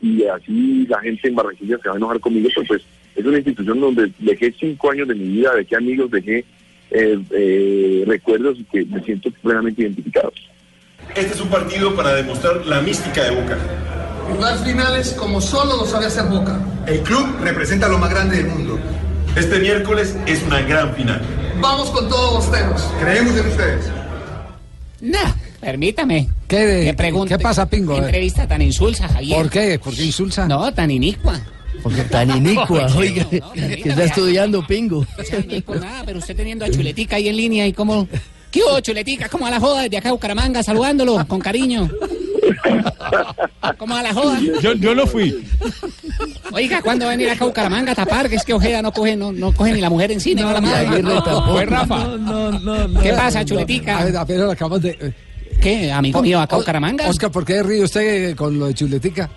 y 0.00 0.24
así 0.24 0.86
la 0.86 1.00
gente 1.00 1.28
en 1.28 1.34
Barranquilla 1.34 1.78
se 1.82 1.88
va 1.88 1.94
a 1.94 1.96
enojar 1.96 2.20
conmigo, 2.20 2.48
pero 2.54 2.66
pues 2.66 2.82
es 3.14 3.24
una 3.24 3.38
institución 3.38 3.80
donde 3.80 4.12
dejé 4.18 4.54
cinco 4.58 4.90
años 4.90 5.08
de 5.08 5.14
mi 5.14 5.28
vida, 5.28 5.54
dejé 5.54 5.76
amigos, 5.76 6.10
dejé 6.10 6.44
eh, 6.90 7.18
eh, 7.30 8.04
recuerdos 8.06 8.58
y 8.58 8.64
que 8.64 8.84
me 8.84 9.02
siento 9.02 9.30
plenamente 9.42 9.82
identificado. 9.82 10.32
Este 11.14 11.32
es 11.32 11.40
un 11.40 11.48
partido 11.48 11.94
para 11.94 12.14
demostrar 12.14 12.66
la 12.66 12.80
mística 12.80 13.24
de 13.24 13.30
Boca. 13.30 13.58
Jugar 14.28 14.58
finales 14.64 15.12
como 15.12 15.40
solo 15.40 15.76
lo 15.76 15.86
sabe 15.86 16.06
hacer 16.06 16.24
Boca. 16.24 16.58
El 16.86 17.00
club 17.00 17.26
representa 17.42 17.88
lo 17.88 17.98
más 17.98 18.10
grande 18.10 18.36
del 18.38 18.46
mundo. 18.46 18.78
Este 19.36 19.58
miércoles 19.58 20.14
es 20.26 20.42
una 20.44 20.60
gran 20.60 20.94
final. 20.94 21.20
Vamos 21.60 21.90
con 21.90 22.08
todos 22.08 22.34
los 22.34 22.52
temas. 22.52 22.88
Creemos 23.00 23.36
en 23.36 23.46
ustedes. 23.48 23.86
No, 25.00 25.18
permítame. 25.60 26.28
¿Qué, 26.46 26.94
pregunte. 26.96 27.36
¿Qué 27.36 27.42
pasa, 27.42 27.68
Pingo? 27.68 27.94
Qué 27.94 28.04
entrevista 28.04 28.46
tan 28.46 28.62
insulsa, 28.62 29.08
Javier. 29.08 29.36
¿Por 29.36 29.50
qué? 29.50 29.78
¿Por 29.80 29.92
qué 29.92 30.04
insulsa? 30.04 30.46
No, 30.46 30.72
tan 30.72 30.88
inicua. 30.92 31.40
Porque 31.82 32.02
tan 32.04 32.30
inicua, 32.36 32.86
oiga, 32.96 33.28
que 33.28 33.82
está 33.84 34.04
estudiando 34.04 34.64
pingo. 34.64 35.04
O 35.18 35.24
sea, 35.24 35.44
por 35.66 35.80
nada, 35.80 36.04
pero 36.06 36.20
usted 36.20 36.36
teniendo 36.36 36.64
a 36.64 36.70
Chuletica 36.70 37.16
ahí 37.16 37.28
en 37.28 37.36
línea 37.36 37.66
y 37.66 37.72
como... 37.72 38.06
¿Qué 38.52 38.60
hubo, 38.62 38.78
Chuletica? 38.78 39.28
¿Cómo 39.28 39.48
a 39.48 39.50
la 39.50 39.58
joda 39.58 39.82
desde 39.82 39.96
acá 39.96 40.10
a 40.10 40.12
Bucaramanga 40.12 40.62
saludándolo 40.62 41.26
con 41.26 41.40
cariño? 41.40 41.90
¿Cómo 43.78 43.96
a 43.96 44.02
la 44.02 44.12
joda? 44.14 44.40
Yo, 44.60 44.74
yo 44.74 44.94
no 44.94 45.06
fui. 45.06 45.34
Oiga, 46.52 46.80
¿cuándo 46.82 47.04
va 47.06 47.12
a 47.12 47.16
venir 47.16 47.30
acá 47.30 47.44
a 47.44 47.48
Bucaramanga 47.48 47.92
a 47.92 47.94
tapar? 47.94 48.28
Que 48.28 48.36
es 48.36 48.44
que 48.44 48.52
Ojeda 48.52 48.82
no 48.82 48.92
coge, 48.92 49.16
no, 49.16 49.32
no 49.32 49.52
coge 49.52 49.72
ni 49.72 49.80
la 49.80 49.90
mujer 49.90 50.12
en 50.12 50.20
cine. 50.20 50.42
No, 50.42 50.52
la 50.52 50.60
madre. 50.60 51.02
Fue 51.46 51.66
Rafa. 51.66 52.08
¿Qué 53.02 53.12
pasa, 53.12 53.44
chuletica? 53.44 53.98
A 53.98 54.04
ver, 54.04 54.16
apenas 54.16 54.52
acabamos 54.52 54.82
de. 54.82 55.12
¿Qué, 55.60 55.90
amigo 55.90 56.20
mío, 56.22 56.40
acá 56.40 56.56
a 56.56 56.58
Bucaramanga? 56.58 57.08
Oscar, 57.08 57.30
¿por 57.30 57.44
qué 57.44 57.62
ríe 57.62 57.82
usted 57.82 58.36
con 58.36 58.58
lo 58.58 58.66
de 58.66 58.74
chuletica? 58.74 59.30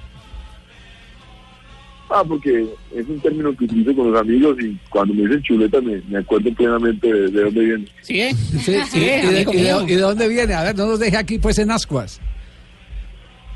Ah, 2.10 2.24
porque 2.26 2.66
es 2.96 3.06
un 3.08 3.20
término 3.20 3.56
que 3.56 3.66
utilizo 3.66 3.94
con 3.94 4.12
los 4.12 4.22
amigos 4.22 4.56
y 4.62 4.78
cuando 4.90 5.14
me 5.14 5.24
dicen 5.24 5.42
chuleta 5.44 5.82
me, 5.82 6.02
me 6.08 6.20
acuerdo 6.20 6.54
plenamente 6.54 7.12
de, 7.12 7.28
de 7.30 7.42
dónde 7.44 7.60
viene. 7.66 7.86
¿Sí, 8.02 8.22
eh? 8.22 8.34
Sí, 8.34 8.60
Sí, 8.90 8.98
¿Y, 8.98 9.00
de, 9.02 9.46
y 9.88 9.96
de 9.96 10.02
dónde 10.02 10.28
viene? 10.30 10.54
A 10.54 10.64
ver, 10.64 10.78
no 10.78 10.86
nos 10.86 11.00
deje 11.00 11.18
aquí 11.18 11.38
pues 11.38 11.60
en 11.60 11.70
ascuas. 11.70 12.22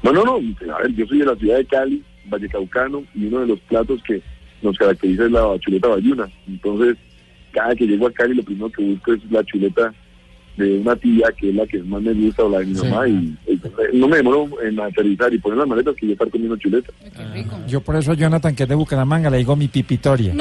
No, 0.03 0.11
no, 0.11 0.23
no. 0.23 0.33
A 0.75 0.79
ver, 0.81 0.95
yo 0.95 1.05
soy 1.07 1.19
de 1.19 1.25
la 1.25 1.35
ciudad 1.35 1.57
de 1.57 1.65
Cali, 1.65 2.03
Vallecaucano, 2.25 3.03
y 3.15 3.25
uno 3.25 3.39
de 3.41 3.47
los 3.47 3.59
platos 3.61 4.01
que 4.03 4.21
nos 4.61 4.77
caracteriza 4.77 5.25
es 5.25 5.31
la 5.31 5.57
chuleta 5.59 5.87
bayuna. 5.87 6.29
Entonces, 6.47 6.97
cada 7.51 7.75
que 7.75 7.85
llego 7.87 8.07
a 8.07 8.11
Cali, 8.11 8.35
lo 8.35 8.43
primero 8.43 8.69
que 8.71 8.83
busco 8.83 9.13
es 9.13 9.19
la 9.31 9.43
chuleta 9.43 9.93
de 10.57 10.79
una 10.79 10.95
tía, 10.97 11.27
que 11.39 11.49
es 11.49 11.55
la 11.55 11.65
que 11.65 11.79
más 11.83 12.01
me 12.01 12.13
gusta, 12.13 12.43
o 12.43 12.49
la 12.49 12.59
de 12.59 12.65
mi 12.65 12.75
Sí. 12.75 12.85
mamá, 12.87 13.07
y, 13.07 13.37
y 13.47 13.97
no 13.97 14.07
me 14.07 14.17
demoro 14.17 14.47
en 14.61 14.79
aterrizar 14.79 15.33
y 15.33 15.37
poner 15.39 15.57
las 15.59 15.67
maletas 15.67 15.95
que 15.95 16.07
yo 16.07 16.13
estar 16.13 16.29
comiendo 16.29 16.57
chuleta. 16.57 16.91
Yo 17.67 17.81
por 17.81 17.95
eso 17.95 18.11
a 18.11 18.15
Jonathan, 18.15 18.53
que 18.55 18.63
es 18.63 18.69
de 18.69 18.75
Bucaramanga, 18.75 19.29
le 19.29 19.37
digo 19.37 19.55
mi 19.55 19.67
pipitoria. 19.69 20.33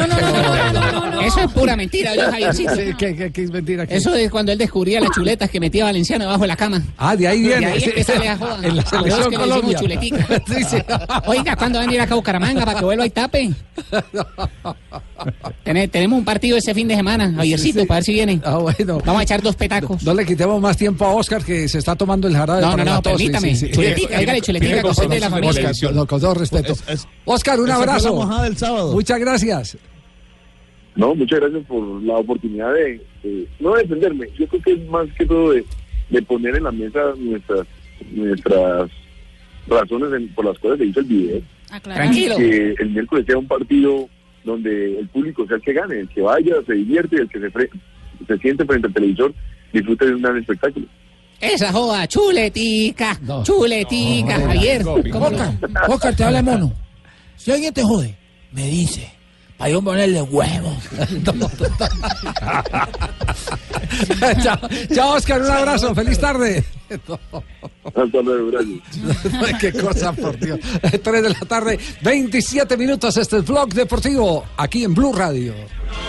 Eso 1.31 1.41
es 1.41 1.53
pura 1.53 1.77
mentira, 1.77 2.15
yo, 2.15 2.23
Javiercito. 2.31 2.75
Sí, 2.77 2.83
¿qué, 2.99 3.15
qué- 3.17 3.33
qué 3.33 3.43
es 3.45 3.51
mentira? 3.51 3.87
¿Qué? 3.87 3.97
Eso 3.97 4.15
es 4.15 4.31
cuando 4.31 4.53
él 4.53 4.59
descubría 4.59 5.01
las 5.01 5.11
chuletas 5.11 5.49
que 5.51 5.61
metía 5.61 5.85
Valenciano 5.85 6.25
debajo 6.25 6.43
de 6.43 6.49
la 6.49 6.57
cama. 6.57 6.83
Ah, 6.99 7.17
de 7.17 7.27
ahí 7.29 7.41
viene. 7.43 7.67
De 7.67 7.73
ahí 7.73 7.81
Sí, 7.81 7.89
es 7.89 7.95
que 7.95 8.05
sale 8.05 8.29
a 8.29 8.37
joda. 8.37 8.59
En 8.63 8.77
la 8.77 8.83
Por 8.83 9.07
eso 9.09 9.19
es 9.19 9.25
selección 9.25 9.31
que 9.31 9.37
le 9.37 9.43
decimos 9.45 9.49
Colombia. 9.49 9.79
chuletica. 9.79 10.27
Sí, 10.47 10.65
sí. 10.65 10.77
Oiga, 11.27 11.57
¿cuándo 11.57 11.79
va 11.79 11.85
a 11.85 12.03
acá 12.03 12.13
a 12.15 12.17
Bucaramanga 12.17 12.65
para 12.65 12.79
que 12.79 12.85
vuelva 12.85 13.07
y 13.07 13.11
tape? 13.11 13.51
Tene- 15.65 15.89
tenemos 15.89 16.19
un 16.19 16.25
partido 16.25 16.57
ese 16.57 16.75
fin 16.75 16.89
de 16.89 16.97
semana, 16.97 17.33
Javiercito, 17.35 17.87
para 17.87 17.97
ver 17.99 18.05
si 18.05 18.13
viene. 18.13 18.41
Ah, 18.45 18.57
bueno. 18.57 19.01
Vamos 19.05 19.21
a 19.21 19.23
echar 19.23 19.43
dos 19.43 19.55
petacos. 19.57 20.03
No 20.03 20.15
le 20.15 20.25
quitemos 20.25 20.61
más 20.61 20.77
tiempo 20.77 21.05
a 21.05 21.15
Oscar 21.15 21.45
que 21.45 21.69
se 21.69 21.79
está 21.79 21.95
tomando 21.95 22.27
el 22.29 22.35
jarabe. 22.37 22.63
No, 22.63 22.71
para 22.73 22.85
no, 22.85 22.95
no, 22.95 23.03
tos, 23.03 23.13
sí, 23.19 23.25
permítame. 23.29 23.55
sí, 23.55 23.67
sí. 23.67 23.73
Chuletica, 23.73 24.19
dígale 24.19 24.41
chuletica, 24.41 24.81
es 24.91 25.09
de 25.09 25.21
la 25.21 25.31
familia. 25.31 25.71
Oscar, 25.71 25.93
no, 25.95 26.07
con 26.07 26.21
todo 26.21 26.35
respeto. 26.35 26.75
Oscar, 27.25 27.61
un 27.61 27.71
abrazo. 27.71 28.15
mojada 28.15 28.45
del 28.45 28.57
sábado. 28.57 28.93
Muchas 28.93 29.19
gracias. 29.21 29.77
No, 30.97 31.15
muchas 31.15 31.41
gracias 31.41 31.65
por 31.67 32.03
la 32.03 32.15
oportunidad 32.17 32.73
de, 32.75 33.01
de- 33.23 33.47
no 33.61 33.75
de 33.75 33.83
defenderme, 33.83 34.27
yo 34.39 34.47
creo 34.49 34.63
que 34.63 34.73
es 34.73 34.89
más 34.89 35.07
que 35.17 35.25
todo 35.27 35.53
de, 35.53 35.65
de 36.11 36.23
poner 36.23 36.57
en 36.57 36.65
la 36.65 36.73
mesa 36.73 37.01
nuestras 37.19 37.67
nuestras 38.13 38.91
razones 39.67 40.13
en- 40.13 40.29
por 40.35 40.45
las 40.47 40.59
cuales 40.59 40.79
se 40.81 40.87
hizo 40.87 41.01
el 41.01 41.07
video. 41.07 41.41
Tranquilo. 41.83 42.37
Que 42.37 42.75
el 42.79 42.91
miércoles 42.91 43.25
sea 43.27 43.39
un 43.39 43.47
partido 43.47 44.09
donde 44.45 44.99
el 44.99 45.09
público 45.09 45.47
sea 45.47 45.57
el 45.57 45.63
que 45.63 45.73
gane, 45.73 46.01
el 46.01 46.09
que 46.09 46.21
vaya, 46.23 46.55
se 46.67 46.73
divierte, 46.75 47.17
el 47.17 47.29
que 47.29 47.39
se, 47.41 47.51
fre- 47.53 47.71
se 48.27 48.39
siente 48.39 48.65
frente 48.65 48.87
al 48.89 48.95
televisor, 48.95 49.33
disfrute 49.73 50.07
de 50.07 50.15
un 50.15 50.23
gran 50.23 50.37
espectáculo. 50.39 50.87
Esa 51.41 51.73
joda, 51.73 52.07
chuletica, 52.07 53.19
chuletica, 53.45 54.41
Javier. 54.41 54.83
¿Cómo 54.83 55.27
Oscar, 55.27 55.55
Oscar, 55.89 56.17
te 56.17 56.25
habla 56.25 56.43
mono. 56.43 56.73
Si 57.37 57.51
alguien 57.53 57.73
te 57.73 57.83
jode, 57.83 58.15
me 58.53 58.67
dice. 58.67 59.09
Para 59.61 59.73
yo 59.73 59.83
ponerle 59.83 60.23
huevo. 60.23 60.75
chao, 64.43 64.59
chao, 64.95 65.13
Oscar, 65.13 65.43
un 65.43 65.51
abrazo. 65.51 65.95
Feliz 65.95 66.19
tarde. 66.19 66.65
Hasta 67.85 68.23
luego, 68.23 68.51
gracias. 68.51 68.81
Qué 69.61 69.73
cosa, 69.73 70.13
por 70.13 70.39
Dios. 70.39 70.59
3 71.03 71.23
de 71.23 71.31
la 71.31 71.41
tarde, 71.41 71.79
27 72.03 72.77
minutos. 72.77 73.17
Este 73.17 73.37
es 73.37 73.43
el 73.43 73.49
Vlog 73.49 73.73
Deportivo, 73.73 74.45
aquí 74.57 74.85
en 74.85 74.95
Blue 74.95 75.13
Radio. 75.13 75.55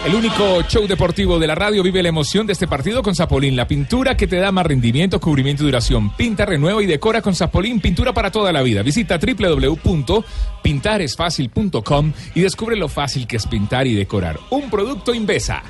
El 0.05 0.13
único 0.15 0.61
show 0.63 0.85
deportivo 0.87 1.39
de 1.39 1.47
la 1.47 1.55
radio 1.55 1.83
vive 1.83 2.01
la 2.01 2.09
emoción 2.09 2.47
de 2.47 2.53
este 2.53 2.67
partido 2.67 3.03
con 3.03 3.13
Zapolín, 3.15 3.55
la 3.55 3.67
pintura 3.67 4.17
que 4.17 4.25
te 4.27 4.37
da 4.37 4.51
más 4.51 4.65
rendimiento, 4.65 5.19
cubrimiento 5.19 5.61
y 5.63 5.67
duración. 5.67 6.15
Pinta, 6.15 6.45
renueva 6.45 6.81
y 6.81 6.87
decora 6.87 7.21
con 7.21 7.35
Zapolín, 7.35 7.79
pintura 7.79 8.11
para 8.13 8.31
toda 8.31 8.51
la 8.51 8.63
vida. 8.63 8.81
Visita 8.81 9.19
www.pintaresfacil.com 9.19 12.13
y 12.35 12.41
descubre 12.41 12.75
lo 12.75 12.87
fácil 12.87 13.27
que 13.27 13.37
es 13.37 13.45
pintar 13.47 13.87
y 13.87 13.93
decorar. 13.93 14.39
Un 14.49 14.69
producto 14.69 15.13
Invesa. 15.13 15.63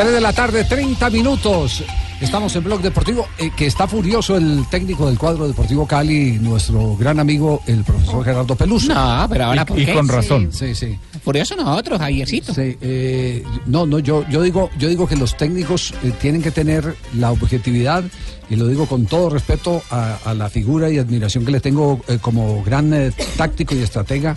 3 0.00 0.12
de 0.14 0.20
la 0.22 0.32
tarde, 0.32 0.64
30 0.64 1.10
minutos. 1.10 1.84
Estamos 2.22 2.56
en 2.56 2.64
Blog 2.64 2.80
Deportivo, 2.80 3.26
eh, 3.36 3.50
que 3.54 3.66
está 3.66 3.86
furioso 3.86 4.34
el 4.34 4.64
técnico 4.70 5.06
del 5.06 5.18
cuadro 5.18 5.46
Deportivo 5.46 5.86
Cali, 5.86 6.38
nuestro 6.40 6.96
gran 6.96 7.20
amigo, 7.20 7.60
el 7.66 7.84
profesor 7.84 8.24
Gerardo 8.24 8.56
Peluso. 8.56 8.94
No, 8.94 9.26
pero 9.28 9.44
ahora, 9.44 9.66
¿por 9.66 9.78
y, 9.78 9.84
qué? 9.84 9.92
con 9.92 10.06
Sí. 10.06 10.12
razón. 10.12 10.48
Sí, 10.54 10.74
sí. 10.74 10.98
Furioso 11.22 11.54
nosotros, 11.54 11.98
Javiercito. 11.98 12.54
Sí, 12.54 12.78
eh, 12.80 13.44
no, 13.66 13.84
no, 13.84 13.98
yo, 13.98 14.24
yo 14.30 14.40
digo, 14.40 14.70
yo 14.78 14.88
digo 14.88 15.06
que 15.06 15.16
los 15.16 15.36
técnicos 15.36 15.92
eh, 16.02 16.12
tienen 16.18 16.40
que 16.40 16.50
tener 16.50 16.96
la 17.14 17.30
objetividad 17.30 18.02
y 18.48 18.56
lo 18.56 18.68
digo 18.68 18.86
con 18.86 19.04
todo 19.04 19.28
respeto 19.28 19.82
a, 19.90 20.16
a 20.24 20.32
la 20.32 20.48
figura 20.48 20.88
y 20.88 20.96
admiración 20.96 21.44
que 21.44 21.52
le 21.52 21.60
tengo 21.60 22.00
eh, 22.08 22.16
como 22.22 22.62
gran 22.64 22.94
eh, 22.94 23.12
táctico 23.36 23.74
y 23.74 23.80
estratega 23.82 24.34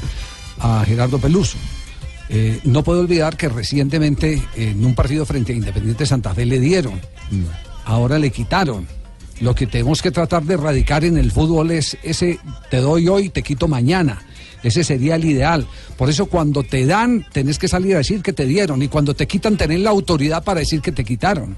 a 0.60 0.84
Gerardo 0.86 1.20
Peluso. 1.20 1.58
Eh, 2.30 2.60
no 2.64 2.84
puedo 2.84 3.02
olvidar 3.02 3.38
que 3.38 3.50
recientemente 3.50 4.42
en 4.56 4.86
un 4.86 4.96
partido 4.96 5.26
frente 5.26 5.52
a 5.54 5.56
Independiente 5.56 6.06
Santa 6.06 6.34
Fe 6.34 6.46
le 6.46 6.60
dieron, 6.60 7.00
ahora 7.86 8.18
le 8.20 8.32
quitaron. 8.32 8.88
Lo 9.40 9.56
que 9.56 9.68
tenemos 9.68 10.02
que 10.02 10.12
tratar 10.12 10.44
de 10.44 10.54
erradicar 10.54 11.04
en 11.04 11.18
el 11.18 11.32
fútbol 11.32 11.72
es 11.72 11.98
ese 12.04 12.40
te 12.70 12.78
doy 12.78 13.08
hoy, 13.08 13.30
te 13.30 13.44
quito 13.44 13.68
mañana. 13.68 14.22
Ese 14.62 14.84
sería 14.84 15.16
el 15.16 15.26
ideal. 15.26 15.68
Por 15.98 16.10
eso 16.10 16.28
cuando 16.28 16.64
te 16.64 16.86
dan, 16.86 17.26
tenés 17.34 17.60
que 17.60 17.68
salir 17.68 17.96
a 17.96 17.98
decir 17.98 18.22
que 18.22 18.32
te 18.32 18.46
dieron. 18.46 18.82
Y 18.82 18.88
cuando 18.88 19.14
te 19.14 19.28
quitan, 19.28 19.58
tenés 19.58 19.82
la 19.82 19.90
autoridad 19.90 20.44
para 20.44 20.62
decir 20.62 20.82
que 20.82 20.94
te 20.94 21.04
quitaron. 21.04 21.58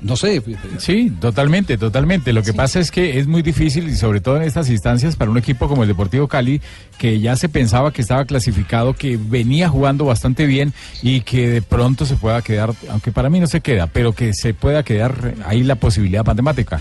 No 0.00 0.16
sé. 0.16 0.42
Sí, 0.78 1.10
totalmente, 1.20 1.76
totalmente. 1.76 2.32
Lo 2.32 2.42
que 2.42 2.52
pasa 2.52 2.78
es 2.78 2.90
que 2.90 3.18
es 3.18 3.26
muy 3.26 3.42
difícil 3.42 3.88
y 3.88 3.96
sobre 3.96 4.20
todo 4.20 4.36
en 4.36 4.42
estas 4.42 4.70
instancias 4.70 5.16
para 5.16 5.30
un 5.30 5.38
equipo 5.38 5.68
como 5.68 5.82
el 5.82 5.88
Deportivo 5.88 6.28
Cali, 6.28 6.60
que 6.98 7.20
ya 7.20 7.36
se 7.36 7.48
pensaba 7.48 7.92
que 7.92 8.02
estaba 8.02 8.24
clasificado, 8.24 8.94
que 8.94 9.16
venía 9.16 9.68
jugando 9.68 10.04
bastante 10.04 10.46
bien 10.46 10.72
y 11.02 11.22
que 11.22 11.48
de 11.48 11.62
pronto 11.62 12.06
se 12.06 12.16
pueda 12.16 12.42
quedar, 12.42 12.74
aunque 12.90 13.12
para 13.12 13.28
mí 13.28 13.40
no 13.40 13.46
se 13.46 13.60
queda, 13.60 13.88
pero 13.88 14.12
que 14.12 14.34
se 14.34 14.54
pueda 14.54 14.82
quedar 14.82 15.34
ahí 15.46 15.62
la 15.64 15.74
posibilidad 15.74 16.24
matemática. 16.24 16.80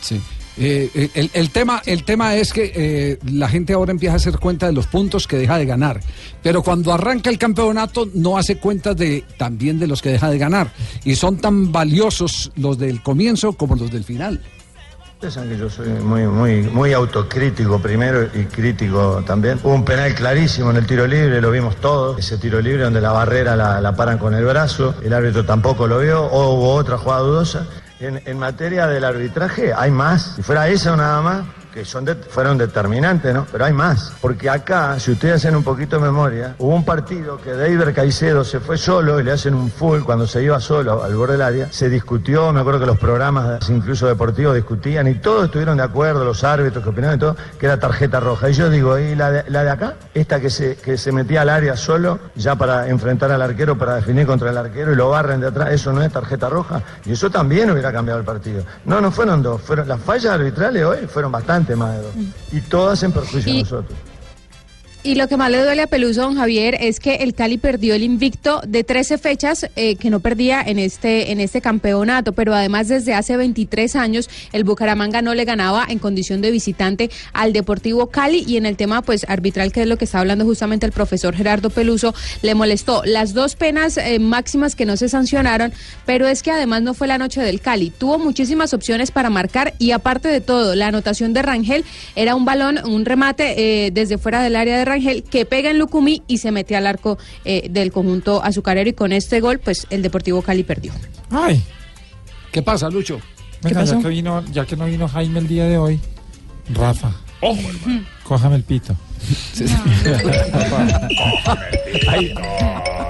Sí. 0.00 0.20
Eh, 0.60 0.90
eh, 1.14 1.30
el, 1.34 1.50
tema, 1.50 1.80
el 1.86 2.02
tema 2.02 2.34
es 2.34 2.52
que 2.52 2.72
eh, 2.74 3.18
la 3.30 3.48
gente 3.48 3.74
ahora 3.74 3.92
empieza 3.92 4.14
a 4.14 4.16
hacer 4.16 4.38
cuenta 4.38 4.66
de 4.66 4.72
los 4.72 4.88
puntos 4.88 5.28
que 5.28 5.36
deja 5.36 5.56
de 5.56 5.66
ganar, 5.66 6.00
pero 6.42 6.64
cuando 6.64 6.92
arranca 6.92 7.30
el 7.30 7.38
campeonato 7.38 8.08
no 8.14 8.36
hace 8.36 8.58
cuenta 8.58 8.92
de 8.92 9.24
también 9.36 9.78
de 9.78 9.86
los 9.86 10.02
que 10.02 10.10
deja 10.10 10.28
de 10.28 10.36
ganar 10.36 10.72
y 11.04 11.14
son 11.14 11.36
tan 11.36 11.70
valiosos 11.70 12.50
los 12.56 12.76
del 12.76 13.04
comienzo 13.04 13.52
como 13.52 13.76
los 13.76 13.92
del 13.92 14.02
final. 14.02 14.40
Saben 15.28 15.50
que 15.50 15.58
yo 15.58 15.68
soy 15.68 15.88
muy, 15.88 16.26
muy, 16.26 16.62
muy 16.62 16.92
autocrítico 16.92 17.80
primero 17.80 18.28
y 18.34 18.44
crítico 18.44 19.22
también. 19.26 19.58
Hubo 19.64 19.74
un 19.74 19.84
penal 19.84 20.14
clarísimo 20.14 20.70
en 20.70 20.76
el 20.76 20.86
tiro 20.86 21.08
libre, 21.08 21.40
lo 21.40 21.50
vimos 21.50 21.76
todos. 21.76 22.18
Ese 22.18 22.38
tiro 22.38 22.60
libre 22.60 22.84
donde 22.84 23.00
la 23.00 23.10
barrera 23.10 23.56
la, 23.56 23.80
la 23.80 23.96
paran 23.96 24.18
con 24.18 24.34
el 24.34 24.44
brazo, 24.44 24.94
el 25.04 25.12
árbitro 25.12 25.44
tampoco 25.44 25.88
lo 25.88 25.98
vio, 25.98 26.24
o 26.24 26.54
hubo 26.54 26.74
otra 26.74 26.98
jugada 26.98 27.22
dudosa. 27.22 27.66
En, 28.00 28.22
en 28.24 28.38
materia 28.38 28.86
del 28.86 29.04
arbitraje 29.04 29.72
hay 29.74 29.90
más. 29.90 30.34
Si 30.36 30.42
fuera 30.42 30.68
eso 30.68 30.96
nada 30.96 31.20
más, 31.20 31.44
que 31.72 31.84
son 31.84 32.04
de- 32.04 32.14
fueron 32.14 32.58
determinantes, 32.58 33.34
¿no? 33.34 33.46
Pero 33.50 33.64
hay 33.64 33.72
más. 33.72 34.12
Porque 34.20 34.48
acá, 34.50 34.98
si 34.98 35.12
ustedes 35.12 35.36
hacen 35.36 35.54
un 35.56 35.62
poquito 35.64 35.96
de 35.96 36.02
memoria, 36.02 36.54
hubo 36.58 36.74
un 36.74 36.84
partido 36.84 37.38
que 37.40 37.52
David 37.52 37.94
Caicedo 37.94 38.44
se 38.44 38.60
fue 38.60 38.76
solo 38.78 39.20
y 39.20 39.24
le 39.24 39.32
hacen 39.32 39.54
un 39.54 39.70
full 39.70 40.00
cuando 40.02 40.26
se 40.26 40.42
iba 40.42 40.58
solo 40.60 41.02
al 41.04 41.14
borde 41.14 41.32
del 41.32 41.42
área. 41.42 41.68
Se 41.72 41.88
discutió, 41.88 42.52
me 42.52 42.60
acuerdo 42.60 42.80
que 42.80 42.86
los 42.86 42.98
programas, 42.98 43.68
incluso 43.70 44.06
deportivos, 44.06 44.54
discutían 44.54 45.06
y 45.08 45.14
todos 45.16 45.46
estuvieron 45.46 45.76
de 45.76 45.82
acuerdo, 45.82 46.24
los 46.24 46.42
árbitros 46.44 46.82
que 46.82 46.90
opinaban 46.90 47.16
y 47.16 47.20
todo, 47.20 47.36
que 47.58 47.66
era 47.66 47.78
tarjeta 47.78 48.20
roja. 48.20 48.48
Y 48.50 48.52
yo 48.54 48.70
digo, 48.70 48.98
¿y 48.98 49.14
la 49.14 49.30
de, 49.30 49.44
la 49.50 49.64
de 49.64 49.70
acá? 49.70 49.94
Esta 50.14 50.40
que 50.40 50.50
se, 50.50 50.76
que 50.76 50.96
se 50.96 51.12
metía 51.12 51.42
al 51.42 51.48
área 51.50 51.76
solo, 51.76 52.18
ya 52.34 52.54
para 52.56 52.88
enfrentar 52.88 53.30
al 53.30 53.42
arquero, 53.42 53.76
para 53.76 53.96
definir 53.96 54.26
contra 54.26 54.50
el 54.50 54.56
arquero 54.56 54.92
y 54.92 54.96
lo 54.96 55.10
barren 55.10 55.40
de 55.40 55.48
atrás, 55.48 55.70
¿eso 55.72 55.92
no 55.92 56.02
es 56.02 56.12
tarjeta 56.12 56.48
roja? 56.48 56.82
Y 57.04 57.12
eso 57.12 57.30
también 57.30 57.70
hubiera 57.70 57.92
cambiado 57.92 58.18
el 58.20 58.24
partido. 58.26 58.62
No, 58.84 59.00
no 59.00 59.10
fueron 59.10 59.42
dos, 59.42 59.60
fueron 59.62 59.86
las 59.88 60.00
fallas 60.00 60.32
arbitrales 60.32 60.84
hoy 60.84 61.06
fueron 61.06 61.32
bastante 61.32 61.57
más 61.76 61.96
de 61.96 62.02
dos. 62.02 62.12
Y 62.52 62.60
todas 62.62 63.02
en 63.02 63.12
perjuicio 63.12 63.52
de 63.52 63.60
nosotros. 63.60 63.98
Y 65.04 65.14
lo 65.14 65.28
que 65.28 65.36
más 65.36 65.50
le 65.50 65.62
duele 65.62 65.82
a 65.82 65.86
Peluso, 65.86 66.22
don 66.22 66.36
Javier, 66.36 66.76
es 66.80 67.00
que 67.00 67.16
el 67.16 67.32
Cali 67.32 67.56
perdió 67.56 67.94
el 67.94 68.02
invicto 68.02 68.60
de 68.66 68.82
13 68.82 69.16
fechas 69.18 69.66
eh, 69.76 69.94
que 69.94 70.10
no 70.10 70.18
perdía 70.20 70.60
en 70.60 70.78
este, 70.78 71.30
en 71.30 71.38
este 71.38 71.60
campeonato, 71.60 72.32
pero 72.32 72.52
además 72.52 72.88
desde 72.88 73.14
hace 73.14 73.36
23 73.38 73.96
años 73.96 74.28
el 74.52 74.64
Bucaramanga 74.64 75.22
no 75.22 75.34
le 75.34 75.44
ganaba 75.44 75.86
en 75.88 75.98
condición 75.98 76.42
de 76.42 76.50
visitante 76.50 77.10
al 77.32 77.52
Deportivo 77.52 78.08
Cali. 78.08 78.44
Y 78.46 78.56
en 78.56 78.66
el 78.66 78.76
tema 78.76 79.00
pues 79.00 79.24
arbitral, 79.28 79.72
que 79.72 79.82
es 79.82 79.86
lo 79.86 79.96
que 79.96 80.04
está 80.04 80.18
hablando 80.18 80.44
justamente 80.44 80.84
el 80.84 80.92
profesor 80.92 81.34
Gerardo 81.34 81.70
Peluso, 81.70 82.12
le 82.42 82.54
molestó 82.54 83.02
las 83.06 83.32
dos 83.32 83.54
penas 83.54 83.96
eh, 83.96 84.18
máximas 84.18 84.74
que 84.74 84.84
no 84.84 84.98
se 84.98 85.08
sancionaron, 85.08 85.72
pero 86.04 86.26
es 86.26 86.42
que 86.42 86.50
además 86.50 86.82
no 86.82 86.92
fue 86.92 87.06
la 87.06 87.18
noche 87.18 87.40
del 87.40 87.60
Cali, 87.60 87.90
tuvo 87.90 88.18
muchísimas 88.18 88.74
opciones 88.74 89.10
para 89.10 89.30
marcar 89.30 89.72
y 89.78 89.92
aparte 89.92 90.28
de 90.28 90.42
todo, 90.42 90.74
la 90.74 90.88
anotación 90.88 91.32
de 91.32 91.42
Rangel 91.42 91.84
era 92.14 92.34
un 92.34 92.44
balón, 92.44 92.78
un 92.84 93.06
remate 93.06 93.86
eh, 93.86 93.90
desde 93.90 94.18
fuera 94.18 94.42
del 94.42 94.56
área 94.56 94.76
de 94.76 94.84
Rangel 94.84 94.97
que 95.22 95.44
pega 95.46 95.70
en 95.70 95.78
Lucumí 95.78 96.22
y 96.26 96.38
se 96.38 96.50
mete 96.52 96.76
al 96.76 96.86
arco 96.86 97.18
eh, 97.44 97.68
del 97.70 97.92
conjunto 97.92 98.42
azucarero 98.42 98.90
y 98.90 98.92
con 98.92 99.12
este 99.12 99.40
gol 99.40 99.58
pues 99.58 99.86
el 99.90 100.02
Deportivo 100.02 100.42
Cali 100.42 100.62
perdió. 100.62 100.92
Ay. 101.30 101.62
¿Qué 102.52 102.62
pasa, 102.62 102.88
Lucho? 102.88 103.20
Venga, 103.62 103.84
ya 103.84 103.98
que, 103.98 104.08
vino, 104.08 104.44
ya 104.46 104.64
que 104.64 104.76
no 104.76 104.86
vino 104.86 105.08
Jaime 105.08 105.40
el 105.40 105.48
día 105.48 105.64
de 105.64 105.78
hoy, 105.78 106.00
Rafa, 106.72 107.12
cójame 108.24 108.56
el 108.56 108.62
pito. 108.62 108.94
Ay, 112.08 112.34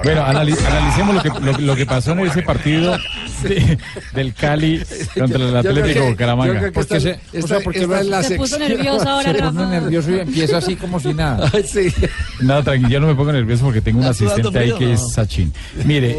Bueno, 0.04 0.22
anali- 0.24 0.56
analicemos 0.66 1.14
lo 1.16 1.22
que, 1.22 1.28
lo, 1.40 1.52
lo 1.58 1.76
que 1.76 1.86
pasó 1.86 2.12
en 2.12 2.20
ese 2.20 2.42
partido 2.42 2.96
de- 3.42 3.78
del 4.14 4.32
Cali 4.34 4.82
contra 5.18 5.38
el 5.48 5.56
Atlético 5.56 6.06
Bucaramanga. 6.06 6.52
yo 6.54 6.58
creo 6.60 6.72
que 6.72 6.80
esta- 6.80 7.00
se- 7.00 7.18
esta- 7.32 7.44
o 7.44 7.48
sea, 7.48 7.60
porque 7.60 7.80
esta 7.80 8.02
la 8.04 8.22
se 8.22 8.36
puso 8.36 8.58
nervioso 8.58 9.08
ahora, 9.08 9.32
Se 9.32 9.38
Rafa. 9.38 9.66
nervioso 9.66 10.10
y 10.12 10.18
empieza 10.20 10.58
así 10.58 10.76
como 10.76 11.00
si 11.00 11.12
nada. 11.14 11.50
sí. 11.66 11.92
No, 12.40 12.62
tranquilo, 12.62 12.88
yo 12.90 13.00
no 13.00 13.06
me 13.08 13.14
pongo 13.14 13.32
nervioso 13.32 13.64
porque 13.64 13.80
tengo 13.80 13.98
un 14.00 14.04
¿Está 14.06 14.14
sudando 14.14 14.48
asistente 14.48 14.58
ahí 14.58 14.72
que 14.78 14.86
No. 14.86 14.92
es 14.92 15.12
Sachin. 15.12 15.52
Mire, 15.84 16.16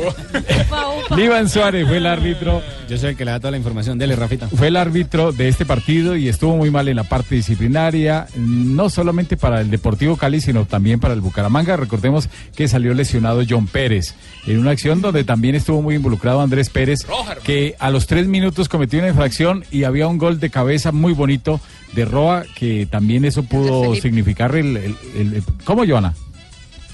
Iván 1.17 1.49
Suárez 1.49 1.87
fue 1.87 1.97
el 1.97 2.05
árbitro. 2.05 2.61
Yo 2.89 2.97
soy 2.97 3.11
el 3.11 3.15
que 3.15 3.25
le 3.25 3.31
da 3.31 3.39
toda 3.39 3.51
la 3.51 3.57
información. 3.57 3.97
Dele, 3.97 4.15
Rafita. 4.15 4.47
Fue 4.49 4.67
el 4.67 4.75
árbitro 4.75 5.31
de 5.31 5.47
este 5.47 5.65
partido 5.65 6.15
y 6.15 6.27
estuvo 6.27 6.55
muy 6.57 6.69
mal 6.71 6.87
en 6.87 6.95
la 6.97 7.03
parte 7.03 7.35
disciplinaria, 7.35 8.27
no 8.35 8.89
solamente 8.89 9.37
para 9.37 9.61
el 9.61 9.69
Deportivo 9.79 10.17
Cali, 10.17 10.41
sino 10.41 10.65
también 10.65 10.99
para 10.99 11.13
el 11.13 11.21
Bucaramanga. 11.21 11.77
Recordemos 11.77 12.27
que 12.55 12.67
salió 12.67 12.93
lesionado 12.93 13.41
John 13.49 13.65
Pérez 13.67 14.13
en 14.45 14.59
una 14.59 14.71
acción 14.71 14.99
donde 15.01 15.23
también 15.23 15.55
estuvo 15.55 15.81
muy 15.81 15.95
involucrado 15.95 16.41
Andrés 16.41 16.69
Pérez, 16.69 17.05
que 17.43 17.75
a 17.79 17.89
los 17.89 18.05
tres 18.07 18.27
minutos 18.27 18.67
cometió 18.67 18.99
una 18.99 19.07
infracción 19.07 19.63
y 19.71 19.85
había 19.85 20.07
un 20.07 20.17
gol 20.17 20.39
de 20.39 20.49
cabeza 20.49 20.91
muy 20.91 21.13
bonito 21.13 21.61
de 21.93 22.03
Roa, 22.05 22.43
que 22.55 22.85
también 22.85 23.23
eso 23.25 23.43
pudo 23.43 23.95
significar 23.95 24.55
el... 24.55 24.75
el- 24.77 24.95
el- 25.15 25.33
el- 25.35 25.43
¿Cómo, 25.63 25.85
Joana? 25.87 26.13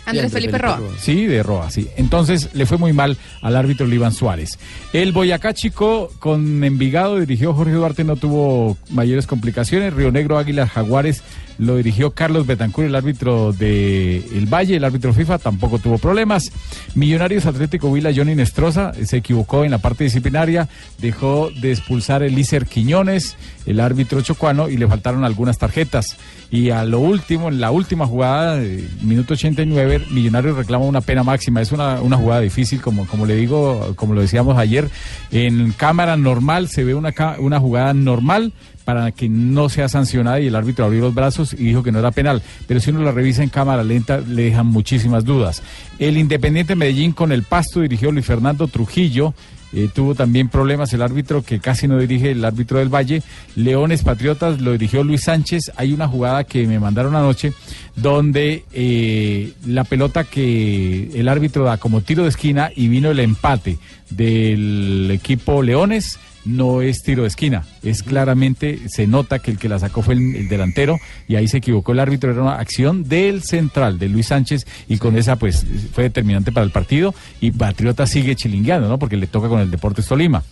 Andrés 0.07 0.31
Felipe 0.31 0.59
Roa. 0.59 0.79
Sí, 0.99 1.25
de 1.25 1.41
Roa, 1.41 1.71
sí. 1.71 1.87
Entonces 1.97 2.49
le 2.53 2.67
fue 2.67 2.77
muy 2.77 2.93
mal 2.93 3.17
al 3.41 3.55
árbitro 3.55 3.91
Iván 3.91 4.13
Suárez. 4.13 4.59
El 4.93 5.11
Boyacá 5.13 5.55
Chico 5.55 6.11
con 6.19 6.63
Envigado 6.63 7.19
dirigió 7.19 7.55
Jorge 7.55 7.71
Duarte, 7.73 8.03
no 8.03 8.15
tuvo 8.15 8.77
mayores 8.91 9.25
complicaciones. 9.25 9.95
Río 9.95 10.11
Negro 10.11 10.37
Águilas 10.37 10.69
Jaguares 10.69 11.23
lo 11.57 11.77
dirigió 11.77 12.11
Carlos 12.11 12.45
Betancur, 12.45 12.85
el 12.85 12.95
árbitro 12.95 13.53
de 13.53 14.17
El 14.17 14.45
Valle, 14.47 14.75
el 14.75 14.83
árbitro 14.83 15.13
FIFA, 15.13 15.37
tampoco 15.37 15.79
tuvo 15.79 15.97
problemas. 15.97 16.51
Millonarios 16.95 17.45
Atlético 17.45 17.89
Huila, 17.89 18.11
Johnny 18.15 18.35
Nestroza, 18.35 18.93
se 19.05 19.17
equivocó 19.17 19.63
en 19.63 19.71
la 19.71 19.77
parte 19.77 20.03
disciplinaria, 20.03 20.67
dejó 20.99 21.49
de 21.61 21.71
expulsar 21.71 22.23
el 22.23 22.35
Lícer 22.35 22.65
Quiñones, 22.65 23.37
el 23.65 23.79
árbitro 23.79 24.21
chocuano, 24.21 24.69
y 24.69 24.77
le 24.77 24.87
faltaron 24.87 25.23
algunas 25.23 25.57
tarjetas. 25.57 26.17
Y 26.51 26.69
a 26.69 26.83
lo 26.83 26.99
último, 26.99 27.49
en 27.49 27.59
la 27.59 27.71
última 27.71 28.05
jugada, 28.05 28.61
eh, 28.61 28.87
minuto 29.01 29.33
89, 29.33 30.07
Millonarios 30.11 30.57
reclama 30.57 30.85
una 30.85 31.01
pena 31.01 31.23
máxima. 31.23 31.61
Es 31.61 31.71
una, 31.71 32.01
una 32.01 32.17
jugada 32.17 32.41
difícil, 32.41 32.81
como, 32.81 33.07
como 33.07 33.25
le 33.25 33.35
digo, 33.35 33.93
como 33.95 34.13
lo 34.13 34.21
decíamos 34.21 34.57
ayer. 34.57 34.89
En 35.31 35.71
cámara 35.71 36.17
normal 36.17 36.69
se 36.69 36.83
ve 36.83 36.93
una, 36.93 37.13
una 37.39 37.59
jugada 37.59 37.93
normal 37.93 38.53
para 38.85 39.11
que 39.11 39.27
no 39.27 39.67
sea 39.67 39.89
sancionada 39.89 40.39
y 40.39 40.47
el 40.47 40.55
árbitro 40.55 40.85
abrió 40.85 41.01
los 41.01 41.15
brazos 41.15 41.53
y 41.53 41.65
dijo 41.65 41.83
que 41.83 41.91
no 41.91 41.99
era 41.99 42.11
penal. 42.11 42.41
Pero 42.67 42.79
si 42.79 42.91
uno 42.91 43.01
la 43.01 43.11
revisa 43.11 43.43
en 43.43 43.49
cámara 43.49 43.83
lenta, 43.83 44.19
le 44.19 44.43
dejan 44.43 44.67
muchísimas 44.67 45.25
dudas. 45.25 45.63
El 45.99 46.17
Independiente 46.17 46.75
Medellín 46.75 47.11
con 47.11 47.31
el 47.31 47.43
Pasto 47.43 47.81
dirigió 47.81 48.11
Luis 48.11 48.25
Fernando 48.25 48.67
Trujillo. 48.67 49.33
Eh, 49.73 49.89
tuvo 49.93 50.15
también 50.15 50.47
problemas 50.47 50.93
el 50.93 51.01
árbitro 51.01 51.41
que 51.41 51.59
casi 51.59 51.87
no 51.87 51.97
dirige 51.97 52.31
el 52.31 52.45
árbitro 52.45 52.77
del 52.79 52.93
Valle. 52.93 53.23
Leones 53.55 54.03
Patriotas 54.03 54.61
lo 54.61 54.71
dirigió 54.71 55.03
Luis 55.03 55.23
Sánchez. 55.23 55.71
Hay 55.75 55.91
una 55.91 56.07
jugada 56.07 56.43
que 56.43 56.65
me 56.67 56.79
mandaron 56.79 57.15
anoche 57.15 57.53
donde 57.95 58.63
eh, 58.71 59.51
la 59.65 59.83
pelota 59.83 60.23
que 60.23 61.09
el 61.15 61.27
árbitro 61.27 61.65
da 61.65 61.77
como 61.77 62.01
tiro 62.01 62.23
de 62.23 62.29
esquina 62.29 62.69
y 62.73 62.87
vino 62.87 63.09
el 63.09 63.19
empate 63.19 63.79
del 64.11 65.09
equipo 65.11 65.63
Leones 65.63 66.19
no 66.45 66.81
es 66.81 67.01
tiro 67.01 67.23
de 67.23 67.27
esquina, 67.27 67.63
es 67.83 68.03
claramente, 68.03 68.79
se 68.87 69.07
nota 69.07 69.39
que 69.39 69.51
el 69.51 69.57
que 69.57 69.69
la 69.69 69.79
sacó 69.79 70.01
fue 70.01 70.13
el, 70.13 70.35
el 70.35 70.47
delantero 70.47 70.99
y 71.27 71.35
ahí 71.35 71.47
se 71.47 71.57
equivocó 71.57 71.91
el 71.91 71.99
árbitro, 71.99 72.31
era 72.31 72.41
una 72.41 72.55
acción 72.55 73.07
del 73.07 73.43
central, 73.43 73.99
de 73.99 74.09
Luis 74.09 74.27
Sánchez, 74.27 74.65
y 74.87 74.97
con 74.97 75.17
esa 75.17 75.37
pues 75.37 75.65
fue 75.93 76.05
determinante 76.05 76.51
para 76.51 76.65
el 76.65 76.71
partido 76.71 77.13
y 77.41 77.51
Patriota 77.51 78.05
sigue 78.07 78.35
chilingueando, 78.35 78.87
¿no? 78.87 78.99
Porque 78.99 79.17
le 79.17 79.27
toca 79.27 79.49
con 79.49 79.59
el 79.59 79.71
Deportes 79.71 80.07
Tolima. 80.07 80.43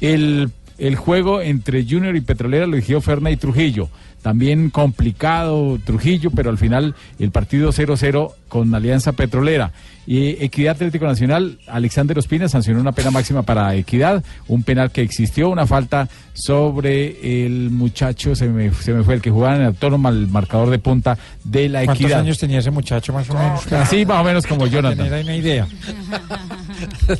El, 0.00 0.50
el 0.78 0.96
juego 0.96 1.42
entre 1.42 1.84
Junior 1.84 2.16
y 2.16 2.22
Petrolera 2.22 2.66
lo 2.66 2.72
dirigió 2.72 3.00
Ferna 3.00 3.30
y 3.30 3.36
Trujillo. 3.36 3.88
También 4.22 4.70
complicado 4.70 5.78
Trujillo, 5.84 6.30
pero 6.30 6.50
al 6.50 6.58
final 6.58 6.94
el 7.18 7.30
partido 7.30 7.70
0-0 7.70 8.32
con 8.48 8.74
Alianza 8.74 9.12
Petrolera. 9.12 9.72
Y 10.06 10.42
Equidad 10.42 10.76
Atlético 10.76 11.06
Nacional, 11.06 11.58
Alexander 11.66 12.18
Ospina 12.18 12.48
sancionó 12.48 12.80
una 12.80 12.92
pena 12.92 13.10
máxima 13.10 13.42
para 13.42 13.74
Equidad, 13.74 14.24
un 14.48 14.62
penal 14.62 14.90
que 14.90 15.02
existió, 15.02 15.48
una 15.48 15.66
falta 15.66 16.08
sobre 16.40 17.44
el 17.46 17.70
muchacho, 17.70 18.34
se 18.34 18.48
me, 18.48 18.72
se 18.74 18.92
me 18.92 19.02
fue 19.04 19.14
el 19.14 19.22
que 19.22 19.30
jugaba 19.30 19.56
en 19.56 19.60
el 19.62 19.66
autónoma, 19.68 20.08
el 20.08 20.26
marcador 20.28 20.70
de 20.70 20.78
punta 20.78 21.16
de 21.44 21.68
la 21.68 21.84
¿Cuántos 21.84 22.04
Equidad. 22.04 22.20
años 22.20 22.38
tenía 22.38 22.58
ese 22.58 22.70
muchacho 22.70 23.12
más 23.12 23.28
o 23.30 23.34
menos? 23.34 23.72
Así 23.72 24.04
más 24.06 24.20
o 24.20 24.24
menos 24.24 24.46
como 24.46 24.66
Jonathan. 24.66 24.98
tener 25.06 25.24
una 25.24 25.36
idea. 25.36 25.66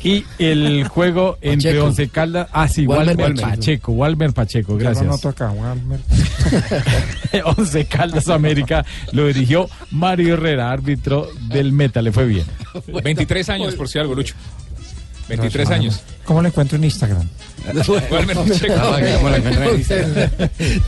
Y 0.03 0.25
el 0.39 0.87
juego 0.87 1.37
entre 1.41 1.71
Pacheco. 1.71 1.85
Once 1.85 2.09
Caldas, 2.09 2.47
ah 2.51 2.67
sí, 2.67 2.87
Walmer 2.87 3.15
Walmer, 3.17 3.41
Pacheco. 3.41 3.91
Walmer 3.91 4.33
Pacheco, 4.33 4.71
Ya 4.73 4.73
lo 4.73 4.79
gracias. 4.85 5.05
anoto 5.05 5.29
acá, 5.29 5.51
Walmer. 5.51 5.99
Once 7.57 7.85
Caldas 7.85 8.27
América 8.29 8.85
lo 9.11 9.27
dirigió 9.27 9.69
Mario 9.91 10.33
Herrera, 10.35 10.71
árbitro 10.71 11.27
del 11.49 11.71
Meta, 11.73 12.01
le 12.01 12.11
fue 12.11 12.25
bien. 12.25 12.45
23 13.03 13.49
años, 13.49 13.75
por 13.75 13.87
si 13.87 13.99
algo, 13.99 14.15
Lucho. 14.15 14.33
23 15.37 15.69
No, 15.69 15.75
años. 15.75 16.01
¿Cómo 16.25 16.41
lo 16.41 16.47
encuentro 16.47 16.77
en 16.77 16.83
Instagram? 16.85 17.27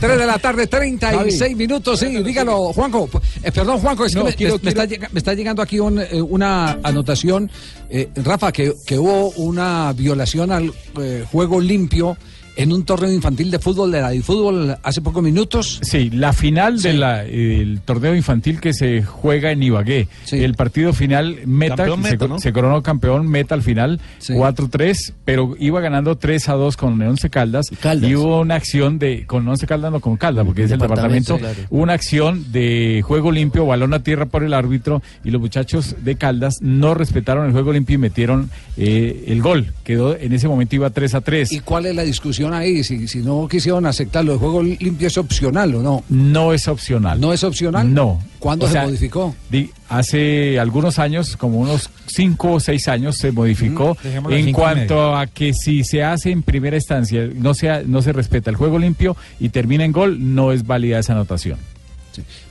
de 0.18 0.26
la 0.26 0.38
tarde, 0.38 0.66
36 0.66 1.56
minutos, 1.56 2.00
sí, 2.00 2.06
dígalo, 2.22 2.72
Juanjo. 2.72 3.08
Eh, 3.42 3.52
perdón, 3.52 3.78
Juanjo, 3.80 4.04
es 4.06 4.12
que 4.12 4.18
No, 4.18 4.24
me, 4.24 4.34
quiero- 4.34 4.58
me- 4.62 4.70
está, 4.70 4.84
llega- 4.84 5.08
me 5.12 5.18
está 5.18 5.34
llegando 5.34 5.62
aquí 5.62 5.78
un, 5.78 6.00
eh, 6.00 6.20
una 6.20 6.78
anotación, 6.82 7.50
eh, 7.90 8.08
Rafa, 8.16 8.52
que, 8.52 8.74
que 8.86 8.98
hubo 8.98 9.30
una 9.30 9.92
violación 9.92 10.50
al 10.52 10.72
eh, 11.00 11.24
juego 11.30 11.60
limpio 11.60 12.16
en 12.56 12.72
un 12.72 12.84
torneo 12.84 13.12
infantil 13.12 13.50
de 13.50 13.58
fútbol 13.58 13.90
de 13.90 14.00
la 14.00 14.10
de 14.10 14.22
fútbol 14.22 14.76
hace 14.82 15.00
pocos 15.00 15.22
minutos. 15.22 15.80
Sí, 15.82 16.10
la 16.10 16.32
final 16.32 16.80
del 16.80 17.80
torneo 17.84 18.14
infantil 18.14 18.60
que 18.60 18.72
se 18.72 19.02
juega 19.02 19.50
en 19.50 19.62
Ibagué. 19.62 20.08
El 20.30 20.54
partido 20.54 20.92
final, 20.92 21.38
Meta, 21.46 21.86
se, 21.86 21.96
Meta, 21.96 22.28
¿no? 22.28 22.38
se 22.38 22.52
coronó 22.52 22.82
campeón 22.82 23.26
Meta 23.28 23.54
al 23.54 23.62
final, 23.62 24.00
4-3, 24.20 25.12
pero 25.24 25.54
iba 25.58 25.80
ganando 25.80 26.16
3 26.16 26.48
a 26.48 26.52
2 26.54 26.76
con 26.76 27.00
Once 27.00 27.30
Caldas. 27.30 27.70
Y 28.02 28.14
hubo 28.14 28.40
una 28.40 28.56
acción 28.56 28.98
de, 28.98 29.24
con 29.26 29.46
Once 29.46 29.66
Caldas, 29.66 29.92
no 29.92 30.00
con 30.00 30.16
Caldas, 30.16 30.44
porque 30.44 30.64
es 30.64 30.70
el 30.70 30.78
Departamento, 30.78 31.34
departamento, 31.34 31.38
claro. 31.38 31.68
hubo 31.70 31.82
una 31.82 31.92
acción 31.92 32.52
de 32.52 33.02
juego 33.04 33.32
limpio, 33.32 33.66
balón 33.66 33.94
a 33.94 34.02
tierra 34.02 34.26
por 34.26 34.42
el 34.42 34.54
árbitro, 34.54 35.02
y 35.24 35.30
los 35.30 35.40
muchachos 35.40 35.96
de 36.02 36.16
Caldas 36.16 36.58
no 36.60 36.94
respetaron 36.94 37.46
el 37.46 37.52
juego 37.52 37.72
limpio 37.72 37.94
y 37.94 37.98
metieron 37.98 38.50
eh, 38.76 39.24
el 39.28 39.42
gol. 39.42 39.72
Quedó, 39.84 40.16
en 40.16 40.32
ese 40.32 40.48
momento 40.48 40.76
iba 40.76 40.90
3 40.90 41.14
a 41.14 41.20
3. 41.20 41.52
¿Y 41.52 41.60
cuál 41.60 41.86
es 41.86 41.94
la 41.94 42.02
discusión 42.02 42.43
ahí? 42.52 42.84
Si, 42.84 43.08
si 43.08 43.18
no 43.20 43.48
quisieron 43.48 43.86
aceptarlo, 43.86 44.32
el 44.34 44.38
juego 44.38 44.62
limpio 44.62 45.06
es 45.08 45.16
opcional 45.16 45.74
o 45.76 45.82
no. 45.82 46.04
No 46.10 46.52
es 46.52 46.68
opcional. 46.68 47.18
¿No 47.20 47.32
es 47.32 47.42
opcional? 47.44 47.94
No. 47.94 48.20
¿Cuándo 48.38 48.66
O 48.66 48.68
se 48.68 48.74
sea, 48.74 48.82
modificó? 48.84 49.34
di- 49.48 49.70
hace 49.88 50.58
algunos 50.58 50.98
años, 50.98 51.36
como 51.38 51.58
unos 51.60 51.88
cinco 52.06 52.52
o 52.54 52.60
seis 52.60 52.88
años, 52.88 53.16
se 53.16 53.32
modificó 53.32 53.96
en 54.28 54.52
cuanto 54.52 55.16
a 55.16 55.26
que 55.26 55.54
si 55.54 55.84
se 55.84 56.02
hace 56.02 56.30
en 56.32 56.42
primera 56.42 56.76
instancia, 56.76 57.26
no, 57.34 57.54
sea, 57.54 57.82
no 57.86 58.02
se 58.02 58.12
respeta 58.12 58.50
el 58.50 58.56
juego 58.56 58.78
limpio 58.78 59.16
y 59.40 59.48
termina 59.48 59.84
en 59.84 59.92
gol, 59.92 60.34
no 60.34 60.52
es 60.52 60.66
válida 60.66 60.98
esa 60.98 61.12
anotación. 61.14 61.58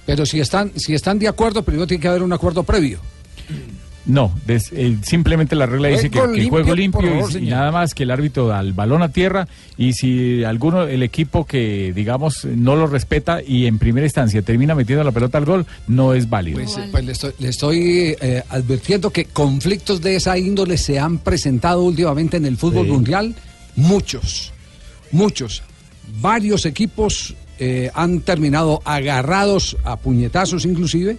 Pero 0.06 0.26
si 0.26 0.40
están, 0.40 0.72
si 0.76 0.94
están 0.94 1.20
de 1.20 1.28
acuerdo, 1.28 1.64
primero 1.64 1.86
tiene 1.86 2.02
que 2.02 2.08
haber 2.08 2.24
un 2.24 2.34
acuerdo 2.34 2.64
previo. 2.64 3.00
No, 4.06 4.34
des- 4.46 4.70
eh, 4.74 4.98
simplemente 5.02 5.56
la 5.56 5.66
regla 5.66 5.88
dice 5.88 6.10
que, 6.10 6.20
Juego 6.20 6.34
que 6.34 6.40
limpio, 6.42 6.52
juego 6.52 6.76
limpio 6.76 7.02
favor, 7.22 7.42
y- 7.42 7.46
nada 7.48 7.72
más 7.72 7.94
que 7.94 8.04
el 8.04 8.12
árbitro 8.12 8.48
da 8.48 8.60
el 8.60 8.74
balón 8.74 9.02
a 9.02 9.10
tierra 9.14 9.48
y 9.78 9.94
si 9.94 10.44
alguno, 10.44 10.84
el 10.84 11.04
equipo 11.04 11.46
que 11.46 11.94
digamos 11.96 12.44
no 12.44 12.76
lo 12.76 12.88
respeta 12.88 13.42
y 13.42 13.66
en 13.66 13.80
primera 13.80 14.06
instancia 14.06 14.42
termina 14.42 14.76
metiendo 14.76 15.06
la 15.06 15.14
pelota 15.14 15.38
al 15.38 15.46
gol, 15.46 15.66
no 15.88 16.14
es 16.14 16.30
válido. 16.30 16.60
Pues, 16.60 16.76
eh, 16.78 16.90
pues 16.92 17.06
le 17.06 17.12
estoy, 17.14 17.32
le 17.40 17.48
estoy, 17.48 17.80
eh, 18.20 18.44
advirtiendo 18.50 19.10
que 19.10 19.24
conflictos 19.24 20.02
de 20.02 20.18
esa 20.18 20.38
índole 20.38 20.78
se 20.78 21.00
han 21.00 21.20
presentado 21.20 21.82
últimamente 21.84 22.36
en 22.36 22.46
el 22.46 22.58
fútbol 22.58 22.86
Sí. 22.88 22.92
mundial. 22.92 23.36
Muchos, 23.78 24.52
muchos. 25.12 25.64
Varios 26.20 26.66
equipos 26.66 27.36
eh, 27.60 27.90
han 27.94 28.20
terminado 28.20 28.82
agarrados 28.84 29.78
a 29.86 29.96
puñetazos 29.96 30.66
inclusive 30.66 31.18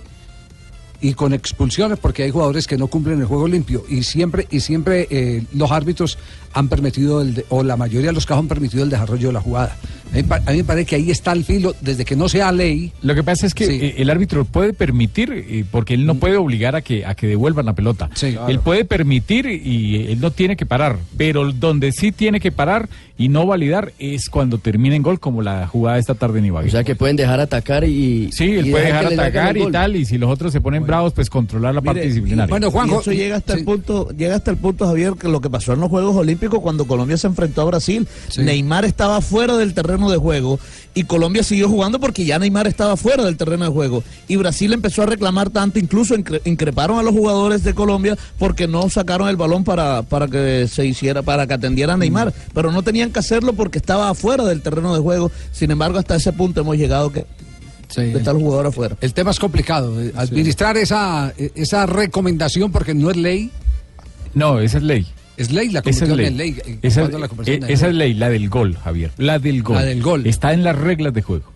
y 1.04 1.12
con 1.12 1.34
expulsiones 1.34 1.98
porque 1.98 2.22
hay 2.22 2.30
jugadores 2.30 2.66
que 2.66 2.78
no 2.78 2.86
cumplen 2.86 3.20
el 3.20 3.26
juego 3.26 3.46
limpio 3.46 3.84
y 3.90 4.02
siempre 4.04 4.46
y 4.50 4.60
siempre 4.60 5.06
eh, 5.10 5.42
los 5.54 5.70
árbitros 5.70 6.16
han 6.54 6.68
permitido 6.68 7.20
el 7.20 7.34
de- 7.34 7.44
o 7.50 7.62
la 7.62 7.76
mayoría 7.76 8.06
de 8.08 8.12
los 8.14 8.24
casos 8.26 8.40
han 8.42 8.48
permitido 8.48 8.84
el 8.84 8.90
desarrollo 8.90 9.26
de 9.28 9.32
la 9.34 9.40
jugada. 9.40 9.76
A 10.12 10.16
mí, 10.16 10.22
pa- 10.22 10.40
a 10.46 10.50
mí 10.52 10.58
me 10.58 10.64
parece 10.64 10.86
que 10.86 10.96
ahí 10.96 11.10
está 11.10 11.32
el 11.32 11.44
filo 11.44 11.74
desde 11.80 12.04
que 12.04 12.14
no 12.14 12.28
sea 12.28 12.52
ley. 12.52 12.92
Lo 13.02 13.14
que 13.16 13.24
pasa 13.24 13.44
es 13.46 13.54
que 13.54 13.64
eh, 13.64 13.94
el 13.98 14.08
árbitro 14.08 14.44
puede 14.44 14.72
permitir, 14.72 15.32
eh, 15.32 15.64
porque 15.70 15.94
él 15.94 16.06
no 16.06 16.14
puede 16.14 16.36
obligar 16.36 16.76
a 16.76 16.80
que, 16.82 17.04
a 17.04 17.14
que 17.16 17.26
devuelvan 17.26 17.66
la 17.66 17.72
pelota. 17.74 18.08
claro. 18.18 18.46
Él 18.48 18.60
puede 18.60 18.84
permitir 18.84 19.46
y 19.46 20.06
él 20.12 20.20
no 20.20 20.30
tiene 20.30 20.56
que 20.56 20.64
parar, 20.64 20.96
pero 21.16 21.50
donde 21.52 21.90
sí 21.92 22.12
tiene 22.12 22.38
que 22.38 22.52
parar 22.52 22.88
y 23.18 23.28
no 23.28 23.46
validar 23.46 23.92
es 23.98 24.28
cuando 24.30 24.58
termina 24.58 24.94
en 24.94 25.02
gol, 25.02 25.18
como 25.20 25.42
la 25.42 25.66
jugada 25.66 25.98
esta 25.98 26.14
tarde 26.14 26.38
en 26.38 26.46
Ibagué. 26.46 26.68
O 26.68 26.70
sea 26.70 26.84
que 26.84 26.94
pueden 26.94 27.16
dejar 27.16 27.40
atacar 27.40 27.82
y. 27.84 28.30
Sí, 28.32 28.44
él 28.54 28.68
y 28.68 28.70
puede 28.70 28.86
dejar 28.86 29.06
atacar 29.06 29.56
y 29.56 29.60
gol. 29.60 29.72
tal, 29.72 29.96
y 29.96 30.04
si 30.04 30.18
los 30.18 30.30
otros 30.30 30.52
se 30.52 30.60
ponen 30.60 30.84
pues 31.14 31.30
controlar 31.30 31.74
la 31.74 31.80
parte 31.82 32.00
disciplinaria. 32.08 32.50
y- 32.68 32.72
y 32.72 33.00
eso 33.00 33.12
llega 33.12 33.36
hasta 33.36 33.52
el 33.54 33.64
punto, 33.64 34.08
llega 34.10 34.36
hasta 34.36 34.50
el 34.50 34.56
punto, 34.56 34.86
Javier, 34.86 35.14
que 35.14 35.28
lo 35.28 35.40
que 35.40 35.50
pasó 35.50 35.72
en 35.72 35.80
los 35.80 35.90
Juegos 35.90 36.16
Olímpicos 36.16 36.60
cuando 36.60 36.86
Colombia 36.86 37.16
se 37.16 37.26
enfrentó 37.26 37.62
a 37.62 37.64
Brasil, 37.64 38.06
Neymar 38.44 38.84
estaba 38.84 39.20
fuera 39.20 39.56
del 39.56 39.74
terreno 39.74 40.10
de 40.10 40.16
juego 40.16 40.58
y 40.94 41.04
Colombia 41.04 41.42
siguió 41.42 41.68
jugando 41.68 41.98
porque 42.00 42.24
ya 42.24 42.38
Neymar 42.38 42.66
estaba 42.66 42.96
fuera 42.96 43.24
del 43.24 43.36
terreno 43.36 43.64
de 43.64 43.70
juego 43.70 44.04
y 44.28 44.36
Brasil 44.36 44.72
empezó 44.72 45.02
a 45.02 45.06
reclamar 45.06 45.50
tanto, 45.50 45.78
incluso 45.78 46.14
incre- 46.14 46.40
increparon 46.44 46.98
a 46.98 47.02
los 47.02 47.12
jugadores 47.12 47.64
de 47.64 47.74
Colombia 47.74 48.16
porque 48.38 48.68
no 48.68 48.88
sacaron 48.88 49.28
el 49.28 49.36
balón 49.36 49.64
para, 49.64 50.02
para 50.02 50.28
que 50.28 50.68
se 50.68 50.86
hiciera, 50.86 51.22
para 51.22 51.46
que 51.46 51.54
atendiera 51.54 51.94
a 51.94 51.96
Neymar, 51.96 52.28
Mm. 52.28 52.32
pero 52.54 52.70
no 52.70 52.82
tenían 52.82 53.10
que 53.10 53.18
hacerlo 53.18 53.52
porque 53.54 53.78
estaba 53.78 54.08
afuera 54.10 54.44
del 54.44 54.62
terreno 54.62 54.94
de 54.94 55.00
juego. 55.00 55.30
Sin 55.52 55.70
embargo, 55.70 55.98
hasta 55.98 56.16
ese 56.16 56.32
punto 56.32 56.60
hemos 56.60 56.76
llegado 56.76 57.10
que 57.10 57.26
está 57.88 58.30
el 58.30 58.36
jugador 58.38 58.66
afuera. 58.66 58.96
El 59.00 59.12
tema 59.14 59.30
es 59.30 59.38
complicado. 59.38 60.00
eh, 60.00 60.12
Administrar 60.16 60.76
esa, 60.76 61.32
eh, 61.38 61.50
esa 61.54 61.86
recomendación 61.86 62.72
porque 62.72 62.94
no 62.94 63.10
es 63.10 63.16
ley. 63.16 63.50
No, 64.34 64.58
esa 64.60 64.78
es 64.78 64.82
ley. 64.84 65.06
Es 65.36 65.50
ley, 65.50 65.68
la 65.70 65.80
Esa 65.84 66.04
es 66.04 66.10
ley. 66.10 66.30
ley. 66.30 66.56
eh, 66.64 66.78
Esa, 66.82 67.00
cuando 67.02 67.18
la 67.18 67.28
conversión 67.28 67.62
eh, 67.64 67.66
es 67.68 67.74
esa 67.80 67.86
ley. 67.88 67.92
es 67.92 67.98
ley, 67.98 68.14
la 68.14 68.28
del 68.28 68.48
gol, 68.48 68.76
Javier. 68.76 69.10
La 69.16 69.38
del 69.38 69.62
gol. 69.62 69.76
La 69.76 69.82
del 69.84 70.02
gol. 70.02 70.26
Está 70.26 70.52
en 70.52 70.62
las 70.62 70.76
reglas 70.78 71.12
de 71.12 71.22
juego. 71.22 71.52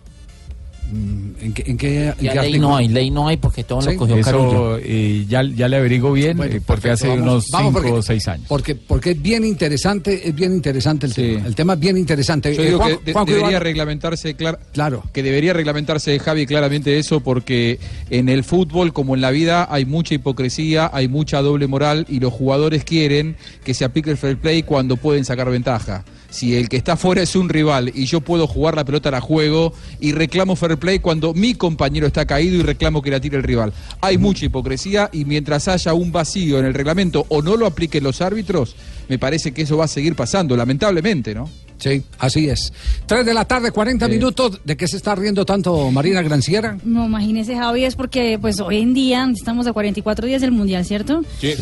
¿En 0.91 1.53
qué, 1.53 1.63
en 1.67 1.77
qué- 1.77 2.03
en 2.07 2.07
Ya 2.07 2.13
qué 2.15 2.23
ley 2.23 2.37
artículo? 2.37 2.67
no 2.69 2.75
hay, 2.77 2.87
ley 2.87 3.11
no 3.11 3.27
hay 3.27 3.37
porque 3.37 3.63
todo 3.63 3.81
Sí. 3.81 3.91
lo 3.91 3.97
cogió 3.97 4.15
Eso 4.17 4.25
Carullo. 4.31 4.77
eh, 4.83 5.25
ya, 5.29 5.43
ya 5.43 5.67
le 5.67 5.77
averiguo 5.77 6.11
bien, 6.11 6.35
Bueno, 6.37 6.55
eh, 6.55 6.61
porque 6.65 6.81
perfecto, 6.89 6.93
hace 6.93 7.07
vamos- 7.09 7.21
unos 7.23 7.49
vamos 7.51 7.67
5 7.69 7.81
porque- 7.81 7.91
o 7.99 8.01
6 8.01 8.27
años. 8.27 8.45
Porque, 8.49 8.75
porque 8.75 9.11
es 9.11 9.21
bien 9.21 9.45
interesante, 9.45 10.27
es 10.27 10.33
bien 10.35 10.53
interesante 10.53 11.05
el 11.05 11.13
tema. 11.13 11.45
El 11.45 11.55
tema 11.55 11.73
es 11.73 11.79
bien 11.79 11.97
interesante. 11.97 12.55
Yo 12.55 12.61
Eh, 12.63 12.65
digo 12.65 12.77
Juan- 12.79 12.97
que 12.97 13.13
de- 13.13 13.25
debería 13.25 13.57
Iván- 13.57 13.61
reglamentarse, 13.63 14.35
clar- 14.35 14.59
claro. 14.73 15.03
que 15.13 15.21
debería 15.23 15.53
reglamentarse, 15.53 16.17
Javi, 16.19 16.45
claramente 16.45 16.97
eso, 16.97 17.19
porque 17.19 17.79
en 18.09 18.27
el 18.29 18.43
fútbol, 18.43 18.91
como 18.91 19.15
en 19.15 19.21
la 19.21 19.31
vida, 19.31 19.67
hay 19.69 19.85
mucha 19.85 20.15
hipocresía, 20.15 20.89
hay 20.91 21.07
mucha 21.07 21.41
doble 21.41 21.67
moral 21.67 22.05
y 22.09 22.19
los 22.19 22.33
jugadores 22.33 22.83
quieren 22.83 23.35
que 23.63 23.73
se 23.73 23.85
aplique 23.85 24.09
el 24.09 24.17
fair 24.17 24.37
play 24.37 24.63
cuando 24.63 24.97
pueden 24.97 25.23
sacar 25.25 25.49
ventaja. 25.51 26.03
Si 26.29 26.55
el 26.55 26.69
que 26.69 26.77
está 26.77 26.95
fuera 26.95 27.21
es 27.21 27.35
un 27.35 27.49
rival 27.49 27.91
y 27.93 28.05
yo 28.05 28.21
puedo 28.21 28.45
jugar 28.45 28.75
la 28.75 28.85
pelota, 28.85 29.09
la 29.09 29.21
juego 29.21 29.73
y 29.99 30.11
reclamo 30.11 30.55
fair 30.55 30.77
play 30.77 30.99
cuando 30.99 31.33
mi 31.33 31.55
compañero 31.55 32.07
está 32.07 32.25
caído 32.25 32.57
y 32.57 32.63
reclamo 32.63 33.01
que 33.01 33.09
la 33.09 33.19
tire 33.19 33.37
el 33.37 33.43
rival. 33.43 33.73
Hay 34.01 34.17
mucha 34.17 34.45
hipocresía 34.45 35.09
y 35.11 35.25
mientras 35.25 35.67
haya 35.67 35.93
un 35.93 36.11
vacío 36.11 36.59
en 36.59 36.65
el 36.65 36.73
reglamento 36.73 37.25
o 37.29 37.41
no 37.41 37.57
lo 37.57 37.65
apliquen 37.65 38.03
los 38.03 38.21
árbitros, 38.21 38.75
me 39.07 39.17
parece 39.17 39.51
que 39.53 39.63
eso 39.63 39.77
va 39.77 39.85
a 39.85 39.87
seguir 39.87 40.15
pasando, 40.15 40.55
lamentablemente, 40.55 41.33
¿no? 41.33 41.49
Sí, 41.79 42.03
así 42.19 42.49
es. 42.49 42.73
3 43.05 43.25
de 43.25 43.33
la 43.33 43.45
tarde, 43.45 43.71
40 43.71 44.07
minutos. 44.07 44.59
¿De 44.63 44.75
qué 44.77 44.87
se 44.87 44.97
está 44.97 45.15
riendo 45.15 45.45
tanto 45.45 45.89
Marina 45.91 46.21
Granciera? 46.21 46.77
No, 46.83 47.05
imagínese, 47.05 47.55
Javi, 47.55 47.85
es 47.85 47.95
porque 47.95 48.37
pues 48.39 48.59
hoy 48.59 48.79
en 48.79 48.93
día 48.93 49.27
estamos 49.33 49.65
a 49.65 49.73
44 49.73 50.27
días 50.27 50.41
del 50.41 50.51
Mundial, 50.51 50.85
¿cierto? 50.85 51.23
Sí. 51.39 51.53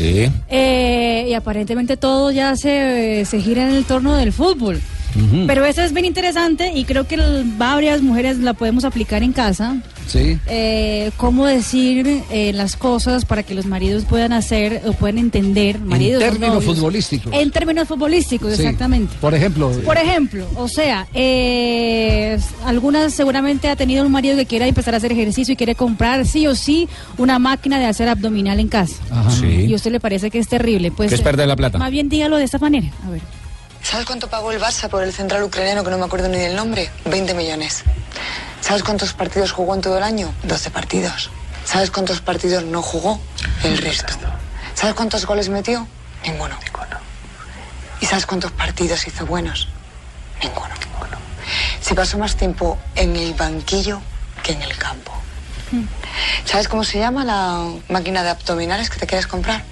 Eh, 0.50 1.28
y 1.30 1.34
aparentemente 1.34 1.98
todo 1.98 2.32
ya 2.32 2.56
se, 2.56 3.26
se 3.26 3.42
gira 3.42 3.70
en 3.70 3.76
el 3.76 3.86
torno 3.86 4.16
del 4.16 4.34
fútbol. 4.34 4.82
Pero 5.48 5.66
eso 5.66 5.82
es 5.82 5.94
bien 5.94 6.06
interesante 6.06 6.72
y 6.76 6.86
creo 6.86 7.08
que 7.08 7.18
varias 7.58 8.02
mujeres 8.02 8.38
la 8.40 8.54
podemos 8.54 8.86
aplicar 8.86 9.24
en 9.24 9.34
casa. 9.34 9.78
Sí. 10.08 10.38
Eh, 10.48 11.12
cómo 11.18 11.46
decir 11.46 12.24
eh, 12.32 12.54
las 12.54 12.76
cosas 12.78 13.26
para 13.26 13.44
que 13.44 13.54
los 13.56 13.66
maridos 13.66 14.06
puedan 14.06 14.32
hacer 14.32 14.82
o 14.86 14.94
puedan 14.94 15.18
entender. 15.18 15.80
Maridos, 15.80 16.22
en 16.24 16.30
términos 16.30 16.56
novios. 16.56 16.76
futbolísticos. 16.76 17.34
En 17.34 17.52
términos 17.52 17.88
futbolísticos, 17.88 18.54
Sí. 18.56 18.62
exactamente. 18.62 19.14
Por 19.20 19.34
ejemplo. 19.34 19.72
Por 19.84 19.98
ejemplo, 19.98 20.48
o 20.56 20.68
sea, 20.68 21.08
eh, 21.14 22.38
algunas 22.66 23.14
seguramente 23.14 23.70
ha 23.70 23.76
tenido 23.76 24.06
un 24.06 24.12
marido 24.12 24.36
que 24.38 24.46
quiera 24.46 24.68
empezar 24.68 24.94
a 24.94 24.98
hacer 24.98 25.12
ejercicio 25.12 25.54
y 25.54 25.56
quiere 25.58 25.76
comprar 25.76 26.26
sí 26.26 26.48
o 26.48 26.56
sí 26.56 26.88
una 27.18 27.40
máquina 27.40 27.80
de 27.80 27.86
hacer 27.86 28.08
abdominal 28.08 28.60
en 28.60 28.68
casa. 28.68 28.96
Ajá. 29.10 29.30
Sí. 29.32 29.46
Y 29.68 29.74
a 29.74 29.76
usted 29.76 29.92
le 29.92 30.00
parece 30.00 30.30
que 30.32 30.40
es 30.40 30.48
terrible. 30.48 30.92
Pues, 30.92 31.10
Que 31.10 31.16
es 31.16 31.22
perder 31.22 31.48
la 31.48 31.56
plata. 31.56 31.78
Más 31.78 31.92
bien 31.92 32.08
dígalo 32.08 32.38
de 32.38 32.44
esta 32.46 32.60
manera. 32.60 32.88
A 33.06 33.10
ver. 33.10 33.22
¿Sabes 33.90 34.06
cuánto 34.06 34.30
pagó 34.30 34.52
el 34.52 34.60
Barça 34.60 34.90
por 34.90 35.02
el 35.02 35.14
central 35.14 35.44
ucraniano 35.44 35.82
que 35.82 35.90
no 35.90 35.98
me 35.98 36.04
acuerdo 36.04 36.28
ni 36.28 36.38
del 36.38 36.58
nombre? 36.58 36.92
20 37.06 37.34
millones. 37.34 37.86
¿Sabes 38.60 38.84
cuántos 38.84 39.14
partidos 39.14 39.54
jugó 39.54 39.76
en 39.76 39.80
todo 39.80 39.98
el 39.98 40.04
año? 40.04 40.34
12 40.44 40.72
partidos. 40.72 41.30
¿Sabes 41.64 41.90
cuántos 41.90 42.20
partidos 42.20 42.66
no 42.66 42.82
jugó? 42.82 43.18
El 43.64 43.78
resto. 43.78 44.14
¿Sabes 44.74 44.94
cuántos 44.94 45.26
goles 45.26 45.48
metió? 45.48 45.88
Ninguno. 46.26 46.58
¿Y 48.02 48.06
sabes 48.06 48.26
cuántos 48.26 48.52
partidos 48.52 49.08
hizo 49.08 49.26
buenos? 49.26 49.70
Ninguno. 50.44 50.76
Se 51.80 51.96
pasó 51.96 52.18
más 52.18 52.36
tiempo 52.36 52.78
en 52.94 53.16
el 53.16 53.36
banquillo 53.36 54.02
que 54.44 54.52
en 54.52 54.64
el 54.64 54.76
campo. 54.76 55.14
¿Sabes 56.44 56.68
cómo 56.68 56.84
se 56.84 57.00
llama 57.00 57.24
la 57.24 57.66
máquina 57.88 58.22
de 58.22 58.32
abdominales 58.32 58.90
que 58.90 59.00
te 59.00 59.08
quieres 59.08 59.28
comprar? 59.28 59.64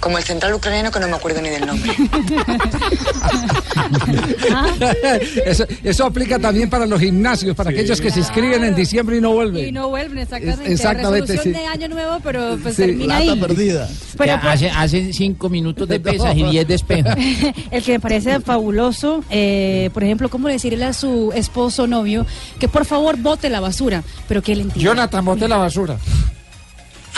Como 0.00 0.18
el 0.18 0.24
central 0.24 0.54
ucraniano 0.54 0.90
que 0.90 1.00
no 1.00 1.08
me 1.08 1.16
acuerdo 1.16 1.40
ni 1.42 1.48
del 1.50 1.66
nombre. 1.66 1.92
eso, 5.46 5.64
eso 5.82 6.04
aplica 6.06 6.38
también 6.38 6.68
para 6.70 6.86
los 6.86 7.00
gimnasios, 7.00 7.54
para 7.56 7.70
aquellos 7.70 8.00
que 8.00 8.10
se 8.10 8.20
inscriben 8.20 8.64
en 8.64 8.74
diciembre 8.74 9.16
y 9.16 9.20
no 9.20 9.32
vuelven. 9.32 9.68
Y 9.68 9.72
no 9.72 9.88
vuelven 9.88 10.18
exactamente. 10.18 10.72
Exactamente, 10.72 11.32
Resolución 11.32 11.54
sí. 11.54 11.60
de 11.60 11.66
año 11.66 11.88
nuevo, 11.88 12.18
pero 12.22 12.58
pues 12.62 12.76
Sí. 12.76 12.82
termina 12.82 13.16
ahí. 13.16 13.38
perdida. 13.40 13.88
Pero 14.16 14.40
pues- 14.40 14.54
hace, 14.54 14.70
hace 14.70 15.12
cinco 15.12 15.48
minutos 15.48 15.88
de 15.88 16.00
pesas 16.00 16.36
y 16.36 16.42
diez 16.44 16.66
de 16.66 16.74
espejo. 16.74 17.08
el 17.70 17.82
que 17.82 17.92
me 17.92 18.00
parece 18.00 18.40
fabuloso, 18.40 19.24
eh, 19.30 19.90
por 19.92 20.04
ejemplo, 20.04 20.28
cómo 20.28 20.48
decirle 20.48 20.84
a 20.84 20.92
su 20.92 21.32
esposo 21.34 21.84
o 21.84 21.86
novio 21.86 22.26
que 22.58 22.68
por 22.68 22.84
favor 22.84 23.16
bote 23.16 23.48
la 23.48 23.60
basura, 23.60 24.02
pero 24.28 24.42
que 24.42 24.52
él 24.52 24.60
entienda. 24.60 24.82
Jonathan, 24.90 25.24
bote 25.24 25.48
la 25.48 25.56
basura. 25.56 25.96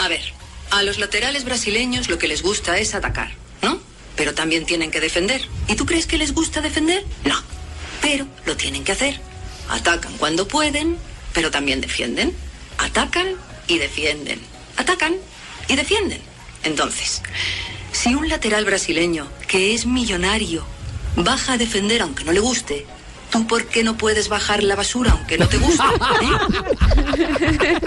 A 0.03 0.07
ver, 0.07 0.19
a 0.75 0.83
los 0.83 0.99
laterales 0.99 1.45
brasileños 1.45 2.09
lo 2.09 2.17
que 2.17 2.27
les 2.27 2.41
gusta 2.41 2.77
es 2.77 2.95
atacar, 2.95 3.31
¿no? 3.61 3.79
Pero 4.17 4.33
también 4.33 4.65
tienen 4.65 4.91
que 4.91 4.99
defender. 4.99 5.41
¿Y 5.69 5.75
tú 5.75 5.85
crees 5.85 6.05
que 6.05 6.17
les 6.17 6.33
gusta 6.33 6.59
defender? 6.59 7.03
No. 7.23 7.41
Pero 8.01 8.27
lo 8.45 8.57
tienen 8.57 8.83
que 8.83 8.91
hacer. 8.91 9.19
Atacan 9.69 10.17
cuando 10.17 10.47
pueden, 10.47 10.97
pero 11.33 11.49
también 11.49 11.79
defienden. 11.79 12.35
Atacan 12.77 13.27
y 13.67 13.77
defienden. 13.77 14.39
Atacan 14.75 15.15
y 15.69 15.75
defienden. 15.75 16.21
Entonces, 16.63 17.21
si 17.93 18.13
un 18.13 18.27
lateral 18.27 18.65
brasileño 18.65 19.29
que 19.47 19.73
es 19.73 19.85
millonario 19.85 20.65
baja 21.15 21.53
a 21.53 21.57
defender 21.57 22.01
aunque 22.01 22.25
no 22.25 22.33
le 22.33 22.41
guste, 22.41 22.85
¿tú 23.37 23.47
por 23.47 23.65
qué 23.65 23.83
no 23.83 23.97
puedes 23.97 24.29
bajar 24.29 24.63
la 24.63 24.75
basura 24.75 25.11
aunque 25.11 25.37
no 25.37 25.47
te 25.47 25.57
guste? 25.57 25.83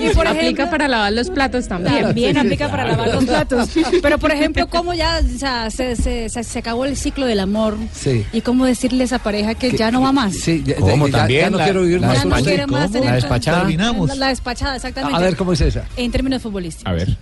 Y 0.00 0.08
por 0.14 0.26
aplica 0.26 0.70
para 0.70 0.88
lavar 0.88 1.12
los 1.12 1.30
platos 1.30 1.68
también. 1.68 2.02
También 2.02 2.38
aplica 2.38 2.68
para 2.70 2.86
lavar 2.86 3.08
los 3.14 3.24
platos. 3.24 3.68
Pero, 4.02 4.18
por 4.18 4.30
ejemplo, 4.32 4.68
cómo 4.68 4.94
ya 4.94 5.20
o 5.24 5.38
sea, 5.38 5.70
se, 5.70 5.96
se, 5.96 6.28
se, 6.28 6.44
se 6.44 6.58
acabó 6.58 6.84
el 6.84 6.96
ciclo 6.96 7.26
del 7.26 7.40
amor 7.40 7.76
Sí. 7.92 8.24
y 8.32 8.40
cómo 8.40 8.66
decirle 8.66 9.02
a 9.02 9.06
esa 9.06 9.18
pareja 9.18 9.54
que, 9.54 9.70
ya 9.76 9.90
no 9.90 10.02
va 10.02 10.12
más. 10.12 10.34
Sí, 10.34 10.62
ya, 10.64 10.76
¿Cómo? 10.76 11.06
ya- 11.06 11.12
ya 11.12 11.18
También 11.18 11.52
no 11.52 11.58
la- 11.58 11.64
quiero 11.64 11.82
vivir 11.82 12.00
la 12.00 12.06
más. 12.08 12.18
Ya 12.18 12.24
no 12.24 12.36
quiere 12.36 12.66
más 12.66 12.90
tener 12.92 13.14
despachada. 13.14 13.68
La, 13.68 14.14
la 14.16 14.28
despachada, 14.28 14.76
exactamente. 14.76 15.16
A 15.16 15.20
ver, 15.20 15.36
¿cómo 15.36 15.52
es 15.52 15.60
esa? 15.60 15.84
En 15.96 16.10
términos 16.10 16.42
futbolísticos. 16.42 16.90
A 16.90 16.94
ver. 16.94 17.16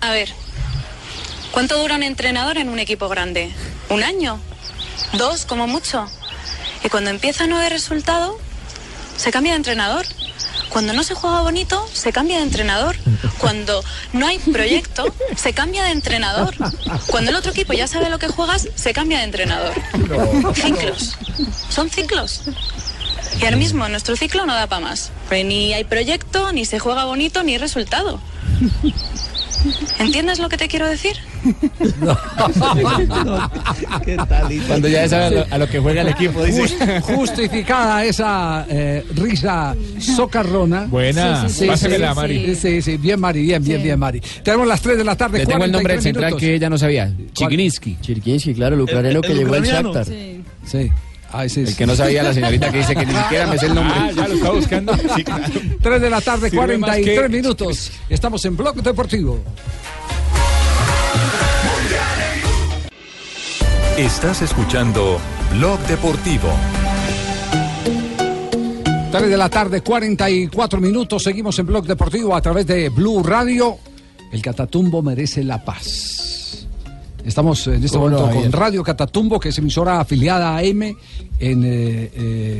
A 0.00 0.10
ver, 0.12 0.28
¿cuánto 1.56 1.78
dura 1.78 1.94
un 1.94 2.02
entrenador 2.02 2.58
en 2.58 2.68
un 2.68 2.78
equipo 2.78 3.08
grande? 3.08 3.50
¿Un 3.88 4.02
año? 4.02 4.38
¿Dos, 5.14 5.46
como 5.46 5.66
mucho? 5.66 6.06
Y 6.84 6.90
cuando 6.90 7.08
empieza 7.08 7.44
a 7.44 7.46
no 7.46 7.56
haber 7.56 7.72
resultado, 7.72 8.38
se 9.16 9.30
cambia 9.30 9.52
de 9.52 9.56
entrenador. 9.56 10.04
Cuando 10.68 10.92
no 10.92 11.02
se 11.02 11.14
juega 11.14 11.40
bonito, 11.40 11.88
se 11.94 12.12
cambia 12.12 12.36
de 12.36 12.42
entrenador. 12.42 12.96
Cuando 13.38 13.82
no 14.12 14.26
hay 14.26 14.38
proyecto, 14.38 15.06
se 15.34 15.54
cambia 15.54 15.84
de 15.84 15.92
entrenador. 15.92 16.54
Cuando 17.06 17.30
el 17.30 17.36
otro 17.36 17.52
equipo 17.52 17.72
ya 17.72 17.86
sabe 17.86 18.10
lo 18.10 18.18
que 18.18 18.28
juegas, 18.28 18.68
se 18.74 18.92
cambia 18.92 19.20
de 19.20 19.24
entrenador. 19.24 19.72
Ciclos. 20.54 21.16
Son 21.70 21.88
ciclos. 21.88 22.42
Y 23.40 23.44
ahora 23.46 23.56
mismo 23.56 23.88
nuestro 23.88 24.14
ciclo 24.14 24.44
no 24.44 24.52
da 24.52 24.66
para 24.66 24.84
más. 24.84 25.10
Ni 25.30 25.72
hay 25.72 25.84
proyecto, 25.84 26.52
ni 26.52 26.66
se 26.66 26.80
juega 26.80 27.06
bonito, 27.06 27.42
ni 27.44 27.52
hay 27.52 27.58
resultado. 27.58 28.20
¿Entiendes 29.98 30.38
lo 30.38 30.50
que 30.50 30.58
te 30.58 30.68
quiero 30.68 30.86
decir? 30.86 31.16
Cuando 34.66 34.88
ya 34.88 35.08
sabe 35.08 35.24
a 35.26 35.30
lo, 35.30 35.46
a 35.50 35.58
lo 35.58 35.68
que 35.68 35.78
juega 35.78 36.02
el 36.02 36.08
equipo, 36.08 36.42
dice. 36.44 36.62
Just- 36.62 37.00
justificada 37.02 38.04
esa 38.04 38.66
eh, 38.68 39.04
risa 39.14 39.74
socarrona. 39.98 40.86
Buena. 40.86 41.46
Pásemela, 41.66 42.14
Mari. 42.14 42.54
Sí, 42.54 42.82
sí, 42.82 42.96
bien, 42.96 43.20
Mari, 43.20 43.42
bien, 43.42 43.62
bien, 43.64 43.82
bien, 43.82 43.98
Mari. 43.98 44.20
Tenemos 44.42 44.66
las 44.66 44.80
3 44.80 44.98
de 44.98 45.04
la 45.04 45.16
tarde. 45.16 45.38
Le 45.38 45.46
tengo 45.46 45.64
el 45.64 45.72
nombre 45.72 45.94
del 45.94 46.02
43 46.02 46.02
central 46.02 46.24
minutos. 46.30 46.40
que 46.40 46.54
ella 46.54 46.70
no 46.70 46.78
sabía. 46.78 47.12
Chigrinsky. 47.32 47.96
Chirkinsky, 48.00 48.54
claro, 48.54 48.74
el 48.76 48.82
ucraniano 48.82 49.20
que 49.20 49.34
llegó 49.34 49.54
al 49.54 49.64
Shakhtar. 49.64 50.04
Sí. 50.04 50.42
sí. 50.64 50.90
Ay, 51.32 51.48
sí, 51.48 51.60
El 51.62 51.74
que 51.76 51.86
no 51.86 51.96
sabía 51.96 52.22
la 52.22 52.32
señorita 52.32 52.70
que 52.70 52.78
dice 52.78 52.94
que 52.94 53.04
ni 53.04 53.12
siquiera 53.12 53.46
me 53.48 53.58
sé 53.58 53.66
el 53.66 53.74
nombre. 53.74 53.94
Ah, 53.98 54.10
ya 54.14 54.28
lo 54.28 54.34
estaba 54.34 54.54
buscando. 54.54 54.96
Sí, 55.16 55.24
claro. 55.24 55.44
3 55.82 56.00
de 56.00 56.10
la 56.10 56.20
tarde, 56.20 56.50
Sirve 56.50 56.78
más 56.78 56.90
43 56.90 57.20
que- 57.20 57.28
minutos. 57.28 57.92
Estamos 58.08 58.44
en 58.44 58.56
Blog 58.56 58.76
Deportivo. 58.82 59.42
Estás 63.96 64.42
escuchando 64.42 65.18
Blog 65.56 65.80
Deportivo. 65.86 66.50
3 69.10 69.30
de 69.30 69.36
la 69.38 69.48
tarde, 69.48 69.80
44 69.80 70.82
minutos. 70.82 71.22
Seguimos 71.22 71.58
en 71.58 71.66
Blog 71.66 71.86
Deportivo 71.86 72.36
a 72.36 72.42
través 72.42 72.66
de 72.66 72.90
Blue 72.90 73.22
Radio. 73.22 73.78
El 74.30 74.42
Catatumbo 74.42 75.00
merece 75.00 75.42
la 75.42 75.64
paz. 75.64 76.66
Estamos 77.24 77.66
en 77.68 77.82
este 77.82 77.96
¿Cómo 77.96 78.10
no, 78.10 78.20
momento 78.20 78.42
con? 78.42 78.52
Radio 78.52 78.82
Catatumbo, 78.82 79.40
que 79.40 79.48
es 79.48 79.56
emisora 79.56 79.98
afiliada 79.98 80.54
a 80.54 80.62
M 80.62 80.94
en 81.40 81.64
eh, 81.64 82.10
eh, 82.14 82.55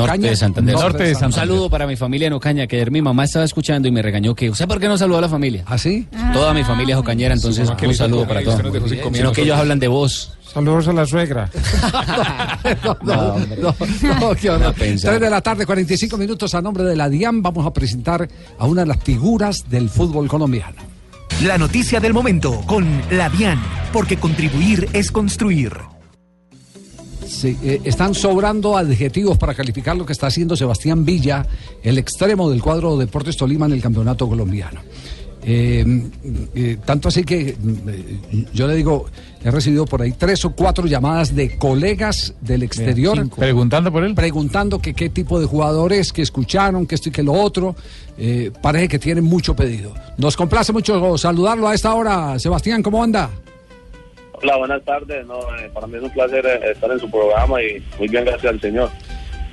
Norte 0.00 0.12
Ocaña. 0.12 0.30
de 0.30 0.36
Santander. 0.36 0.74
Norte 0.74 1.04
de 1.04 1.24
Un 1.24 1.32
saludo 1.32 1.70
para 1.70 1.86
mi 1.86 1.96
familia 1.96 2.26
en 2.26 2.32
Ocaña, 2.32 2.66
que 2.66 2.76
ayer 2.76 2.90
mi 2.90 3.02
mamá 3.02 3.24
estaba 3.24 3.44
escuchando 3.44 3.88
y 3.88 3.90
me 3.90 4.02
regañó 4.02 4.34
que, 4.34 4.50
¿usted 4.50 4.66
por 4.66 4.80
qué 4.80 4.88
no 4.88 4.98
saludó 4.98 5.18
a 5.18 5.22
la 5.22 5.28
familia? 5.28 5.62
¿Ah, 5.66 5.78
sí? 5.78 6.06
Toda 6.32 6.52
mi 6.54 6.64
familia 6.64 6.94
es 6.94 7.00
ocañera, 7.00 7.34
entonces 7.34 7.68
un 7.68 7.94
saludo 7.94 8.26
para 8.26 8.42
todos. 8.42 8.60
Sino 9.12 9.32
que 9.32 9.42
ellos 9.42 9.58
hablan 9.58 9.78
de 9.78 9.88
vos. 9.88 10.36
Saludos 10.52 10.88
a 10.88 10.92
la 10.92 11.06
suegra. 11.06 11.48
No, 12.82 12.96
no, 13.02 13.36
no, 13.60 14.34
qué 14.34 14.50
horror. 14.50 14.66
No 14.66 14.72
pensaba. 14.72 15.12
3 15.14 15.20
de 15.20 15.30
la 15.30 15.40
tarde, 15.40 15.64
45 15.66 16.16
minutos 16.16 16.54
a 16.54 16.60
nombre 16.60 16.84
de 16.84 16.94
la 16.96 17.08
DIAN. 17.08 17.42
Vamos 17.42 17.66
a 17.66 17.72
presentar 17.72 18.28
a 18.58 18.66
una 18.66 18.82
de 18.82 18.88
las 18.88 19.02
figuras 19.02 19.68
del 19.68 19.88
fútbol 19.88 20.28
colombiano. 20.28 20.76
La 21.42 21.56
noticia 21.56 22.00
del 22.00 22.12
momento 22.12 22.60
con 22.66 22.86
la 23.10 23.28
DIAN, 23.30 23.60
porque 23.92 24.18
contribuir 24.18 24.88
es 24.92 25.10
construir. 25.10 25.72
Sí, 27.30 27.56
eh, 27.62 27.80
están 27.84 28.12
sobrando 28.12 28.76
adjetivos 28.76 29.38
para 29.38 29.54
calificar 29.54 29.96
lo 29.96 30.04
que 30.04 30.12
está 30.12 30.26
haciendo 30.26 30.56
Sebastián 30.56 31.04
Villa, 31.04 31.46
el 31.80 31.96
extremo 31.96 32.50
del 32.50 32.60
cuadro 32.60 32.96
Deportes 32.96 33.36
Tolima 33.36 33.66
en 33.66 33.72
el 33.72 33.80
campeonato 33.80 34.28
colombiano. 34.28 34.80
Eh, 35.42 36.10
eh, 36.54 36.76
tanto 36.84 37.08
así 37.08 37.22
que 37.22 37.56
mm, 37.56 38.52
yo 38.52 38.66
le 38.66 38.74
digo, 38.74 39.06
he 39.44 39.50
recibido 39.50 39.86
por 39.86 40.02
ahí 40.02 40.12
tres 40.12 40.44
o 40.44 40.50
cuatro 40.50 40.86
llamadas 40.86 41.34
de 41.34 41.56
colegas 41.56 42.34
del 42.40 42.64
exterior 42.64 43.16
cinco. 43.16 43.36
Preguntando 43.36 43.92
por 43.92 44.02
él. 44.02 44.14
preguntando 44.16 44.80
que 44.80 44.92
qué 44.92 45.08
tipo 45.08 45.38
de 45.38 45.46
jugadores, 45.46 46.12
que 46.12 46.22
escucharon, 46.22 46.84
que 46.84 46.96
esto 46.96 47.10
y 47.10 47.12
que 47.12 47.22
lo 47.22 47.32
otro. 47.32 47.76
Parece 48.60 48.88
que 48.88 48.98
tienen 48.98 49.24
mucho 49.24 49.54
pedido. 49.54 49.94
Nos 50.18 50.36
complace 50.36 50.72
mucho 50.72 51.16
saludarlo 51.16 51.68
a 51.68 51.74
esta 51.74 51.94
hora. 51.94 52.38
Sebastián, 52.38 52.82
¿cómo 52.82 53.02
anda? 53.02 53.30
Hola, 54.42 54.56
buenas 54.56 54.84
tardes. 54.84 55.26
No, 55.26 55.40
eh, 55.56 55.70
para 55.72 55.86
mí 55.86 55.96
es 55.96 56.02
un 56.02 56.10
placer 56.10 56.44
eh, 56.46 56.72
estar 56.72 56.90
en 56.90 56.98
su 56.98 57.10
programa 57.10 57.62
y 57.62 57.82
muy 57.98 58.08
bien, 58.08 58.24
gracias 58.24 58.52
al 58.52 58.60
Señor. 58.60 58.90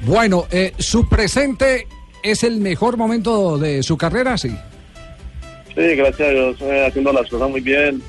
Bueno, 0.02 0.46
eh, 0.52 0.74
su 0.78 1.08
presente 1.10 1.88
es 2.24 2.44
el 2.44 2.60
mejor 2.60 2.98
momento 2.98 3.58
de 3.58 3.84
su 3.84 3.98
carrera, 3.98 4.38
sí. 4.38 4.50
Sí, 5.76 5.96
gracias 5.96 6.30
a 6.30 6.32
Dios, 6.32 6.62
eh, 6.62 6.86
haciendo 6.88 7.12
las 7.14 7.30
cosas 7.30 7.50
muy 7.50 7.62
bien. 7.62 8.02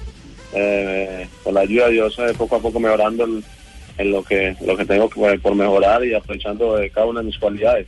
Eh, 0.55 1.29
con 1.45 1.53
la 1.53 1.61
ayuda 1.61 1.87
de 1.87 1.93
Dios, 1.93 2.17
poco 2.39 2.57
a 2.57 2.61
poco 2.61 2.81
mejorando 2.81 3.25
en, 3.25 3.45
en 3.99 4.11
lo 4.11 4.23
que 4.23 4.57
lo 4.65 4.77
que 4.79 4.87
tengo 4.87 5.11
por 5.11 5.55
mejorar 5.55 6.03
y 6.07 6.15
aprovechando 6.15 6.77
de 6.77 6.89
cada 6.91 7.07
una 7.07 7.21
de 7.21 7.27
mis 7.27 7.39
cualidades. 7.39 7.87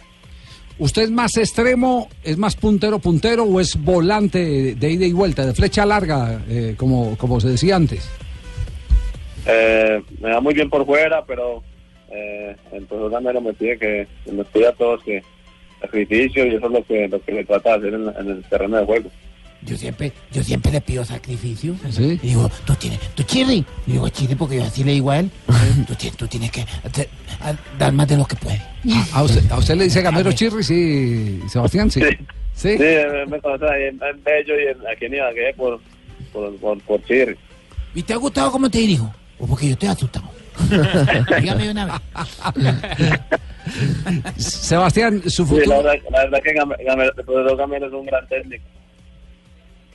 ¿Usted 0.78 1.02
es 1.02 1.10
más 1.10 1.36
extremo, 1.36 2.08
es 2.22 2.36
más 2.36 2.56
puntero 2.56 2.98
puntero 2.98 3.44
o 3.44 3.60
es 3.60 3.82
volante 3.82 4.38
de, 4.38 4.74
de 4.74 4.90
ida 4.90 5.06
y 5.06 5.12
vuelta, 5.12 5.46
de 5.46 5.54
flecha 5.54 5.86
larga, 5.86 6.42
eh, 6.48 6.74
como, 6.76 7.16
como 7.16 7.40
se 7.40 7.48
decía 7.48 7.76
antes? 7.76 8.08
Eh, 9.46 10.02
me 10.20 10.30
da 10.30 10.40
muy 10.40 10.54
bien 10.54 10.68
por 10.70 10.84
fuera, 10.86 11.24
pero 11.24 11.62
eh, 12.10 12.54
entonces 12.72 13.10
Gamero 13.10 13.40
me 13.40 13.52
pide 13.54 13.78
que 13.78 14.06
nos 14.30 14.46
pida 14.48 14.70
a 14.70 14.72
todos 14.72 15.02
que 15.04 15.22
sacrificio 15.80 16.46
y 16.46 16.54
eso 16.56 16.66
es 16.66 16.72
lo 16.72 16.84
que 16.84 17.08
lo 17.08 17.22
que 17.22 17.32
le 17.32 17.44
trata 17.44 17.70
de 17.78 17.88
hacer 17.88 17.94
en, 17.94 18.08
en 18.08 18.36
el 18.36 18.44
terreno 18.44 18.76
de 18.78 18.84
juego. 18.84 19.10
Yo 19.62 19.76
siempre, 19.76 20.10
yo 20.32 20.42
siempre 20.42 20.72
le 20.72 20.80
pido 20.80 21.04
sacrificio. 21.04 21.74
Sí. 21.90 22.18
Y 22.22 22.28
digo, 22.28 22.50
tú 22.64 22.74
tienes, 22.76 22.98
tú 23.14 23.22
chirri. 23.24 23.62
Y 23.86 23.92
digo, 23.92 24.08
chirri, 24.08 24.34
porque 24.34 24.56
yo 24.56 24.64
así 24.64 24.82
le 24.84 24.92
digo 24.92 25.10
a 25.10 25.18
él. 25.18 25.30
tú, 25.86 25.94
tienes, 25.94 26.16
tú 26.16 26.26
tienes 26.26 26.50
que 26.50 26.62
hacer- 26.82 27.08
a- 27.42 27.54
dar 27.78 27.92
más 27.92 28.08
de 28.08 28.16
lo 28.16 28.24
que 28.24 28.36
puedes. 28.36 28.60
¿A 29.12 29.22
usted, 29.22 29.50
a 29.52 29.58
usted 29.58 29.74
le 29.76 29.84
dice 29.84 30.00
Gamero 30.02 30.32
Chirri, 30.32 30.62
sí, 30.62 31.40
Sebastián? 31.48 31.90
Sí. 31.90 32.00
Sí, 32.54 32.68
eh, 32.78 33.24
me 33.28 33.38
conoce 33.40 33.64
ahí 33.66 33.82
en, 33.84 34.00
en 34.02 34.22
Bello 34.24 34.54
y 34.58 34.62
en, 34.68 34.76
aquí 34.90 35.04
en 35.06 35.14
Ibagué 35.14 35.52
por, 35.56 35.78
por, 36.32 36.56
por, 36.56 36.80
por 36.82 37.04
Chirri. 37.04 37.36
¿Y 37.94 38.02
te 38.02 38.14
ha 38.14 38.16
gustado 38.16 38.50
cómo 38.52 38.70
te 38.70 38.78
dirijo? 38.78 39.12
O 39.40 39.46
porque 39.46 39.66
yo 39.66 39.72
estoy 39.72 39.88
asustado. 39.88 40.26
Dígame 41.40 41.64
de 41.64 41.70
una 41.70 41.86
vez. 41.86 41.94
Sebastián, 44.36 45.22
su 45.30 45.44
Sí, 45.44 45.50
futuro, 45.54 45.82
la, 45.82 45.92
verdad, 45.92 45.94
la 46.10 46.18
verdad 46.24 46.42
que 46.42 46.52
Game- 46.52 46.76
Game- 46.84 47.04
el 47.04 47.12
profesor 47.12 47.56
Gamero 47.56 47.86
es 47.86 47.92
un 47.92 48.06
gran 48.06 48.26
técnico. 48.28 48.64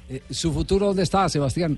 eh, 0.09 0.21
¿su 0.29 0.51
futuro 0.53 0.87
dónde 0.87 1.03
está, 1.03 1.27
Sebastián? 1.29 1.77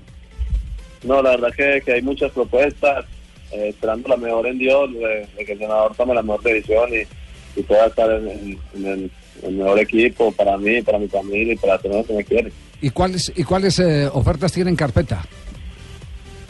No, 1.02 1.22
la 1.22 1.30
verdad 1.30 1.48
que, 1.56 1.82
que 1.84 1.92
hay 1.94 2.02
muchas 2.02 2.30
propuestas, 2.32 3.04
eh, 3.52 3.68
esperando 3.68 4.08
la 4.08 4.16
mejor 4.16 4.46
en 4.46 4.58
Dios, 4.58 4.92
de, 4.92 5.26
de 5.36 5.44
que 5.44 5.52
el 5.52 5.58
senador 5.58 5.94
tome 5.96 6.14
la 6.14 6.22
mejor 6.22 6.42
decisión 6.42 6.90
y, 6.92 7.60
y 7.60 7.62
pueda 7.62 7.86
estar 7.86 8.10
en, 8.10 8.28
en- 8.28 8.58
en 8.74 8.86
el, 8.86 9.10
el 9.42 9.52
mejor 9.54 9.78
equipo 9.78 10.32
para 10.32 10.56
mí, 10.56 10.82
para 10.82 10.98
mi 10.98 11.08
familia 11.08 11.52
y 11.54 11.56
para 11.56 11.78
todos 11.78 11.96
los 11.96 12.06
que 12.06 12.14
me 12.14 12.24
quieren. 12.24 12.52
¿Y 12.80 12.90
cuáles, 12.90 13.32
y 13.34 13.42
cuáles 13.44 13.78
eh, 13.80 14.08
ofertas 14.12 14.52
tiene 14.52 14.70
en 14.70 14.76
carpeta? 14.76 15.24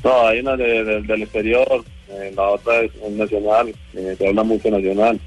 No, 0.08 0.26
hay 0.26 0.40
una 0.40 0.56
de- 0.56 0.84
de- 0.84 1.02
del 1.02 1.22
exterior, 1.22 1.84
eh, 2.08 2.32
la 2.34 2.48
otra 2.48 2.80
es 2.80 2.90
nacional, 3.10 3.68
eh, 3.94 4.14
se 4.16 4.26
habla 4.26 4.42
mucho 4.42 4.70
nacional. 4.70 5.20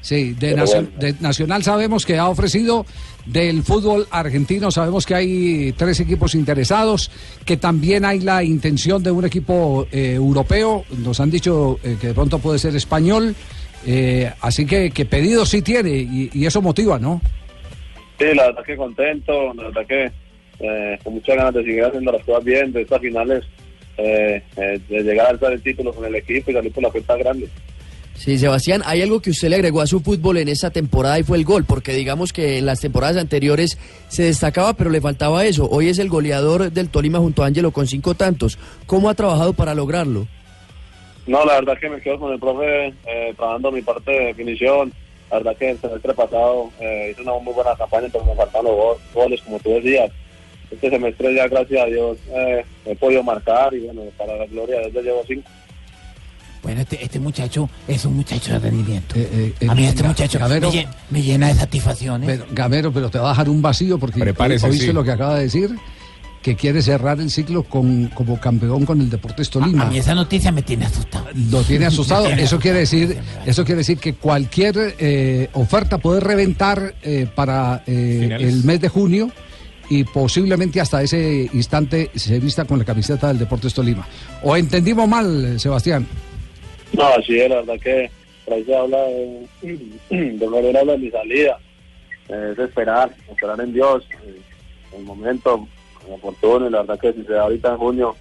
Sí, 0.00 0.32
de, 0.34 0.54
bueno. 0.54 0.88
de 0.96 1.14
Nacional 1.20 1.64
sabemos 1.64 2.06
que 2.06 2.16
ha 2.18 2.28
ofrecido, 2.28 2.86
del 3.26 3.64
fútbol 3.64 4.06
argentino 4.12 4.70
sabemos 4.70 5.04
que 5.06 5.16
hay 5.16 5.72
tres 5.76 5.98
equipos 5.98 6.36
interesados, 6.36 7.10
que 7.44 7.56
también 7.56 8.04
hay 8.04 8.20
la 8.20 8.44
intención 8.44 9.02
de 9.02 9.10
un 9.10 9.24
equipo 9.24 9.88
eh, 9.90 10.12
europeo, 10.14 10.84
nos 10.98 11.18
han 11.18 11.32
dicho 11.32 11.80
eh, 11.82 11.96
que 12.00 12.06
de 12.08 12.14
pronto 12.14 12.38
puede 12.38 12.60
ser 12.60 12.76
español, 12.76 13.34
así 14.40 14.66
que, 14.66 14.90
que 14.92 15.04
pedido 15.04 15.44
sí 15.46 15.62
tiene 15.62 15.90
y, 15.90 16.30
y 16.32 16.46
eso 16.46 16.62
motiva, 16.62 16.98
¿no? 17.00 17.20
Sí, 18.20 18.26
la 18.34 18.46
verdad 18.46 18.62
que 18.64 18.76
contento, 18.76 19.52
la 19.54 19.64
verdad 19.64 19.86
que 19.86 20.98
con 21.02 21.14
muchas 21.14 21.36
ganas 21.36 21.54
de 21.54 21.64
seguir 21.64 21.84
haciendo 21.84 22.12
las 22.12 22.24
cosas 22.24 22.44
bien, 22.44 22.72
de 22.72 22.82
estas 22.82 23.00
finales, 23.00 23.44
eh, 23.98 24.42
eh, 24.56 24.80
de 24.88 25.02
llegar 25.02 25.26
a 25.26 25.30
alzar 25.30 25.52
el 25.52 25.62
título 25.62 25.92
con 25.92 26.04
el 26.06 26.14
equipo 26.14 26.50
y 26.50 26.54
salir 26.54 26.72
por 26.72 26.82
la 26.82 26.90
puerta 26.90 27.16
grande. 27.16 27.48
Sí, 28.14 28.36
Sebastián, 28.36 28.82
hay 28.84 29.00
algo 29.02 29.20
que 29.22 29.30
usted 29.30 29.48
le 29.48 29.54
agregó 29.56 29.80
a 29.80 29.86
su 29.86 30.00
fútbol 30.00 30.38
en 30.38 30.48
esta 30.48 30.70
temporada 30.70 31.20
y 31.20 31.22
fue 31.22 31.36
el 31.38 31.44
gol, 31.44 31.64
porque 31.64 31.92
digamos 31.92 32.32
que 32.32 32.58
en 32.58 32.66
las 32.66 32.80
temporadas 32.80 33.16
anteriores 33.16 33.78
se 34.08 34.24
destacaba, 34.24 34.72
pero 34.72 34.90
le 34.90 35.00
faltaba 35.00 35.44
eso. 35.44 35.68
Hoy 35.70 35.88
es 35.88 36.00
el 36.00 36.08
goleador 36.08 36.72
del 36.72 36.88
Tolima 36.88 37.20
junto 37.20 37.44
a 37.44 37.46
Ángelo 37.46 37.70
con 37.70 37.86
cinco 37.86 38.14
tantos. 38.14 38.58
¿Cómo 38.86 39.08
ha 39.08 39.14
trabajado 39.14 39.52
para 39.52 39.72
lograrlo? 39.74 40.26
No, 41.28 41.44
la 41.44 41.54
verdad 41.60 41.78
que 41.80 41.90
me 41.90 42.00
quedo 42.00 42.18
con 42.18 42.32
el 42.32 42.40
profe 42.40 42.86
eh, 43.06 43.34
trabajando 43.36 43.70
mi 43.70 43.82
parte 43.82 44.10
de 44.10 44.24
definición. 44.26 44.92
La 45.30 45.36
verdad 45.36 45.56
que 45.56 45.70
el 45.70 45.78
semestre 45.78 46.14
pasado 46.14 46.70
eh, 46.80 47.10
hice 47.12 47.22
una 47.22 47.34
muy 47.38 47.52
buena 47.52 47.76
campaña, 47.76 48.08
pero 48.10 48.24
me 48.24 48.34
faltaron 48.34 48.64
los 48.66 48.74
go- 48.76 48.98
goles, 49.14 49.40
como 49.42 49.60
tú 49.60 49.70
decías. 49.74 50.10
Este 50.70 50.90
semestre 50.90 51.34
ya, 51.34 51.48
gracias 51.48 51.80
a 51.82 51.86
Dios, 51.86 52.18
eh, 52.34 52.64
he 52.84 52.94
podido 52.96 53.22
marcar 53.22 53.72
y 53.74 53.80
bueno, 53.80 54.02
para 54.18 54.36
la 54.36 54.46
gloria 54.46 54.76
de 54.80 54.82
Dios 54.90 54.94
ya 54.94 55.00
llevo 55.02 55.22
cinco. 55.26 55.48
Bueno, 56.62 56.80
este, 56.82 57.02
este 57.02 57.20
muchacho 57.20 57.70
es 57.86 58.04
un 58.04 58.16
muchacho 58.16 58.52
de 58.54 58.58
rendimiento. 58.58 59.14
eh, 59.16 59.54
a 59.68 59.74
mí 59.74 59.86
este 59.86 60.02
muchacho 60.02 60.38
Gamero- 60.38 60.70
me, 60.72 60.76
llen- 60.82 60.88
me 61.10 61.22
llena 61.22 61.48
de 61.48 61.54
satisfacciones. 61.54 62.28
Pero, 62.28 62.46
Gamero, 62.50 62.92
pero 62.92 63.10
te 63.10 63.18
va 63.18 63.28
a 63.28 63.30
dejar 63.30 63.48
un 63.48 63.62
vacío 63.62 63.98
porque 63.98 64.18
Prepárese, 64.20 64.66
oíste 64.66 64.86
sí. 64.86 64.92
lo 64.92 65.04
que 65.04 65.12
acaba 65.12 65.36
de 65.36 65.44
decir, 65.44 65.70
que 66.42 66.56
quiere 66.56 66.82
cerrar 66.82 67.20
el 67.20 67.30
ciclo 67.30 67.62
con, 67.62 68.08
como 68.08 68.38
campeón 68.40 68.84
con 68.84 69.00
el 69.00 69.08
Deportes 69.08 69.48
Tolima. 69.50 69.84
A 69.84 69.90
mí 69.90 69.98
esa 69.98 70.14
noticia 70.14 70.50
me 70.52 70.62
tiene 70.62 70.84
asustado. 70.86 71.26
Lo 71.50 71.62
tiene 71.62 71.86
asustado. 71.86 72.26
Tiene 72.26 72.42
Eso 72.42 72.58
quiere 72.58 72.80
decir, 72.80 73.16
eso 73.46 73.64
quiere 73.64 73.78
decir 73.78 73.98
que 73.98 74.14
cualquier 74.14 74.96
eh, 74.98 75.48
oferta 75.54 75.98
puede 75.98 76.20
reventar 76.20 76.94
eh, 77.02 77.26
para 77.34 77.82
eh, 77.86 78.36
el 78.40 78.64
mes 78.64 78.80
de 78.80 78.88
junio 78.88 79.30
y 79.90 80.04
posiblemente 80.04 80.80
hasta 80.80 81.02
ese 81.02 81.48
instante 81.52 82.10
se 82.14 82.38
vista 82.38 82.64
con 82.64 82.78
la 82.78 82.84
camiseta 82.84 83.28
del 83.28 83.38
Deportes 83.38 83.74
Tolima. 83.74 84.06
¿O 84.42 84.56
entendimos 84.56 85.08
mal, 85.08 85.58
Sebastián? 85.58 86.06
No, 86.92 87.04
así 87.04 87.38
es, 87.38 87.48
la 87.48 87.56
verdad 87.56 87.80
que 87.80 88.10
por 88.44 88.54
ahí 88.54 88.64
se 88.64 88.76
habla 88.76 88.98
de, 89.02 89.46
de 90.10 90.48
manera 90.48 90.84
de 90.84 90.98
mi 90.98 91.10
salida. 91.10 91.58
Eh, 92.28 92.50
es 92.52 92.58
esperar, 92.58 93.14
esperar 93.30 93.60
en 93.60 93.72
Dios, 93.72 94.04
eh, 94.24 94.40
el 94.96 95.04
momento 95.04 95.66
oportuno 96.10 96.66
y 96.66 96.70
la 96.70 96.80
verdad 96.80 97.00
que 97.00 97.12
si 97.12 97.22
se 97.24 97.32
da 97.32 97.42
ahorita 97.42 97.70
en 97.70 97.76
junio, 97.76 98.16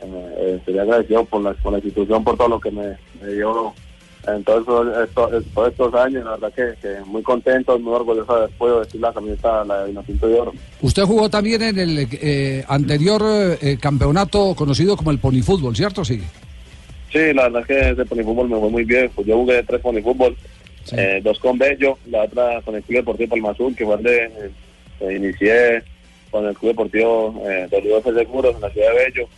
eh, 0.00 0.60
sería 0.64 0.82
agradecido 0.82 1.24
por 1.24 1.42
la, 1.42 1.52
por 1.54 1.72
la 1.72 1.78
institución, 1.78 2.24
por 2.24 2.36
todo 2.36 2.48
lo 2.48 2.60
que 2.60 2.70
me 2.70 2.96
dio 3.32 3.74
en 4.36 4.44
todos 4.44 4.60
estos, 4.60 5.08
estos- 5.08 5.44
todos 5.54 5.68
estos 5.70 5.94
años, 5.94 6.24
la 6.24 6.30
verdad 6.36 6.52
que, 6.54 6.74
que 6.80 7.00
muy 7.06 7.22
contento, 7.22 7.78
muy 7.78 7.94
orgulloso 7.94 8.40
de 8.42 8.48
podido 8.48 8.80
vestir 8.80 9.00
la 9.00 9.12
camiseta, 9.12 9.64
la 9.64 9.80
de 9.82 9.88
Vinotinto 9.88 10.26
de 10.28 10.40
Oro. 10.40 10.52
Usted 10.82 11.02
jugó 11.04 11.28
también 11.30 11.62
en 11.62 11.78
el 11.78 12.08
eh, 12.12 12.64
anterior 12.68 13.22
eh, 13.60 13.78
campeonato 13.80 14.54
conocido 14.54 14.96
como 14.96 15.10
el 15.10 15.18
Ponifútbol, 15.18 15.74
¿cierto? 15.76 16.04
Sí. 16.04 16.20
Sí, 17.12 17.32
la 17.32 17.48
verdad 17.48 17.64
que 17.66 17.90
ese 17.90 18.04
ponifútbol 18.04 18.48
me 18.50 18.58
fue 18.58 18.68
muy 18.68 18.84
bien. 18.84 19.10
Pues 19.14 19.26
yo 19.26 19.36
jugué 19.38 19.62
tres 19.62 19.80
ponifútbol, 19.80 20.36
eh, 20.92 21.20
dos 21.24 21.38
con 21.38 21.56
Bello, 21.56 21.96
la 22.10 22.24
otra 22.24 22.60
con 22.62 22.74
el 22.74 22.82
Club 22.82 22.98
Deportivo 22.98 23.30
Palma 23.30 23.50
Azul, 23.52 23.74
que 23.74 23.84
fue 23.86 23.94
donde 23.94 24.30
eh, 25.00 25.14
inicié 25.16 25.82
con 26.30 26.44
el 26.44 26.54
Club 26.54 26.72
Deportivo 26.72 27.42
eh, 27.48 27.66
WF 27.70 28.14
Seguros 28.14 28.54
en 28.56 28.60
la 28.60 28.70
ciudad 28.70 28.88
de 28.90 28.96
Bello, 29.04 29.28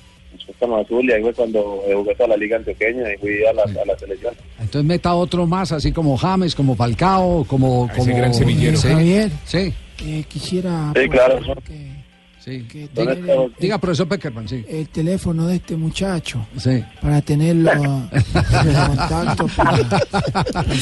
Palma 0.59 0.81
Azul, 0.81 1.09
y 1.09 1.13
ahí 1.13 1.23
fue 1.23 1.33
cuando 1.33 1.83
jugué 1.93 2.15
toda 2.15 2.29
la 2.31 2.37
liga 2.37 2.57
antioqueña 2.57 3.13
y 3.15 3.17
fui 3.19 3.45
a 3.45 3.53
la, 3.53 3.63
a 3.63 3.85
la 3.87 3.99
selección. 3.99 4.35
Entonces 4.59 4.85
meta 4.85 5.15
otro 5.15 5.47
más, 5.47 5.73
así 5.73 5.93
como 5.93 6.17
James, 6.17 6.55
como 6.55 6.77
Falcao, 6.77 7.45
como... 7.45 7.87
ese 7.87 8.01
como 8.01 8.17
gran 8.17 8.35
semillero. 8.35 8.77
Sí. 8.77 8.89
Javier. 8.89 9.31
Sí. 9.45 9.73
Eh, 10.05 10.25
quisiera 10.29 10.93
Sí, 10.97 11.09
claro. 11.09 11.41
Sí. 12.43 12.63
que 12.71 12.89
Diga, 12.95 13.15
tener 13.15 13.31
el, 13.31 13.53
diga, 13.59 13.79
profesor 13.79 14.09
Peckerman, 14.09 14.49
sí. 14.49 14.65
el 14.67 14.89
teléfono 14.89 15.47
de 15.47 15.57
este 15.57 15.77
muchacho 15.77 16.47
Sí. 16.57 16.83
para 17.01 17.21
tenerlo 17.21 17.71
en 17.71 18.09
contacto 18.87 19.47
para, 19.57 19.77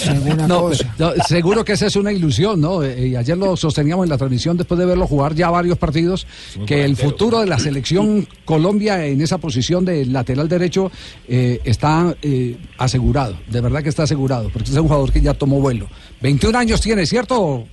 alguna 0.09 0.47
No, 0.47 0.61
cosa. 0.63 0.95
no, 0.99 1.13
seguro 1.27 1.65
que 1.65 1.73
esa 1.73 1.87
es 1.87 1.97
una 1.97 2.13
ilusión, 2.13 2.61
¿no? 2.61 2.83
Eh, 2.85 3.09
Y 3.09 3.17
ayer 3.17 3.37
lo 3.37 3.57
sosteníamos 3.57 4.05
en 4.05 4.11
la 4.11 4.19
transmisión 4.19 4.57
después 4.57 4.79
de 4.79 4.87
verlo 4.87 5.07
jugar 5.07 5.35
ya 5.35 5.51
varios 5.51 5.79
partidos, 5.79 6.27
muy 6.57 6.67
que 6.67 6.85
el 6.85 6.97
futuro 6.97 7.41
de 7.41 7.47
la 7.47 7.59
selección 7.59 8.27
Colombia 8.45 9.05
en 9.05 9.21
esa 9.21 9.39
posición 9.39 9.85
de 9.85 10.07
lateral 10.07 10.49
derecho 10.49 10.93
eh, 11.27 11.61
está 11.65 12.15
eh, 12.23 12.57
asegurado, 12.79 13.37
de 13.49 13.61
verdad 13.61 13.83
que 13.83 13.89
está 13.89 14.05
asegurado, 14.05 14.49
porque 14.51 14.71
es 14.71 14.77
un 14.77 14.83
jugador 14.87 15.13
que 15.13 15.21
ya 15.21 15.35
tomó 15.35 15.61
vuelo. 15.61 15.89
21 16.23 16.57
años 16.57 16.81
tiene, 16.81 17.05
¿cierto? 17.05 17.65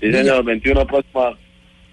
Sí, 0.00 0.12
señor, 0.12 0.44
21 0.44 0.86
próxima, 0.86 1.30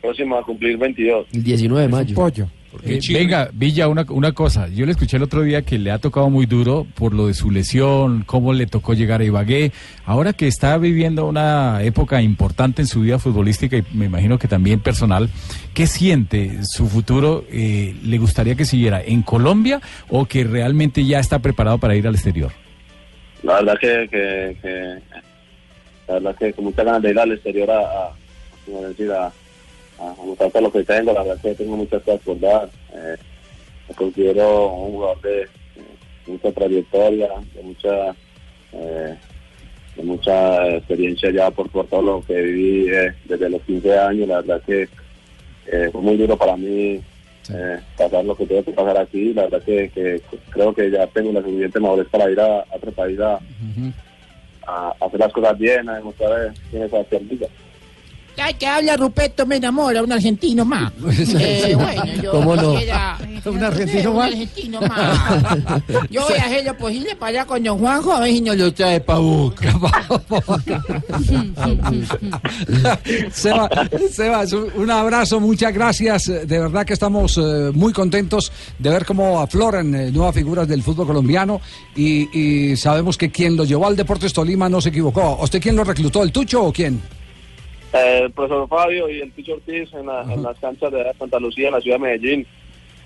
próxima 0.03 0.37
a 0.39 0.43
cumplir 0.43 0.77
22. 0.77 1.27
El 1.33 1.43
19 1.43 1.81
de 1.83 1.87
mayo. 1.89 2.13
Pollo. 2.15 2.47
Eh, 2.83 2.99
venga, 3.11 3.49
Villa, 3.53 3.87
una, 3.87 4.03
una 4.09 4.31
cosa. 4.33 4.67
Yo 4.67 4.85
le 4.87 4.91
escuché 4.93 5.17
el 5.17 5.23
otro 5.23 5.43
día 5.43 5.61
que 5.61 5.77
le 5.77 5.91
ha 5.91 5.99
tocado 5.99 6.29
muy 6.31 6.45
duro 6.47 6.85
por 6.95 7.13
lo 7.13 7.27
de 7.27 7.35
su 7.35 7.51
lesión, 7.51 8.23
cómo 8.25 8.51
le 8.51 8.65
tocó 8.65 8.95
llegar 8.95 9.21
a 9.21 9.23
Ibagué. 9.23 9.71
Ahora 10.05 10.33
que 10.33 10.47
está 10.47 10.77
viviendo 10.79 11.25
una 11.27 11.83
época 11.83 12.21
importante 12.21 12.81
en 12.81 12.87
su 12.87 13.01
vida 13.01 13.19
futbolística 13.19 13.77
y 13.77 13.83
me 13.93 14.05
imagino 14.05 14.39
que 14.39 14.47
también 14.47 14.79
personal, 14.79 15.29
¿qué 15.75 15.85
siente 15.87 16.59
su 16.63 16.87
futuro? 16.89 17.45
Eh, 17.51 17.95
¿Le 18.03 18.17
gustaría 18.17 18.55
que 18.55 18.65
siguiera 18.65 19.01
en 19.03 19.21
Colombia 19.21 19.79
o 20.09 20.25
que 20.25 20.43
realmente 20.43 21.05
ya 21.05 21.19
está 21.19 21.39
preparado 21.39 21.77
para 21.77 21.95
ir 21.95 22.07
al 22.07 22.15
exterior? 22.15 22.51
La 23.43 23.53
verdad 23.61 23.77
que, 23.79 24.07
que, 24.09 24.57
que- 24.61 24.97
la 26.07 26.13
verdad 26.15 26.35
que 26.37 26.51
con 26.53 26.65
muchas 26.65 26.83
ganas 26.85 27.01
de 27.03 27.11
ir 27.11 27.19
al 27.19 27.31
exterior 27.31 27.69
a, 27.71 27.79
a, 27.79 28.09
como 28.65 28.81
decir, 28.81 29.09
a, 29.11 29.31
a 29.99 30.15
mostrar 30.25 30.51
todo 30.51 30.63
lo 30.63 30.71
que 30.71 30.83
tengo, 30.83 31.13
la 31.13 31.23
verdad 31.23 31.41
que 31.41 31.55
tengo 31.55 31.77
muchas 31.77 32.01
cosas 32.03 32.21
por 32.21 32.39
dar. 32.39 32.69
Eh, 32.93 33.15
me 33.89 33.95
considero 33.95 34.73
un 34.73 34.91
jugador 34.93 35.21
de, 35.21 35.47
mucha 36.27 36.51
trayectoria, 36.51 37.29
de 37.53 37.63
mucha 37.63 38.15
eh, 38.71 39.15
de 39.95 40.03
mucha 40.03 40.75
experiencia 40.77 41.29
ya 41.31 41.51
por, 41.51 41.69
por 41.69 41.87
todo 41.87 42.01
lo 42.01 42.21
que 42.21 42.41
viví 42.41 42.89
eh, 42.89 43.13
desde 43.25 43.49
los 43.49 43.61
15 43.63 43.99
años, 43.99 44.27
la 44.27 44.41
verdad 44.41 44.61
que 44.65 44.89
eh, 45.67 45.89
fue 45.91 46.01
muy 46.01 46.17
duro 46.17 46.35
para 46.37 46.57
mí 46.57 46.99
eh, 47.53 47.79
pasar 47.97 48.25
lo 48.25 48.35
que 48.35 48.45
tuve 48.45 48.63
que 48.63 48.71
pasar 48.71 48.97
aquí, 48.97 49.33
la 49.33 49.43
verdad 49.43 49.61
que, 49.63 49.89
que 49.89 50.21
creo 50.49 50.73
que 50.73 50.89
ya 50.89 51.05
tengo 51.07 51.31
la 51.31 51.41
suficiente 51.41 51.79
madurez 51.79 52.07
para 52.09 52.31
ir 52.31 52.39
a, 52.39 52.59
a 52.61 52.75
otro 52.75 52.91
país 52.91 53.19
a, 53.19 53.39
a 54.65 54.95
hacer 54.99 55.19
las 55.19 55.33
cosas 55.33 55.57
bien, 55.57 55.87
a 55.89 55.95
demostrar 55.95 56.47
eh, 56.47 56.53
quién 56.71 56.83
es 56.83 56.89
Sebastián 56.89 57.27
Ay, 58.37 58.53
que 58.55 58.65
habla 58.67 58.97
Ruperto, 58.97 59.45
me 59.45 59.55
enamora, 59.57 60.01
un 60.03 60.11
argentino 60.11 60.65
más. 60.65 60.91
Eh, 61.39 61.75
bueno, 61.75 62.03
yo 62.21 62.31
¿Cómo 62.31 62.55
no? 62.55 62.73
¿Un 63.45 63.63
argentino 63.63 64.11
un 64.11 64.17
más? 64.17 64.31
argentino 64.31 64.81
más. 64.81 65.19
Yo 66.09 66.21
voy 66.23 66.37
a 66.37 66.45
hacer 66.45 66.65
lo 66.65 66.77
posible 66.77 67.15
para 67.15 67.29
allá 67.29 67.45
con 67.45 67.61
don 67.63 67.77
Juanjo, 67.77 68.13
a 68.13 68.19
ver 68.21 68.31
si 68.31 68.41
nos 68.41 68.57
lo 68.57 68.73
trae 68.73 68.99
pa' 69.01 69.17
boca. 69.17 69.73
Seba, 73.31 73.69
Sebas, 74.11 74.53
un 74.53 74.89
abrazo, 74.89 75.39
muchas 75.39 75.73
gracias. 75.73 76.25
De 76.27 76.59
verdad 76.59 76.85
que 76.85 76.93
estamos 76.93 77.37
eh, 77.37 77.71
muy 77.73 77.93
contentos 77.93 78.51
de 78.79 78.89
ver 78.89 79.05
cómo 79.05 79.39
afloran 79.39 79.93
eh, 79.95 80.11
nuevas 80.11 80.35
figuras 80.35 80.67
del 80.67 80.83
fútbol 80.83 81.07
colombiano 81.07 81.61
y, 81.95 82.29
y 82.37 82.77
sabemos 82.77 83.17
que 83.17 83.31
quien 83.31 83.55
lo 83.57 83.63
llevó 83.65 83.87
al 83.87 83.95
Deportes 83.95 84.33
Tolima 84.33 84.69
no 84.69 84.81
se 84.81 84.89
equivocó. 84.89 85.37
¿Usted 85.41 85.61
quién 85.61 85.75
lo 85.75 85.83
reclutó, 85.83 86.23
el 86.23 86.31
Tucho 86.31 86.63
o 86.63 86.73
quién? 86.73 87.01
Eh, 87.93 88.21
el 88.25 88.31
profesor 88.31 88.67
Fabio 88.67 89.09
y 89.09 89.19
el 89.21 89.31
Picho 89.31 89.53
Ortiz 89.53 89.93
en, 89.93 90.07
la- 90.07 90.23
en 90.23 90.41
las 90.41 90.57
canchas 90.59 90.91
de 90.91 91.11
Santa 91.17 91.39
Lucía, 91.39 91.67
en 91.67 91.73
la 91.75 91.81
ciudad 91.81 91.97
de 91.97 92.03
Medellín. 92.03 92.47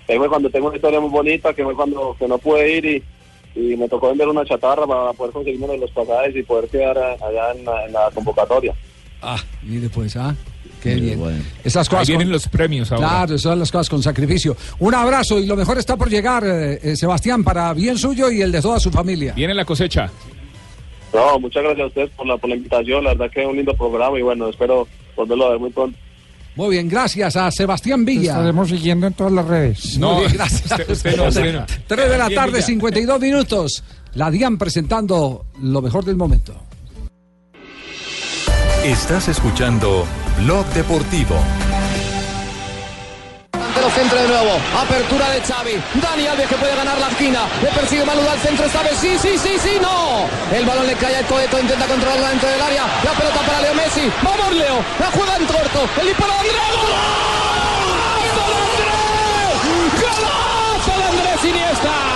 Ahí 0.08 0.16
fue 0.16 0.28
cuando 0.28 0.48
tengo 0.48 0.68
una 0.68 0.76
historia 0.76 1.00
muy 1.00 1.10
bonita, 1.10 1.52
que 1.52 1.62
fue 1.64 1.74
cuando 1.74 2.16
que 2.18 2.26
no 2.26 2.38
pude 2.38 2.76
ir 2.78 2.84
y, 2.86 3.02
y 3.54 3.76
me 3.76 3.88
tocó 3.88 4.08
vender 4.08 4.28
una 4.28 4.44
chatarra 4.46 4.86
para 4.86 5.12
poder 5.12 5.32
conseguirme 5.34 5.76
los 5.76 5.90
pasajes 5.90 6.34
y 6.34 6.42
poder 6.42 6.68
quedar 6.70 6.96
eh, 6.96 7.16
allá 7.22 7.52
en 7.58 7.64
la, 7.66 7.86
en 7.86 7.92
la 7.92 8.10
convocatoria. 8.14 8.74
Ah, 9.20 9.36
mire 9.62 9.88
pues, 9.90 10.16
ah. 10.16 10.34
Qué 10.82 10.94
bien. 10.94 11.20
Esas 11.64 11.88
cosas 11.88 12.02
Ahí 12.08 12.12
vienen 12.12 12.28
con- 12.28 12.32
los 12.34 12.46
premios 12.48 12.92
ahora. 12.92 13.08
Claro, 13.08 13.34
esas 13.34 13.42
son 13.42 13.58
las 13.58 13.72
cosas 13.72 13.90
con 13.90 14.00
sacrificio. 14.00 14.56
Un 14.78 14.94
abrazo 14.94 15.40
y 15.40 15.44
lo 15.46 15.56
mejor 15.56 15.76
está 15.76 15.96
por 15.96 16.08
llegar, 16.08 16.44
eh, 16.46 16.78
eh, 16.80 16.96
Sebastián, 16.96 17.42
para 17.42 17.74
bien 17.74 17.98
suyo 17.98 18.30
y 18.30 18.42
el 18.42 18.52
de 18.52 18.62
toda 18.62 18.78
su 18.78 18.90
familia. 18.92 19.32
Viene 19.34 19.54
la 19.54 19.64
cosecha. 19.64 20.08
No, 21.12 21.38
muchas 21.40 21.62
gracias 21.62 21.84
a 21.84 21.86
ustedes 21.88 22.10
por 22.10 22.26
la, 22.26 22.36
por 22.36 22.50
la 22.50 22.56
invitación, 22.56 23.02
la 23.04 23.10
verdad 23.14 23.30
que 23.32 23.40
es 23.42 23.46
un 23.46 23.56
lindo 23.56 23.74
programa 23.74 24.18
y 24.18 24.22
bueno, 24.22 24.48
espero 24.48 24.86
volverlo 25.16 25.46
a 25.46 25.50
ver 25.50 25.58
muy 25.58 25.70
pronto. 25.70 25.98
Muy 26.54 26.70
bien, 26.70 26.88
gracias 26.88 27.36
a 27.36 27.50
Sebastián 27.50 28.04
Te 28.04 28.10
Villa. 28.12 28.32
estaremos 28.32 28.68
siguiendo 28.68 29.06
en 29.06 29.12
todas 29.14 29.32
las 29.32 29.46
redes. 29.46 29.96
Muy 29.98 30.20
bien, 30.26 30.32
gracias. 30.34 30.70
usted- 30.72 30.90
usted 30.90 31.16
no, 31.16 31.28
usted 31.28 31.52
no. 31.54 31.66
3 31.86 32.10
de 32.10 32.18
la 32.18 32.28
tarde, 32.30 32.52
Villa. 32.54 32.66
52 32.66 33.20
minutos. 33.20 33.84
La 34.14 34.30
DIAN 34.30 34.58
presentando 34.58 35.46
lo 35.62 35.80
mejor 35.82 36.04
del 36.04 36.16
momento. 36.16 36.54
Estás 38.84 39.28
escuchando 39.28 40.06
Blog 40.44 40.66
Deportivo. 40.68 41.36
Centro 43.94 44.20
de 44.20 44.28
nuevo. 44.28 44.60
Apertura 44.80 45.30
de 45.30 45.40
Xavi. 45.40 45.82
Dani 45.94 46.26
Alves 46.26 46.48
que 46.48 46.56
puede 46.56 46.74
ganar 46.76 46.98
la 46.98 47.08
esquina. 47.08 47.40
Le 47.62 47.68
persigue 47.70 48.04
Manuel 48.04 48.28
al 48.28 48.38
centro 48.38 48.66
esta 48.66 48.82
vez. 48.82 48.96
Sí, 48.98 49.18
sí, 49.18 49.36
sí, 49.38 49.58
sí, 49.58 49.78
no. 49.80 50.28
El 50.54 50.64
balón 50.64 50.86
le 50.86 50.94
cae 50.94 51.16
a 51.16 51.22
Toeto. 51.26 51.58
Intenta 51.58 51.86
controlarla 51.86 52.28
dentro 52.30 52.48
del 52.48 52.62
área. 52.62 52.84
La 53.04 53.12
pelota 53.12 53.40
para 53.40 53.60
Leo 53.60 53.74
Messi. 53.74 54.10
Vamos, 54.22 54.52
Leo. 54.54 54.84
La 55.00 55.06
juega 55.10 55.36
en 55.36 55.46
corto. 55.46 55.88
El 56.00 56.06
disparo 56.06 56.32
de 56.32 56.38
Andrés. 56.38 56.62
¡Golazo 58.18 58.46
de 58.50 58.56
Andrés! 58.68 59.56
¡Golazo 60.00 60.92
de 60.98 61.04
Andrés 61.04 61.44
Iniesta! 61.44 62.07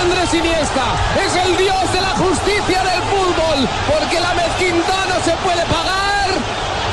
Andrés 0.00 0.32
Iniesta, 0.32 0.96
es 1.22 1.36
el 1.36 1.56
dios 1.58 1.92
de 1.92 2.00
la 2.00 2.10
justicia 2.10 2.82
del 2.82 3.02
fútbol, 3.02 3.68
porque 3.86 4.18
la 4.18 4.32
mezquindad 4.32 5.06
no 5.08 5.22
se 5.22 5.32
puede 5.42 5.62
pagar. 5.66 5.99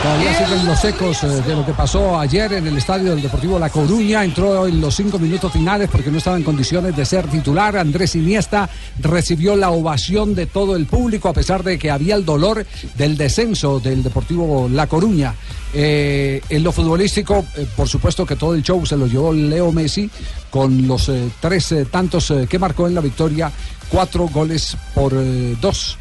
Todavía 0.02 0.34
siguen 0.34 0.66
los 0.66 0.84
ecos 0.86 1.24
eh, 1.24 1.28
de 1.28 1.56
lo 1.56 1.66
que 1.66 1.74
pasó 1.74 2.20
ayer 2.20 2.54
en 2.54 2.68
el 2.68 2.78
estadio 2.78 3.12
del 3.12 3.22
Deportivo 3.22 3.58
La 3.58 3.70
Coruña. 3.70 4.24
Entró 4.24 4.68
en 4.68 4.80
los 4.80 4.96
cinco 4.96 5.18
minutos 5.18 5.52
finales 5.52 5.90
porque 5.92 6.12
no 6.12 6.20
estaba 6.20 6.38
en 6.38 6.44
condiciones 6.44 6.96
de 6.96 7.04
ser 7.04 7.28
titular. 7.28 7.76
Andrés 7.78 8.16
Iniesta 8.16 8.70
recibió 9.00 9.56
la 9.56 9.72
ovación 9.72 10.36
de 10.36 10.46
todo 10.46 10.76
el 10.76 10.86
público 10.86 11.30
a 11.30 11.34
pesar 11.34 11.64
de 11.64 11.80
que 11.80 11.90
había 11.90 12.16
el 12.16 12.26
dolor 12.26 12.66
del 12.96 13.18
descenso 13.18 13.80
del 13.80 14.04
Deportivo 14.04 14.70
La 14.72 14.88
Coruña. 14.88 15.34
Eh, 15.74 16.42
en 16.50 16.64
lo 16.64 16.72
futbolístico, 16.72 17.46
eh, 17.56 17.68
por 17.76 17.88
supuesto 17.90 18.26
que 18.26 18.36
todo 18.36 18.54
el 18.54 18.64
show 18.64 18.86
se 18.86 18.96
lo 18.96 19.08
llevó 19.08 19.34
Leo 19.34 19.72
Messi 19.72 20.10
con 20.50 20.88
los 20.88 21.10
eh, 21.10 21.30
tres 21.42 21.74
tantos 21.92 22.34
que 22.50 22.60
marcó 22.60 22.88
en 22.88 22.96
la 22.96 23.02
victoria, 23.02 23.52
cuatro 23.90 24.28
goles 24.28 24.78
por 24.94 25.14
dos. 25.60 25.98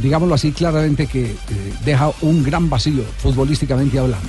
Digámoslo 0.00 0.34
así 0.34 0.52
claramente 0.52 1.06
que 1.06 1.24
eh, 1.26 1.36
deja 1.84 2.10
un 2.22 2.42
gran 2.42 2.70
vacío 2.70 3.02
futbolísticamente 3.18 3.98
hablando. 3.98 4.28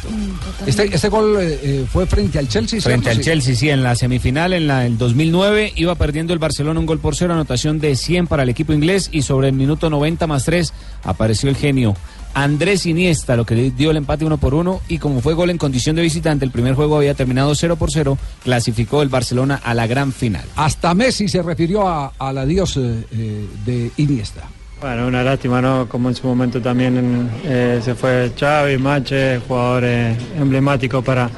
Este, 0.65 0.85
este 0.93 1.09
gol 1.09 1.37
eh, 1.39 1.59
eh, 1.61 1.85
fue 1.91 2.05
frente 2.05 2.39
al 2.39 2.47
Chelsea. 2.47 2.81
Frente 2.81 3.11
¿cierto? 3.11 3.19
al. 3.19 3.23
Chelsea, 3.25 3.55
sí, 3.55 3.69
en 3.69 3.83
la 3.83 3.95
semifinal, 3.95 4.53
en 4.53 4.67
la, 4.67 4.85
el 4.85 4.97
2009, 4.97 5.73
iba 5.75 5.95
perdiendo 5.95 6.33
el 6.33 6.39
Barcelona 6.39 6.79
un 6.79 6.85
gol 6.85 6.99
por 6.99 7.15
cero, 7.15 7.33
anotación 7.33 7.79
de 7.79 7.95
100 7.95 8.27
para 8.27 8.43
el 8.43 8.49
equipo 8.49 8.73
inglés 8.73 9.09
y 9.11 9.21
sobre 9.21 9.47
el 9.49 9.53
minuto 9.53 9.89
90 9.89 10.25
más 10.27 10.45
3 10.45 10.73
apareció 11.03 11.49
el 11.49 11.55
genio 11.55 11.95
Andrés 12.33 12.85
Iniesta, 12.85 13.35
lo 13.35 13.45
que 13.45 13.55
le 13.55 13.71
dio 13.71 13.89
el 13.91 13.97
empate 13.97 14.23
uno 14.23 14.37
por 14.37 14.53
uno 14.53 14.81
y 14.87 14.99
como 14.99 15.19
fue 15.21 15.33
gol 15.33 15.49
en 15.49 15.57
condición 15.57 15.95
de 15.95 16.03
visitante, 16.03 16.45
el 16.45 16.51
primer 16.51 16.75
juego 16.75 16.97
había 16.97 17.15
terminado 17.15 17.55
0 17.55 17.75
por 17.75 17.91
0, 17.91 18.17
clasificó 18.43 19.01
el 19.01 19.09
Barcelona 19.09 19.59
a 19.63 19.73
la 19.73 19.87
gran 19.87 20.13
final. 20.13 20.43
Hasta 20.55 20.93
Messi 20.93 21.27
se 21.27 21.41
refirió 21.41 21.87
a- 21.87 22.13
al 22.19 22.37
adiós 22.37 22.77
eh, 22.77 23.47
de 23.65 23.91
Iniesta. 23.97 24.43
Bueno, 24.81 25.07
una 25.07 25.23
lástima, 25.23 25.61
¿no? 25.61 25.89
Como 25.89 26.07
en 26.07 26.15
su 26.15 26.25
momento 26.25 26.61
también 26.61 27.29
eh, 27.43 27.81
se 27.83 27.95
fue 27.95 28.31
Xavi, 28.39 28.77
Mache, 28.77 29.41
jugadores 29.45 30.17
emblemáticos 30.39 31.03
para, 31.03 31.29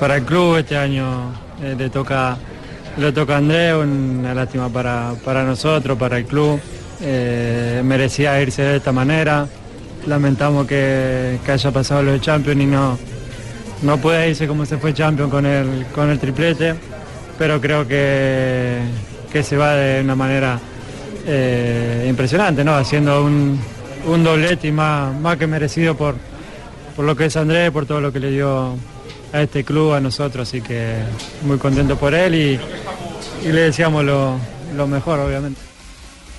para 0.00 0.16
el 0.16 0.24
club. 0.24 0.56
Este 0.56 0.76
año 0.76 1.32
eh, 1.62 1.76
le 1.78 1.90
toca 1.90 2.36
le 2.96 3.12
toca 3.12 3.34
a 3.34 3.38
Andrés, 3.38 3.74
una 3.74 4.34
lástima 4.34 4.68
para, 4.68 5.12
para 5.24 5.44
nosotros, 5.44 5.96
para 5.96 6.18
el 6.18 6.24
club. 6.24 6.60
Eh, 7.00 7.82
merecía 7.84 8.42
irse 8.42 8.62
de 8.62 8.76
esta 8.78 8.90
manera. 8.90 9.46
Lamentamos 10.04 10.66
que, 10.66 11.38
que 11.46 11.52
haya 11.52 11.70
pasado 11.70 12.02
los 12.02 12.20
Champions 12.20 12.60
y 12.60 12.66
no, 12.66 12.98
no 13.82 13.96
puede 13.98 14.30
irse 14.30 14.48
como 14.48 14.66
se 14.66 14.76
fue 14.76 14.92
Champions 14.92 15.30
con 15.30 15.46
el, 15.46 15.86
con 15.94 16.10
el 16.10 16.18
triplete, 16.18 16.74
pero 17.38 17.60
creo 17.60 17.86
que, 17.86 18.80
que 19.32 19.44
se 19.44 19.56
va 19.56 19.74
de 19.74 20.00
una 20.00 20.16
manera 20.16 20.58
eh, 21.30 22.06
impresionante, 22.08 22.64
¿no? 22.64 22.74
Haciendo 22.74 23.22
un, 23.22 23.60
un 24.06 24.24
doblete 24.24 24.68
y 24.68 24.72
más, 24.72 25.14
más 25.20 25.36
que 25.36 25.46
merecido 25.46 25.94
por, 25.94 26.14
por 26.96 27.04
lo 27.04 27.14
que 27.14 27.26
es 27.26 27.36
Andrés, 27.36 27.70
por 27.70 27.84
todo 27.84 28.00
lo 28.00 28.12
que 28.12 28.18
le 28.18 28.30
dio 28.30 28.74
a 29.32 29.42
este 29.42 29.62
club, 29.62 29.92
a 29.92 30.00
nosotros, 30.00 30.48
así 30.48 30.62
que 30.62 30.94
muy 31.42 31.58
contento 31.58 31.96
por 31.96 32.14
él 32.14 32.34
y, 32.34 32.58
y 33.46 33.52
le 33.52 33.60
deseamos 33.60 34.04
lo, 34.04 34.36
lo 34.74 34.86
mejor, 34.86 35.20
obviamente. 35.20 35.67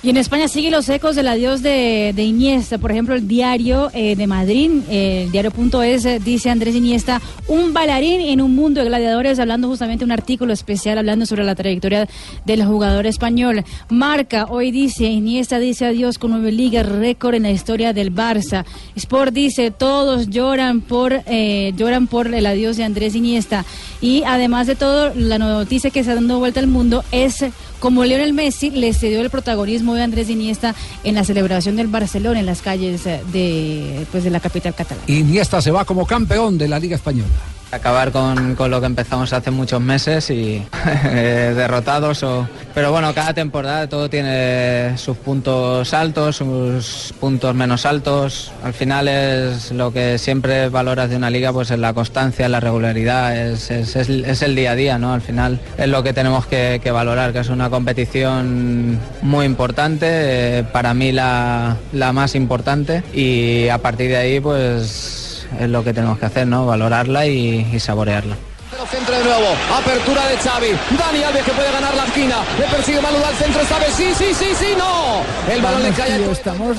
Y 0.02 0.08
en 0.08 0.16
España 0.16 0.48
siguen 0.48 0.72
los 0.72 0.88
ecos 0.88 1.14
del 1.14 1.28
adiós 1.28 1.60
de, 1.60 2.12
de 2.16 2.22
Iniesta. 2.24 2.78
Por 2.78 2.90
ejemplo, 2.90 3.14
el 3.14 3.28
diario 3.28 3.90
eh, 3.92 4.16
de 4.16 4.26
Madrid, 4.26 4.70
eh, 4.88 5.24
el 5.24 5.30
diario.es, 5.30 6.24
dice 6.24 6.48
Andrés 6.48 6.74
Iniesta, 6.74 7.20
un 7.48 7.74
bailarín 7.74 8.22
en 8.22 8.40
un 8.40 8.54
mundo 8.54 8.80
de 8.80 8.86
gladiadores, 8.86 9.38
hablando 9.38 9.68
justamente 9.68 10.02
un 10.02 10.10
artículo 10.10 10.54
especial 10.54 10.96
hablando 10.96 11.26
sobre 11.26 11.44
la 11.44 11.54
trayectoria 11.54 12.08
del 12.46 12.64
jugador 12.64 13.06
español. 13.06 13.62
Marca 13.90 14.46
hoy 14.48 14.70
dice, 14.70 15.04
Iniesta 15.04 15.58
dice 15.58 15.84
adiós 15.84 16.16
con 16.16 16.30
nueve 16.30 16.50
ligas, 16.50 16.88
récord 16.88 17.34
en 17.34 17.42
la 17.42 17.50
historia 17.50 17.92
del 17.92 18.10
Barça. 18.14 18.64
Sport 18.96 19.34
dice, 19.34 19.70
todos 19.70 20.30
lloran 20.30 20.80
por, 20.80 21.12
eh, 21.26 21.74
lloran 21.76 22.06
por 22.06 22.34
el 22.34 22.46
adiós 22.46 22.78
de 22.78 22.84
Andrés 22.84 23.14
Iniesta. 23.14 23.66
Y 24.00 24.22
además 24.22 24.66
de 24.66 24.76
todo, 24.76 25.12
la 25.14 25.36
noticia 25.36 25.90
que 25.90 26.00
está 26.00 26.14
dando 26.14 26.38
vuelta 26.38 26.58
al 26.58 26.68
mundo 26.68 27.04
es 27.12 27.44
como 27.80 28.04
Lionel 28.04 28.32
Messi 28.32 28.70
le 28.70 28.92
cedió 28.92 29.20
el 29.20 29.30
protagonismo 29.30 29.94
de 29.94 30.02
Andrés 30.02 30.30
Iniesta 30.30 30.74
en 31.02 31.14
la 31.14 31.24
celebración 31.24 31.76
del 31.76 31.88
Barcelona 31.88 32.38
en 32.38 32.46
las 32.46 32.62
calles 32.62 33.06
eh, 33.06 33.20
de, 33.32 34.06
pues, 34.12 34.22
de 34.22 34.30
la 34.30 34.40
capital 34.40 34.74
catalana. 34.74 35.04
Iniesta 35.08 35.60
se 35.60 35.70
va 35.70 35.84
como 35.84 36.06
campeón 36.06 36.58
de 36.58 36.68
la 36.68 36.78
Liga 36.78 36.96
Española. 36.96 37.28
Acabar 37.72 38.10
con, 38.10 38.56
con 38.56 38.68
lo 38.70 38.80
que 38.80 38.86
empezamos 38.86 39.32
hace 39.32 39.52
muchos 39.52 39.80
meses 39.80 40.28
y 40.30 40.66
eh, 41.04 41.52
derrotados. 41.54 42.20
O... 42.24 42.48
Pero 42.74 42.90
bueno, 42.90 43.14
cada 43.14 43.32
temporada 43.32 43.88
todo 43.88 44.10
tiene 44.10 44.98
sus 44.98 45.16
puntos 45.16 45.94
altos, 45.94 46.36
sus 46.36 47.14
puntos 47.20 47.54
menos 47.54 47.86
altos. 47.86 48.50
Al 48.64 48.72
final 48.74 49.06
es 49.06 49.70
lo 49.70 49.92
que 49.92 50.18
siempre 50.18 50.68
valoras 50.68 51.10
de 51.10 51.16
una 51.16 51.30
liga, 51.30 51.52
pues 51.52 51.70
es 51.70 51.78
la 51.78 51.92
constancia, 51.94 52.48
la 52.48 52.58
regularidad, 52.58 53.36
es, 53.36 53.70
es- 53.70 53.94
es- 53.94 54.42
el 54.42 54.56
día 54.56 54.72
a 54.72 54.74
día, 54.74 54.98
¿no? 54.98 55.12
Al 55.12 55.20
final 55.20 55.60
es 55.78 55.86
lo 55.88 56.02
que 56.02 56.12
tenemos 56.12 56.46
que, 56.46 56.80
que 56.82 56.90
valorar, 56.90 57.32
que 57.32 57.38
es 57.38 57.48
una 57.50 57.70
competición 57.70 58.98
muy 59.22 59.46
importante, 59.46 60.06
eh, 60.10 60.64
para 60.72 60.92
mí 60.92 61.12
la, 61.12 61.76
la 61.92 62.12
más 62.12 62.34
importante 62.34 63.04
y 63.14 63.68
a 63.68 63.78
partir 63.78 64.08
de 64.08 64.16
ahí 64.16 64.40
pues 64.40 65.29
es 65.58 65.68
lo 65.68 65.82
que 65.82 65.92
tenemos 65.92 66.18
que 66.18 66.26
hacer, 66.26 66.46
¿no? 66.46 66.66
Valorarla 66.66 67.26
y, 67.26 67.68
y 67.72 67.80
saborearla. 67.80 68.36
Pero 68.70 68.86
centro 68.86 69.16
de 69.16 69.24
nuevo, 69.24 69.48
apertura 69.76 70.26
de 70.26 70.36
Xavi, 70.36 70.68
Dani 70.96 71.22
Alves 71.24 71.44
que 71.44 71.52
puede 71.52 71.72
ganar 71.72 71.94
la 71.94 72.04
esquina, 72.04 72.36
le 72.58 72.66
persigue 72.66 73.00
Malú 73.00 73.16
al 73.24 73.34
centro 73.34 73.60
esta 73.60 73.78
vez, 73.78 73.92
sí, 73.94 74.12
sí, 74.16 74.32
sí, 74.32 74.54
sí, 74.56 74.74
no, 74.78 75.22
el 75.52 75.60
balón 75.60 75.82
le 75.82 75.90
cae 75.90 76.30
estamos 76.30 76.76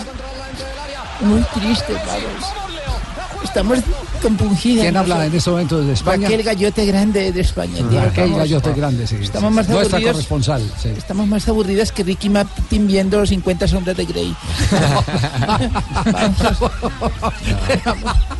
muy 1.20 1.42
tristes, 1.54 1.98
vamos. 2.08 2.71
Estamos 3.52 3.80
compungidos. 4.22 4.84
¿Quién 4.84 4.96
habla 4.96 5.26
en 5.26 5.36
este 5.36 5.50
momento 5.50 5.78
desde 5.80 5.92
España? 5.92 6.26
Aquel 6.26 6.42
gallote 6.42 6.86
grande 6.86 7.34
de 7.34 7.42
España. 7.42 7.86
tío, 7.90 8.00
Aquel 8.02 8.34
gallote 8.34 8.74
grande, 8.74 9.06
sí. 9.06 9.18
Estamos 9.22 9.50
sí, 9.52 9.56
más. 9.58 9.68
Nuestra 9.68 9.98
aburridos. 9.98 10.14
corresponsal, 10.14 10.72
sí. 10.82 10.90
Estamos 10.98 11.28
más 11.28 11.46
aburridas 11.50 11.92
que 11.92 12.04
Ricky 12.04 12.30
Martin 12.30 12.88
viendo 12.88 13.26
50 13.26 13.68
sombras 13.68 13.98
de 13.98 14.06
Grey. 14.06 14.34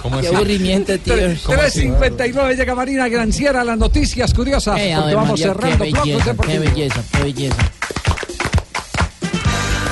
¿Cómo 0.02 0.22
Qué 0.22 0.28
aburrimiento, 0.28 0.98
tío. 1.00 1.14
3.59 1.16 2.56
llega 2.56 2.74
Marina 2.74 3.10
Granciera, 3.10 3.64
las 3.66 3.78
noticias 3.78 4.34
curiosas, 4.34 4.80
Eh, 4.80 4.94
porque 4.96 5.04
Ave 5.04 5.16
vamos 5.16 5.30
María, 5.32 5.46
cerrando 5.48 5.84
qué 5.86 5.92
belleza, 5.92 6.36
qué 6.48 6.60
belleza, 6.60 7.04
qué 7.12 7.24
belleza. 7.24 7.72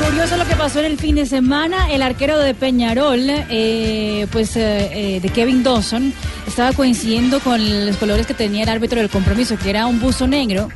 Curioso 0.10 0.38
lo 0.38 0.48
que 0.48 0.56
pasó 0.56 0.80
en 0.80 0.86
el 0.86 0.98
fin 0.98 1.14
de 1.18 1.28
semana. 1.28 1.92
El 1.92 2.02
arquero 2.02 2.40
de 2.40 2.56
Peñarol, 2.56 3.20
eh, 3.28 4.26
pues 4.32 4.56
eh, 4.56 5.18
eh, 5.18 5.20
de 5.20 5.30
Kevin 5.30 5.62
Dawson, 5.62 6.12
estaba 6.48 6.74
coincidiendo 6.74 7.40
con 7.40 7.86
los 7.86 7.96
colores 7.98 8.26
que 8.26 8.34
tenía 8.34 8.64
el 8.64 8.70
árbitro 8.70 9.00
del 9.00 9.12
compromiso, 9.12 9.56
que 9.56 9.70
era 9.70 9.86
un 9.86 10.00
buzo 10.00 10.26
negro. 10.26 10.70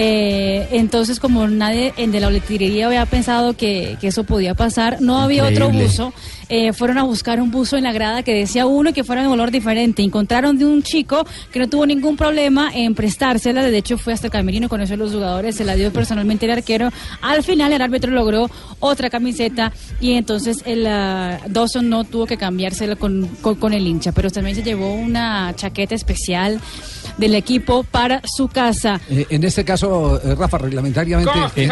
Eh, 0.00 0.68
entonces, 0.70 1.18
como 1.18 1.48
nadie 1.48 1.92
en 1.96 2.12
de 2.12 2.20
la 2.20 2.28
boletería 2.28 2.86
había 2.86 3.04
pensado 3.04 3.54
que, 3.54 3.96
que 4.00 4.08
eso 4.08 4.22
podía 4.22 4.54
pasar, 4.54 5.00
no 5.00 5.18
había 5.18 5.44
otro 5.44 5.70
buzo. 5.70 6.12
Eh, 6.50 6.72
fueron 6.72 6.96
a 6.96 7.02
buscar 7.02 7.42
un 7.42 7.50
buzo 7.50 7.76
en 7.76 7.84
la 7.84 7.92
grada 7.92 8.22
que 8.22 8.32
decía 8.32 8.64
uno 8.64 8.90
y 8.90 8.92
que 8.92 9.04
fuera 9.04 9.22
de 9.22 9.28
color 9.28 9.50
diferente. 9.50 10.02
Encontraron 10.02 10.56
de 10.56 10.64
un 10.64 10.82
chico 10.82 11.26
que 11.52 11.58
no 11.58 11.68
tuvo 11.68 11.84
ningún 11.84 12.16
problema 12.16 12.70
en 12.72 12.94
prestársela. 12.94 13.62
De 13.62 13.76
hecho, 13.76 13.98
fue 13.98 14.12
hasta 14.12 14.28
el 14.28 14.30
camerino, 14.30 14.68
conoció 14.68 14.94
a 14.94 14.98
los 14.98 15.12
jugadores, 15.12 15.56
se 15.56 15.64
la 15.64 15.74
dio 15.74 15.92
personalmente 15.92 16.46
el 16.46 16.52
arquero. 16.52 16.90
Al 17.20 17.42
final, 17.42 17.72
el 17.72 17.82
árbitro 17.82 18.12
logró 18.12 18.48
otra 18.78 19.10
camiseta 19.10 19.72
y 20.00 20.12
entonces 20.12 20.62
el 20.64 20.86
ah, 20.86 21.40
Dawson 21.48 21.88
no 21.88 22.04
tuvo 22.04 22.24
que 22.24 22.36
cambiársela 22.36 22.96
con, 22.96 23.26
con, 23.42 23.56
con 23.56 23.72
el 23.72 23.86
hincha, 23.86 24.12
pero 24.12 24.30
también 24.30 24.54
se 24.54 24.62
llevó 24.62 24.94
una 24.94 25.52
chaqueta 25.56 25.96
especial 25.96 26.60
del 27.18 27.34
equipo 27.34 27.84
para 27.84 28.22
su 28.24 28.48
casa. 28.48 29.00
Eh, 29.10 29.26
en 29.30 29.44
este 29.44 29.64
caso, 29.64 30.20
eh, 30.24 30.34
Rafa, 30.34 30.58
reglamentariamente. 30.58 31.30
En, 31.56 31.70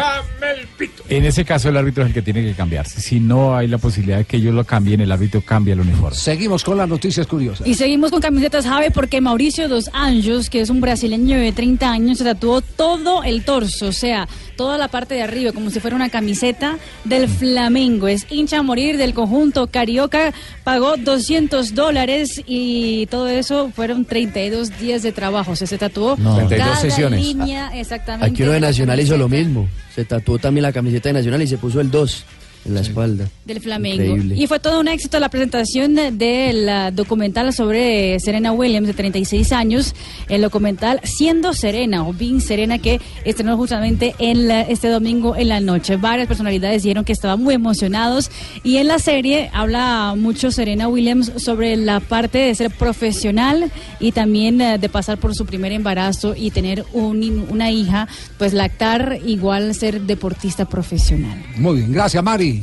en 1.09 1.25
ese 1.25 1.45
caso, 1.45 1.69
el 1.69 1.77
árbitro 1.77 2.03
es 2.03 2.09
el 2.09 2.13
que 2.13 2.21
tiene 2.21 2.43
que 2.43 2.53
cambiarse. 2.53 3.01
Si 3.01 3.19
no 3.19 3.55
hay 3.55 3.67
la 3.67 3.77
posibilidad 3.77 4.19
de 4.19 4.25
que 4.25 4.37
ellos 4.37 4.53
lo 4.53 4.63
cambien, 4.65 5.01
el 5.01 5.11
árbitro 5.11 5.41
cambia 5.41 5.73
el 5.73 5.79
uniforme. 5.79 6.15
Seguimos 6.15 6.63
con 6.63 6.77
las 6.77 6.87
noticias 6.87 7.25
curiosas. 7.25 7.65
Y 7.65 7.73
seguimos 7.73 8.11
con 8.11 8.21
camisetas 8.21 8.65
Jave 8.65 8.91
porque 8.91 9.21
Mauricio 9.21 9.67
Dos 9.67 9.89
Anjos, 9.93 10.49
que 10.49 10.61
es 10.61 10.69
un 10.69 10.81
brasileño 10.81 11.37
de 11.37 11.51
30 11.51 11.89
años, 11.89 12.17
se 12.17 12.23
tatuó 12.23 12.61
todo 12.61 13.23
el 13.23 13.43
torso, 13.43 13.87
o 13.87 13.91
sea, 13.91 14.27
toda 14.57 14.77
la 14.77 14.89
parte 14.89 15.15
de 15.15 15.21
arriba, 15.21 15.53
como 15.53 15.69
si 15.69 15.79
fuera 15.79 15.95
una 15.95 16.09
camiseta 16.09 16.77
del 17.05 17.29
Flamengo. 17.29 18.07
Es 18.09 18.25
hincha 18.29 18.57
a 18.59 18.63
morir 18.63 18.97
del 18.97 19.13
conjunto 19.13 19.67
Carioca, 19.67 20.33
pagó 20.65 20.97
200 20.97 21.73
dólares 21.75 22.41
y 22.45 23.05
todo 23.05 23.27
eso 23.29 23.71
fueron 23.73 24.03
32 24.03 24.77
días 24.79 25.03
de 25.03 25.11
trabajo. 25.13 25.51
O 25.51 25.55
sea, 25.55 25.67
se 25.67 25.77
tatuó 25.77 26.17
No. 26.17 26.35
32 26.35 26.67
cada 26.67 26.81
sesiones. 26.81 27.21
línea 27.21 27.69
exactamente. 27.79 28.25
Aquí 28.33 28.43
uno 28.43 28.51
de 28.51 28.59
Nacional 28.59 28.99
hizo 28.99 29.15
lo 29.17 29.29
mismo. 29.29 29.67
Se 29.95 30.03
tatuó 30.03 30.37
también 30.37 30.63
la 30.63 30.73
camiseta 30.73 31.09
de 31.09 31.13
Nacional 31.13 31.41
y 31.41 31.47
se 31.47 31.57
puso 31.57 31.79
el 31.79 31.89
2 31.89 32.25
en 32.67 32.73
la 32.73 32.81
espalda. 32.81 33.27
Del 33.45 33.61
Flamengo. 33.61 34.03
Increíble. 34.03 34.35
Y 34.37 34.45
fue 34.47 34.59
todo 34.59 34.79
un 34.79 34.87
éxito 34.87 35.19
la 35.19 35.29
presentación 35.29 35.95
del 35.95 36.67
ah, 36.69 36.91
documental 36.91 37.53
sobre 37.53 38.19
Serena 38.19 38.51
Williams, 38.51 38.87
de 38.87 38.93
36 38.93 39.51
años. 39.53 39.95
El 40.29 40.41
documental 40.41 40.99
Siendo 41.03 41.53
Serena, 41.53 42.05
o 42.07 42.13
Being 42.13 42.41
Serena, 42.41 42.77
que 42.79 42.99
estrenó 43.25 43.55
justamente 43.57 44.15
en 44.19 44.47
la- 44.47 44.61
este 44.61 44.89
domingo 44.89 45.35
en 45.35 45.47
la 45.49 45.59
noche. 45.59 45.95
Varias 45.97 46.27
personalidades 46.27 46.83
dijeron 46.83 47.05
que 47.05 47.13
estaban 47.13 47.41
muy 47.41 47.55
emocionados. 47.55 48.29
Y 48.63 48.77
en 48.77 48.87
la 48.87 48.99
serie 48.99 49.49
habla 49.53 50.13
mucho 50.17 50.51
Serena 50.51 50.87
Williams 50.87 51.31
sobre 51.37 51.77
la 51.77 51.99
parte 52.01 52.37
de 52.39 52.55
ser 52.55 52.69
profesional 52.71 53.71
y 53.99 54.11
también 54.11 54.59
eh, 54.59 54.77
de 54.77 54.89
pasar 54.89 55.17
por 55.17 55.33
su 55.35 55.45
primer 55.45 55.71
embarazo 55.71 56.35
y 56.35 56.51
tener 56.51 56.83
un- 56.93 57.45
una 57.49 57.71
hija, 57.71 58.07
pues 58.37 58.53
lactar 58.53 59.19
igual 59.25 59.73
ser 59.75 60.01
deportista 60.01 60.65
profesional. 60.67 61.41
Muy 61.57 61.77
bien, 61.77 61.93
gracias 61.93 62.23
Mari. 62.23 62.56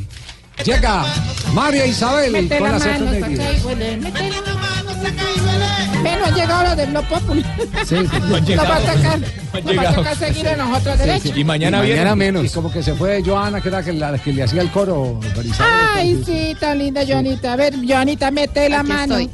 Llega 0.64 1.04
María 1.52 1.84
Isabel 1.84 2.30
Mete 2.32 2.58
con 2.58 2.70
la 2.70 2.78
la 2.78 2.84
mano, 2.86 3.10
sección 3.10 3.36
saca 3.36 3.52
y 3.52 3.60
huele. 3.64 3.96
Mete 3.96 4.30
la 4.30 4.54
mano, 4.54 4.90
saca 5.02 5.22
y 5.36 5.40
huele. 5.40 6.00
Bueno, 6.02 6.24
han 6.26 6.34
llegado 6.34 6.62
los 6.64 6.76
de 6.76 6.86
Blog 6.86 7.04
Populi. 7.08 7.44
Sí, 7.86 7.94
Nos 7.94 8.10
va 8.70 8.76
a 8.76 8.80
han 9.12 9.24
nos 9.64 9.78
va 9.78 9.88
a 9.90 9.94
tocar 9.94 10.16
seguir 10.16 10.48
a 10.48 10.56
nosotros 10.56 10.98
derecho. 10.98 11.32
Y 11.34 11.44
mañana 11.44 12.14
menos. 12.14 12.44
Y 12.44 12.48
como 12.50 12.70
que 12.70 12.82
se 12.82 12.94
fue 12.94 13.22
Joana, 13.24 13.60
que 13.60 13.68
era 13.68 13.82
que 13.82 13.92
la 13.92 14.16
que 14.18 14.32
le 14.32 14.42
hacía 14.44 14.62
el 14.62 14.70
coro. 14.70 15.18
Ay, 15.58 16.22
sí, 16.24 16.56
tan 16.60 16.78
linda 16.78 17.02
Joanita. 17.06 17.52
A 17.52 17.56
ver, 17.56 17.74
Joanita, 17.86 18.30
mete 18.30 18.68
la 18.68 18.80
Aquí 18.80 18.88
mano. 18.88 19.18
estoy. 19.18 19.30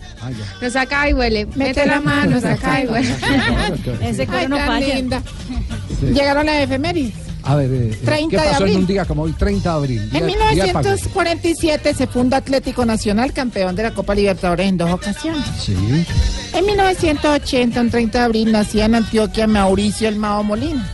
No 0.62 0.70
saca 0.70 1.08
y 1.08 1.12
huele. 1.12 1.46
Mete 1.54 1.86
la 1.86 2.00
mano, 2.00 2.40
saca 2.40 2.82
y 2.82 2.86
huele. 2.88 3.14
Ese 4.02 4.26
coro 4.26 4.38
Ay, 4.38 4.48
no 4.48 4.56
tan 4.56 4.66
falla. 4.66 4.94
linda. 4.94 5.22
Llegaron 6.02 6.46
las 6.46 6.56
efemérides. 6.62 7.14
A 7.42 7.54
ver, 7.56 7.70
eh, 7.72 7.98
30 8.04 8.30
¿qué 8.36 8.42
de 8.42 8.50
pasó 8.52 8.66
en 8.66 8.76
un 8.76 8.86
día 8.86 9.04
como 9.04 9.22
hoy, 9.22 9.32
30 9.32 9.70
de 9.70 9.76
abril? 9.76 10.00
En 10.12 10.26
Día- 10.26 10.36
día 10.52 10.64
del 10.64 10.72
Paco? 10.72 10.88
1947 10.88 11.94
se 11.94 12.06
funda 12.06 12.36
Atlético 12.36 12.84
Nacional, 12.84 13.32
campeón 13.32 13.74
de 13.76 13.84
la 13.84 13.94
Copa 13.94 14.14
Libertadores 14.14 14.68
en 14.68 14.76
dos 14.76 14.90
ocasiones. 14.90 15.44
Sí. 15.58 15.74
En 16.52 16.66
1980, 16.66 17.80
un 17.80 17.90
30 17.90 18.18
de 18.18 18.24
abril, 18.24 18.52
nacía 18.52 18.84
en 18.86 18.94
Antioquia 18.96 19.46
Mauricio 19.46 20.08
El 20.08 20.16
Mao 20.16 20.42
Molina, 20.42 20.86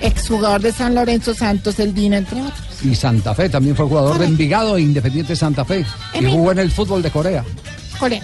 exjugador 0.00 0.60
de 0.62 0.72
San 0.72 0.94
Lorenzo 0.94 1.34
Santos 1.34 1.78
El 1.78 1.94
Dino, 1.94 2.16
entre 2.16 2.40
otros. 2.40 2.58
Y 2.84 2.94
Santa 2.94 3.34
Fe 3.34 3.48
también 3.48 3.76
fue 3.76 3.86
jugador 3.86 4.18
de 4.18 4.24
Envigado 4.26 4.76
e 4.76 4.80
Independiente 4.82 5.36
Santa 5.36 5.64
Fe. 5.64 5.84
En 6.14 6.28
Y 6.28 6.32
jugó 6.32 6.50
en 6.52 6.58
el 6.58 6.70
fútbol 6.70 7.02
de 7.02 7.10
Corea. 7.10 7.44
Corea. 7.98 8.22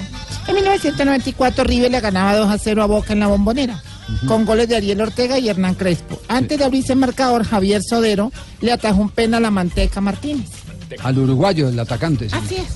En 0.48 0.54
1994, 0.54 1.62
River 1.62 1.90
le 1.90 2.00
ganaba 2.00 2.34
2 2.36 2.50
a 2.50 2.58
0 2.58 2.82
a 2.82 2.86
Boca 2.86 3.12
en 3.12 3.20
la 3.20 3.28
Bombonera, 3.28 3.80
con 4.26 4.44
goles 4.44 4.68
de 4.68 4.76
Ariel 4.76 5.00
Ortega 5.00 5.38
y 5.38 5.48
Hernán 5.48 5.74
Crespo. 5.74 6.20
Antes 6.28 6.58
de 6.58 6.64
abrirse 6.64 6.92
el 6.94 6.98
marcador, 6.98 7.44
Javier 7.44 7.82
Sodero 7.82 8.32
le 8.60 8.72
atajó 8.72 9.00
un 9.02 9.10
penal 9.10 9.44
a 9.44 9.50
Manteca 9.50 10.00
Martínez. 10.00 10.48
Al 11.02 11.18
uruguayo, 11.18 11.68
el 11.68 11.78
atacante. 11.78 12.28
sí. 12.30 12.36
Así 12.36 12.56
es. 12.56 12.66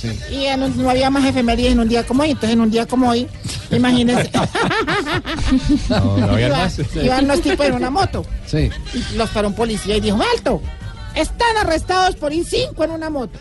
Sí. 0.00 0.08
Y 0.34 0.46
un- 0.58 0.82
no 0.82 0.88
había 0.88 1.10
más 1.10 1.26
efemérides 1.26 1.72
en 1.72 1.80
un 1.80 1.88
día 1.88 2.06
como 2.06 2.22
hoy, 2.22 2.30
entonces 2.30 2.52
en 2.54 2.60
un 2.62 2.70
día 2.70 2.86
como 2.86 3.10
hoy, 3.10 3.26
imagínense. 3.70 4.30
No, 5.88 6.16
no 6.16 6.26
había 6.32 6.48
Iba- 6.48 6.56
más. 6.58 6.78
Iban 6.94 7.28
los 7.28 7.42
tipos 7.42 7.66
en 7.66 7.74
una 7.74 7.90
moto 7.90 8.24
Sí. 8.46 8.70
y 8.94 9.16
los 9.16 9.28
paró 9.30 9.48
un 9.48 9.54
policía 9.54 9.96
y 9.96 10.00
dijo, 10.00 10.18
alto, 10.34 10.62
están 11.14 11.56
arrestados 11.60 12.16
por 12.16 12.32
ir 12.32 12.44
cinco 12.46 12.84
en 12.84 12.92
una 12.92 13.10
moto. 13.10 13.38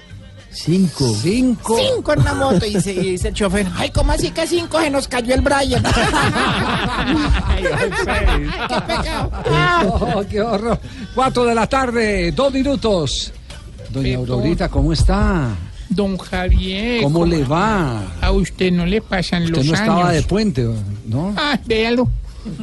Cinco. 0.52 1.14
Cinco. 1.22 1.78
Cinco 1.78 2.14
en 2.14 2.20
una 2.22 2.34
moto. 2.34 2.66
Y 2.66 2.76
dice, 2.76 2.94
y 2.94 3.12
dice 3.12 3.28
el 3.30 3.34
chofer, 3.34 3.68
ay, 3.76 3.92
¿cómo 3.92 4.12
así 4.12 4.32
que 4.32 4.48
cinco? 4.48 4.80
Se 4.80 4.90
nos 4.90 5.08
cayó 5.08 5.34
el 5.36 5.42
Brian. 5.42 5.84
¡Qué 8.68 8.82
pecado! 8.88 9.32
Oh, 10.16 10.24
qué 10.30 10.42
horror. 10.42 10.80
Cuatro 11.14 11.46
de 11.46 11.56
la 11.56 11.68
tarde, 11.68 12.32
dos 12.32 12.54
minutos. 12.54 13.32
Doña 13.90 14.18
Aurorita, 14.18 14.70
¿cómo 14.70 14.94
está? 14.94 15.50
Don 15.90 16.18
Javier. 16.18 17.02
¿Cómo 17.04 17.26
le 17.26 17.44
va? 17.44 18.04
A 18.22 18.32
usted 18.32 18.72
no 18.72 18.86
le 18.86 19.02
pasan 19.02 19.44
Usted 19.44 19.58
los 19.58 19.66
no 19.66 19.74
estaba 19.74 20.12
de 20.12 20.18
años. 20.18 20.26
puente, 20.28 20.68
¿no? 21.08 21.34
Ah, 21.36 21.60
véalo. 21.66 22.08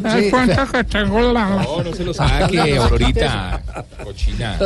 Ah, 0.04 0.16
Sí. 0.20 0.30
¿Cuántas 0.30 0.70
que 0.70 0.84
tengo 0.84 1.32
la... 1.32 1.62
No, 1.62 1.82
no 1.82 1.94
se 1.94 2.04
lo 2.04 2.14
saque, 2.14 2.58
Aurorita. 2.78 3.62
Cochina. 4.04 4.58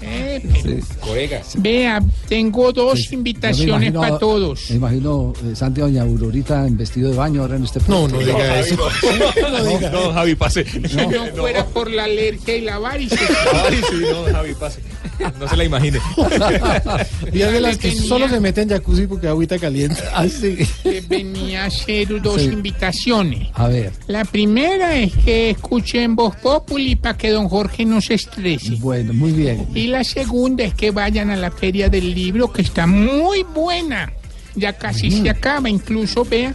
Eh, 0.00 0.80
Colegas. 1.00 1.54
Vea, 1.58 2.00
tengo 2.28 2.72
dos 2.72 3.08
me 3.10 3.16
invitaciones 3.16 3.88
imagino- 3.90 4.00
para 4.00 4.18
todos. 4.18 4.70
Me 4.70 4.76
imagino 4.76 5.32
eh, 5.44 5.54
Santi 5.56 5.80
Doña 5.80 6.02
Aurorita 6.02 6.66
en 6.66 6.76
vestido 6.76 7.10
de 7.10 7.16
baño 7.16 7.42
ahora 7.42 7.56
en 7.56 7.64
este 7.64 7.80
No, 7.88 8.06
no 8.08 8.18
diga 8.18 8.60
eso. 8.60 8.76
No, 9.50 9.90
no, 9.90 10.12
Javi, 10.12 10.34
pase. 10.34 10.64
Si 10.64 10.78
no 10.96 11.26
fuera 11.36 11.64
por 11.66 11.90
la 11.90 12.04
alergia 12.04 12.56
y 12.56 12.60
la 12.62 12.78
varice. 12.78 13.16
Sí, 13.16 14.02
no, 14.12 14.24
Javi, 14.32 14.54
pase. 14.54 14.80
No 15.40 15.48
se 15.48 15.56
la 15.56 15.64
imagine. 15.64 15.98
Y 17.32 17.40
es 17.42 17.52
de 17.52 17.60
las 17.60 17.76
que 17.76 17.88
Tenía- 17.90 18.06
solo 18.08 18.28
se 18.28 18.38
meten 18.40 18.64
en 18.70 18.76
jacuzzi 18.78 19.06
porque 19.06 19.26
agüita 19.28 19.58
caliente. 19.58 20.00
Así. 20.14 20.58
que 20.82 21.00
venía 21.08 21.64
a 21.64 21.66
hacer 21.66 22.20
dos 22.22 22.40
Sí. 22.40 22.48
invitaciones. 22.48 23.48
A 23.54 23.66
ver. 23.68 23.92
La 24.06 24.24
primera 24.24 24.37
es 24.38 25.14
que 25.24 25.50
escuchen 25.50 26.14
Voz 26.14 26.36
Populi 26.36 26.94
para 26.94 27.16
que 27.16 27.30
don 27.30 27.48
Jorge 27.48 27.84
no 27.84 28.00
se 28.00 28.14
estrese. 28.14 28.76
Bueno, 28.76 29.12
muy 29.12 29.32
bien. 29.32 29.66
Y 29.74 29.88
la 29.88 30.04
segunda 30.04 30.64
es 30.64 30.74
que 30.74 30.90
vayan 30.92 31.30
a 31.30 31.36
la 31.36 31.50
feria 31.50 31.88
del 31.88 32.14
libro 32.14 32.52
que 32.52 32.62
está 32.62 32.86
muy 32.86 33.42
buena. 33.42 34.12
Ya 34.54 34.72
casi 34.72 35.10
se 35.10 35.28
acaba. 35.28 35.68
Incluso, 35.68 36.24
vea, 36.24 36.54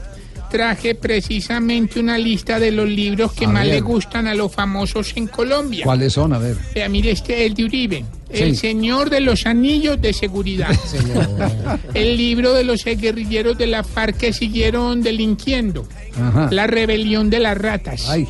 traje 0.53 0.93
precisamente 0.93 1.99
una 1.99 2.15
lista 2.19 2.59
de 2.59 2.69
los 2.69 2.87
libros 2.87 3.33
que 3.33 3.45
A 3.45 3.49
más 3.49 3.65
ver. 3.65 3.73
le 3.73 3.81
gustan 3.81 4.27
a 4.27 4.35
los 4.35 4.51
famosos 4.53 5.11
en 5.15 5.25
Colombia. 5.25 5.83
¿Cuáles 5.83 6.13
son? 6.13 6.31
A 6.31 6.37
ver. 6.37 6.55
Vea, 6.75 6.87
mire 6.89 7.09
este, 7.09 7.47
el 7.47 7.55
de 7.55 7.65
Uribe. 7.65 8.05
Sí. 8.31 8.43
El 8.43 8.55
Señor 8.55 9.09
de 9.09 9.19
los 9.19 9.47
Anillos 9.47 9.99
de 9.99 10.13
Seguridad. 10.13 10.69
el 11.95 12.17
libro 12.17 12.53
de 12.53 12.63
los 12.63 12.85
guerrilleros 12.85 13.57
de 13.57 13.65
la 13.65 13.83
FARC 13.83 14.15
que 14.15 14.31
siguieron 14.31 15.01
delinquiendo. 15.01 15.87
Ajá. 16.21 16.49
La 16.51 16.67
rebelión 16.67 17.31
de 17.31 17.39
las 17.39 17.57
ratas. 17.57 18.07
Ay. 18.07 18.27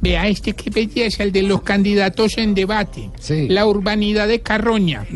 Vea 0.00 0.28
este 0.28 0.52
qué 0.52 0.70
belleza, 0.70 1.22
el 1.22 1.32
de 1.32 1.42
los 1.42 1.62
candidatos 1.62 2.36
en 2.38 2.54
debate. 2.54 3.10
Sí. 3.18 3.48
La 3.48 3.66
urbanidad 3.66 4.28
de 4.28 4.40
Carroña. 4.40 5.06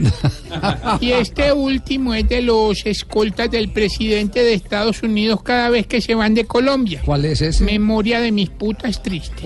y 1.01 1.12
este 1.12 1.52
último 1.52 2.15
es 2.15 2.28
de 2.28 2.43
los 2.43 2.86
escoltas 2.86 3.51
del 3.51 3.70
presidente 3.70 4.43
de 4.43 4.55
Estados 4.55 5.02
Unidos 5.02 5.43
cada 5.43 5.69
vez 5.69 5.86
que 5.86 6.01
se 6.01 6.15
van 6.15 6.35
de 6.35 6.44
Colombia. 6.44 7.02
¿Cuál 7.05 7.24
es 7.27 7.40
ese? 7.43 7.65
Memoria 7.65 8.20
de 8.20 8.32
mis 8.32 8.51
putas 8.51 9.02
tristes. 9.02 9.44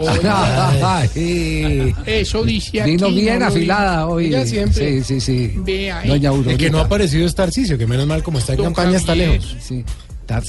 Ay. 0.83 1.95
Eso 2.07 2.45
dice 2.45 2.83
aquí. 2.83 2.93
Vino 2.93 3.11
bien 3.11 3.41
no 3.41 3.47
afilada 3.47 4.07
hoy. 4.07 4.27
Ella 4.27 4.47
siempre. 4.47 5.03
Sí, 5.03 5.21
sí, 5.21 5.21
sí. 5.21 5.53
Vea 5.57 5.99
ahí. 5.99 6.09
Doña 6.09 6.29
Aurorita. 6.31 6.53
El 6.53 6.59
que 6.59 6.71
no 6.71 6.79
ha 6.79 6.83
aparecido 6.83 7.27
es 7.27 7.35
Tarcicio, 7.35 7.77
que 7.77 7.87
menos 7.87 8.07
mal 8.07 8.23
como 8.23 8.39
está 8.39 8.53
en 8.53 8.59
Don 8.59 8.67
campaña 8.67 8.99
está 8.99 9.15
lejos. 9.15 9.57
Sí. 9.61 9.85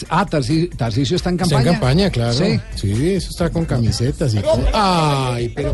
Ah, 0.10 0.26
Tarci- 0.26 0.70
Tarcicio 0.76 1.16
está 1.18 1.30
en 1.30 1.36
Está 1.36 1.46
campaña. 1.50 1.68
en 1.68 1.74
campaña, 1.80 2.10
claro. 2.10 2.34
Sí. 2.34 2.60
Sí, 2.76 3.14
eso 3.14 3.30
está 3.30 3.50
con 3.50 3.66
camisetas 3.66 4.34
y 4.34 4.40
todo. 4.40 4.60
Ay, 4.74 5.50
pero 5.50 5.74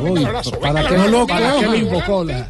Uy, 0.00 0.26
¿para 0.60 0.86
qué, 0.88 0.96
No 0.96 1.08
lo 1.08 1.26
para 1.26 1.54
qué 1.58 1.76
invocó? 1.78 2.24
la- 2.24 2.48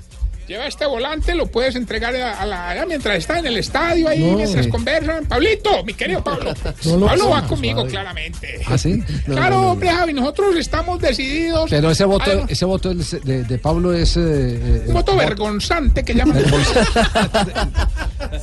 Lleva 0.48 0.66
este 0.66 0.85
volante, 0.86 1.35
lo 1.35 1.47
puedes 1.47 1.77
entregar 1.77 2.14
a, 2.16 2.40
a 2.40 2.47
la 2.47 2.85
mientras 2.86 3.16
está 3.16 3.39
en 3.39 3.47
el 3.47 3.56
estadio 3.56 4.09
ahí, 4.09 4.19
No. 4.20 4.36
mientras 4.36 4.66
conversan. 4.66 5.24
Pablito, 5.27 5.85
mi 5.85 5.94
querido 5.94 6.23
Pablo. 6.23 6.52
No 6.85 7.06
Pablo 7.06 7.28
va 7.31 7.47
conmigo, 7.47 7.86
claramente. 7.86 8.60
¿Ah, 8.66 8.77
sí? 8.77 9.02
claro, 9.27 9.70
hombre, 9.70 9.89
Javi, 9.90 10.12
nosotros 10.12 10.56
estamos 10.56 11.01
decididos. 11.01 11.70
Pero 11.70 11.90
ese 11.90 12.05
voto, 12.05 12.44
ese 12.48 12.64
voto 12.64 12.93
de, 12.94 13.44
de 13.44 13.59
Pablo 13.59 13.94
es... 13.94 14.16
eh, 14.16 14.20
eh, 14.23 14.85
un 14.89 14.94
voto 14.94 15.16
vergonzante 15.16 16.05
que 16.05 16.14
llaman. 16.14 16.43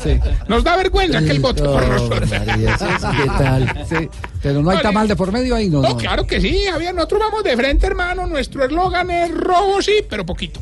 Sí. 0.04 0.20
Nos 0.48 0.64
da 0.64 0.78
vergüenza 0.78 1.20
que 1.20 1.32
el 1.32 1.40
voto 1.40 1.64
por 1.64 1.88
nosotros. 1.88 2.30
¿Qué 2.30 3.26
tal? 3.38 3.86
Sí. 3.90 4.10
Pero 4.42 4.62
no 4.62 4.70
hay 4.70 4.76
Vale. 4.78 4.82
tamal 4.84 5.08
de 5.08 5.16
por 5.16 5.32
medio 5.32 5.56
ahí. 5.56 5.68
No, 5.70 5.82
no. 5.82 5.98
claro 5.98 6.28
que 6.28 6.40
sí, 6.40 6.62
Javier, 6.72 6.94
nosotros 6.94 7.22
vamos 7.22 7.44
de 7.44 7.56
frente, 7.58 7.88
hermano. 7.88 8.28
Nuestro 8.28 8.64
eslogan 8.66 9.10
es 9.10 9.32
robo, 9.32 9.82
sí, 9.82 9.94
pero 10.10 10.26
poquito. 10.26 10.62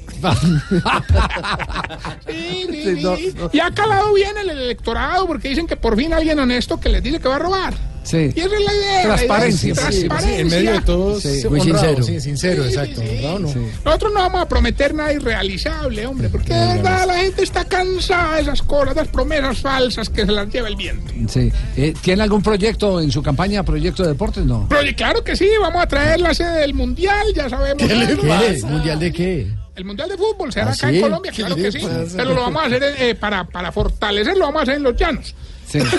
Sí, 2.28 2.68
sí, 2.70 2.84
Sí, 2.84 3.02
no, 3.04 3.16
sí. 3.16 3.34
no. 3.38 3.50
Y 3.54 3.60
ha 3.60 3.72
calado 3.72 4.14
bien 4.14 4.38
el 4.38 4.50
electorado 4.50 5.28
porque 5.28 5.50
dicen 5.50 5.68
que 5.68 5.76
por 5.78 5.96
fin 5.98 6.14
alguien 6.14 6.40
honesto 6.40 6.80
que 6.80 6.90
les 6.90 7.04
dice 7.04 7.20
que 7.20 7.28
va 7.28 7.36
a 7.36 7.40
robar. 7.40 7.74
Sí. 8.04 8.32
Y 8.34 8.40
esa 8.40 8.56
es 8.56 8.64
la 8.64 8.74
idea. 8.74 9.02
Transparencia. 9.04 9.74
la 9.76 9.82
idea 9.82 9.90
es 9.90 9.96
Sí, 9.96 10.02
sí, 10.02 10.08
transparencia. 10.08 10.40
en 10.40 10.48
medio 10.48 10.72
de 10.72 10.82
todo, 10.82 11.20
muy 11.50 11.60
honrado, 11.60 11.88
sincero. 11.88 12.04
Sí, 12.04 12.22
sincero, 12.22 12.64
exacto. 12.66 13.02
sí. 13.02 13.08
honrado, 13.18 13.40
no. 13.40 13.48
Sí. 13.50 13.60
Nosotros 13.84 14.14
no 14.14 14.20
vamos 14.22 14.42
a 14.42 14.48
prometer 14.48 14.94
nada 14.94 15.12
irrealizable, 15.12 16.06
hombre, 16.08 16.30
porque 16.30 16.54
de 16.54 16.68
verdad 16.76 17.06
la 17.06 17.16
gente 17.18 17.44
está 17.44 17.66
cansada 17.66 18.36
de 18.36 18.42
esas 18.44 18.62
cosas, 18.62 18.96
de 18.96 19.02
esas 19.02 19.12
promesas 19.14 19.58
falsas 19.60 20.08
que 20.10 20.26
se 20.26 20.32
las 20.32 20.48
lleva 20.50 20.70
el 20.70 20.78
viento. 20.78 21.12
Sí. 21.28 21.52
Eh, 21.76 21.94
¿Tiene 22.02 22.24
algún 22.24 22.42
proyecto 22.42 23.02
en 23.02 23.12
su 23.12 23.22
campaña, 23.22 23.64
proyecto 23.64 24.04
de 24.04 24.10
deportes? 24.10 24.46
No. 24.46 24.68
Pero 24.70 24.96
claro 24.96 25.22
que 25.26 25.36
sí, 25.36 25.50
vamos 25.60 25.82
a 25.84 25.88
traer 25.88 26.22
la 26.22 26.34
sede 26.34 26.62
del 26.62 26.74
Mundial, 26.76 27.28
ya 27.36 27.50
sabemos. 27.50 27.84
¿Qué 27.86 27.94
le. 27.94 28.62
¿Mundial 28.64 29.00
de 29.02 29.12
qué? 29.12 29.48
El 29.78 29.86
Mundial 29.86 30.10
de 30.10 30.18
Fútbol 30.18 30.52
será 30.52 30.72
¿Ah, 30.72 30.74
acá 30.74 30.90
sí? 30.90 30.96
en 30.96 31.02
Colombia, 31.02 31.32
¿Qué 31.32 31.38
claro 31.44 31.56
que 31.56 31.72
sí. 31.72 31.80
pasa? 31.80 32.18
Pero 32.18 32.34
lo 32.34 32.42
vamos 32.42 32.64
a 32.64 32.66
hacer 32.66 32.84
eh, 32.98 33.14
para, 33.16 33.44
para 33.44 33.72
fortalecerlo, 33.72 34.46
vamos 34.46 34.60
a 34.60 34.64
hacer 34.64 34.76
en 34.76 34.84
los 34.84 34.96
llanos. 34.96 35.36
Sí. 35.68 35.80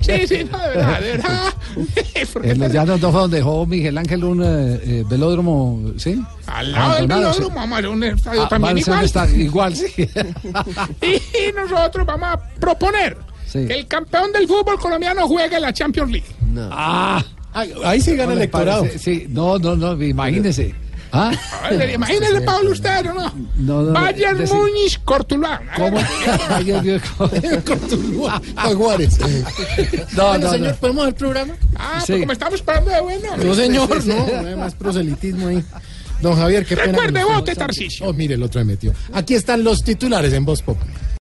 Sí, 0.00 0.26
sí, 0.26 0.44
no, 0.50 0.58
de 0.58 0.68
verdad, 0.68 1.00
de 1.00 1.10
verdad. 1.12 1.54
En 2.44 2.58
los 2.58 2.72
llanos 2.72 3.00
no 3.00 3.10
fue 3.12 3.20
donde 3.20 3.36
dejó 3.38 3.66
Miguel 3.66 3.98
Ángel 3.98 4.24
un 4.24 4.42
eh, 4.42 4.80
eh, 4.82 5.04
velódromo, 5.08 5.92
¿sí? 5.96 6.22
Al 6.46 6.72
lado 6.72 6.94
del 6.94 6.96
Abandonado, 7.04 7.32
sí. 7.34 7.38
velódromo 7.40 7.60
vamos 7.60 7.72
a 7.76 7.78
hacer 7.78 7.88
un 7.90 8.04
estadio 8.04 8.42
Ah, 8.44 8.48
también 8.48 8.78
igual. 8.78 9.40
igual, 9.40 9.76
sí. 9.76 9.92
Y 11.02 11.52
nosotros 11.52 12.06
vamos 12.06 12.28
a 12.32 12.38
proponer 12.60 13.16
Sí. 13.46 13.66
que 13.66 13.74
el 13.74 13.86
campeón 13.86 14.32
del 14.32 14.48
fútbol 14.48 14.78
colombiano 14.78 15.28
juegue 15.28 15.60
la 15.60 15.72
Champions 15.74 16.10
League. 16.10 16.26
Ah, 16.70 17.22
ahí 17.84 18.00
sí 18.00 18.12
gana 18.12 18.26
¿no 18.26 18.32
el 18.32 18.38
le 18.38 18.44
electorado. 18.44 18.82
parece? 18.84 18.98
Sí, 18.98 19.26
no, 19.28 19.58
no, 19.58 19.76
no, 19.76 20.02
imagínese. 20.02 20.74
¿Ah? 21.12 21.30
Imagínese, 21.94 22.40
Pablo, 22.40 22.70
usted, 22.70 23.10
¿o 23.10 23.14
no? 23.14 23.32
No, 23.56 23.82
no, 23.82 24.00
decir- 24.00 24.54
Múnich, 24.54 24.98
Cortuluá. 25.04 25.60
¿Cómo? 25.76 25.98
Ay, 26.48 26.64
Dios 26.64 26.82
mío, 26.82 26.98
¿cómo? 27.18 27.30
Jaguares. 28.56 29.18
No, 30.16 30.28
Bueno, 30.28 30.46
no, 30.46 30.50
señor, 30.52 30.70
no. 30.72 30.76
¿podemos 30.76 31.06
el 31.08 31.14
programa? 31.14 31.54
Ah, 31.76 32.00
Sí. 32.00 32.12
pues 32.12 32.20
como 32.20 32.32
estamos 32.32 32.54
esperando 32.54 32.90
de 32.90 33.00
bueno. 33.00 33.36
No, 33.36 33.54
señor, 33.54 34.04
no, 34.06 34.26
no 34.42 34.48
hay 34.48 34.56
más 34.56 34.74
proselitismo 34.74 35.48
ahí. 35.48 35.62
Don 36.20 36.36
Javier, 36.36 36.64
qué 36.64 36.76
pena. 36.76 36.92
Recuerde, 36.92 37.24
vote, 37.24 37.54
Tarcisio. 37.54 38.06
Oh, 38.06 38.12
mire, 38.12 38.34
el 38.34 38.42
otro 38.42 38.60
me 38.60 38.72
metió. 38.72 38.92
Aquí 39.12 39.34
están 39.34 39.64
los 39.64 39.82
titulares 39.82 40.32
en 40.32 40.44
Voz 40.44 40.62
Populi. 40.62 40.90